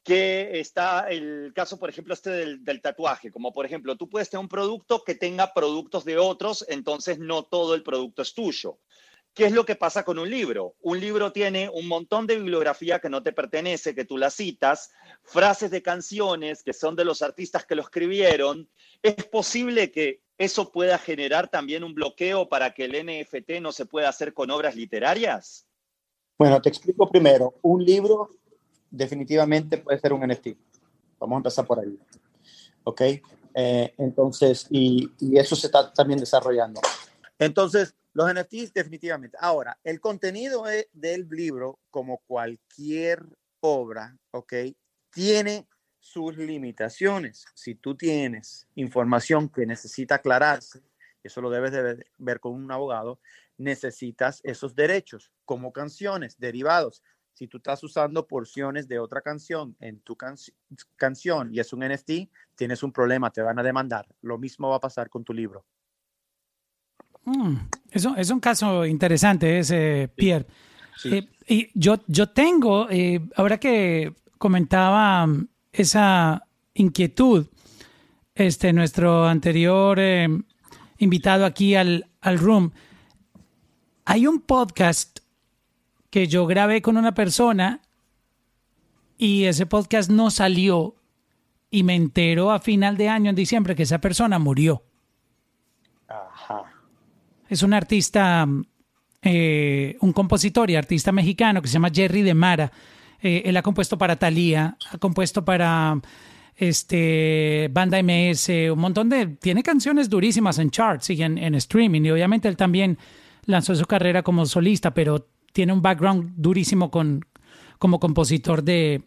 que 0.04 0.60
está 0.60 1.08
el 1.08 1.52
caso, 1.54 1.78
por 1.78 1.88
ejemplo, 1.88 2.12
este 2.12 2.28
del, 2.28 2.82
tatuaje, 2.82 3.32
como 3.32 3.54
por 3.54 3.64
ejemplo, 3.64 3.96
tú 3.96 4.10
puedes 4.10 4.28
tener 4.28 4.42
un 4.42 4.50
producto 4.50 5.02
que 5.02 5.14
tenga 5.14 5.54
productos 5.54 6.04
de 6.04 6.18
otros, 6.18 6.66
entonces 6.68 7.18
no 7.18 7.44
todo 7.44 7.74
el 7.74 7.82
producto 7.82 8.20
es 8.20 8.34
tuyo. 8.34 8.78
¿Qué 9.34 9.46
es 9.46 9.52
lo 9.52 9.64
que 9.64 9.74
pasa 9.74 10.04
con 10.04 10.20
un 10.20 10.30
libro? 10.30 10.76
Un 10.80 11.00
libro 11.00 11.32
tiene 11.32 11.68
un 11.68 11.88
montón 11.88 12.24
de 12.28 12.36
bibliografía 12.36 13.00
que 13.00 13.08
no 13.10 13.20
te 13.20 13.32
pertenece, 13.32 13.92
que 13.92 14.04
tú 14.04 14.16
la 14.16 14.30
citas, 14.30 14.92
frases 15.24 15.72
de 15.72 15.82
canciones 15.82 16.62
que 16.62 16.72
son 16.72 16.94
de 16.94 17.04
los 17.04 17.20
artistas 17.20 17.66
que 17.66 17.74
lo 17.74 17.82
escribieron. 17.82 18.68
¿Es 19.02 19.24
posible 19.24 19.90
que 19.90 20.22
eso 20.38 20.70
pueda 20.70 20.98
generar 20.98 21.48
también 21.48 21.82
un 21.82 21.94
bloqueo 21.94 22.48
para 22.48 22.74
que 22.74 22.84
el 22.84 22.92
NFT 22.92 23.60
no 23.60 23.72
se 23.72 23.86
pueda 23.86 24.08
hacer 24.08 24.34
con 24.34 24.52
obras 24.52 24.76
literarias? 24.76 25.66
Bueno, 26.38 26.62
te 26.62 26.68
explico 26.68 27.10
primero. 27.10 27.54
Un 27.62 27.84
libro 27.84 28.30
definitivamente 28.88 29.78
puede 29.78 29.98
ser 29.98 30.12
un 30.12 30.28
NFT. 30.28 30.48
Vamos 31.18 31.34
a 31.34 31.38
empezar 31.38 31.66
por 31.66 31.80
ahí. 31.80 31.98
¿Ok? 32.84 33.00
Eh, 33.56 33.94
entonces, 33.98 34.68
y, 34.70 35.10
y, 35.18 35.38
eso 35.38 35.56
se 35.56 35.66
está 35.66 35.92
también 35.92 36.20
desarrollando. 36.20 36.80
Entonces, 37.38 37.94
los 38.14 38.32
NFTs 38.32 38.72
definitivamente. 38.72 39.36
Ahora, 39.40 39.78
el 39.84 40.00
contenido 40.00 40.64
del 40.92 41.28
libro, 41.28 41.80
como 41.90 42.18
cualquier 42.26 43.22
obra, 43.60 44.16
¿ok? 44.30 44.54
Tiene 45.10 45.68
sus 45.98 46.36
limitaciones. 46.36 47.44
Si 47.54 47.74
tú 47.74 47.96
tienes 47.96 48.68
información 48.76 49.48
que 49.48 49.66
necesita 49.66 50.16
aclararse, 50.16 50.82
eso 51.24 51.40
lo 51.40 51.50
debes 51.50 51.72
de 51.72 52.04
ver, 52.18 52.40
con 52.40 52.52
un 52.52 52.70
abogado, 52.70 53.20
necesitas 53.56 54.40
esos 54.44 54.74
derechos, 54.74 55.32
como 55.44 55.72
canciones, 55.72 56.38
derivados. 56.38 57.02
Si 57.32 57.48
tú 57.48 57.56
estás 57.56 57.82
usando 57.82 58.28
porciones 58.28 58.86
de 58.86 59.00
otra 59.00 59.22
canción 59.22 59.76
en 59.80 60.00
tu 60.00 60.14
can 60.14 60.36
canción 60.96 61.52
y 61.52 61.58
es 61.58 61.72
un 61.72 61.80
NFT, 61.80 62.30
tienes 62.54 62.82
un 62.82 62.92
problema, 62.92 63.32
te 63.32 63.42
van 63.42 63.58
a 63.58 63.62
demandar. 63.62 64.06
Lo 64.20 64.38
mismo 64.38 64.68
va 64.68 64.76
a 64.76 64.80
pasar 64.80 65.08
con 65.08 65.24
tu 65.24 65.32
libro. 65.32 65.64
Mm, 67.24 67.56
es, 67.90 68.04
un, 68.04 68.18
es, 68.18 68.30
un, 68.30 68.40
caso 68.40 68.84
interesante 68.86 69.58
ese, 69.58 70.10
Pierre. 70.14 70.46
Sí. 70.96 71.14
Eh, 71.14 71.28
y 71.46 71.68
yo, 71.74 72.00
yo 72.06 72.28
tengo, 72.30 72.88
eh, 72.90 73.20
ahora 73.36 73.58
que 73.58 74.14
comentaba 74.38 75.26
esa 75.72 76.46
inquietud, 76.74 77.46
este, 78.34 78.72
nuestro 78.72 79.26
anterior 79.26 79.98
eh, 80.00 80.28
invitado 80.98 81.44
aquí 81.44 81.74
al, 81.74 82.06
al 82.20 82.38
Room, 82.38 82.72
hay 84.04 84.26
un 84.26 84.40
podcast 84.40 85.20
que 86.10 86.26
yo 86.26 86.46
grabé 86.46 86.82
con 86.82 86.96
una 86.96 87.14
persona 87.14 87.80
y 89.18 89.44
ese 89.44 89.66
podcast 89.66 90.10
no 90.10 90.30
salió 90.30 90.96
y 91.70 91.82
me 91.82 91.94
enteró 91.94 92.52
a 92.52 92.60
final 92.60 92.96
de 92.96 93.08
año, 93.08 93.30
en 93.30 93.36
diciembre, 93.36 93.74
que 93.74 93.82
esa 93.82 94.00
persona 94.00 94.38
murió. 94.38 94.84
Es 97.54 97.62
un 97.62 97.72
artista, 97.72 98.48
eh, 99.22 99.96
un 100.00 100.12
compositor 100.12 100.72
y 100.72 100.74
artista 100.74 101.12
mexicano 101.12 101.62
que 101.62 101.68
se 101.68 101.74
llama 101.74 101.92
Jerry 101.94 102.22
de 102.22 102.34
Mara. 102.34 102.72
Eh, 103.22 103.42
él 103.44 103.56
ha 103.56 103.62
compuesto 103.62 103.96
para 103.96 104.16
Thalía, 104.16 104.76
ha 104.90 104.98
compuesto 104.98 105.44
para 105.44 105.96
este 106.56 107.70
Banda 107.70 108.02
MS, 108.02 108.48
un 108.72 108.80
montón 108.80 109.08
de... 109.08 109.26
Tiene 109.40 109.62
canciones 109.62 110.10
durísimas 110.10 110.58
en 110.58 110.72
charts 110.72 111.10
y 111.10 111.22
en, 111.22 111.38
en 111.38 111.54
streaming 111.54 112.02
y 112.02 112.10
obviamente 112.10 112.48
él 112.48 112.56
también 112.56 112.98
lanzó 113.44 113.76
su 113.76 113.84
carrera 113.84 114.24
como 114.24 114.46
solista, 114.46 114.92
pero 114.92 115.28
tiene 115.52 115.72
un 115.72 115.80
background 115.80 116.32
durísimo 116.34 116.90
con, 116.90 117.24
como 117.78 118.00
compositor 118.00 118.64
de, 118.64 119.04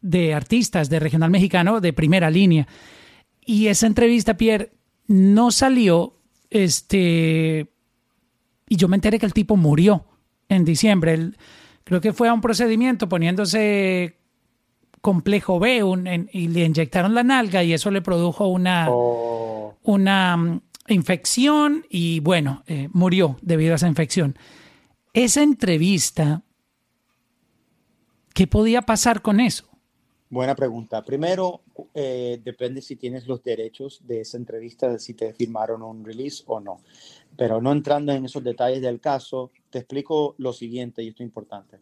de 0.00 0.32
artistas 0.32 0.88
de 0.88 1.00
regional 1.00 1.30
mexicano 1.30 1.82
de 1.82 1.92
primera 1.92 2.30
línea. 2.30 2.66
Y 3.44 3.66
esa 3.66 3.86
entrevista, 3.86 4.38
Pierre, 4.38 4.72
no 5.06 5.50
salió, 5.50 6.17
este, 6.50 7.70
y 8.68 8.76
yo 8.76 8.88
me 8.88 8.96
enteré 8.96 9.18
que 9.18 9.26
el 9.26 9.32
tipo 9.32 9.56
murió 9.56 10.04
en 10.48 10.64
diciembre. 10.64 11.32
creo 11.84 12.00
que 12.00 12.12
fue 12.12 12.28
a 12.28 12.34
un 12.34 12.40
procedimiento 12.40 13.08
poniéndose 13.08 14.16
complejo 15.00 15.58
B 15.58 15.82
y 16.32 16.48
le 16.48 16.64
inyectaron 16.64 17.14
la 17.14 17.22
nalga 17.22 17.62
y 17.62 17.72
eso 17.72 17.90
le 17.90 18.02
produjo 18.02 18.48
una, 18.48 18.86
oh. 18.90 19.76
una 19.82 20.36
mm, 20.36 20.60
infección 20.88 21.84
y 21.88 22.20
bueno, 22.20 22.62
eh, 22.66 22.88
murió 22.92 23.36
debido 23.42 23.72
a 23.72 23.76
esa 23.76 23.88
infección. 23.88 24.36
Esa 25.12 25.42
entrevista, 25.42 26.42
¿qué 28.34 28.46
podía 28.46 28.82
pasar 28.82 29.22
con 29.22 29.40
eso? 29.40 29.68
Buena 30.30 30.54
pregunta. 30.54 31.02
Primero, 31.02 31.62
eh, 31.94 32.38
depende 32.44 32.82
si 32.82 32.96
tienes 32.96 33.26
los 33.26 33.42
derechos 33.42 34.02
de 34.06 34.20
esa 34.20 34.36
entrevista, 34.36 34.90
de 34.90 34.98
si 34.98 35.14
te 35.14 35.32
firmaron 35.32 35.82
un 35.82 36.04
release 36.04 36.44
o 36.46 36.60
no. 36.60 36.82
Pero 37.34 37.62
no 37.62 37.72
entrando 37.72 38.12
en 38.12 38.26
esos 38.26 38.44
detalles 38.44 38.82
del 38.82 39.00
caso, 39.00 39.50
te 39.70 39.78
explico 39.78 40.34
lo 40.36 40.52
siguiente, 40.52 41.02
y 41.02 41.08
esto 41.08 41.22
es 41.22 41.28
importante. 41.28 41.78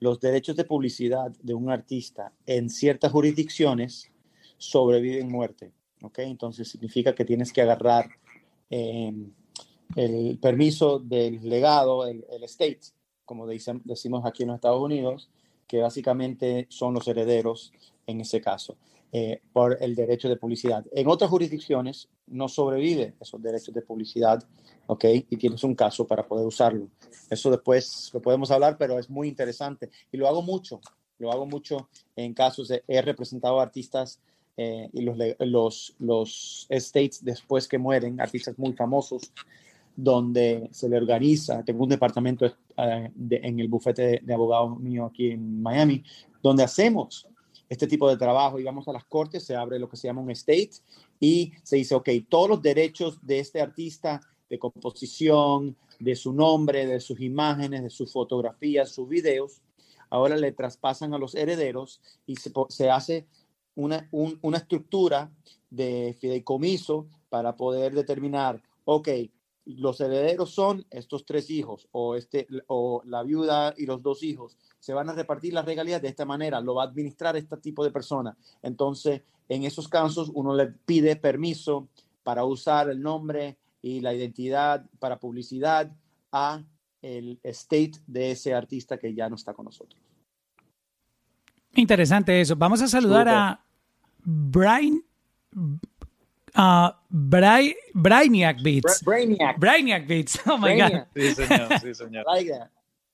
Los 0.00 0.20
derechos 0.20 0.56
de 0.56 0.64
publicidad 0.64 1.30
de 1.42 1.54
un 1.54 1.70
artista 1.70 2.32
en 2.44 2.68
ciertas 2.68 3.12
jurisdicciones 3.12 4.10
sobreviven 4.58 5.30
muerte. 5.30 5.72
¿ok? 6.02 6.18
Entonces 6.18 6.68
significa 6.68 7.14
que 7.14 7.24
tienes 7.24 7.50
que 7.50 7.62
agarrar 7.62 8.10
em, 8.68 9.32
el 9.94 10.38
permiso 10.38 10.98
del 10.98 11.48
legado, 11.48 12.06
el, 12.06 12.26
el 12.30 12.44
estate, 12.44 12.80
como 13.24 13.46
decimos 13.46 14.24
aquí 14.26 14.42
en 14.42 14.48
los 14.48 14.56
Estados 14.56 14.82
Unidos, 14.82 15.30
que 15.66 15.80
básicamente 15.80 16.66
son 16.70 16.94
los 16.94 17.06
herederos 17.08 17.72
en 18.06 18.20
ese 18.20 18.40
caso, 18.40 18.76
eh, 19.12 19.40
por 19.52 19.78
el 19.80 19.94
derecho 19.94 20.28
de 20.28 20.36
publicidad. 20.36 20.84
En 20.92 21.08
otras 21.08 21.30
jurisdicciones 21.30 22.08
no 22.26 22.48
sobrevive 22.48 23.14
esos 23.20 23.42
derechos 23.42 23.74
de 23.74 23.82
publicidad, 23.82 24.44
¿ok? 24.86 25.04
Y 25.28 25.36
tienes 25.36 25.64
un 25.64 25.74
caso 25.74 26.06
para 26.06 26.26
poder 26.26 26.46
usarlo. 26.46 26.88
Eso 27.30 27.50
después 27.50 28.10
lo 28.12 28.20
podemos 28.20 28.50
hablar, 28.50 28.76
pero 28.78 28.98
es 28.98 29.10
muy 29.10 29.28
interesante. 29.28 29.90
Y 30.12 30.16
lo 30.16 30.28
hago 30.28 30.42
mucho, 30.42 30.80
lo 31.18 31.32
hago 31.32 31.46
mucho 31.46 31.88
en 32.14 32.34
casos 32.34 32.68
de, 32.68 32.84
he 32.86 33.02
representado 33.02 33.60
artistas 33.60 34.20
eh, 34.56 34.88
y 34.92 35.02
los, 35.02 35.16
los, 35.40 35.94
los 35.98 36.66
estates 36.68 37.24
después 37.24 37.68
que 37.68 37.78
mueren, 37.78 38.20
artistas 38.20 38.58
muy 38.58 38.72
famosos, 38.72 39.32
donde 39.96 40.68
se 40.72 40.88
le 40.88 40.98
organiza, 40.98 41.64
tengo 41.64 41.84
un 41.84 41.88
departamento 41.88 42.44
eh, 42.46 43.10
en 43.30 43.58
el 43.58 43.68
bufete 43.68 44.20
de, 44.22 44.34
abogados 44.34 44.78
mío 44.78 45.06
aquí 45.06 45.30
en 45.30 45.62
Miami, 45.62 46.04
donde 46.42 46.62
hacemos 46.62 47.26
este 47.68 47.86
tipo 47.86 48.08
de 48.08 48.18
trabajo. 48.18 48.60
Y 48.60 48.64
vamos 48.64 48.86
a 48.88 48.92
las 48.92 49.04
cortes, 49.04 49.44
se 49.44 49.56
abre 49.56 49.78
lo 49.78 49.88
que 49.88 49.96
se 49.96 50.06
llama 50.06 50.20
un 50.20 50.30
estate 50.30 50.70
y 51.18 51.52
se 51.62 51.76
dice, 51.76 51.94
ok, 51.94 52.10
todos 52.28 52.50
los 52.50 52.62
derechos 52.62 53.18
de 53.26 53.38
este 53.38 53.60
artista 53.60 54.20
de 54.50 54.58
composición, 54.58 55.74
de 55.98 56.14
su 56.14 56.32
nombre, 56.32 56.86
de 56.86 57.00
sus 57.00 57.18
imágenes, 57.20 57.82
de 57.82 57.90
sus 57.90 58.12
fotografías, 58.12 58.90
sus 58.90 59.08
videos, 59.08 59.62
ahora 60.10 60.36
le 60.36 60.52
traspasan 60.52 61.14
a 61.14 61.18
los 61.18 61.34
herederos 61.34 62.02
y 62.26 62.36
se, 62.36 62.90
hace 62.90 63.26
una, 63.74 64.08
una 64.12 64.58
estructura 64.58 65.32
de 65.70 66.14
fideicomiso 66.20 67.06
para 67.28 67.56
poder 67.56 67.94
determinar, 67.94 68.62
ok, 68.84 69.08
los 69.66 70.00
herederos 70.00 70.52
son 70.52 70.86
estos 70.90 71.26
tres 71.26 71.50
hijos 71.50 71.88
o, 71.92 72.14
este, 72.14 72.46
o 72.68 73.02
la 73.04 73.22
viuda 73.22 73.74
y 73.76 73.86
los 73.86 74.02
dos 74.02 74.22
hijos. 74.22 74.56
Se 74.78 74.94
van 74.94 75.08
a 75.08 75.14
repartir 75.14 75.52
las 75.52 75.64
regalías 75.64 76.00
de 76.00 76.08
esta 76.08 76.24
manera, 76.24 76.60
lo 76.60 76.74
va 76.74 76.84
a 76.84 76.86
administrar 76.86 77.36
este 77.36 77.56
tipo 77.56 77.84
de 77.84 77.90
persona. 77.90 78.36
Entonces, 78.62 79.22
en 79.48 79.64
esos 79.64 79.88
casos, 79.88 80.30
uno 80.34 80.54
le 80.54 80.68
pide 80.68 81.16
permiso 81.16 81.88
para 82.22 82.44
usar 82.44 82.90
el 82.90 83.02
nombre 83.02 83.58
y 83.82 84.00
la 84.00 84.14
identidad 84.14 84.84
para 84.98 85.18
publicidad 85.18 85.92
a 86.32 86.62
el 87.02 87.38
estate 87.42 87.92
de 88.06 88.32
ese 88.32 88.54
artista 88.54 88.98
que 88.98 89.14
ya 89.14 89.28
no 89.28 89.36
está 89.36 89.52
con 89.52 89.66
nosotros. 89.66 90.00
Interesante 91.74 92.40
eso. 92.40 92.56
Vamos 92.56 92.80
a 92.82 92.88
saludar 92.88 93.28
a 93.28 93.64
Brian 94.24 95.02
Uh, 96.56 96.90
Brainiac 97.10 98.62
Beats. 98.62 99.02
Brainiac. 99.04 99.58
Brainiac 99.58 100.06
Beats. 100.06 100.40
Oh 100.46 100.56
my 100.56 100.74
God. 100.78 101.06
Sí, 101.14 101.34
señor. 101.34 101.78
Sí, 101.80 101.94
señor. 101.94 102.24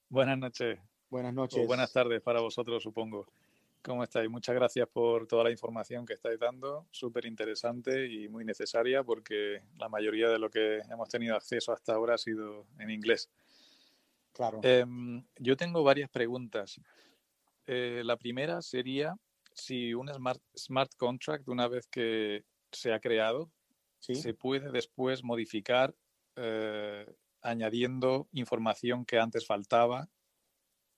Buenas 0.09 0.39
noches. 0.39 0.79
Buenas 1.11 1.35
noches. 1.35 1.67
buenas 1.67 1.93
tardes 1.93 2.23
para 2.23 2.41
vosotros, 2.41 2.83
supongo. 2.83 3.27
¿Cómo 3.83 4.05
estáis? 4.05 4.31
Muchas 4.31 4.55
gracias 4.55 4.89
por 4.89 5.27
toda 5.27 5.45
la 5.45 5.51
información 5.51 6.07
que 6.07 6.15
estáis 6.15 6.39
dando. 6.39 6.87
Súper 6.93 7.27
interesante 7.27 8.07
y 8.07 8.29
muy 8.29 8.45
necesaria 8.45 9.03
porque 9.03 9.63
la 9.77 9.89
mayoría 9.89 10.29
de 10.29 10.39
lo 10.39 10.49
que 10.49 10.79
hemos 10.89 11.09
tenido 11.09 11.35
acceso 11.35 11.73
hasta 11.73 11.95
ahora 11.95 12.15
ha 12.15 12.19
sido 12.19 12.67
en 12.79 12.91
inglés. 12.91 13.29
Claro. 14.33 14.61
Em, 14.63 15.25
yo 15.39 15.57
tengo 15.57 15.83
varias 15.83 16.09
preguntas. 16.11 16.81
Eh, 17.67 18.03
la 18.05 18.17
primera 18.17 18.63
sería 18.63 19.17
si 19.53 19.95
un 19.95 20.09
smart, 20.09 20.41
smart 20.57 20.93
contract, 20.97 21.49
una 21.49 21.67
vez 21.67 21.89
que 21.89 22.45
se 22.73 22.93
ha 22.93 23.01
creado, 23.01 23.51
se 23.99 24.35
puede 24.35 24.71
después 24.73 25.23
modificar 25.23 25.95
eh, 26.37 27.07
añadiendo 27.41 28.29
información 28.33 29.05
que 29.05 29.19
antes 29.19 29.47
faltaba 29.47 30.09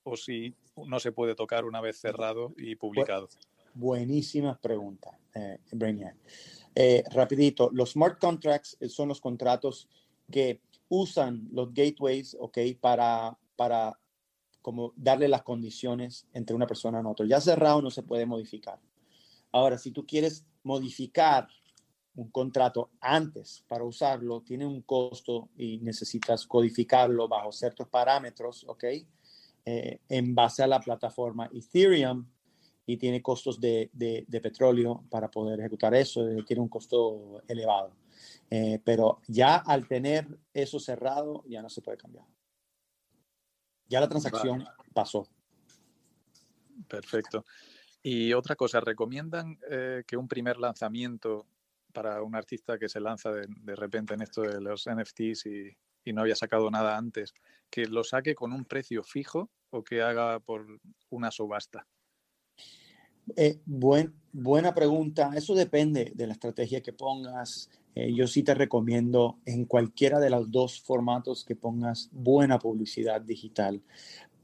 o 0.04 0.16
si 0.16 0.54
no 0.76 1.00
se 1.00 1.12
puede 1.12 1.34
tocar 1.34 1.64
una 1.64 1.80
vez 1.80 1.98
cerrado 1.98 2.54
y 2.56 2.76
publicado. 2.76 3.28
Buenísimas 3.74 4.58
preguntas, 4.58 5.18
eh, 5.34 5.58
eh, 6.76 7.04
rapidito, 7.10 7.70
los 7.72 7.92
smart 7.92 8.20
contracts 8.20 8.76
son 8.88 9.08
los 9.08 9.20
contratos 9.20 9.88
que 10.30 10.60
usan 10.88 11.48
los 11.50 11.72
gateways, 11.74 12.36
¿ok? 12.38 12.58
Para, 12.80 13.36
para 13.56 13.98
como 14.62 14.92
darle 14.96 15.28
las 15.28 15.42
condiciones 15.42 16.26
entre 16.32 16.56
una 16.56 16.66
persona 16.66 17.02
y 17.02 17.06
otra. 17.06 17.26
Ya 17.26 17.40
cerrado 17.40 17.82
no 17.82 17.90
se 17.90 18.02
puede 18.02 18.26
modificar. 18.26 18.80
Ahora, 19.52 19.76
si 19.76 19.90
tú 19.90 20.06
quieres 20.06 20.46
modificar 20.62 21.48
un 22.16 22.30
contrato 22.30 22.90
antes 23.00 23.64
para 23.66 23.84
usarlo 23.84 24.42
tiene 24.42 24.66
un 24.66 24.82
costo 24.82 25.50
y 25.56 25.78
necesitas 25.78 26.46
codificarlo 26.46 27.28
bajo 27.28 27.50
ciertos 27.50 27.88
parámetros, 27.88 28.64
¿ok? 28.68 28.84
Eh, 29.66 30.00
en 30.08 30.34
base 30.34 30.62
a 30.62 30.66
la 30.66 30.80
plataforma 30.80 31.48
Ethereum 31.52 32.26
y 32.86 32.98
tiene 32.98 33.22
costos 33.22 33.58
de, 33.60 33.90
de, 33.92 34.40
petróleo 34.42 35.04
para 35.10 35.30
poder 35.30 35.58
ejecutar 35.60 35.94
eso, 35.94 36.28
eh, 36.28 36.44
tiene 36.46 36.60
un 36.60 36.68
costo 36.68 37.42
elevado. 37.48 37.96
Eh, 38.50 38.80
pero 38.84 39.20
ya 39.26 39.56
al 39.56 39.88
tener 39.88 40.28
eso 40.52 40.78
cerrado, 40.78 41.42
ya 41.48 41.62
no 41.62 41.70
se 41.70 41.80
puede 41.80 41.96
cambiar. 41.96 42.26
Ya 43.88 44.00
la 44.00 44.08
transacción 44.08 44.64
pasó. 44.92 45.26
Perfecto. 46.86 47.44
Y 48.02 48.34
otra 48.34 48.54
cosa, 48.54 48.80
¿recomiendan 48.80 49.58
que 50.06 50.16
un 50.16 50.28
primer 50.28 50.58
lanzamiento 50.58 51.46
para 51.94 52.22
un 52.22 52.34
artista 52.34 52.78
que 52.78 52.90
se 52.90 53.00
lanza 53.00 53.30
de, 53.32 53.76
repente 53.76 54.12
en 54.12 54.20
esto 54.20 54.42
de 54.42 54.60
los 54.60 54.86
NFTs 54.86 55.46
y, 55.46 55.76
no 56.12 56.20
había 56.20 56.36
sacado 56.36 56.70
nada 56.70 56.98
antes, 56.98 57.32
que 57.70 57.86
lo 57.86 58.04
saque 58.04 58.34
con 58.34 58.52
un 58.52 58.66
precio 58.66 59.02
fijo 59.02 59.50
o 59.70 59.82
que 59.82 60.02
haga 60.02 60.38
por 60.38 60.66
una 61.08 61.30
subasta? 61.30 61.86
Eh, 63.36 63.58
buena 63.64 64.74
pregunta. 64.74 65.32
Eso 65.34 65.54
depende 65.54 66.12
de 66.14 66.26
la 66.26 66.34
estrategia 66.34 66.82
que 66.82 66.92
pongas. 66.92 67.70
Eh, 67.94 68.12
yo 68.12 68.26
sí 68.26 68.42
te 68.42 68.52
recomiendo 68.52 69.38
en 69.46 69.64
cualquiera 69.64 70.20
de 70.20 70.28
los 70.28 70.50
dos 70.50 70.82
formatos 70.82 71.42
que 71.42 71.56
pongas 71.56 72.10
buena 72.12 72.58
publicidad 72.58 73.22
digital, 73.22 73.82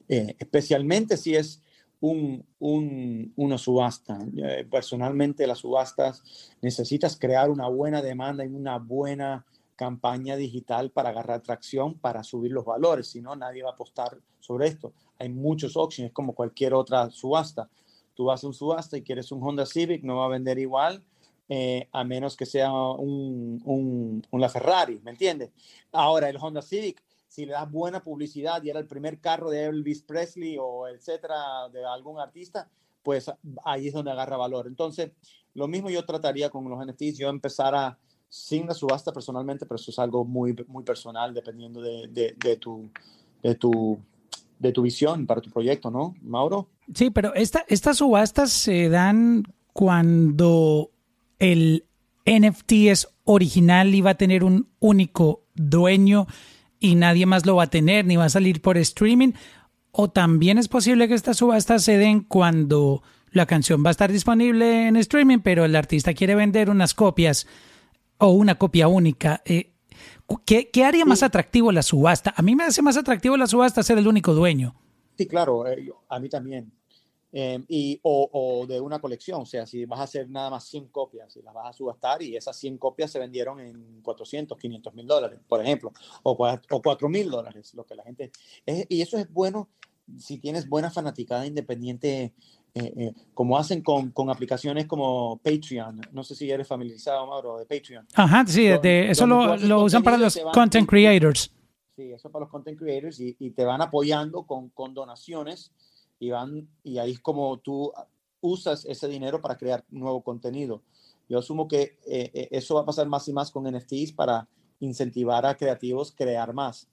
eh, 0.09 0.37
especialmente 0.39 1.19
si 1.19 1.35
es 1.35 1.63
un, 2.01 3.33
una 3.37 3.59
subasta. 3.59 4.19
Eh, 4.37 4.67
personalmente, 4.71 5.47
las 5.47 5.59
subastas 5.59 6.23
necesitas 6.63 7.19
crear 7.19 7.51
una 7.51 7.69
buena 7.69 8.03
demanda 8.03 8.45
y 8.45 8.49
una 8.49 8.79
buena 8.79 9.45
campaña 9.77 10.37
digital 10.37 10.91
para 10.91 11.11
agarrar 11.11 11.43
tracción, 11.43 11.95
para 11.99 12.23
subir 12.23 12.53
los 12.53 12.65
valores, 12.65 13.09
si 13.09 13.23
no, 13.23 13.35
nadie 13.35 13.63
va 13.63 13.71
a 13.71 13.73
apostar 13.73 14.19
sobre 14.39 14.69
esto. 14.69 14.93
Hay 15.19 15.31
muchos 15.31 15.77
auctions, 15.77 16.13
como 16.13 16.35
cualquier 16.35 16.75
otra 16.75 17.11
subasta. 17.11 17.71
Tú 18.15 18.27
vas 18.27 18.45
a 18.45 18.47
un 18.47 18.55
subasta 18.55 18.99
y 18.99 19.03
quieres 19.03 19.33
un 19.33 19.43
Honda 19.43 19.65
Civic, 19.65 20.03
no 20.03 20.17
va 20.17 20.27
a 20.27 20.29
vender 20.29 20.59
igual, 20.59 21.03
eh, 21.49 21.89
a 21.93 22.05
menos 22.05 22.37
que 22.37 22.47
sea 22.47 22.71
un, 22.73 23.61
un, 23.65 24.27
una 24.31 24.49
Ferrari, 24.49 25.01
¿me 25.03 25.13
entiendes? 25.13 25.51
Ahora, 25.93 26.29
el 26.29 26.37
Honda 26.37 26.61
Civic 26.61 27.03
si 27.31 27.47
le 27.47 27.53
das 27.53 27.71
buena 27.71 28.03
publicidad 28.03 28.61
y 28.63 28.71
era 28.71 28.81
el 28.81 28.89
primer 28.89 29.21
carro 29.21 29.51
de 29.51 29.67
Elvis 29.67 30.03
Presley 30.03 30.57
o 30.61 30.89
etcétera, 30.89 31.69
de 31.73 31.85
algún 31.85 32.19
artista, 32.19 32.69
pues 33.05 33.31
ahí 33.65 33.87
es 33.87 33.95
donde 33.95 34.11
agarra 34.11 34.37
valor. 34.37 34.67
Entonces, 34.67 35.13
lo 35.55 35.69
mismo 35.69 35.91
yo 35.91 36.05
trataría 36.05 36.51
con 36.51 36.69
los 36.69 36.85
NFTs, 36.85 37.19
yo 37.19 37.29
empezara 37.29 37.97
sin 38.29 38.67
la 38.67 38.75
subasta 38.75 39.13
personalmente, 39.13 39.65
pero 39.65 39.77
eso 39.77 39.93
es 39.93 39.99
algo 40.01 40.25
muy, 40.25 40.57
muy 40.67 40.83
personal 40.83 41.33
dependiendo 41.33 41.81
de, 41.81 42.09
de, 42.09 42.57
tu, 42.57 42.91
de, 43.45 43.55
tu, 43.55 43.97
de 44.59 44.73
tu 44.73 44.83
visión 44.83 45.25
para 45.25 45.41
tu 45.41 45.51
proyecto, 45.51 45.89
¿no, 45.89 46.17
Mauro? 46.23 46.69
Sí, 46.93 47.11
pero 47.11 47.33
esta, 47.35 47.65
estas 47.69 47.99
subastas 47.99 48.51
se 48.51 48.89
dan 48.89 49.45
cuando 49.73 50.91
el 51.39 51.85
NFT 52.27 52.73
es 52.89 53.09
original 53.23 53.95
y 53.95 54.01
va 54.01 54.11
a 54.11 54.19
tener 54.19 54.43
un 54.43 54.69
único 54.81 55.45
dueño 55.55 56.27
y 56.81 56.95
nadie 56.95 57.27
más 57.27 57.47
lo 57.47 57.57
va 57.57 57.65
a 57.65 57.71
tener 57.71 58.07
ni 58.07 58.17
va 58.17 58.25
a 58.25 58.31
salir 58.31 58.61
por 58.63 58.79
streaming. 58.79 59.33
O 59.93 60.11
también 60.11 60.59
es 60.59 60.69
posible 60.69 61.07
que 61.07 61.15
estas 61.15 61.37
subastas 61.37 61.85
se 61.85 61.99
den 61.99 62.21
cuando 62.21 63.03
la 63.31 63.47
canción 63.47 63.85
va 63.85 63.89
a 63.89 63.93
estar 63.93 64.11
disponible 64.11 64.89
en 64.89 64.97
streaming, 64.97 65.39
pero 65.39 65.65
el 65.65 65.77
artista 65.77 66.15
quiere 66.15 66.35
vender 66.35 66.71
unas 66.71 66.95
copias 66.95 67.47
o 68.19 68.31
una 68.31 68.57
copia 68.57 68.89
única. 68.89 69.43
Eh, 69.45 69.73
¿qué, 70.47 70.85
haría 70.85 71.05
más 71.05 71.23
atractivo 71.23 71.73
la 71.73 71.83
subasta? 71.83 72.33
A 72.37 72.43
mí 72.43 72.57
me 72.57 72.65
hace 72.65 72.83
más 72.83 72.97
atractivo 72.97 73.37
la 73.37 73.47
subasta 73.47 73.83
ser 73.83 73.99
el 73.99 74.09
único 74.09 74.33
dueño. 74.33 74.75
Sí, 75.17 75.27
claro, 75.27 75.67
eh, 75.67 75.93
a 76.09 76.19
mí 76.19 76.29
también. 76.29 76.73
Em, 77.33 77.65
y, 77.69 78.01
o, 78.03 78.65
de 78.69 78.81
una 78.81 78.99
colección, 78.99 79.43
o 79.43 79.47
sea, 79.47 79.65
si 79.65 79.85
vas 79.85 80.01
a 80.01 80.05
hacer 80.05 80.29
nada 80.29 80.51
más 80.51 80.65
100 80.65 80.89
copias 80.89 81.37
y 81.37 81.43
las 81.43 81.55
vas 81.55 81.71
a 81.71 81.73
subastar 81.73 82.23
y 82.23 82.37
esas 82.37 82.57
100 82.59 82.77
copias 82.79 83.13
se 83.13 83.21
vendieron 83.21 83.61
en 83.61 84.01
400, 84.03 84.59
500 84.59 84.95
mil 84.95 85.07
dólares, 85.07 85.39
por 85.47 85.63
ejemplo, 85.63 85.93
o, 86.25 86.33
o 86.71 86.83
4 86.83 87.09
mil 87.09 87.31
dólares, 87.31 87.73
lo 87.75 87.85
que 87.85 87.95
la 87.95 88.03
gente... 88.03 88.33
y 88.67 89.01
eso 89.01 89.17
es 89.17 89.33
bueno 89.33 89.69
si 90.19 90.39
tienes 90.39 90.69
buena 90.69 90.91
fanaticada 90.91 91.47
independiente, 91.47 92.33
eh, 92.75 92.93
eh, 92.97 93.13
como 93.35 93.59
hacen 93.59 93.83
con, 93.83 94.11
con, 94.11 94.31
aplicaciones 94.31 94.87
como 94.87 95.39
Patreon. 95.39 96.01
No 96.13 96.25
sé 96.25 96.35
si 96.35 96.51
eres 96.51 96.67
familiarizado, 96.67 97.27
Mauro, 97.27 97.59
de 97.59 97.67
Patreon. 97.67 98.07
Ajá, 98.15 98.45
sí, 98.47 98.67
eso 98.67 99.27
lo, 99.27 99.57
lo 99.57 99.85
usan 99.85 100.03
para 100.03 100.17
los 100.17 100.39
content 100.53 100.89
creators. 100.89 101.53
Sí, 101.97 102.13
eso 102.13 102.31
para 102.31 102.45
los 102.45 102.51
content 102.51 102.79
creators 102.79 103.21
y, 103.21 103.37
y 103.39 103.51
te 103.51 103.65
van 103.65 103.83
apoyando 103.83 104.45
con, 104.45 104.71
con 104.71 104.95
donaciones 104.95 105.73
y, 106.21 106.31
van, 106.31 106.69
y 106.85 106.99
ahí 106.99 107.13
es 107.13 107.21
como 107.21 107.59
tú 107.59 107.93
usas 108.41 108.85
ese 108.85 109.09
dinero 109.09 109.41
para 109.41 109.57
crear 109.57 109.85
nuevo 109.91 110.23
contenido. 110.23 110.83
Yo 111.29 111.39
asumo 111.39 111.67
que 111.67 111.99
eh, 112.07 112.31
eh, 112.33 112.49
eso 112.53 112.75
va 112.75 112.83
a 112.83 112.87
pasar 112.87 113.09
más 113.09 113.27
y 113.27 113.33
más 113.33 113.51
con 113.51 113.65
NFTs 113.65 114.13
para 114.13 114.47
incentivar 114.81 115.45
a 115.47 115.57
creativos 115.57 116.13
crear 116.13 116.53
más. 116.53 116.89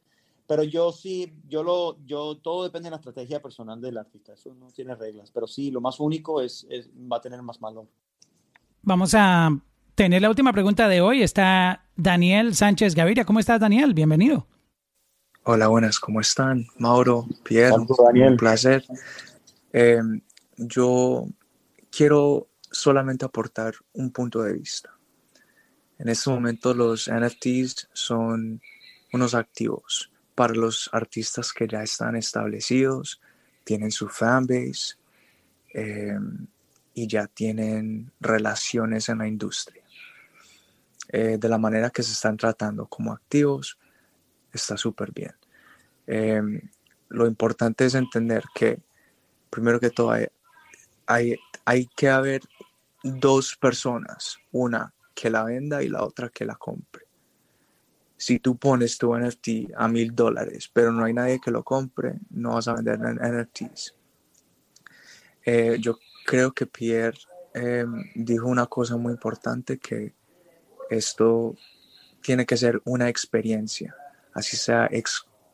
Pero 0.48 0.64
yo 0.64 0.92
sí, 0.94 1.34
yo 1.50 1.62
lo, 1.62 1.98
yo, 2.06 2.38
todo 2.38 2.64
depende 2.64 2.88
de 2.88 2.92
la 2.92 2.98
estrategia 2.98 3.42
personal 3.42 3.82
del 3.82 3.98
artista, 3.98 4.34
eso 4.34 4.54
no 4.54 4.68
tiene 4.72 4.96
reglas, 4.96 5.30
pero 5.30 5.46
sí, 5.46 5.72
lo 5.72 5.82
más 5.82 6.00
único 6.00 6.42
es, 6.42 6.66
es 6.70 6.90
va 6.90 7.18
a 7.18 7.22
tener 7.22 7.42
más 7.42 7.60
valor. 7.60 7.86
Vamos 8.82 9.14
a 9.14 9.50
tener 9.94 10.22
la 10.22 10.30
última 10.30 10.54
pregunta 10.54 10.88
de 10.88 11.02
hoy. 11.02 11.22
Está 11.22 11.84
Daniel 11.98 12.56
Sánchez 12.56 12.96
Gaviria. 12.96 13.26
¿Cómo 13.26 13.40
estás, 13.40 13.60
Daniel? 13.60 13.94
Bienvenido. 13.94 14.48
Hola, 15.50 15.70
buenas, 15.70 15.98
¿cómo 15.98 16.20
están? 16.20 16.68
Mauro, 16.78 17.26
Pierre, 17.46 17.74
un 17.74 18.36
placer. 18.36 18.84
Eh, 19.72 20.02
yo 20.58 21.26
quiero 21.90 22.50
solamente 22.70 23.24
aportar 23.24 23.74
un 23.94 24.12
punto 24.12 24.44
de 24.44 24.52
vista. 24.52 24.94
En 26.00 26.10
este 26.10 26.30
momento 26.30 26.74
los 26.74 27.10
NFTs 27.10 27.88
son 27.94 28.62
unos 29.14 29.36
activos 29.36 30.12
para 30.36 30.54
los 30.54 30.90
artistas 30.92 31.54
que 31.54 31.66
ya 31.66 31.82
están 31.82 32.18
establecidos, 32.18 33.22
tienen 33.64 33.92
su 33.92 34.10
fanbase 34.10 34.96
eh, 35.74 36.20
y 36.94 37.08
ya 37.08 37.26
tienen 37.28 38.12
relaciones 38.20 39.08
en 39.08 39.20
la 39.20 39.30
industria. 39.30 39.86
Eh, 41.08 41.38
de 41.40 41.48
la 41.48 41.58
manera 41.58 41.90
que 41.90 42.04
se 42.04 42.12
están 42.12 42.36
tratando 42.36 42.86
como 42.88 43.14
activos, 43.14 43.78
está 44.58 44.78
súper 44.78 45.12
bien. 45.12 45.34
Em, 46.06 46.62
lo 47.10 47.26
importante 47.28 47.86
es 47.86 47.96
entender 47.96 48.44
que, 48.54 48.80
primero 49.50 49.80
que 49.80 49.90
todo, 49.90 50.12
hay, 51.06 51.36
hay, 51.66 51.86
que 51.96 52.10
haber 52.10 52.42
dos 53.04 53.56
personas, 53.56 54.38
una 54.52 54.94
que 55.16 55.30
la 55.30 55.44
venda 55.44 55.84
y 55.84 55.90
la 55.90 56.04
otra 56.04 56.30
que 56.30 56.46
la 56.46 56.56
compre. 56.56 57.06
Si 58.16 58.40
tú 58.40 58.58
pones 58.58 58.98
tu 58.98 59.16
NFT 59.16 59.74
a 59.76 59.88
mil 59.88 60.16
dólares, 60.16 60.70
pero 60.72 60.92
no 60.92 61.06
hay 61.06 61.14
nadie 61.14 61.40
que 61.40 61.52
lo 61.52 61.64
compre, 61.64 62.16
no 62.32 62.54
vas 62.54 62.68
a 62.68 62.74
vender 62.74 63.00
NFTs. 63.00 63.96
Eh, 65.46 65.78
yo 65.80 65.98
creo 66.26 66.52
que 66.52 66.66
Pierre 66.66 67.18
em, 67.54 68.04
dijo 68.16 68.48
una 68.48 68.66
cosa 68.66 68.98
muy 68.98 69.14
importante 69.14 69.78
que 69.78 70.14
esto 70.90 71.56
tiene 72.22 72.46
que 72.46 72.58
ser 72.58 72.82
una 72.86 73.08
experiencia 73.08 73.96
así 74.38 74.56
sea, 74.56 74.88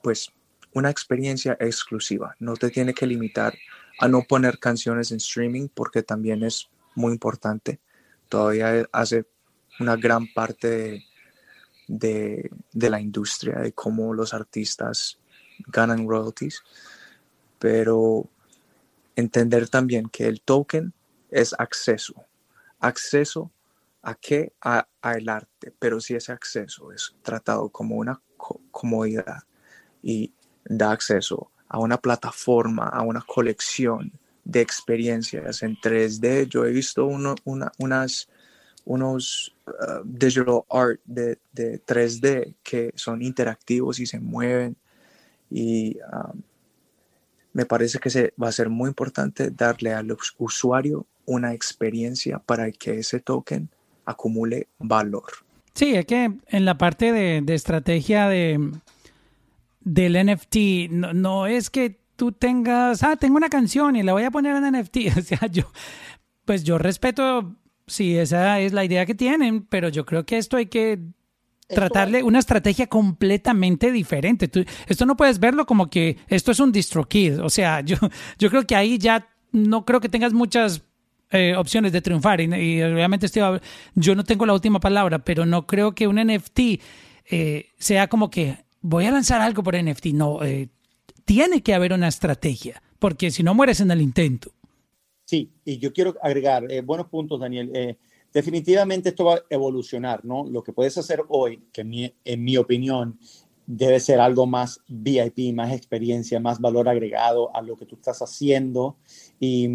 pues, 0.01 0.29
una 0.73 0.89
experiencia 0.89 1.55
exclusiva. 1.59 2.35
No 2.39 2.55
te 2.55 2.69
tiene 2.69 2.93
que 2.93 3.07
limitar 3.07 3.53
a 3.99 4.09
no 4.09 4.23
poner 4.23 4.59
canciones 4.59 5.11
en 5.11 5.17
streaming 5.17 5.69
porque 5.73 6.03
también 6.03 6.43
es 6.43 6.69
muy 6.93 7.13
importante. 7.13 7.79
Todavía 8.27 8.85
hace 8.91 9.25
una 9.79 9.95
gran 9.95 10.27
parte 10.33 11.05
de, 11.87 12.49
la 12.73 12.99
industria, 12.99 13.59
de 13.59 13.71
cómo 13.71 14.13
los 14.13 14.33
artistas 14.33 15.17
ganan 15.67 16.05
royalties. 16.05 16.61
Pero 17.59 18.27
entender 19.15 19.69
también 19.69 20.09
que 20.09 20.27
el 20.27 20.41
token 20.41 20.93
es 21.31 21.55
acceso. 21.57 22.25
Acceso 22.81 23.49
a 24.01 24.15
qué? 24.15 24.51
A, 24.59 24.89
a 25.01 25.13
el 25.13 25.29
arte. 25.29 25.73
Pero 25.79 26.01
si 26.01 26.15
ese 26.15 26.33
acceso 26.33 26.91
es 26.91 27.15
tratado 27.21 27.69
como 27.69 27.95
una 27.95 28.21
comodidad 28.71 29.43
y 30.01 30.31
da 30.65 30.91
acceso 30.91 31.51
a 31.67 31.79
una 31.79 31.97
plataforma, 31.97 32.87
a 32.87 33.01
una 33.01 33.21
colección 33.21 34.11
de 34.43 34.61
experiencias 34.61 35.63
en 35.63 35.75
3D. 35.75 36.47
Yo 36.47 36.65
he 36.65 36.71
visto 36.71 37.05
unas, 37.05 38.27
unos 38.85 39.55
uh, 39.67 40.01
digital 40.03 40.63
art 40.69 40.99
de, 41.05 41.39
de, 41.51 41.83
3D 41.83 42.55
que 42.63 42.91
son 42.95 43.21
interactivos 43.21 43.99
y 43.99 44.05
se 44.05 44.19
mueven 44.19 44.75
y 45.49 45.97
um, 46.11 46.41
me 47.53 47.65
parece 47.65 47.99
que 47.99 48.09
se, 48.09 48.33
va 48.41 48.49
a 48.49 48.51
ser 48.51 48.69
muy 48.69 48.89
importante 48.89 49.51
darle 49.51 49.93
al 49.93 50.17
usuario 50.37 51.05
una 51.25 51.53
experiencia 51.53 52.39
para 52.39 52.71
que 52.71 52.99
ese 52.99 53.19
token 53.19 53.69
acumule 54.05 54.67
valor. 54.79 55.31
Sí, 55.73 55.95
es 55.95 56.05
que 56.05 56.31
en 56.47 56.65
la 56.65 56.77
parte 56.77 57.11
de, 57.11 57.53
estrategia 57.53 58.27
de, 58.27 58.71
del 59.81 60.25
NFT, 60.25 60.91
no, 60.91 61.47
es 61.47 61.69
que 61.69 61.99
tú 62.15 62.31
tengas, 62.31 63.03
ah, 63.03 63.15
tengo 63.15 63.37
una 63.37 63.49
canción 63.49 63.95
y 63.95 64.03
la 64.03 64.13
voy 64.13 64.23
a 64.23 64.31
poner 64.31 64.55
en 64.55 64.79
NFT. 64.79 64.97
O 65.17 65.21
sea, 65.21 65.47
yo, 65.47 65.71
pues 66.45 66.63
yo 66.63 66.77
respeto 66.77 67.55
si 67.87 68.17
esa 68.17 68.59
es 68.59 68.71
la 68.73 68.85
idea 68.85 69.05
que 69.05 69.15
tienen, 69.15 69.63
pero 69.63 69.89
yo 69.89 70.05
creo 70.05 70.25
que 70.25 70.37
esto 70.37 70.57
hay 70.57 70.67
que 70.67 70.99
tratarle 71.67 72.23
una 72.23 72.39
estrategia 72.39 72.87
completamente 72.87 73.91
diferente. 73.91 74.49
esto 74.87 75.05
no 75.05 75.17
puedes 75.17 75.39
verlo 75.39 75.65
como 75.65 75.89
que 75.89 76.17
esto 76.27 76.51
es 76.51 76.59
un 76.59 76.71
DistroKid. 76.71 77.41
O 77.41 77.49
sea, 77.49 77.81
yo, 77.81 77.97
yo 78.37 78.49
creo 78.49 78.67
que 78.67 78.75
ahí 78.75 78.97
ya 78.97 79.27
no 79.51 79.85
creo 79.85 79.99
que 79.99 80.09
tengas 80.09 80.33
muchas 80.33 80.83
eh, 81.35 81.55
opciones 81.57 81.91
de 81.91 81.99
triunfar 81.99 82.41
y, 82.41 82.83
obviamente 82.83 83.27
yo 83.95 84.15
no 84.15 84.23
tengo 84.23 84.45
la 84.45 84.53
última 84.53 84.79
palabra, 84.79 85.17
pero 85.17 85.47
no 85.47 85.65
creo 85.65 85.93
que 85.95 86.07
un 86.07 86.17
NFT 86.17 86.59
eh, 87.29 87.65
sea 87.79 88.07
como 88.07 88.29
que 88.29 88.57
voy 88.81 89.05
a 89.05 89.11
lanzar 89.11 89.41
algo 89.41 89.63
por 89.63 89.75
NFT. 89.75 90.05
No, 90.13 90.43
eh, 90.43 90.69
tiene 91.25 91.63
que 91.63 91.73
haber 91.73 91.91
una 91.91 92.07
estrategia, 92.07 92.83
porque 92.99 93.31
si 93.31 93.41
no 93.41 93.55
mueres 93.55 93.81
en 93.81 93.89
el 93.89 94.01
intento. 94.01 94.51
Sí, 95.25 95.49
y 95.65 95.79
yo 95.79 95.91
quiero 95.91 96.15
agregar 96.21 96.67
buenos 96.83 97.07
puntos, 97.07 97.39
Daniel. 97.39 97.97
definitivamente 98.31 99.09
esto 99.09 99.25
va 99.25 99.35
a 99.35 99.41
evolucionar, 99.49 100.23
¿no? 100.23 100.45
Lo 100.47 100.63
que 100.63 100.71
puedes 100.71 100.95
hacer 100.99 101.23
hoy, 101.29 101.63
que 101.73 102.13
en 102.23 102.43
mi 102.43 102.57
opinión 102.57 103.17
debe 103.65 103.99
ser 103.99 104.19
algo 104.19 104.45
más 104.45 104.81
VIP, 104.87 105.53
más 105.53 105.71
experiencia, 105.71 106.39
más 106.39 106.59
valor 106.59 106.89
agregado 106.89 107.55
a 107.55 107.61
lo 107.61 107.77
que 107.77 107.85
tú 107.85 107.95
estás 107.95 108.21
haciendo 108.21 108.97
y, 109.39 109.67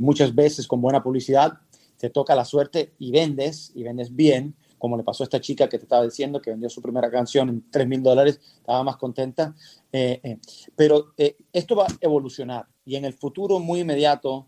muchas 0.00 0.34
veces 0.34 0.66
con 0.66 0.80
buena 0.80 1.02
publicidad 1.02 1.54
te 1.98 2.10
toca 2.10 2.34
la 2.34 2.44
suerte 2.44 2.92
y 2.98 3.10
vendes 3.10 3.72
y 3.74 3.82
vendes 3.82 4.14
bien, 4.14 4.54
como 4.78 4.96
le 4.96 5.02
pasó 5.02 5.22
a 5.22 5.26
esta 5.26 5.40
chica 5.40 5.68
que 5.68 5.78
te 5.78 5.84
estaba 5.84 6.04
diciendo 6.04 6.40
que 6.40 6.50
vendió 6.50 6.68
su 6.68 6.82
primera 6.82 7.10
canción 7.10 7.48
en 7.48 7.70
3 7.70 7.88
mil 7.88 8.02
dólares, 8.02 8.38
estaba 8.58 8.82
más 8.82 8.96
contenta. 8.96 9.54
Eh, 9.90 10.20
eh, 10.22 10.38
pero 10.76 11.14
eh, 11.16 11.36
esto 11.52 11.74
va 11.74 11.84
a 11.84 11.96
evolucionar 12.00 12.66
y 12.84 12.96
en 12.96 13.06
el 13.06 13.14
futuro 13.14 13.58
muy 13.58 13.80
inmediato 13.80 14.46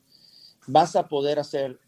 vas 0.67 0.95
a 0.97 1.09
poder 1.09 1.39
hacer 1.39 1.79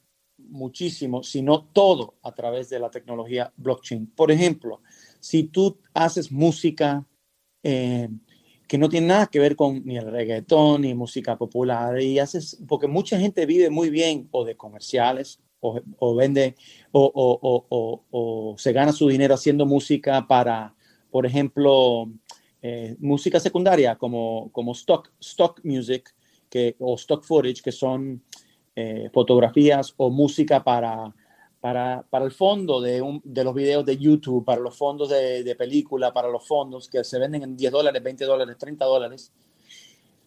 muchísimo, 0.49 1.23
si 1.23 1.43
no 1.43 1.67
todo, 1.67 2.15
a 2.23 2.33
través 2.33 2.71
de 2.71 2.79
la 2.79 2.91
tecnología 2.91 3.53
blockchain. 3.57 4.07
Por 4.07 4.31
ejemplo, 4.31 4.81
si 5.21 5.45
tú 5.45 5.79
haces 5.95 6.33
música 6.33 7.07
eh, 7.63 8.09
que 8.67 8.79
no 8.79 8.89
tiene 8.89 9.09
nada 9.09 9.27
que 9.27 9.39
ver 9.39 9.57
con 9.57 9.85
ni 9.85 9.97
el 9.97 10.11
reggaetón 10.11 10.83
ni 10.83 10.95
música 10.95 11.37
popular 11.37 12.01
y 12.01 12.19
haces, 12.19 12.63
porque 12.69 12.87
mucha 12.87 13.19
gente 13.19 13.45
vive 13.47 13.69
muy 13.69 13.91
bien 13.91 14.29
o 14.31 14.45
de 14.45 14.57
comerciales 14.57 15.41
o, 15.61 16.15
vende 16.15 16.55
o, 16.93 18.55
se 18.57 18.73
gana 18.73 18.93
su 18.93 19.09
dinero 19.09 19.35
haciendo 19.35 19.67
música 19.67 20.27
para, 20.27 20.75
por 21.11 21.27
ejemplo, 21.27 22.11
eh, 22.63 22.97
música 22.99 23.41
secundaria 23.41 23.97
como, 23.97 24.51
como 24.53 24.73
stock, 24.73 25.13
stock 25.21 25.61
music 25.65 26.15
que, 26.49 26.77
o 26.79 26.95
stock 26.95 27.25
footage, 27.25 27.63
que 27.63 27.73
son 27.73 28.23
eh, 28.75 29.11
fotografías 29.13 29.93
o 29.97 30.11
música 30.11 30.65
para, 30.65 31.15
para, 31.61 32.07
para 32.09 32.25
el 32.25 32.31
fondo 32.31 32.81
de, 32.81 33.03
un, 33.03 33.21
de, 33.25 33.45
los 33.45 33.55
videos 33.55 33.85
de 33.85 33.99
YouTube, 33.99 34.45
para 34.45 34.61
los 34.61 34.77
fondos 34.77 35.11
de, 35.11 35.45
de, 35.45 35.55
película, 35.55 36.13
para 36.13 36.29
los 36.29 36.47
fondos 36.47 36.89
que 36.89 37.05
se 37.05 37.19
venden 37.19 37.43
en 37.43 37.57
10 37.57 37.73
dólares, 37.73 38.03
20 38.03 38.25
dólares, 38.25 38.57
30 38.59 38.85
dólares, 38.85 39.33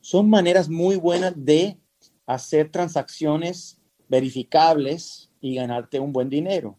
son 0.02 0.30
maneras 0.30 0.70
muy 0.70 0.98
buenas 0.98 1.34
de 1.36 1.78
hacer 2.26 2.70
transacciones 2.70 3.82
verificables 4.08 5.32
y 5.42 5.56
ganarte 5.56 6.00
un 6.00 6.14
buen 6.14 6.30
dinero. 6.30 6.78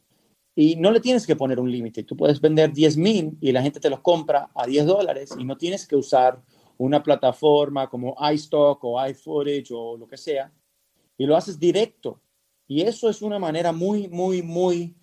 Y 0.55 0.77
no 0.77 0.93
le 0.93 1.01
tienes 1.01 1.27
que 1.27 1.35
poner 1.35 1.59
un 1.59 1.71
límite. 1.71 2.05
Tú 2.05 2.17
puedes 2.17 2.41
vender 2.41 2.73
10 2.73 2.97
mil 2.97 3.37
y 3.41 3.51
la 3.51 3.63
gente 3.63 3.81
te 3.81 3.91
los 3.91 4.01
compra 4.01 4.51
a 4.55 4.67
10 4.67 4.87
dólares 4.87 5.35
y 5.37 5.45
no 5.45 5.57
tienes 5.57 5.87
que 5.87 5.97
usar 5.97 6.41
una 6.79 7.03
plataforma 7.03 7.89
como 7.89 8.17
iStock 8.33 8.83
o 8.85 9.05
iFootage 9.05 9.73
o 9.73 9.97
lo 9.97 10.07
que 10.07 10.17
sea. 10.17 10.53
Y 11.19 11.27
lo 11.27 11.37
haces 11.37 11.59
directo. 11.59 12.21
Y 12.67 12.83
eso 12.83 13.09
es 13.09 13.23
una 13.23 13.39
manera 13.39 13.73
muy, 13.73 14.09
muy, 14.09 14.43
muy 14.43 14.97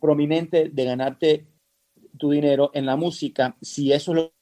prominente 0.00 0.68
de 0.68 0.84
ganarte 0.84 1.46
tu 2.18 2.30
dinero 2.30 2.70
en 2.74 2.86
la 2.86 2.96
música. 2.96 3.56
Si 3.60 3.92
eso 3.92 4.12
es 4.12 4.16
lo 4.16 4.32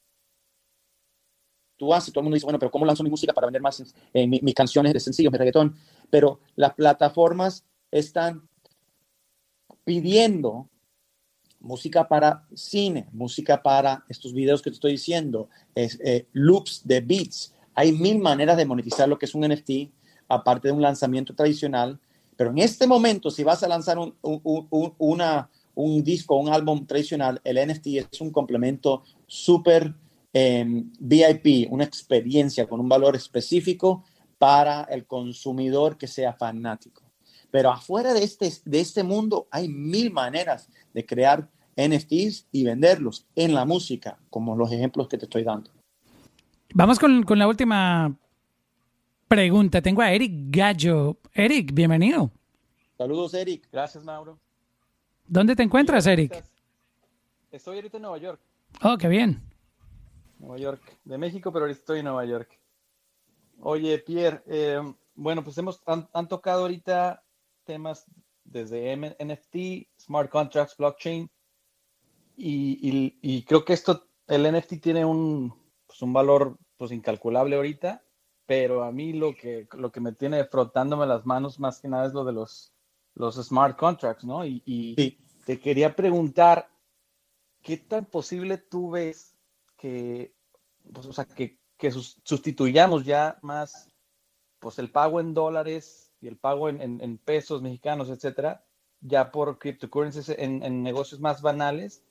tú 1.76 1.92
haces, 1.92 2.12
todo 2.12 2.20
el 2.20 2.24
mundo 2.24 2.36
dice, 2.36 2.46
bueno, 2.46 2.58
pero 2.58 2.70
¿cómo 2.70 2.86
lanzo 2.86 3.02
mi 3.02 3.10
música 3.10 3.32
para 3.32 3.46
vender 3.46 3.62
más 3.62 3.84
eh, 4.12 4.26
mis 4.26 4.54
canciones 4.54 4.92
de 4.92 5.00
sencillos, 5.00 5.32
mi 5.32 5.38
reggaetón? 5.38 5.76
Pero 6.10 6.40
las 6.54 6.74
plataformas 6.74 7.64
están 7.90 8.48
pidiendo 9.84 10.68
música 11.60 12.08
para 12.08 12.46
cine, 12.54 13.08
música 13.12 13.62
para 13.62 14.04
estos 14.08 14.32
videos 14.32 14.62
que 14.62 14.70
te 14.70 14.74
estoy 14.74 14.92
diciendo, 14.92 15.48
es, 15.74 15.98
eh, 16.02 16.26
loops 16.32 16.86
de 16.86 17.00
beats. 17.00 17.54
Hay 17.74 17.92
mil 17.92 18.18
maneras 18.18 18.56
de 18.56 18.64
monetizar 18.64 19.08
lo 19.08 19.18
que 19.18 19.26
es 19.26 19.34
un 19.34 19.46
NFT, 19.46 19.92
aparte 20.28 20.68
de 20.68 20.72
un 20.72 20.82
lanzamiento 20.82 21.34
tradicional. 21.34 22.00
Pero 22.36 22.50
en 22.50 22.58
este 22.58 22.86
momento, 22.86 23.30
si 23.30 23.42
vas 23.42 23.62
a 23.62 23.68
lanzar 23.68 23.98
un, 23.98 24.14
un, 24.22 24.94
una, 24.98 25.50
un 25.74 26.04
disco, 26.04 26.36
un 26.36 26.52
álbum 26.52 26.86
tradicional, 26.86 27.40
el 27.44 27.66
NFT 27.66 27.86
es 27.86 28.20
un 28.20 28.30
complemento 28.30 29.04
súper 29.26 29.94
eh, 30.32 30.64
VIP, 30.98 31.70
una 31.70 31.84
experiencia 31.84 32.68
con 32.68 32.80
un 32.80 32.88
valor 32.88 33.16
específico 33.16 34.04
para 34.38 34.82
el 34.82 35.06
consumidor 35.06 35.96
que 35.96 36.06
sea 36.06 36.34
fanático. 36.34 37.02
Pero 37.50 37.70
afuera 37.70 38.12
de 38.12 38.22
este, 38.22 38.52
de 38.64 38.80
este 38.80 39.02
mundo 39.02 39.48
hay 39.50 39.68
mil 39.68 40.12
maneras 40.12 40.68
de 40.92 41.06
crear 41.06 41.48
NFTs 41.76 42.48
y 42.52 42.64
venderlos 42.64 43.26
en 43.34 43.54
la 43.54 43.64
música, 43.64 44.18
como 44.30 44.56
los 44.56 44.72
ejemplos 44.72 45.08
que 45.08 45.18
te 45.18 45.24
estoy 45.24 45.44
dando. 45.44 45.70
Vamos 46.74 46.98
con, 46.98 47.22
con 47.22 47.38
la 47.38 47.48
última 47.48 48.14
pregunta. 49.28 49.82
Tengo 49.82 50.02
a 50.02 50.12
Eric 50.12 50.32
Gallo. 50.48 51.18
Eric, 51.32 51.72
bienvenido. 51.72 52.30
Saludos, 52.96 53.34
Eric. 53.34 53.68
Gracias, 53.70 54.04
Mauro. 54.04 54.38
¿Dónde 55.26 55.56
te 55.56 55.62
encuentras, 55.62 56.06
Eric? 56.06 56.44
Estoy 57.50 57.76
ahorita 57.76 57.96
en 57.96 58.02
Nueva 58.02 58.18
York. 58.18 58.40
Oh, 58.82 58.96
qué 58.96 59.08
bien. 59.08 59.42
Nueva 60.38 60.58
York, 60.58 60.98
de 61.04 61.18
México, 61.18 61.52
pero 61.52 61.64
ahorita 61.64 61.80
estoy 61.80 61.98
en 62.00 62.04
Nueva 62.04 62.24
York. 62.24 62.58
Oye, 63.60 63.98
Pierre, 63.98 64.42
eh, 64.46 64.80
bueno, 65.14 65.42
pues 65.42 65.56
hemos 65.58 65.82
han, 65.86 66.28
tocado 66.28 66.62
ahorita 66.62 67.24
temas 67.64 68.04
desde 68.44 68.94
NFT, 68.96 69.88
smart 69.98 70.30
contracts, 70.30 70.76
blockchain, 70.76 71.30
y, 72.36 73.42
creo 73.44 73.64
que 73.64 73.72
esto, 73.72 74.08
el 74.26 74.52
NFT 74.52 74.80
tiene 74.82 75.04
un, 75.04 75.54
pues 75.86 76.02
un 76.02 76.12
valor 76.12 76.58
pues 76.76 76.92
incalculable 76.92 77.56
ahorita, 77.56 78.04
pero 78.46 78.84
a 78.84 78.92
mí 78.92 79.12
lo 79.12 79.34
que, 79.34 79.68
lo 79.72 79.90
que 79.90 80.00
me 80.00 80.12
tiene 80.12 80.44
frotándome 80.44 81.04
las 81.06 81.26
manos 81.26 81.58
más 81.58 81.80
que 81.80 81.88
nada 81.88 82.06
es 82.06 82.12
lo 82.12 82.24
de 82.24 82.32
los, 82.32 82.72
los 83.14 83.34
smart 83.34 83.76
contracts, 83.76 84.24
¿no? 84.24 84.46
Y, 84.46 85.18
te 85.44 85.60
quería 85.60 85.94
preguntar, 85.94 86.68
¿qué 87.62 87.76
tan 87.76 88.06
posible 88.06 88.58
tú 88.58 88.90
ves 88.90 89.36
que, 89.76 90.34
pues, 90.92 91.06
o 91.06 91.12
sea, 91.12 91.24
que, 91.24 91.60
que 91.76 91.92
sustituyamos 91.92 93.04
ya 93.04 93.38
más 93.42 93.92
pues 94.58 94.80
el 94.80 94.90
pago 94.90 95.20
en 95.20 95.34
dólares 95.34 96.12
y 96.20 96.26
el 96.26 96.36
pago 96.36 96.68
en, 96.68 97.18
pesos 97.18 97.62
mexicanos, 97.62 98.08
etcétera, 98.08 98.64
ya 99.00 99.30
por 99.30 99.60
cryptocurrencies 99.60 100.30
en, 100.30 100.64
en, 100.64 100.82
negocios 100.82 101.20
más 101.20 101.42
banales. 101.42 102.02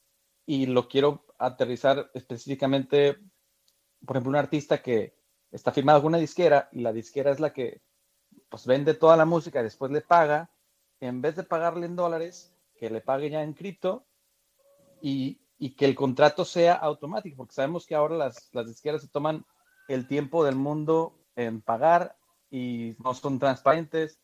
Y 0.45 0.68
lo 0.68 0.88
quiero 0.88 1.26
aterrizar 1.38 2.12
específicamente, 2.14 3.18
por 4.06 4.16
ejemplo, 4.16 4.30
un 4.30 4.36
artista 4.38 4.82
que 4.82 5.15
está 5.56 5.72
firmado 5.72 6.02
con 6.02 6.10
una 6.10 6.18
disquera 6.18 6.69
y 6.72 6.82
la 6.82 6.91
disquera 6.91 7.32
es 7.32 7.40
la 7.40 7.53
que 7.53 7.82
pues 8.49 8.65
vende 8.65 8.94
toda 8.94 9.18
la 9.18 9.26
música 9.26 9.60
y 9.60 9.64
después 9.64 9.91
le 9.91 10.02
paga, 10.02 10.49
en 10.99 11.22
vez 11.22 11.36
de 11.36 11.44
pagarle 11.44 11.86
en 11.86 11.95
dólares, 11.95 12.53
que 12.76 12.90
le 12.90 13.02
pague 13.02 13.30
ya 13.30 13.41
en 13.41 13.53
cripto 13.53 14.06
y, 15.02 15.40
y 15.57 15.76
que 15.76 15.86
el 15.86 15.95
contrato 15.95 16.45
sea 16.45 16.73
automático, 16.73 17.38
porque 17.38 17.53
sabemos 17.53 17.86
que 17.86 17.95
ahora 17.95 18.15
las, 18.15 18.49
las 18.53 18.68
disqueras 18.68 19.02
se 19.02 19.07
toman 19.07 19.45
el 19.88 20.07
tiempo 20.07 20.44
del 20.44 20.56
mundo 20.56 21.18
en 21.36 21.61
pagar 21.61 22.18
y 22.49 22.95
no 23.03 23.14
son 23.14 23.40
transparentes. 23.40 24.19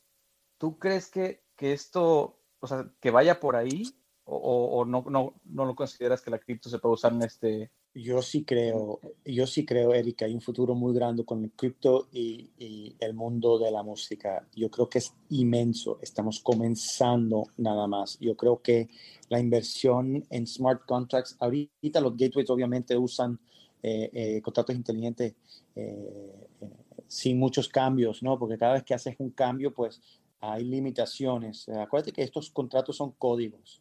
¿Tú 0.58 0.78
crees 0.78 1.10
que, 1.10 1.44
que 1.56 1.74
esto, 1.74 2.40
o 2.60 2.68
sea, 2.68 2.90
que 3.00 3.12
vaya 3.12 3.40
por 3.40 3.56
ahí 3.56 3.96
o, 4.24 4.38
o 4.38 4.86
no, 4.86 5.04
no, 5.10 5.34
no, 5.46 5.66
lo 5.66 5.76
consideras 5.76 6.22
que 6.22 6.32
la 6.32 6.40
cripto 6.40 6.70
se 6.70 6.80
puede 6.80 6.94
usar 6.94 7.14
en 7.14 7.24
este? 7.24 7.72
Yo 7.94 8.22
sí 8.22 8.46
creo, 8.46 9.02
yo 9.26 9.46
sí 9.46 9.66
creo, 9.66 9.94
Erika, 9.94 10.24
hay 10.24 10.34
un 10.34 10.40
futuro 10.40 10.76
muy 10.76 10.94
grande 10.94 11.26
con 11.26 11.44
el 11.44 11.52
cripto 11.52 12.08
y, 12.14 12.96
el 13.00 13.14
mundo 13.14 13.60
de 13.60 13.70
la 13.70 13.84
música. 13.84 14.48
Yo 14.56 14.72
creo 14.72 14.88
que 14.88 15.00
es 15.00 15.14
inmenso. 15.30 16.00
Estamos 16.02 16.40
comenzando 16.40 17.48
nada 17.58 17.88
más. 17.88 18.18
Yo 18.20 18.38
creo 18.38 18.62
que 18.62 18.88
la 19.28 19.40
inversión 19.42 20.26
en 20.30 20.48
smart 20.48 20.86
contracts, 20.86 21.36
ahorita 21.40 22.00
los 22.00 22.16
gateways 22.16 22.50
obviamente 22.50 22.96
usan 22.98 23.38
eh, 23.84 24.10
eh, 24.14 24.42
contratos 24.42 24.74
inteligentes 24.76 25.36
eh, 25.76 26.48
sin 27.08 27.40
muchos 27.40 27.68
cambios, 27.68 28.24
¿no? 28.24 28.40
Porque 28.40 28.58
cada 28.58 28.74
vez 28.74 28.84
que 28.84 28.94
haces 28.94 29.16
un 29.20 29.32
cambio, 29.32 29.74
pues 29.74 30.02
hay 30.40 30.64
limitaciones. 30.64 31.68
Acuérdate 31.68 32.14
que 32.14 32.24
estos 32.24 32.52
contratos 32.52 32.96
son 32.96 33.12
códigos 33.12 33.81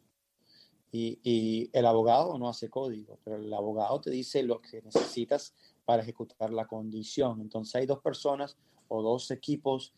y, 0.91 1.69
el 1.71 1.85
abogado 1.85 2.37
no 2.37 2.49
hace 2.49 2.69
código, 2.69 3.19
pero 3.23 3.37
el 3.37 3.53
abogado 3.53 4.01
te 4.01 4.11
dice 4.11 4.43
lo 4.43 4.61
que 4.61 4.81
necesitas 4.81 5.53
para 5.85 6.01
ejecutar 6.01 6.51
la 6.51 6.67
condición. 6.67 7.39
Entonces 7.41 7.75
hay 7.75 7.85
dos 7.85 7.99
personas 7.99 8.57
o 8.89 9.01
dos 9.01 9.31
equipos 9.31 9.93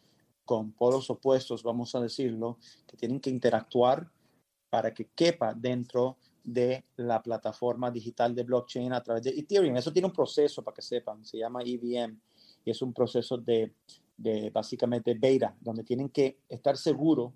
con 0.45 0.71
polos 0.71 1.09
opuestos, 1.09 1.63
vamos 1.63 1.95
a 1.95 2.01
decirlo, 2.01 2.59
que 2.85 2.97
tienen 2.97 3.19
que 3.19 3.29
interactuar 3.29 4.11
para 4.69 4.93
que 4.93 5.05
quepa 5.15 5.53
dentro 5.53 6.17
de 6.43 6.83
la 6.97 7.23
plataforma 7.23 7.89
digital 7.89 8.35
de 8.35 8.43
blockchain 8.43 8.91
a 8.91 9.01
través 9.01 9.23
de 9.23 9.31
Ethereum. 9.31 9.77
Eso 9.77 9.93
tiene 9.93 10.07
un 10.07 10.13
proceso 10.13 10.61
para 10.61 10.75
que 10.75 10.81
sepan, 10.81 11.25
se 11.25 11.37
llama 11.37 11.61
EVM 11.63 12.19
y 12.65 12.71
es 12.71 12.81
un 12.81 12.93
proceso 12.93 13.37
de, 13.37 13.73
de 14.17 14.49
básicamente 14.49 15.13
beta, 15.13 15.55
donde 15.59 15.83
tienen 15.83 16.09
que 16.09 16.39
estar 16.49 16.77
seguros 16.77 17.31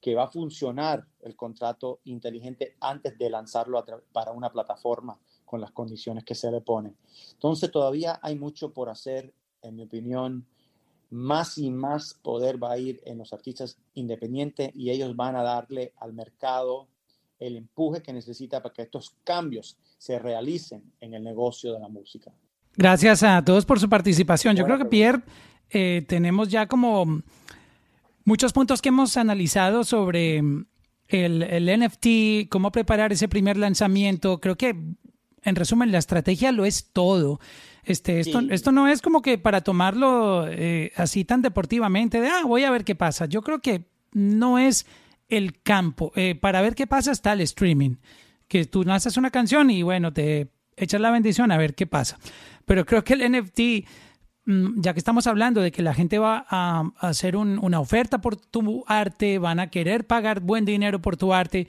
que 0.00 0.14
va 0.14 0.24
a 0.24 0.30
funcionar 0.30 1.06
el 1.20 1.36
contrato 1.36 2.00
inteligente 2.04 2.76
antes 2.80 3.16
de 3.18 3.30
lanzarlo 3.30 3.84
para 4.12 4.32
una 4.32 4.50
plataforma 4.50 5.18
con 5.44 5.60
las 5.60 5.72
condiciones 5.72 6.24
que 6.24 6.34
se 6.34 6.50
le 6.50 6.60
ponen. 6.60 6.96
Entonces 7.32 7.70
todavía 7.70 8.18
hay 8.22 8.38
mucho 8.38 8.72
por 8.72 8.88
hacer, 8.88 9.32
en 9.62 9.76
mi 9.76 9.82
opinión. 9.82 10.46
Más 11.10 11.58
y 11.58 11.70
más 11.70 12.14
poder 12.14 12.62
va 12.62 12.72
a 12.72 12.78
ir 12.78 13.00
en 13.04 13.18
los 13.18 13.32
artistas 13.32 13.76
independientes 13.94 14.70
y 14.74 14.90
ellos 14.90 15.16
van 15.16 15.34
a 15.34 15.42
darle 15.42 15.92
al 15.96 16.12
mercado 16.12 16.86
el 17.40 17.56
empuje 17.56 18.00
que 18.00 18.12
necesita 18.12 18.62
para 18.62 18.72
que 18.72 18.82
estos 18.82 19.16
cambios 19.24 19.76
se 19.98 20.18
realicen 20.18 20.92
en 21.00 21.14
el 21.14 21.24
negocio 21.24 21.72
de 21.72 21.80
la 21.80 21.88
música. 21.88 22.32
Gracias 22.76 23.22
a 23.24 23.44
todos 23.44 23.66
por 23.66 23.80
su 23.80 23.88
participación. 23.88 24.54
Yo 24.54 24.64
creo 24.64 24.78
que 24.78 24.84
Pierre, 24.84 25.22
eh, 25.70 26.04
tenemos 26.06 26.48
ya 26.48 26.66
como 26.66 27.22
muchos 28.24 28.52
puntos 28.52 28.82
que 28.82 28.90
hemos 28.90 29.16
analizado 29.16 29.84
sobre 29.84 30.38
el, 30.38 31.42
el, 31.42 31.80
NFT, 31.80 32.48
cómo 32.48 32.72
preparar 32.72 33.12
ese 33.12 33.28
primer 33.28 33.56
lanzamiento. 33.56 34.40
Creo 34.40 34.56
que, 34.56 34.76
en 35.42 35.56
resumen, 35.56 35.92
la 35.92 35.98
estrategia 35.98 36.52
lo 36.52 36.64
es 36.64 36.90
todo. 36.92 37.40
Este, 37.82 38.20
esto, 38.20 38.40
esto 38.50 38.72
no 38.72 38.88
es 38.88 39.00
como 39.02 39.22
que 39.22 39.38
para 39.38 39.62
tomarlo 39.62 40.46
eh, 40.48 40.92
así 40.96 41.24
tan 41.24 41.42
deportivamente, 41.42 42.20
de, 42.20 42.28
ah, 42.28 42.42
voy 42.44 42.64
a 42.64 42.70
ver 42.70 42.84
qué 42.84 42.94
pasa. 42.94 43.26
Yo 43.26 43.42
creo 43.42 43.60
que 43.60 43.86
no 44.12 44.58
es 44.58 44.86
el 45.28 45.60
campo. 45.62 46.12
Eh, 46.14 46.34
para 46.34 46.60
ver 46.60 46.74
qué 46.74 46.86
pasa 46.86 47.12
está 47.12 47.32
el 47.32 47.40
streaming. 47.40 47.96
Que 48.48 48.64
tú 48.66 48.82
lanzas 48.82 49.16
una 49.16 49.30
canción 49.30 49.70
y 49.70 49.82
bueno, 49.82 50.12
te 50.12 50.50
echas 50.76 51.00
la 51.00 51.10
bendición 51.10 51.52
a 51.52 51.56
ver 51.56 51.74
qué 51.74 51.86
pasa. 51.86 52.18
Pero 52.64 52.84
creo 52.84 53.04
que 53.04 53.14
el 53.14 53.22
NFT, 53.22 53.60
mm, 53.60 53.84
ya 54.46 54.92
que 54.92 54.98
estamos 54.98 55.26
hablando 55.26 55.60
de 55.60 55.70
que 55.70 55.82
la 55.82 55.94
gente 55.94 56.18
va 56.18 56.46
a 56.48 56.90
hacer 56.98 57.36
una 57.36 57.80
oferta 57.80 58.20
por 58.20 58.36
tu 58.36 58.84
arte, 58.86 59.38
van 59.38 59.60
a 59.60 59.70
querer 59.70 60.06
pagar 60.06 60.40
buen 60.40 60.64
dinero 60.64 61.00
por 61.00 61.16
tu 61.16 61.32
arte, 61.32 61.68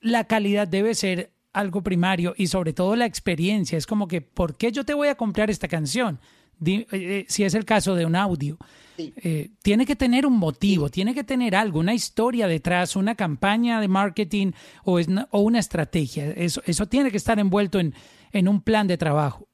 la 0.00 0.24
calidad 0.24 0.66
debe 0.66 0.94
ser 0.94 1.32
algo 1.52 1.82
primario 1.82 2.34
y 2.36 2.48
sobre 2.48 2.72
todo 2.72 2.96
la 2.96 3.06
experiencia. 3.06 3.78
Es 3.78 3.86
como 3.86 4.08
que, 4.08 4.20
¿por 4.20 4.56
qué 4.56 4.72
yo 4.72 4.84
te 4.84 4.94
voy 4.94 5.08
a 5.08 5.14
comprar 5.14 5.50
esta 5.50 5.68
canción? 5.68 6.18
eh, 6.66 7.24
si 7.28 7.44
es 7.44 7.54
el 7.54 7.64
caso 7.64 7.94
de 7.94 8.06
un 8.06 8.16
audio, 8.16 8.58
eh, 8.96 9.50
tiene 9.62 9.86
que 9.86 9.96
tener 9.96 10.24
un 10.26 10.38
motivo, 10.38 10.88
tiene 10.88 11.14
que 11.14 11.24
tener 11.24 11.56
algo, 11.56 11.80
una 11.80 11.94
historia 11.94 12.46
detrás, 12.46 12.96
una 12.96 13.14
campaña 13.14 13.80
de 13.80 13.88
marketing 13.88 14.52
o, 14.84 15.00
o 15.30 15.40
una 15.40 15.58
estrategia. 15.58 16.30
Eso, 16.30 16.62
eso 16.64 16.86
tiene 16.86 17.10
que 17.10 17.16
estar 17.16 17.38
envuelto 17.38 17.80
en, 17.80 17.94
en, 18.32 18.48
un 18.48 18.60
plan 18.60 18.86
de 18.86 18.96
trabajo. 18.96 19.48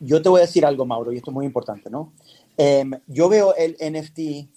Yo 0.00 0.20
te 0.22 0.28
voy 0.28 0.40
a 0.40 0.46
decir 0.46 0.66
algo, 0.66 0.84
Mauro, 0.84 1.12
y 1.12 1.16
esto 1.16 1.30
es 1.30 1.34
muy 1.34 1.46
importante, 1.46 1.90
¿no? 1.90 2.12
Em, 2.56 2.92
yo 3.06 3.28
veo 3.28 3.54
el 3.54 3.76
NFT 3.80 4.48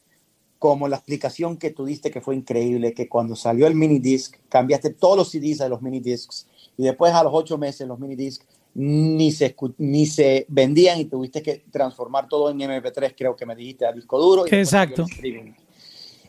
como 0.59 0.89
la 0.89 0.97
explicación 0.97 1.57
que 1.57 1.71
tú 1.71 1.85
diste 1.85 2.11
que 2.11 2.19
fue 2.19 2.35
increíble, 2.35 2.93
que 2.93 3.07
cuando 3.07 3.35
salió 3.35 3.65
el 3.65 3.75
mini 3.75 3.99
disc, 3.99 4.35
cambiaste 4.49 4.89
todos 4.89 5.17
los 5.17 5.29
CDs 5.29 5.59
de 5.59 5.69
los 5.69 5.81
mini 5.81 6.01
discs 6.01 6.47
y 6.77 6.83
después 6.83 7.13
a 7.13 7.23
los 7.23 7.31
ocho 7.33 7.57
meses 7.57 7.87
los 7.87 7.97
mini 7.97 8.15
discs 8.15 8.45
ni 8.75 9.31
se, 9.31 9.55
ni 9.77 10.05
se 10.05 10.45
vendían 10.49 10.99
y 10.99 11.05
tuviste 11.05 11.41
que 11.41 11.63
transformar 11.71 12.27
todo 12.27 12.49
en 12.49 12.59
MP3, 12.59 13.13
creo 13.17 13.35
que 13.35 13.45
me 13.45 13.55
dijiste, 13.55 13.85
a 13.85 13.91
disco 13.91 14.19
duro. 14.19 14.45
Y 14.45 14.55
Exacto. 14.55 15.05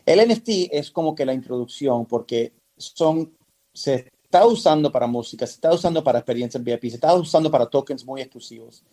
El, 0.05 0.27
NFT 0.27 0.49
es 0.71 0.91
como 0.91 1.13
que 1.13 1.25
la 1.25 1.33
introducción, 1.33 2.05
porque 2.05 2.53
son, 2.77 3.31
se 3.73 4.11
está 4.23 4.45
usando 4.45 4.91
para 4.91 5.07
música, 5.07 5.45
se 5.45 5.53
está 5.53 5.73
usando 5.73 6.03
para 6.03 6.19
experiencias 6.19 6.63
VIP, 6.63 6.83
se 6.83 6.95
está 6.95 7.13
usando 7.13 7.51
para 7.51 7.67
tokens 7.67 8.05
muy 8.05 8.21
exclusivos. 8.21 8.83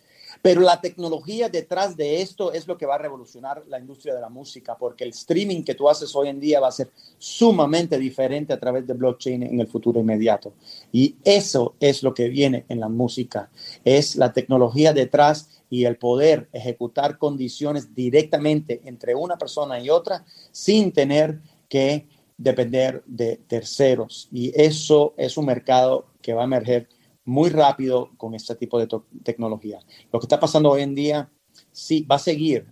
Pero 0.41 0.61
la 0.61 0.79
tecnología 0.79 1.49
detrás 1.49 1.97
de 1.97 2.21
esto 2.21 2.53
es 2.53 2.67
lo 2.67 2.77
que 2.77 2.85
va 2.85 2.95
a 2.95 2.99
revolucionar 2.99 3.63
la 3.67 3.79
industria 3.79 4.15
de 4.15 4.21
la 4.21 4.29
música, 4.29 4.77
porque 4.77 5.03
el 5.03 5.09
streaming 5.09 5.63
que 5.63 5.75
tú 5.75 5.89
haces 5.89 6.15
hoy 6.15 6.29
en 6.29 6.39
día 6.39 6.59
va 6.59 6.69
a 6.69 6.71
ser 6.71 6.91
sumamente 7.17 7.97
diferente 7.97 8.53
a 8.53 8.59
través 8.59 8.87
de 8.87 8.93
blockchain 8.93 9.43
en 9.43 9.59
el 9.59 9.67
futuro 9.67 9.99
inmediato. 9.99 10.53
Y 10.91 11.15
eso 11.23 11.75
es 11.79 12.03
lo 12.03 12.13
que 12.13 12.29
viene 12.29 12.65
en 12.69 12.79
la 12.79 12.89
música, 12.89 13.49
es 13.83 14.15
la 14.15 14.31
tecnología 14.31 14.93
detrás 14.93 15.61
y 15.69 15.85
el 15.85 15.97
poder 15.97 16.47
ejecutar 16.53 17.17
condiciones 17.17 17.93
directamente 17.93 18.81
entre 18.85 19.15
una 19.15 19.37
persona 19.37 19.79
y 19.79 19.89
otra 19.89 20.25
sin 20.51 20.91
tener 20.91 21.39
que 21.67 22.07
depender 22.37 23.03
de 23.05 23.37
terceros. 23.47 24.29
Y 24.31 24.51
eso 24.59 25.13
es 25.17 25.37
un 25.37 25.45
mercado 25.45 26.07
que 26.21 26.33
va 26.33 26.41
a 26.41 26.45
emerger 26.45 26.87
muy 27.29 27.49
rápido 27.49 28.11
con 28.17 28.33
este 28.33 28.55
tipo 28.55 28.79
de 28.79 28.87
tecnología. 29.23 29.79
Lo 30.11 30.19
que 30.19 30.25
está 30.25 30.39
pasando 30.39 30.71
hoy 30.71 30.81
en 30.81 30.95
día, 30.95 31.31
sí, 31.71 32.01
va 32.03 32.15
a 32.15 32.19
seguir, 32.19 32.67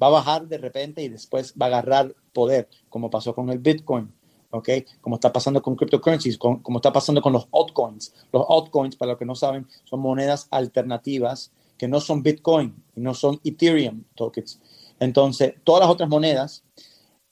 va 0.00 0.08
a 0.08 0.10
bajar 0.10 0.46
de 0.46 0.58
repente 0.58 1.02
y 1.02 1.08
después 1.08 1.54
va 1.60 1.66
a 1.66 1.68
agarrar 1.70 2.14
poder, 2.32 2.68
como 2.88 3.10
pasó 3.10 3.34
con 3.34 3.50
el 3.50 3.58
Bitcoin, 3.58 4.12
¿ok? 4.50 4.68
Como 5.00 5.16
está 5.16 5.32
pasando 5.32 5.62
con 5.62 5.74
cryptocurrencies, 5.74 6.38
como 6.38 6.76
está 6.76 6.92
pasando 6.92 7.20
con 7.20 7.32
los 7.32 7.48
altcoins. 7.52 8.14
Los 8.32 8.44
altcoins, 8.48 8.96
para 8.96 9.12
los 9.12 9.18
que 9.18 9.24
no 9.24 9.34
saben, 9.34 9.66
son 9.84 10.00
monedas 10.00 10.46
alternativas 10.50 11.52
que 11.76 11.88
no 11.88 12.00
son 12.00 12.22
Bitcoin 12.22 12.74
y 12.94 13.00
no 13.00 13.14
son 13.14 13.40
Ethereum 13.42 14.04
tokens. 14.14 14.60
Entonces, 15.00 15.54
todas 15.64 15.80
las 15.80 15.90
otras 15.90 16.08
monedas, 16.08 16.64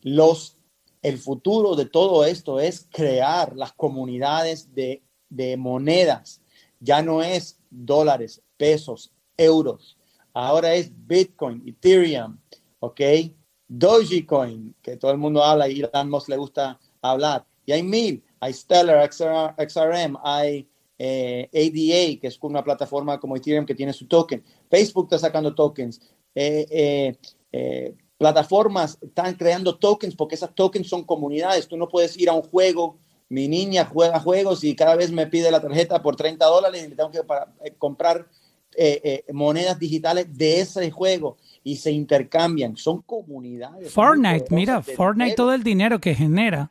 los, 0.01 0.59
el 1.01 1.19
futuro 1.19 1.77
de 1.77 1.87
todo 1.87 2.25
esto 2.25 2.61
es 2.61 2.89
crear 2.91 3.55
las 3.57 3.73
comunidades 3.73 4.75
de, 4.75 5.05
de 5.29 5.57
monedas 5.57 6.42
ya 6.83 7.01
no 7.01 7.23
es 7.23 7.59
dólares, 7.71 8.43
pesos, 8.57 9.13
euros. 9.37 9.97
Ahora 10.35 10.75
es 10.75 10.91
Bitcoin, 11.07 11.63
Ethereum, 11.67 12.39
¿ok? 12.81 13.01
Dogecoin, 13.69 14.75
que 14.83 14.97
todo 14.97 15.13
el 15.13 15.19
mundo 15.19 15.43
habla 15.43 15.69
y 15.69 15.83
a 15.91 16.05
Musk 16.05 16.29
le 16.29 16.37
gusta 16.37 16.79
hablar. 17.01 17.47
Y 17.65 17.73
hay 17.73 17.83
mil, 17.83 18.23
hay 18.41 18.53
Stellar, 18.53 19.09
XRM, 19.13 20.19
hay 20.23 20.69
eh, 20.99 21.49
ADA, 21.53 22.21
que 22.21 22.27
es 22.27 22.39
una 22.43 22.65
plataforma 22.65 23.19
como 23.21 23.37
Ethereum 23.37 23.65
que 23.65 23.75
tiene 23.75 23.93
su 23.93 24.07
token. 24.07 24.43
Facebook 24.69 25.07
está 25.07 25.19
sacando 25.19 25.55
tokens. 25.55 26.01
Eh, 26.35 27.17
eh, 27.53 27.95
plataformas 28.19 28.99
están 29.01 29.35
creando 29.35 29.79
tokens 29.79 30.17
porque 30.17 30.35
esas 30.35 30.55
tokens 30.55 30.89
son 30.89 31.05
comunidades. 31.05 31.69
Tú 31.69 31.77
no 31.77 31.89
puedes 31.89 32.17
ir 32.17 32.29
a 32.29 32.35
un 32.35 32.43
juego 32.43 32.99
mi 33.33 33.49
niña 33.49 33.87
juega 33.87 34.21
juegos 34.21 34.63
y 34.63 34.77
cada 34.77 34.95
vez 34.95 35.11
me 35.11 35.27
pide 35.27 35.51
la 35.51 35.63
tarjeta 35.63 36.03
por 36.03 36.17
30 36.17 36.45
dólares 36.45 36.85
y 36.85 36.89
le 36.91 36.97
tengo 36.97 37.11
que 37.11 37.21
eh, 37.65 37.75
comprar 37.79 38.29
eh, 38.77 39.01
eh, 39.03 39.33
monedas 39.33 39.79
digitales 39.79 40.27
de 40.37 40.61
ese 40.61 40.91
juego 40.91 41.39
y 41.65 41.77
se 41.77 41.91
intercambian. 41.93 42.77
Son 42.77 43.01
comunidades. 43.01 43.91
Fortnite, 43.91 44.55
mira, 44.55 44.83
Fortnite, 44.83 45.35
todo 45.35 45.55
el 45.55 45.63
dinero 45.63 45.99
que 45.99 46.15
genera. 46.15 46.71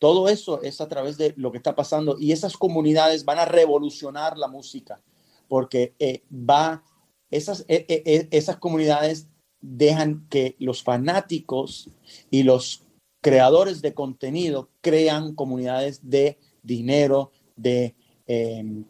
Todo 0.00 0.28
eso 0.28 0.60
es 0.62 0.80
a 0.80 0.88
través 0.88 1.16
de 1.16 1.32
lo 1.36 1.52
que 1.52 1.58
está 1.58 1.76
pasando 1.76 2.16
y 2.18 2.32
esas 2.32 2.56
comunidades 2.56 3.24
van 3.24 3.38
a 3.38 3.44
revolucionar 3.44 4.36
la 4.36 4.48
música 4.48 5.00
porque 5.46 5.94
va, 6.32 6.82
esas, 7.30 7.64
esas 7.68 8.56
comunidades 8.56 9.28
dejan 9.60 10.26
que 10.28 10.56
los 10.58 10.82
fanáticos 10.82 11.88
y 12.32 12.42
los 12.42 12.83
creadores 13.24 13.80
de 13.80 13.94
contenido 13.94 14.68
crean 14.82 15.34
comunidades 15.34 15.98
de 16.02 16.36
dinero, 16.62 17.32
de 17.56 17.94
em, 18.26 18.84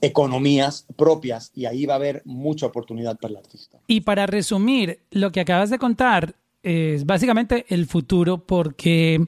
economías 0.00 0.86
propias 0.96 1.52
y 1.54 1.66
ahí 1.66 1.86
va 1.86 1.94
a 1.94 1.96
haber 1.98 2.22
mucha 2.24 2.66
oportunidad 2.66 3.16
para 3.16 3.30
el 3.30 3.36
artista. 3.36 3.78
Y 3.86 4.00
para 4.00 4.26
resumir, 4.26 4.98
lo 5.12 5.30
que 5.30 5.38
acabas 5.38 5.70
de 5.70 5.78
contar 5.78 6.34
es 6.64 7.06
básicamente 7.06 7.64
el 7.68 7.86
futuro 7.86 8.44
porque 8.44 9.24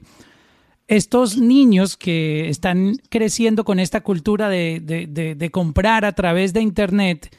estos 0.89 1.37
niños 1.37 1.95
que 1.95 2.49
están 2.49 2.97
creciendo 3.09 3.63
con 3.63 3.79
esta 3.79 4.01
cultura 4.01 4.49
de, 4.49 5.49
comprar 5.53 6.03
a 6.03 6.11
través 6.11 6.51
de 6.51 6.59
Internet 6.59 7.33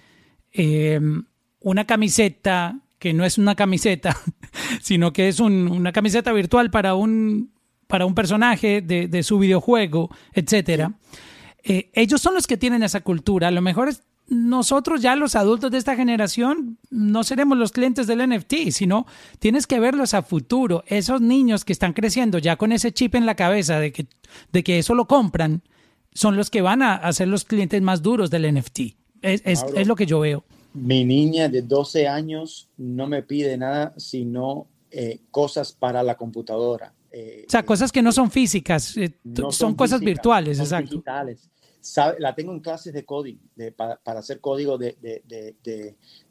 em, 0.52 1.24
una 1.60 1.84
camiseta 1.84 2.80
que 2.98 3.12
no 3.12 3.24
es 3.24 3.38
una 3.38 3.54
camiseta, 3.54 4.16
sino 4.82 5.12
que 5.12 5.28
es 5.28 5.40
una 5.40 5.92
camiseta 5.92 6.32
virtual 6.32 6.70
para 6.70 6.94
un, 6.94 7.52
para 7.86 8.06
un 8.06 8.14
personaje 8.14 8.82
de, 8.82 9.22
su 9.22 9.38
videojuego, 9.38 10.10
etcétera. 10.32 10.92
Eh, 11.62 11.90
ellos 11.94 12.20
son 12.20 12.34
los 12.34 12.46
que 12.46 12.56
tienen 12.56 12.82
esa 12.82 13.00
cultura. 13.00 13.48
A 13.48 13.50
lo 13.50 13.62
mejor 13.62 13.90
nosotros 14.28 15.00
ya 15.00 15.16
los 15.16 15.34
adultos 15.36 15.70
de 15.70 15.78
esta 15.78 15.96
generación 15.96 16.78
no 16.90 17.24
seremos 17.24 17.56
los 17.56 17.72
clientes 17.72 18.06
del 18.06 18.28
NFT, 18.28 18.70
sino 18.70 19.06
tienes 19.38 19.66
que 19.66 19.80
verlos 19.80 20.14
a 20.14 20.22
futuro. 20.22 20.84
Esos 20.86 21.20
niños 21.20 21.64
que 21.64 21.72
están 21.72 21.92
creciendo 21.92 22.38
ya 22.38 22.56
con 22.56 22.72
ese 22.72 22.92
chip 22.92 23.14
en 23.14 23.26
la 23.26 23.34
cabeza 23.36 23.78
de 23.80 23.92
que, 23.92 24.06
de 24.52 24.62
que 24.62 24.78
eso 24.78 24.94
lo 24.94 25.06
compran, 25.06 25.62
son 26.12 26.36
los 26.36 26.50
que 26.50 26.62
van 26.62 26.82
a, 26.82 27.12
ser 27.12 27.28
los 27.28 27.44
clientes 27.44 27.80
más 27.80 28.02
duros 28.02 28.30
del 28.30 28.52
NFT. 28.54 28.80
es 29.22 29.86
lo 29.86 29.94
que 29.94 30.06
yo 30.06 30.20
veo. 30.20 30.44
Mi 30.74 31.04
niña 31.04 31.48
de 31.48 31.62
12 31.62 32.06
años 32.06 32.68
no 32.76 33.06
me 33.06 33.22
pide 33.22 33.56
nada 33.56 33.94
sino 33.96 34.66
eh, 34.90 35.20
cosas 35.30 35.72
para 35.72 36.02
la 36.02 36.16
computadora. 36.16 36.94
Eh, 37.10 37.44
o 37.46 37.50
sea, 37.50 37.62
cosas 37.64 37.92
que 37.92 38.02
no 38.02 38.10
son 38.10 38.30
físicas, 38.30 38.96
eh, 38.96 39.18
son, 39.50 39.74
cosas 39.74 40.00
virtuales, 40.00 40.58
exacto. 40.58 40.92
Digitales. 40.92 41.50
la 42.18 42.34
tengo 42.34 42.52
en 42.52 42.60
clases 42.60 42.94
de 42.94 43.04
código, 43.04 43.38
para, 43.76 43.98
hacer 44.18 44.40
código 44.40 44.78
de, 44.78 44.96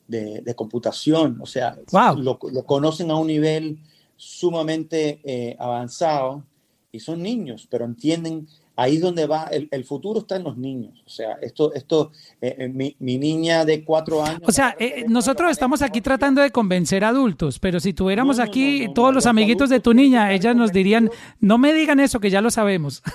de, 0.08 0.56
computación. 0.56 1.40
O 1.40 1.46
sea, 1.46 1.78
lo, 2.18 2.40
lo, 2.52 2.66
conocen 2.66 3.12
a 3.12 3.16
un 3.16 3.28
nivel 3.28 3.80
sumamente 4.16 5.56
avanzado 5.60 6.44
y 6.92 7.00
son 7.00 7.22
niños, 7.22 7.68
pero 7.70 7.86
entienden 7.86 8.48
ahí 8.78 8.96
es 8.96 9.02
donde 9.02 9.26
va, 9.26 9.50
el, 9.52 9.84
futuro 9.84 10.20
está 10.20 10.38
en 10.38 10.44
los 10.44 10.56
niños. 10.56 11.04
O 11.06 11.10
sea, 11.10 11.34
esto, 11.42 11.74
esto, 11.74 12.12
eh, 12.40 12.56
eh, 12.60 12.70
mi, 12.70 12.96
niña 13.18 13.66
de 13.66 13.84
cuatro 13.84 14.24
años. 14.24 14.42
O 14.46 14.52
sea, 14.52 14.76
eh, 14.80 15.04
nosotros 15.10 15.52
estamos 15.52 15.82
aquí 15.82 16.00
tratando 16.00 16.42
de 16.42 16.52
convencer 16.52 17.04
adultos, 17.04 17.60
pero 17.60 17.80
si 17.80 17.94
tuviéramos 17.94 18.40
aquí 18.40 18.88
todos 18.94 19.14
los 19.14 19.26
amiguitos 19.26 19.70
de 19.70 19.80
tu 19.80 19.94
niña, 19.94 20.32
ellas 20.32 20.56
nos 20.56 20.72
dirían, 20.72 21.10
no 21.40 21.58
me 21.58 21.74
digan 21.74 22.00
eso, 22.00 22.20
que 22.20 22.30
ya 22.30 22.40
lo 22.40 22.52
sabemos. 22.52 23.04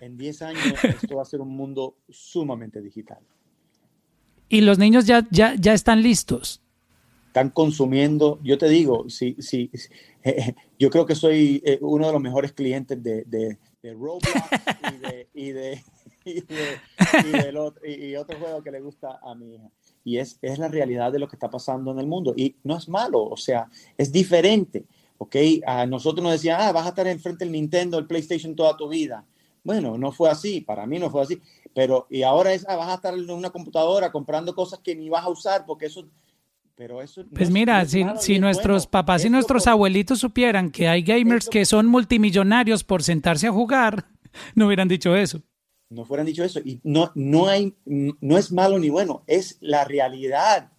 En 0.00 0.18
diez 0.18 0.42
años 0.42 0.82
esto 0.82 1.14
va 1.14 1.22
a 1.22 1.24
ser 1.24 1.40
un 1.40 1.50
mundo 1.50 1.94
sumamente 2.10 2.80
digital. 2.80 3.20
Y 4.48 4.62
los 4.62 4.76
niños 4.76 5.06
ya, 5.06 5.28
ya, 5.30 5.54
ya 5.54 5.74
están 5.74 6.02
listos. 6.02 6.60
Están 7.28 7.50
consumiendo, 7.50 8.40
yo 8.42 8.58
te 8.58 8.68
digo, 8.68 9.08
sí, 9.08 9.36
sí, 9.38 9.70
yo 10.80 10.90
creo 10.90 11.06
que 11.06 11.14
soy 11.14 11.62
uno 11.82 12.08
de 12.08 12.12
los 12.12 12.20
mejores 12.20 12.50
clientes 12.50 13.00
de 13.00 13.22
de 13.26 13.58
Roblox 13.82 14.28
y 15.34 15.50
de, 15.50 15.82
y 17.84 18.16
otro 18.16 18.38
juego 18.38 18.62
que 18.62 18.70
le 18.70 18.80
gusta 18.80 19.18
a 19.22 19.34
mi 19.34 19.54
hija. 19.54 19.70
Y 20.04 20.18
es, 20.18 20.38
es 20.42 20.58
la 20.58 20.68
realidad 20.68 21.12
de 21.12 21.18
lo 21.18 21.28
que 21.28 21.36
está 21.36 21.50
pasando 21.50 21.92
en 21.92 21.98
el 21.98 22.06
mundo. 22.06 22.34
Y 22.36 22.56
no 22.64 22.76
es 22.76 22.88
malo, 22.88 23.22
o 23.24 23.36
sea, 23.36 23.68
es 23.96 24.12
diferente. 24.12 24.84
¿ok? 25.22 25.36
A 25.66 25.86
nosotros 25.86 26.22
nos 26.22 26.32
decían, 26.32 26.60
ah, 26.60 26.72
vas 26.72 26.86
a 26.86 26.88
estar 26.88 27.06
enfrente 27.06 27.44
del 27.44 27.52
Nintendo, 27.52 27.98
el 27.98 28.06
PlayStation 28.06 28.56
toda 28.56 28.76
tu 28.76 28.88
vida. 28.88 29.24
Bueno, 29.62 29.96
no 29.96 30.10
fue 30.10 30.28
así, 30.28 30.60
para 30.60 30.84
mí 30.84 30.98
no 30.98 31.10
fue 31.10 31.22
así. 31.22 31.40
Pero, 31.72 32.08
y 32.10 32.22
ahora 32.22 32.52
es, 32.52 32.66
ah, 32.68 32.74
vas 32.74 32.88
a 32.88 32.94
estar 32.94 33.14
en 33.14 33.30
una 33.30 33.50
computadora 33.50 34.10
comprando 34.10 34.52
cosas 34.52 34.80
que 34.80 34.96
ni 34.96 35.08
vas 35.08 35.24
a 35.24 35.28
usar 35.28 35.64
porque 35.64 35.86
eso 35.86 36.08
pero 36.82 37.00
eso 37.00 37.22
pues 37.32 37.48
mira, 37.48 37.84
si, 37.84 38.40
nuestros 38.40 38.88
papás 38.88 39.24
y 39.24 39.30
nuestros 39.30 39.68
abuelitos 39.68 40.18
supieran 40.18 40.72
que 40.72 40.88
hay 40.88 41.02
gamers 41.02 41.48
que 41.48 41.64
son 41.64 41.86
multimillonarios 41.86 42.82
por 42.82 43.04
sentarse 43.04 43.46
a 43.46 43.52
jugar, 43.52 44.06
no 44.56 44.66
hubieran 44.66 44.88
dicho 44.88 45.14
eso. 45.14 45.40
No 45.90 46.04
fueran 46.04 46.26
dicho 46.26 46.42
eso. 46.42 46.58
Y 46.58 46.80
no, 46.82 47.12
no, 47.14 47.46
hay, 47.46 47.72
no 47.84 48.36
es 48.36 48.50
malo 48.50 48.80
ni 48.80 48.90
bueno, 48.90 49.22
es 49.28 49.58
la 49.60 49.84
realidad. 49.84 50.72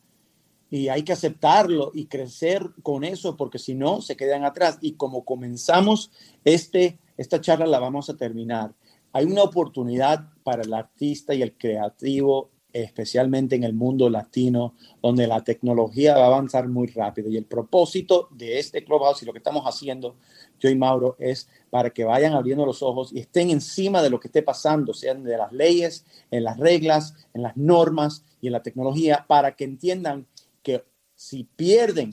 y 0.70 0.90
hay 0.90 1.04
que 1.04 1.14
aceptarlo 1.14 1.92
y 1.94 2.08
crecer 2.08 2.72
con 2.82 3.06
eso 3.06 3.38
porque 3.38 3.58
si 3.58 3.74
no 3.74 4.02
se 4.02 4.18
quedan 4.18 4.44
atrás. 4.44 4.80
Y 4.82 4.96
como 4.96 5.24
comenzamos 5.24 6.12
este, 6.44 7.00
esta 7.16 7.40
charla 7.40 7.66
la 7.66 7.80
vamos 7.80 8.10
a 8.10 8.18
terminar. 8.18 8.76
Hay 9.14 9.24
una 9.24 9.44
oportunidad 9.44 10.34
para 10.44 10.64
el 10.64 10.74
artista 10.74 11.34
y 11.34 11.44
el 11.44 11.54
creativo, 11.54 12.50
especialmente 12.74 13.56
en 13.56 13.64
el 13.64 13.74
mundo 13.74 14.10
latino, 14.10 14.74
donde 15.02 15.28
la 15.28 15.44
tecnología 15.44 16.18
va 16.18 16.24
a 16.24 16.28
avanzar 16.28 16.68
muy 16.68 16.88
rápido. 16.88 17.30
Y 17.30 17.38
el 17.38 17.46
propósito 17.46 18.28
de 18.32 18.60
este 18.60 18.84
Clubhouse 18.84 19.22
y 19.22 19.26
lo 19.26 19.32
que 19.32 19.38
estamos 19.38 19.64
haciendo, 19.66 20.16
yo 20.60 20.70
y 20.70 20.76
Mauro, 20.76 21.16
es 21.20 21.48
para 21.70 21.92
que 21.92 22.04
vayan 22.04 22.34
abriendo 22.34 22.66
los 22.66 22.82
ojos 22.82 23.14
y 23.14 23.20
estén 23.20 23.52
encima 23.52 24.02
de 24.02 24.10
lo 24.10 24.20
que 24.20 24.28
esté 24.28 24.42
pasando, 24.42 24.94
sean 24.94 25.24
de 25.24 25.38
las 25.38 25.54
leyes, 25.54 26.06
en 26.32 26.44
las 26.44 26.58
reglas, 26.58 27.14
en 27.34 27.44
las 27.44 27.56
normas 27.56 28.26
y 28.42 28.48
en 28.48 28.54
la 28.54 28.64
tecnología, 28.64 29.26
para 29.28 29.56
que 29.56 29.64
entiendan 29.64 30.28
que 30.64 30.84
si 31.16 31.44
pierden 31.44 32.12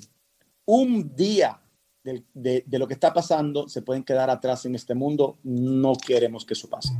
un 0.66 1.16
día 1.16 1.60
de, 2.02 2.64
lo 2.70 2.86
que 2.86 2.94
está 2.94 3.12
pasando, 3.12 3.68
se 3.68 3.82
pueden 3.82 4.04
quedar 4.04 4.30
atrás 4.30 4.66
en 4.66 4.74
este 4.74 4.94
mundo. 4.94 5.38
No 5.42 5.94
queremos 5.94 6.44
que 6.44 6.54
eso 6.54 6.68
pase. 6.68 6.92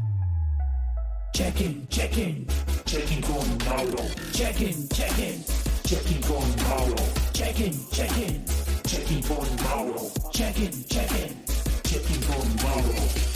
Check-in, 1.33 1.87
check-in, 1.89 2.47
check-in 2.85 3.23
con 3.23 3.57
Mauro. 3.65 4.05
Check-in, 4.33 4.89
check-in, 4.89 5.43
check-in 5.85 6.21
con 6.23 6.55
Mauro. 6.63 6.97
Check-in, 7.33 7.87
check-in, 7.91 8.45
check-in 8.85 9.23
con 9.27 9.49
Mauro. 9.63 10.11
Check-in, 10.33 10.85
check-in, 10.89 11.45
check-in 11.83 12.27
con 12.27 12.55
Mauro. 12.63 13.30